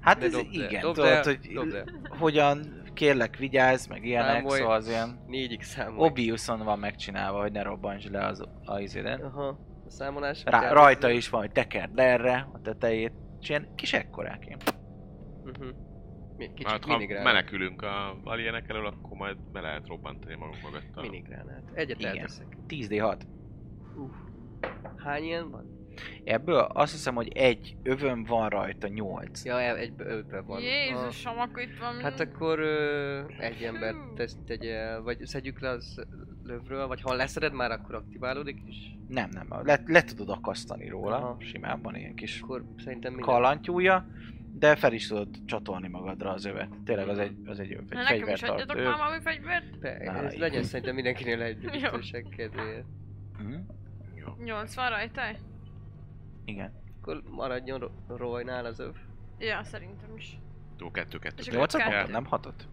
Hát 0.00 0.18
De 0.18 0.24
ez 0.24 0.32
dobd 0.32 0.52
igen, 0.52 0.80
dobd 0.80 0.94
tudod, 0.94 1.24
hogy 1.24 1.38
dobd 1.54 1.92
hogyan 2.08 2.82
kérlek 2.96 3.36
vigyázz, 3.36 3.86
meg 3.86 4.04
ilyenek, 4.04 4.34
Számolj. 4.34 4.58
szóval 4.60 4.74
az 4.74 4.88
ilyen 4.88 5.24
Négyig 5.26 5.62
számolj. 5.62 6.08
obviously 6.08 6.52
van 6.64 6.78
megcsinálva, 6.78 7.40
hogy 7.40 7.52
ne 7.52 7.62
robbantsd 7.62 8.10
le 8.12 8.26
az 8.26 8.44
a 8.64 8.78
izédet. 8.80 9.22
Aha. 9.22 9.46
A 9.86 9.90
számolás. 9.90 10.42
Rá, 10.44 10.72
rajta 10.72 11.10
is 11.10 11.28
van, 11.28 11.40
hogy 11.40 11.52
tekerd 11.52 11.94
le 11.96 12.02
erre 12.02 12.48
a 12.52 12.60
tetejét, 12.60 13.12
és 13.40 13.48
ilyen 13.48 13.68
kis 13.74 13.92
ekkorák 13.92 14.46
ilyen. 14.46 14.58
Uh-huh. 15.44 15.66
Mi, 16.36 16.46
kicsit 16.54 16.70
Hát, 16.70 16.84
ha 16.84 16.92
minigránát. 16.92 17.24
menekülünk 17.24 17.82
a 17.82 18.16
alienek 18.24 18.68
elől, 18.68 18.86
akkor 18.86 19.16
majd 19.16 19.36
be 19.52 19.60
lehet 19.60 19.86
robbantani 19.86 20.34
magunk 20.34 20.62
mögött 20.62 20.96
a... 20.96 21.00
Minigránát. 21.00 21.62
Egyet 21.74 21.98
Igen. 21.98 22.16
elteszek. 22.16 22.46
10d6. 22.68 23.20
Hány 24.96 25.22
ilyen 25.24 25.50
van? 25.50 25.75
Ebből 26.24 26.58
azt 26.58 26.92
hiszem, 26.92 27.14
hogy 27.14 27.28
egy 27.28 27.76
övön 27.82 28.24
van 28.24 28.48
rajta 28.48 28.88
nyolc. 28.88 29.44
Ja, 29.44 29.60
el- 29.60 29.76
egy 29.76 29.92
öve 29.96 30.40
van. 30.40 30.60
Jézusom, 30.60 31.38
akkor 31.38 31.62
itt 31.62 31.78
van... 31.78 32.00
Hát 32.00 32.20
akkor 32.20 32.58
ö, 32.58 33.20
egy 33.38 33.56
Hű. 33.56 33.66
ember 33.66 33.94
tesz, 34.16 34.36
tegye 34.46 34.74
el, 34.74 35.02
vagy 35.02 35.24
szedjük 35.26 35.60
le 35.60 35.68
az 35.68 36.04
lövről, 36.44 36.86
vagy 36.86 37.00
ha 37.00 37.14
leszeded 37.14 37.52
már, 37.52 37.70
akkor 37.70 37.94
aktiválódik 37.94 38.58
is. 38.66 38.76
Nem, 39.08 39.28
nem, 39.32 39.46
le, 39.64 39.82
le 39.86 40.02
tudod 40.02 40.28
akasztani 40.28 40.88
róla, 40.88 41.16
Aha. 41.16 41.36
simán 41.40 41.82
van 41.82 41.96
ilyen 41.96 42.14
kis 42.14 42.40
Akkor 42.40 42.64
szerintem 42.76 43.12
minden... 43.14 43.34
kalantyúja, 43.34 44.06
de 44.58 44.76
fel 44.76 44.92
is 44.92 45.06
tudod 45.08 45.28
csatolni 45.44 45.88
magadra 45.88 46.30
az 46.32 46.44
övet. 46.44 46.68
Tényleg 46.84 47.08
az 47.08 47.18
egy, 47.18 47.36
az 47.44 47.60
egy 47.60 47.72
öv, 47.72 47.80
Na, 47.88 47.98
egy 48.08 48.18
nekem 48.20 48.34
is 48.34 48.42
adjatok 48.42 48.76
már 48.76 48.96
valami 48.96 49.20
fegyvert? 49.22 49.80
Nála 50.04 50.26
ez 50.26 50.34
legyen 50.34 50.62
szerintem 50.62 50.94
mindenkinél 50.94 51.42
egy 51.42 51.70
biztonság 51.70 52.26
kedvéért. 52.36 52.84
Mhm. 53.38 53.54
Jó. 54.14 54.44
8 54.44 54.74
van 54.74 54.88
rajta? 54.88 55.22
Igen. 56.46 56.72
Akkor 57.00 57.22
maradjon 57.30 57.78
Ro- 57.78 57.92
Roynál 58.08 58.64
az 58.64 58.78
öv. 58.78 58.94
Ja, 59.38 59.64
szerintem 59.64 60.16
is. 60.16 60.38
Jó, 60.78 60.90
kettő, 60.90 61.18
kettő. 61.18 61.36
És 61.38 61.46
akkor 61.46 61.58
Nyolcat 61.58 61.80
kettő. 61.82 62.12
nem 62.12 62.24
hatot? 62.24 62.68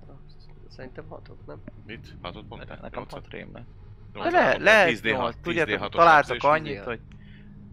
Szerintem 0.68 1.06
hatot, 1.08 1.46
nem? 1.46 1.62
Mit? 1.86 2.16
Hatot 2.22 2.50
mondtál? 2.50 2.78
Nekem 2.82 3.06
hat 3.10 3.28
rém 3.30 3.50
lett. 3.54 3.68
De 4.14 4.30
le, 4.30 4.58
lehet 4.58 4.90
10D6, 4.90 5.04
nyolc, 5.04 5.36
10D6 5.36 5.42
tudjátok, 5.42 5.90
találtak 5.90 6.44
annyit, 6.44 6.80
10D6. 6.80 6.84
hogy 6.86 7.00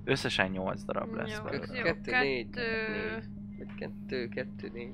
összesen 0.05 0.51
8 0.51 0.83
darab 0.85 1.15
lesz 1.15 1.37
Jó, 1.37 1.43
belőle. 1.45 1.77
jó. 1.77 1.83
Kettő, 1.83 2.11
négy, 2.19 2.51
kettő- 2.51 4.19
négy. 4.19 4.29
Kettő, 4.29 4.69
négy. 4.73 4.93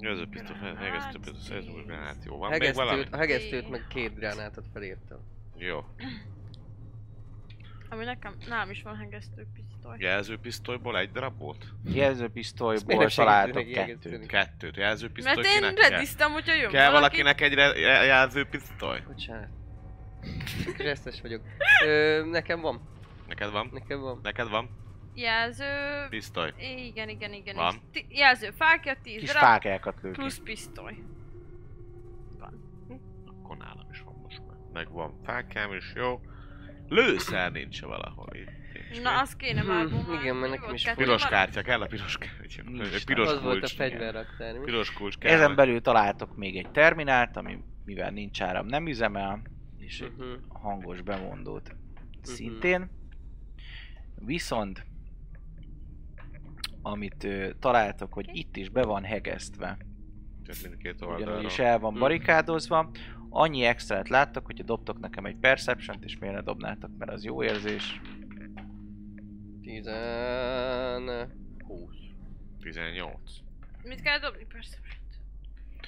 Ez 0.00 0.18
a 0.18 0.26
pisztoly, 0.30 0.56
hegesztő 0.76 1.18
pisztoly, 1.18 1.40
szerzős 1.40 1.84
gránát. 1.84 2.24
Jó, 2.24 2.36
van 2.36 2.50
még 2.50 2.60
Hegesztőt, 2.60 2.84
valami? 2.84 3.04
a 3.10 3.16
hegesztőt 3.16 3.70
meg 3.70 3.86
két 3.88 4.14
gránátot 4.14 4.64
felírtam. 4.72 5.18
Jó. 5.56 5.84
Ami 7.90 8.04
nekem, 8.04 8.34
nálam 8.48 8.70
is 8.70 8.82
van 8.82 8.96
hegesztő 8.96 9.46
pisztoly. 9.54 9.96
Jelzőpisztolyból 9.98 10.98
egy 10.98 11.10
darab 11.12 11.38
volt? 11.38 11.64
Jelzőpisztolyból 11.84 13.04
neki 13.52 13.70
kettőt. 13.70 14.26
Kettőt. 14.26 14.76
Jelzőpisztoly 14.76 15.34
Mert 15.34 15.46
én 15.62 15.74
rediztem, 15.90 16.32
hogyha 16.32 16.54
jön 16.54 16.70
Kell 16.70 16.90
valaki. 16.90 17.00
valakinek 17.22 17.40
egy 17.40 17.54
re- 17.54 17.78
je- 17.78 18.04
jelzőpisztoly? 18.04 19.02
Bocsánat. 19.06 19.48
Csak 20.64 20.76
resztes 20.76 21.20
vagyok. 21.20 21.42
Ö, 21.84 22.24
nekem 22.30 22.60
van. 22.60 22.80
Neked 23.28 23.50
van? 23.50 23.70
Nekem 23.72 24.00
van. 24.00 24.20
Neked 24.22 24.48
van? 24.48 24.70
Jelző... 25.14 25.64
Pisztoly. 26.08 26.52
Igen, 26.58 27.08
igen, 27.08 27.32
igen. 27.32 27.54
Van. 27.56 27.74
ti- 27.92 28.06
Jelző 28.08 28.50
fákja, 28.50 28.96
10 29.02 29.18
Kis 29.18 29.26
darab, 29.28 29.42
fákjákat 29.42 29.98
lők. 30.02 30.12
plusz 30.12 30.38
pisztoly. 30.44 30.96
Akkor 33.26 33.56
nálam 33.56 33.86
is 33.90 34.00
van 34.04 34.14
most 34.22 34.40
már. 34.46 34.56
Meg 34.72 34.90
van 34.90 35.14
fákám 35.24 35.72
is, 35.72 35.92
jó. 35.94 36.20
Lőszer 36.90 37.52
nincs 37.52 37.80
valahol 37.82 38.28
itt. 38.32 38.50
Nincs 38.90 39.02
Na, 39.02 39.10
még. 39.10 39.20
az 39.20 39.36
kéne 39.36 39.60
Hm, 39.60 39.66
már. 39.68 39.88
volna. 39.90 40.20
igen, 40.20 40.36
mert 40.36 40.52
nekem 40.52 40.74
is 40.74 40.90
Piros 40.96 41.26
kártya, 41.26 41.62
kell 41.62 41.80
a 41.80 41.86
piros 41.86 42.18
kártya. 42.18 42.62
Nincs, 42.66 42.94
Egy 42.94 43.04
piros 43.04 43.26
az 43.28 43.42
volt 43.42 43.56
a 43.56 43.58
kulcs. 43.58 43.74
fegyverraktár. 43.74 44.60
Piros 44.60 44.92
kulcs 44.92 45.18
kell. 45.18 45.32
Ezen 45.32 45.54
belül 45.54 45.80
találtok 45.80 46.36
még 46.36 46.56
egy 46.56 46.70
terminált, 46.70 47.36
ami 47.36 47.58
mivel 47.84 48.10
nincs 48.10 48.42
áram 48.42 48.66
nem 48.66 48.86
üzemel, 48.88 49.42
és 49.78 50.00
egy 50.00 50.12
Mhm. 50.16 50.28
hangos 50.48 51.02
bemondót 51.02 51.76
szintén. 52.22 52.90
Viszont 54.14 54.86
amit 56.82 57.24
ö, 57.24 57.50
találtok, 57.58 58.12
hogy 58.12 58.28
itt 58.32 58.56
is 58.56 58.68
be 58.68 58.82
van 58.82 59.04
hegesztve, 59.04 59.76
Tehát 60.44 60.62
mindkét 60.62 60.94
ugyanúgy 60.94 61.18
oldalról. 61.20 61.44
is 61.44 61.58
el 61.58 61.78
van 61.78 61.90
Mhm. 61.92 62.00
barikádozva. 62.00 62.90
Annyi 63.30 63.64
extrát 63.64 64.08
láttak, 64.08 64.46
hogyha 64.46 64.64
dobtok 64.64 64.98
nekem 64.98 65.24
egy 65.24 65.36
perception 65.36 65.96
és 66.00 66.18
miért 66.18 66.34
ne 66.34 66.40
dobnátok, 66.40 66.90
mert 66.98 67.10
az 67.10 67.24
jó 67.24 67.42
érzés. 67.42 68.00
Tizen... 69.62 71.32
20. 71.66 71.94
18. 72.60 73.20
Mit 73.82 74.00
kell 74.00 74.18
dobni? 74.18 74.44
Persze. 74.44 74.76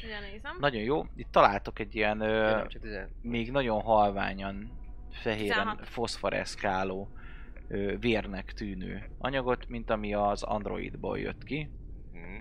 Ugye 0.04 0.20
nézem. 0.20 0.56
Nagyon 0.58 0.82
jó. 0.82 1.06
Itt 1.16 1.30
találtok 1.30 1.78
egy 1.78 1.94
ilyen 1.94 2.20
ö, 2.20 2.50
nem, 2.50 2.68
10. 2.68 2.82
még 3.20 3.50
nagyon 3.50 3.80
halványan, 3.80 4.70
fehéren 5.10 5.66
16. 5.66 5.88
foszforeszkáló 5.88 7.08
ö, 7.68 7.98
vérnek 7.98 8.52
tűnő 8.52 9.10
anyagot, 9.18 9.68
mint 9.68 9.90
ami 9.90 10.14
az 10.14 10.42
Androidból 10.42 11.18
jött 11.18 11.44
ki. 11.44 11.70
Mhm. 12.12 12.38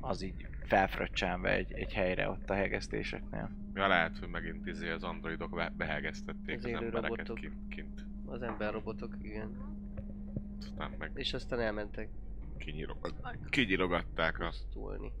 Az 0.00 0.22
így 0.22 0.46
felfröccsenve 0.66 1.50
egy, 1.52 1.72
egy 1.72 1.92
helyre 1.92 2.28
ott 2.28 2.50
a 2.50 2.54
hegesztéseknél. 2.54 3.50
Ja, 3.74 3.86
lehet, 3.88 4.18
hogy 4.18 4.28
megint 4.28 4.66
izé 4.66 4.90
az 4.90 5.02
androidok 5.02 5.54
be- 5.54 5.72
behegeztették 5.76 6.56
Az 6.56 6.64
az, 6.64 6.70
embereket 6.72 7.08
robotok. 7.08 7.36
kint, 7.36 7.68
kint. 7.68 8.04
Az 8.26 8.42
emberrobotok, 8.42 9.16
igen. 9.22 9.56
Aztán 10.58 10.90
meg 10.98 11.10
És 11.14 11.32
aztán 11.32 11.60
elmentek 11.60 12.08
kinyirogat, 12.58 13.14
kinyirogatták 13.48 14.38
a... 14.40 14.46
pusztulni. 14.46 15.12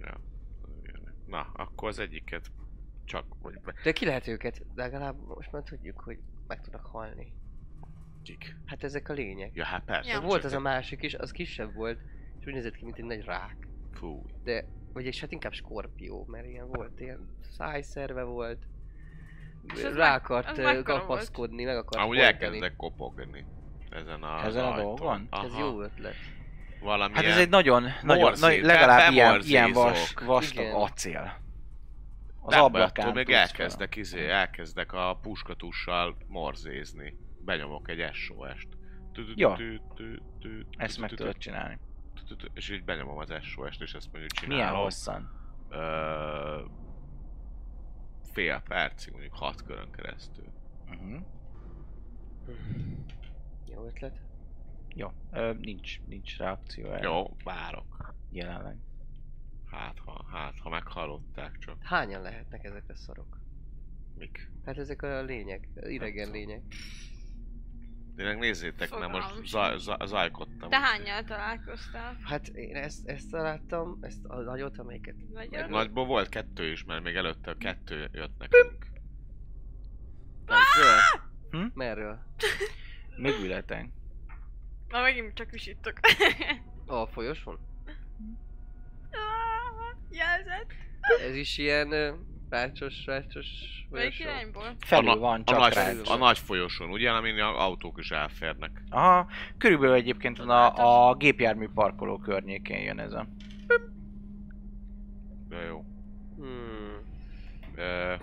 Ja. 0.00 0.20
Na, 1.26 1.50
akkor 1.54 1.88
az 1.88 1.98
egyiket 1.98 2.50
csak, 3.04 3.24
be... 3.64 3.74
De 3.84 3.92
ki 3.92 4.04
lehet 4.04 4.26
őket? 4.26 4.62
Legalább 4.74 5.16
most 5.26 5.52
már 5.52 5.62
tudjuk, 5.62 6.00
hogy 6.00 6.18
meg 6.46 6.60
tudnak 6.60 6.86
halni. 6.86 7.32
Kik? 8.22 8.56
Hát 8.66 8.84
ezek 8.84 9.08
a 9.08 9.12
lények. 9.12 9.54
Ja, 9.54 9.64
hát 9.64 9.84
persze. 9.84 10.10
Ja. 10.10 10.20
Volt 10.20 10.44
az 10.44 10.52
a 10.52 10.60
másik 10.60 11.02
is, 11.02 11.14
az 11.14 11.30
kisebb 11.30 11.74
volt, 11.74 12.00
és 12.40 12.46
úgy 12.46 12.52
nézett 12.52 12.76
ki, 12.76 12.84
mint 12.84 12.98
egy 12.98 13.04
nagy 13.04 13.24
rák. 13.24 13.67
Fú, 13.98 14.24
De, 14.44 14.64
vagyis 14.92 15.20
hát 15.20 15.32
inkább 15.32 15.52
skorpió, 15.52 16.24
mert 16.28 16.46
ilyen 16.46 16.68
volt, 16.68 17.00
ilyen 17.00 17.28
szájszerve 17.50 18.22
volt. 18.22 18.62
És 19.74 19.82
Rá 19.82 19.90
meg- 19.90 20.14
akart 20.14 20.82
kapaszkodni, 20.82 21.64
meg 21.64 21.76
akart 21.76 22.02
Amúgy 22.02 22.18
elkezdek 22.18 22.76
kopogni. 22.76 23.46
Ezen 23.90 24.22
a 24.22 24.44
Ezen 24.44 24.64
a 24.64 24.76
dolgon? 24.76 25.28
Ez 25.30 25.58
jó 25.58 25.82
ötlet. 25.82 26.14
Valami 26.80 27.14
Hát 27.14 27.24
ez 27.24 27.38
egy 27.38 27.48
nagyon, 27.48 27.84
nagyon 28.02 28.32
nagy, 28.40 28.62
legalább 28.62 29.12
ilyen, 29.12 29.40
ilyen 29.40 29.72
vas, 29.72 30.14
vastag 30.26 30.74
acél. 30.74 31.46
Az 32.40 32.54
Nem, 32.54 32.64
ablakán 32.64 33.06
attól 33.06 33.16
még 33.16 33.30
elkezdek, 33.30 33.96
izé, 33.96 34.28
elkezdek 34.28 34.92
a 34.92 35.18
puskatussal 35.22 36.16
morzézni. 36.26 37.16
Benyomok 37.44 37.88
egy 37.88 38.08
SOS-t. 38.12 38.68
Ja. 39.34 39.58
Ezt 40.76 40.98
meg 40.98 41.10
tudod 41.10 41.36
csinálni. 41.36 41.78
És 42.52 42.70
így 42.70 42.84
benyomom 42.84 43.18
az 43.18 43.32
SOS-t, 43.42 43.80
és 43.80 43.94
ezt 43.94 44.12
mondjuk 44.12 44.32
Milyen 44.46 44.58
csinálom. 44.58 44.82
hosszan? 44.82 45.30
Ö, 45.68 46.64
fél 48.32 48.60
percig, 48.68 49.12
mondjuk 49.12 49.34
hat 49.34 49.62
körön 49.62 49.90
keresztül. 49.90 50.52
Uh-huh. 50.90 51.20
Jó 53.66 53.84
ötlet. 53.86 54.20
Jó, 54.94 55.08
ö, 55.32 55.52
nincs, 55.52 56.00
nincs 56.06 56.36
reakció 56.38 56.86
erre 56.92 57.02
Jó, 57.08 57.36
várok. 57.44 58.14
jelenleg. 58.30 58.76
Hát 59.70 59.98
ha, 59.98 60.24
hát 60.30 60.54
ha 60.58 60.68
meghallották 60.68 61.58
csak. 61.58 61.76
Hányan 61.82 62.22
lehetnek 62.22 62.64
ezek 62.64 62.84
a 62.88 62.94
szarok? 62.94 63.38
Mik? 64.14 64.50
Hát 64.64 64.78
ezek 64.78 65.02
a 65.02 65.22
lények, 65.22 65.68
idegen 65.74 66.30
lények. 66.30 66.62
Tényleg 68.18 68.38
nézzétek, 68.38 68.78
mert 68.78 68.90
Fogalmam 68.90 69.20
most 69.20 69.34
sincs. 69.34 69.48
zaj, 69.48 69.78
zaj, 69.78 69.96
zajkodtam. 70.06 70.70
Te 70.70 70.78
hányjal 70.80 71.24
találkoztál? 71.24 72.16
Hát 72.22 72.48
én 72.48 72.76
ezt, 72.76 73.08
ezt 73.08 73.30
találtam, 73.30 73.98
ezt 74.00 74.24
a 74.24 74.40
nagyot, 74.40 74.78
amelyiket... 74.78 75.14
Nagyon? 75.32 75.70
Nagyból 75.70 76.06
volt 76.06 76.28
kettő 76.28 76.70
is, 76.70 76.84
mert 76.84 77.02
még 77.02 77.14
előtte 77.14 77.54
kettő 77.58 78.08
jött 78.12 78.38
nekünk. 78.38 78.86
Merről? 80.46 80.98
Hm? 81.50 81.66
Merről? 81.74 82.18
Még 83.16 83.34
ületen. 83.42 83.92
Na 84.88 85.00
megint 85.00 85.34
csak 85.34 85.50
visítok. 85.50 86.00
A 86.86 87.06
folyosón? 87.06 87.58
Jelzett. 90.10 90.72
Ez 91.28 91.34
is 91.34 91.58
ilyen 91.58 91.88
rácsos, 92.50 93.06
rácsos 93.06 93.46
Melyik 93.90 94.18
irányból? 94.18 94.74
Felül 94.78 95.10
a, 95.10 95.16
van, 95.16 95.40
a, 95.40 95.44
csak 95.44 95.58
nagy, 95.58 95.72
rács. 95.72 96.08
a 96.10 96.16
nagy 96.16 96.38
folyosón, 96.38 96.90
ugye, 96.90 97.10
amin 97.10 97.40
a 97.40 97.64
autók 97.64 97.98
is 97.98 98.10
elférnek. 98.10 98.82
Aha, 98.90 99.30
körülbelül 99.58 99.94
egyébként 99.94 100.38
a, 100.38 101.08
a 101.08 101.14
gépjármű 101.14 101.68
parkoló 101.74 102.18
környékén 102.18 102.80
jön 102.80 102.98
ez 102.98 103.12
a. 103.12 103.26
De 105.48 105.56
jó. 105.56 105.84
Hmm. 106.36 106.96
Ö, 107.76 108.14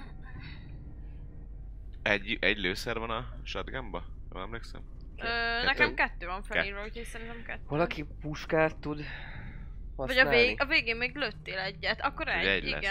egy, 2.02 2.38
egy 2.42 2.58
lőszer 2.58 3.00
van 3.00 3.10
a 3.10 3.26
shotgunba? 3.44 4.04
Jól 4.34 4.42
emlékszem? 4.42 4.82
Ö, 5.18 5.64
nekem 5.66 5.94
kettő 5.96 6.26
van 6.26 6.44
felírva, 6.44 6.84
úgyhogy 6.84 7.04
szerintem 7.06 7.44
kettő. 7.46 7.64
Valaki 7.68 8.06
puskát 8.22 8.76
tud 8.78 8.98
Vagy 9.96 10.18
a, 10.18 10.24
használni? 10.24 10.46
vég, 10.46 10.62
a 10.62 10.66
végén 10.66 10.96
még 10.96 11.16
lőttél 11.16 11.58
egyet, 11.58 12.02
akkor 12.02 12.28
Egy 12.28 12.46
egy, 12.46 12.64
egy 12.64 12.70
lesz. 12.70 12.82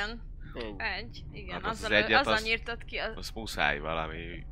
Igen. 0.55 0.81
Egy. 0.81 1.25
Igen. 1.33 1.55
Hát 1.55 1.65
az 1.65 1.71
azzal, 1.71 1.97
az 1.97 2.05
egyet, 2.05 2.21
azzal 2.21 2.33
azt- 2.33 2.45
nyírtad 2.45 2.85
ki. 2.85 2.97
Az... 2.97 3.17
Az 3.17 3.31
muszáj 3.31 3.79
valami 3.79 4.47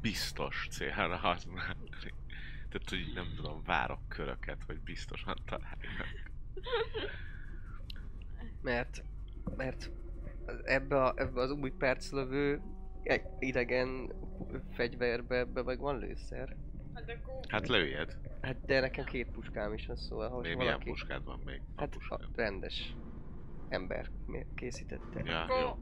biztos 0.00 0.68
célra 0.70 1.16
használni. 1.16 1.88
Tehát, 2.68 2.88
hogy 2.88 3.12
nem 3.14 3.32
tudom, 3.36 3.62
várok 3.64 4.08
köröket, 4.08 4.62
hogy 4.66 4.80
biztosan 4.80 5.36
találjak. 5.46 6.06
Mert, 8.62 9.04
mert 9.56 9.90
ebbe, 10.64 11.04
a, 11.04 11.12
ebbe 11.16 11.40
az 11.40 11.50
új 11.50 11.70
perclövő 11.70 12.60
idegen 13.38 14.12
fegyverbe 14.72 15.44
be 15.44 15.62
meg 15.62 15.78
van 15.78 15.98
lőszer. 15.98 16.56
Hát 16.94 17.10
akkor... 17.10 17.40
Hát 17.48 17.68
lőjed. 17.68 18.18
Hát 18.40 18.64
de 18.66 18.80
nekem 18.80 19.04
két 19.04 19.30
puskám 19.30 19.72
is 19.72 19.86
van, 19.86 19.96
szóval 19.96 20.28
ha 20.28 20.40
milyen 20.40 20.56
valaki... 20.56 20.90
puskád 20.90 21.24
van 21.24 21.40
még? 21.44 21.62
Hát 21.76 21.96
a 22.08 22.20
rendes 22.34 22.94
ember 23.68 24.10
készítette. 24.54 25.22
Ja, 25.24 25.46
jó. 25.60 25.78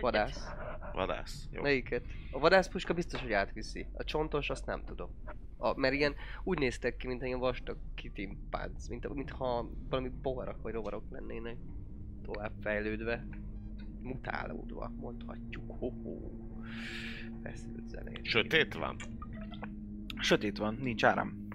Vadász. 0.00 0.48
Vadász. 0.92 1.48
Jó. 1.50 1.62
Melyiket? 1.62 2.04
A 2.30 2.38
vadászpuska 2.38 2.94
biztos, 2.94 3.20
hogy 3.20 3.32
átviszi. 3.32 3.86
A 3.92 4.04
csontos, 4.04 4.50
azt 4.50 4.66
nem 4.66 4.82
tudom. 4.84 5.10
A, 5.56 5.78
mert 5.78 5.94
ilyen 5.94 6.14
úgy 6.42 6.58
néztek 6.58 6.96
ki, 6.96 7.06
mint 7.06 7.22
ilyen 7.22 7.38
vastag 7.38 7.78
kitimpánc, 7.94 8.88
mint, 8.88 9.14
mintha 9.14 9.70
valami 9.88 10.10
bogarak 10.22 10.62
vagy 10.62 10.72
rovarok 10.72 11.04
lennének 11.10 11.56
tovább 12.22 12.52
fejlődve. 12.60 13.26
Mutálódva, 14.00 14.92
mondhatjuk. 14.96 15.78
Ho-ho. 15.78 16.30
Feszült 17.42 17.88
zenét. 17.88 18.24
Sötét 18.24 18.74
van? 18.74 18.96
Sötét 20.18 20.58
van, 20.58 20.78
nincs 20.80 21.04
áram. 21.04 21.48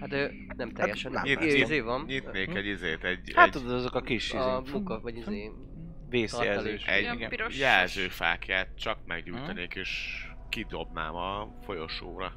Hát 0.00 0.12
ő 0.12 0.30
nem 0.56 0.70
teljesen. 0.70 1.12
nem 1.12 1.26
Hát, 1.26 1.34
látom. 1.34 1.48
izé 1.48 1.80
van. 1.80 2.04
Nyitnék 2.06 2.54
egy 2.54 2.66
izét, 2.66 3.04
egy, 3.04 3.32
Hát 3.34 3.50
tudod, 3.50 3.70
azok 3.72 3.94
a 3.94 4.00
kis 4.00 4.32
A 4.32 4.62
izé, 4.64 4.72
munka, 4.72 5.00
vagy 5.00 5.16
izé. 5.16 5.50
vészjelzős. 6.08 6.86
egy 6.86 7.08
jelzőfákját 7.58 8.68
csak 8.76 8.98
meggyújtanék 9.06 9.74
és 9.74 10.22
kidobnám 10.48 11.14
a 11.14 11.54
folyosóra. 11.64 12.32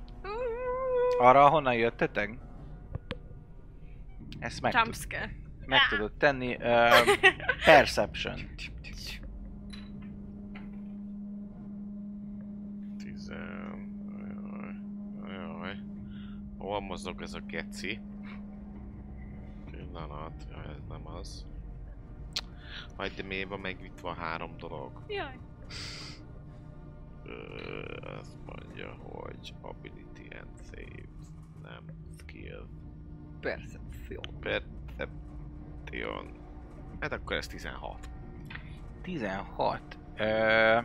Arra 1.19 1.49
honnan 1.49 1.73
jöttetek? 1.73 2.37
Ezt 4.39 4.61
meg, 4.61 4.73
tud, 4.83 4.95
meg 5.65 5.79
tudod 5.89 6.11
tenni. 6.13 6.55
Uh, 6.55 7.17
perception. 7.65 8.39
Tizen... 12.97 13.89
Jaj, 15.27 15.33
jaj. 15.33 15.75
Hol 16.61 16.79
mozog 16.79 17.21
ez 17.21 17.33
a 17.33 17.39
geci? 17.39 17.99
Pillanat, 19.71 20.47
jaj, 20.49 20.65
ez 20.65 20.83
nem 20.89 21.07
az. 21.07 21.45
Hagyd 22.95 23.25
mélybe 23.25 23.57
megütve 23.57 24.09
a 24.09 24.13
három 24.13 24.57
dolog. 24.57 25.03
Jaj. 25.07 25.39
Ö, 27.23 27.33
azt 28.17 28.37
mondja, 28.45 28.93
hogy 28.93 29.53
ability 29.61 30.27
and 30.39 30.49
save, 30.63 31.09
nem 31.61 31.83
skill. 32.19 32.67
Perception. 33.39 34.39
Perception. 34.39 36.31
Hát 36.99 37.11
akkor 37.11 37.35
ez 37.35 37.47
16. 37.47 38.09
16. 39.01 39.99
Ö, 40.15 40.77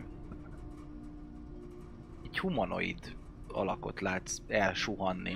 egy 2.23 2.39
humanoid 2.39 3.16
alakot 3.57 4.01
látsz 4.01 4.37
elsuhanni 4.47 5.35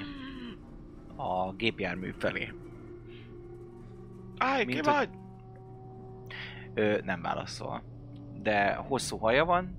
a 1.16 1.54
gépjármű 1.54 2.12
felé. 2.18 2.54
Áj, 4.38 4.66
Mint 4.66 4.80
ki 4.82 4.86
hogy- 4.90 4.96
vagy? 4.96 5.10
Ö, 6.74 6.98
nem 7.04 7.22
válaszol. 7.22 7.84
De 8.42 8.74
hosszú 8.74 9.18
haja 9.18 9.46
van, 9.46 9.78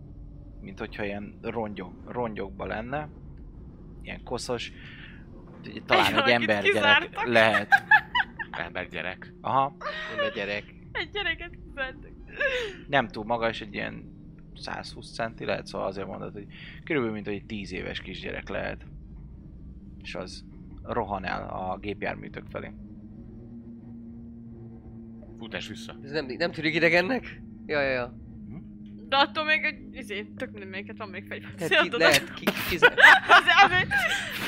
mint 0.61 0.79
hogyha 0.79 1.05
ilyen 1.05 1.39
rongyok, 1.43 1.93
rongyokba 2.13 2.67
lenne. 2.67 3.09
Ilyen 4.03 4.23
koszos. 4.23 4.73
Talán 5.87 6.05
egy 6.07 6.13
valakit 6.13 6.35
embergyerek 6.35 7.25
lehet. 7.27 7.69
Ember 8.67 8.89
gyerek. 8.89 9.33
Aha. 9.41 9.77
Nem 10.17 10.25
egy 10.27 10.33
gyerek. 10.33 10.65
Egy 10.93 11.11
gyereket 11.11 11.51
kizártak. 11.65 12.11
Nem 12.89 13.09
túl 13.09 13.25
magas, 13.25 13.61
egy 13.61 13.75
ilyen 13.75 14.12
120 14.55 15.13
centi 15.13 15.45
lehet, 15.45 15.67
szóval 15.67 15.87
azért 15.87 16.07
mondod, 16.07 16.33
hogy 16.33 16.47
körülbelül 16.85 17.15
mint 17.15 17.27
hogy 17.27 17.35
egy 17.35 17.47
10 17.47 17.73
éves 17.73 18.01
kisgyerek 18.01 18.49
lehet. 18.49 18.87
És 20.03 20.15
az 20.15 20.45
rohan 20.83 21.25
el 21.25 21.49
a 21.49 21.79
gépjárműtök 21.79 22.45
felé. 22.51 22.73
Futás 25.39 25.69
vissza. 25.69 25.97
Ez 26.03 26.11
nem, 26.11 26.27
nem 26.27 26.53
tűnik 26.53 26.75
idegennek? 26.75 27.41
Ja, 27.67 27.81
ja, 27.81 27.91
ja. 27.91 28.21
De 29.09 29.17
attól 29.17 29.45
még 29.45 29.65
egy, 29.65 29.97
izé, 29.97 30.23
tök 30.37 30.51
minden 30.51 30.69
melyiket 30.69 30.99
van 30.99 31.09
még 31.09 31.27
fegyver. 31.29 31.51
Szóval 31.57 31.83
ki, 31.83 31.89
tudod, 31.89 32.01
lehet 32.01 32.35
ki, 32.35 32.45
azért, 33.65 33.93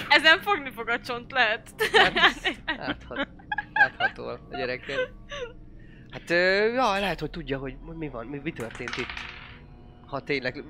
ezen 0.08 0.40
fogni 0.40 0.70
fog 0.70 0.88
a 0.88 1.00
csont, 1.00 1.32
lehet. 1.32 1.74
Hát 1.92 2.16
ez 2.28 2.56
áthat, 2.64 3.28
áthatol 3.72 4.28
a 4.50 4.56
gyereken. 4.56 4.98
Hát, 6.10 6.30
ö, 6.30 6.72
ja, 6.72 6.98
lehet, 6.98 7.20
hogy 7.20 7.30
tudja, 7.30 7.58
hogy 7.58 7.76
mi 7.78 8.08
van, 8.08 8.26
mi, 8.26 8.40
mi 8.42 8.52
történt 8.52 8.96
itt. 8.96 9.33
Ha 10.14 10.20
tényleg 10.20 10.64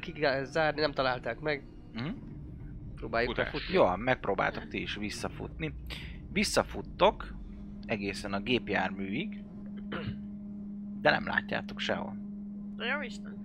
ki, 0.00 0.12
kell 0.12 0.44
zárni, 0.44 0.80
nem 0.80 0.92
találták 0.92 1.40
meg. 1.40 1.62
Mhm. 1.92 2.08
Próbáljuk 2.96 3.34
befutni. 3.36 3.74
Jó, 3.74 3.96
megpróbáltok 3.96 4.68
ti 4.68 4.80
is 4.80 4.94
visszafutni. 4.94 5.74
Visszafuttok 6.32 7.34
egészen 7.86 8.32
a 8.32 8.40
gépjárműig, 8.40 9.44
de 11.00 11.10
nem 11.10 11.26
látjátok 11.26 11.80
sehol. 11.80 12.16
De 12.76 12.84
jó 12.84 13.00
Isten. 13.00 13.36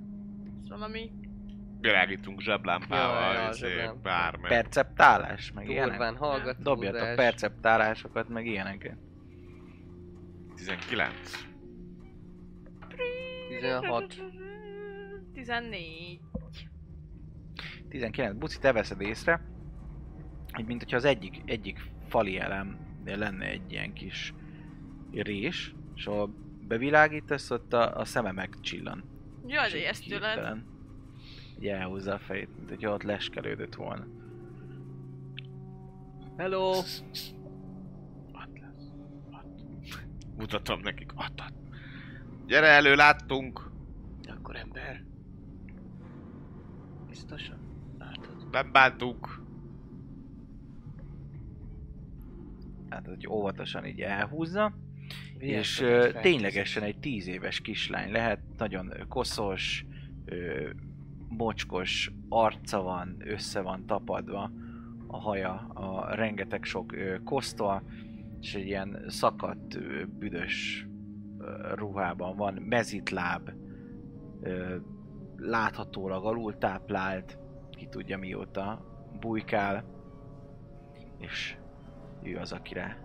Ez 0.64 0.70
valami... 0.70 1.12
Világítunk 1.82 2.42
zseblámpával, 2.42 3.34
Ja, 3.34 3.50
izé, 3.50 3.90
bármi. 4.04 4.48
Perceptálás, 4.48 5.52
meg 5.52 5.70
ilyenek. 5.70 5.90
Durván 5.90 6.16
hallgat. 6.16 6.62
Dobjatok 6.62 7.16
perceptálásokat, 7.16 8.30
meg 8.30 8.46
ilyeneket. 8.46 8.98
19. 10.56 11.12
16. 13.48 14.24
14. 15.36 16.20
19. 17.90 18.38
Buci, 18.38 18.60
te 18.60 18.72
veszed 18.72 19.02
észre, 19.02 19.42
hogy 20.52 20.66
mint 20.66 20.82
hogyha 20.82 20.98
az 20.98 21.06
egyik, 21.06 21.42
egyik 21.46 21.92
fali 22.08 22.40
elem 22.40 22.78
lenne 23.06 23.46
egy 23.46 23.72
ilyen 23.72 23.94
kis 23.94 24.34
rés, 25.12 25.76
és 25.96 26.06
ha 26.06 26.30
bevilágítasz, 26.68 27.52
ott 27.52 27.74
a, 27.74 27.96
a 27.96 28.06
szeme 28.06 28.32
megcsillan. 28.32 29.04
Jaj, 29.48 29.70
de 29.70 29.88
ezt 29.88 30.08
tőled. 30.08 30.64
Így 31.60 31.68
elhúzza 31.68 32.14
a 32.14 32.20
fejét, 32.20 32.58
mint 32.58 32.70
hogyha 32.70 32.94
ott 32.94 33.04
leskelődött 33.04 33.76
volna. 33.76 34.08
Hello! 36.38 36.72
Lesz. 36.72 37.04
Ott. 38.32 38.60
Mutatom 40.38 40.80
nekik. 40.80 41.12
Ott. 41.16 41.44
Gyere 42.46 42.68
elő, 42.68 42.96
láttunk. 42.96 43.72
Akkor 44.28 44.56
ember. 44.56 45.04
Biztosan? 47.16 47.58
Látod? 48.00 48.48
Nem 48.52 48.72
bántunk. 48.72 49.42
Hát, 52.90 53.06
hogy 53.08 53.28
óvatosan 53.28 53.86
így 53.86 54.02
elhúzza, 54.02 54.74
Milyen 55.38 55.60
és 55.60 55.76
felkészült. 55.78 56.22
ténylegesen 56.22 56.84
egy 56.84 57.00
tíz 57.00 57.28
éves 57.28 57.62
kislány 57.62 58.12
lehet, 58.12 58.40
nagyon 58.58 58.94
koszos, 59.08 59.86
ö, 60.26 60.70
mocskos 61.28 62.12
arca 62.30 62.82
van, 62.82 63.16
össze 63.20 63.62
van 63.62 63.86
tapadva 63.86 64.52
a 65.08 65.18
haja 65.18 65.54
a 65.74 66.16
rengeteg 66.16 66.64
sok 66.64 66.92
ö, 66.92 67.16
kosztol, 67.24 67.84
és 68.42 68.56
egy 68.56 68.66
ilyen 68.66 69.04
szakadt, 69.08 69.76
ö, 69.76 70.06
büdös 70.06 70.88
ö, 71.38 71.74
ruhában 71.76 72.36
van, 72.36 72.54
mezitláb, 72.54 73.50
ö, 74.42 74.76
láthatólag 75.46 76.26
alul 76.26 76.58
táplált, 76.58 77.38
ki 77.72 77.88
tudja 77.88 78.18
mióta 78.18 78.86
bujkál, 79.20 79.84
és 81.18 81.56
ő 82.24 82.38
az, 82.38 82.52
akire 82.52 83.00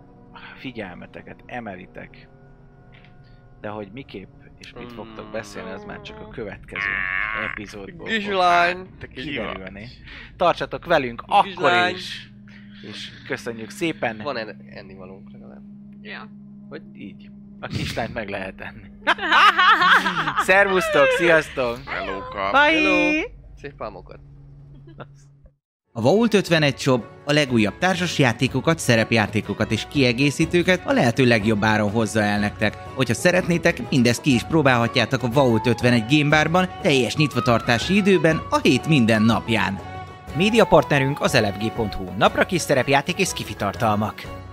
figyelmeteket 0.55 1.43
emelitek. 1.45 2.29
De 3.61 3.69
hogy 3.69 3.91
miképp 3.91 4.29
és 4.57 4.73
mit 4.73 4.91
fogtok 4.91 5.31
beszélni, 5.31 5.71
az 5.71 5.83
már 5.83 6.01
csak 6.01 6.19
a 6.19 6.27
következő 6.27 6.89
epizódból 7.49 8.07
vagy? 8.07 9.09
kiderülni. 9.09 9.87
Tartsatok 10.35 10.85
velünk 10.85 11.23
akkor 11.27 11.89
is! 11.93 12.31
És 12.89 13.11
köszönjük 13.27 13.69
szépen! 13.69 14.17
Van 14.17 14.37
en- 14.37 14.61
ennivalónk 14.69 15.31
legalább. 15.31 15.61
Ja. 16.01 16.29
Hogy 16.69 16.81
így. 16.93 17.31
A 17.63 17.67
kislányt 17.67 18.13
meg 18.13 18.29
lehet 18.29 18.61
enni. 18.61 18.89
Szervusztok, 20.45 21.07
sziasztok! 21.17 21.77
Helóka. 21.85 22.51
Bye! 22.51 23.25
Szép 23.61 23.73
pálmokat. 23.77 24.19
A 25.93 26.01
Vault 26.01 26.33
51 26.33 26.79
Shop 26.79 27.03
a 27.25 27.33
legújabb 27.33 27.77
társasjátékokat, 27.77 28.79
szerepjátékokat 28.79 29.71
és 29.71 29.85
kiegészítőket 29.89 30.81
a 30.85 30.91
lehető 30.93 31.25
legjobb 31.25 31.63
áron 31.63 31.91
hozza 31.91 32.21
el 32.21 32.39
nektek. 32.39 32.77
Hogyha 32.95 33.13
szeretnétek, 33.13 33.89
mindezt 33.89 34.21
ki 34.21 34.33
is 34.33 34.43
próbálhatjátok 34.43 35.23
a 35.23 35.29
Vault 35.29 35.67
51 35.67 36.03
Gamebarban 36.09 36.69
teljes 36.81 37.15
nyitvatartási 37.15 37.95
időben 37.95 38.41
a 38.49 38.57
hét 38.57 38.87
minden 38.87 39.21
napján. 39.21 39.79
Média 40.35 40.65
partnerünk 40.65 41.21
az 41.21 41.35
elefg.hu, 41.35 42.03
napra 42.17 42.45
kis 42.45 42.61
szerepjáték 42.61 43.19
és 43.19 43.27
skifi 43.27 43.53
tartalmak. 43.53 44.40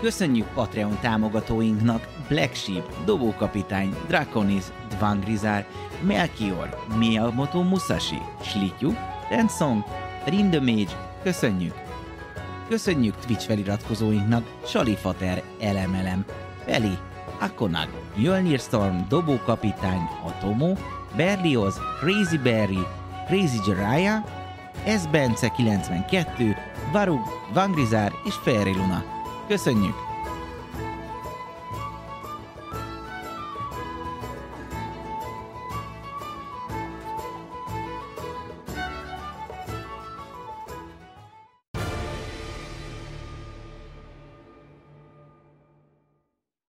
Köszönjük 0.00 0.46
Patreon 0.54 0.98
támogatóinknak 1.00 2.08
Black 2.28 2.54
Sheep, 2.54 3.04
Dobókapitány, 3.04 3.94
Draconis, 4.06 4.64
Dvangrizár, 4.88 5.66
Melchior, 6.02 6.76
Miyamoto 6.98 7.62
Musashi, 7.62 8.18
Slityu, 8.42 8.92
Tensong, 9.28 9.84
Rindemage, 10.24 11.18
köszönjük! 11.22 11.74
Köszönjük 12.68 13.14
Twitch 13.16 13.46
feliratkozóinknak 13.46 14.44
Salifater, 14.66 15.42
Elemelem, 15.60 16.24
Peli, 16.64 16.98
Akonag, 17.40 17.88
Jölnir 18.16 18.58
Storm, 18.58 19.08
Dobókapitány, 19.08 20.08
Atomo, 20.24 20.72
Berlioz, 21.16 21.80
Crazy 22.00 22.38
Berry, 22.38 22.86
Crazy 23.26 23.58
Jiraiya, 23.66 24.24
S. 24.86 25.06
Bence 25.06 25.48
92, 25.48 26.56
Varug, 26.92 27.20
Vangrizár 27.52 28.12
és 28.24 28.34
Fairy 28.34 28.74
Luna. 28.74 29.17
Köszönjük! 29.48 30.07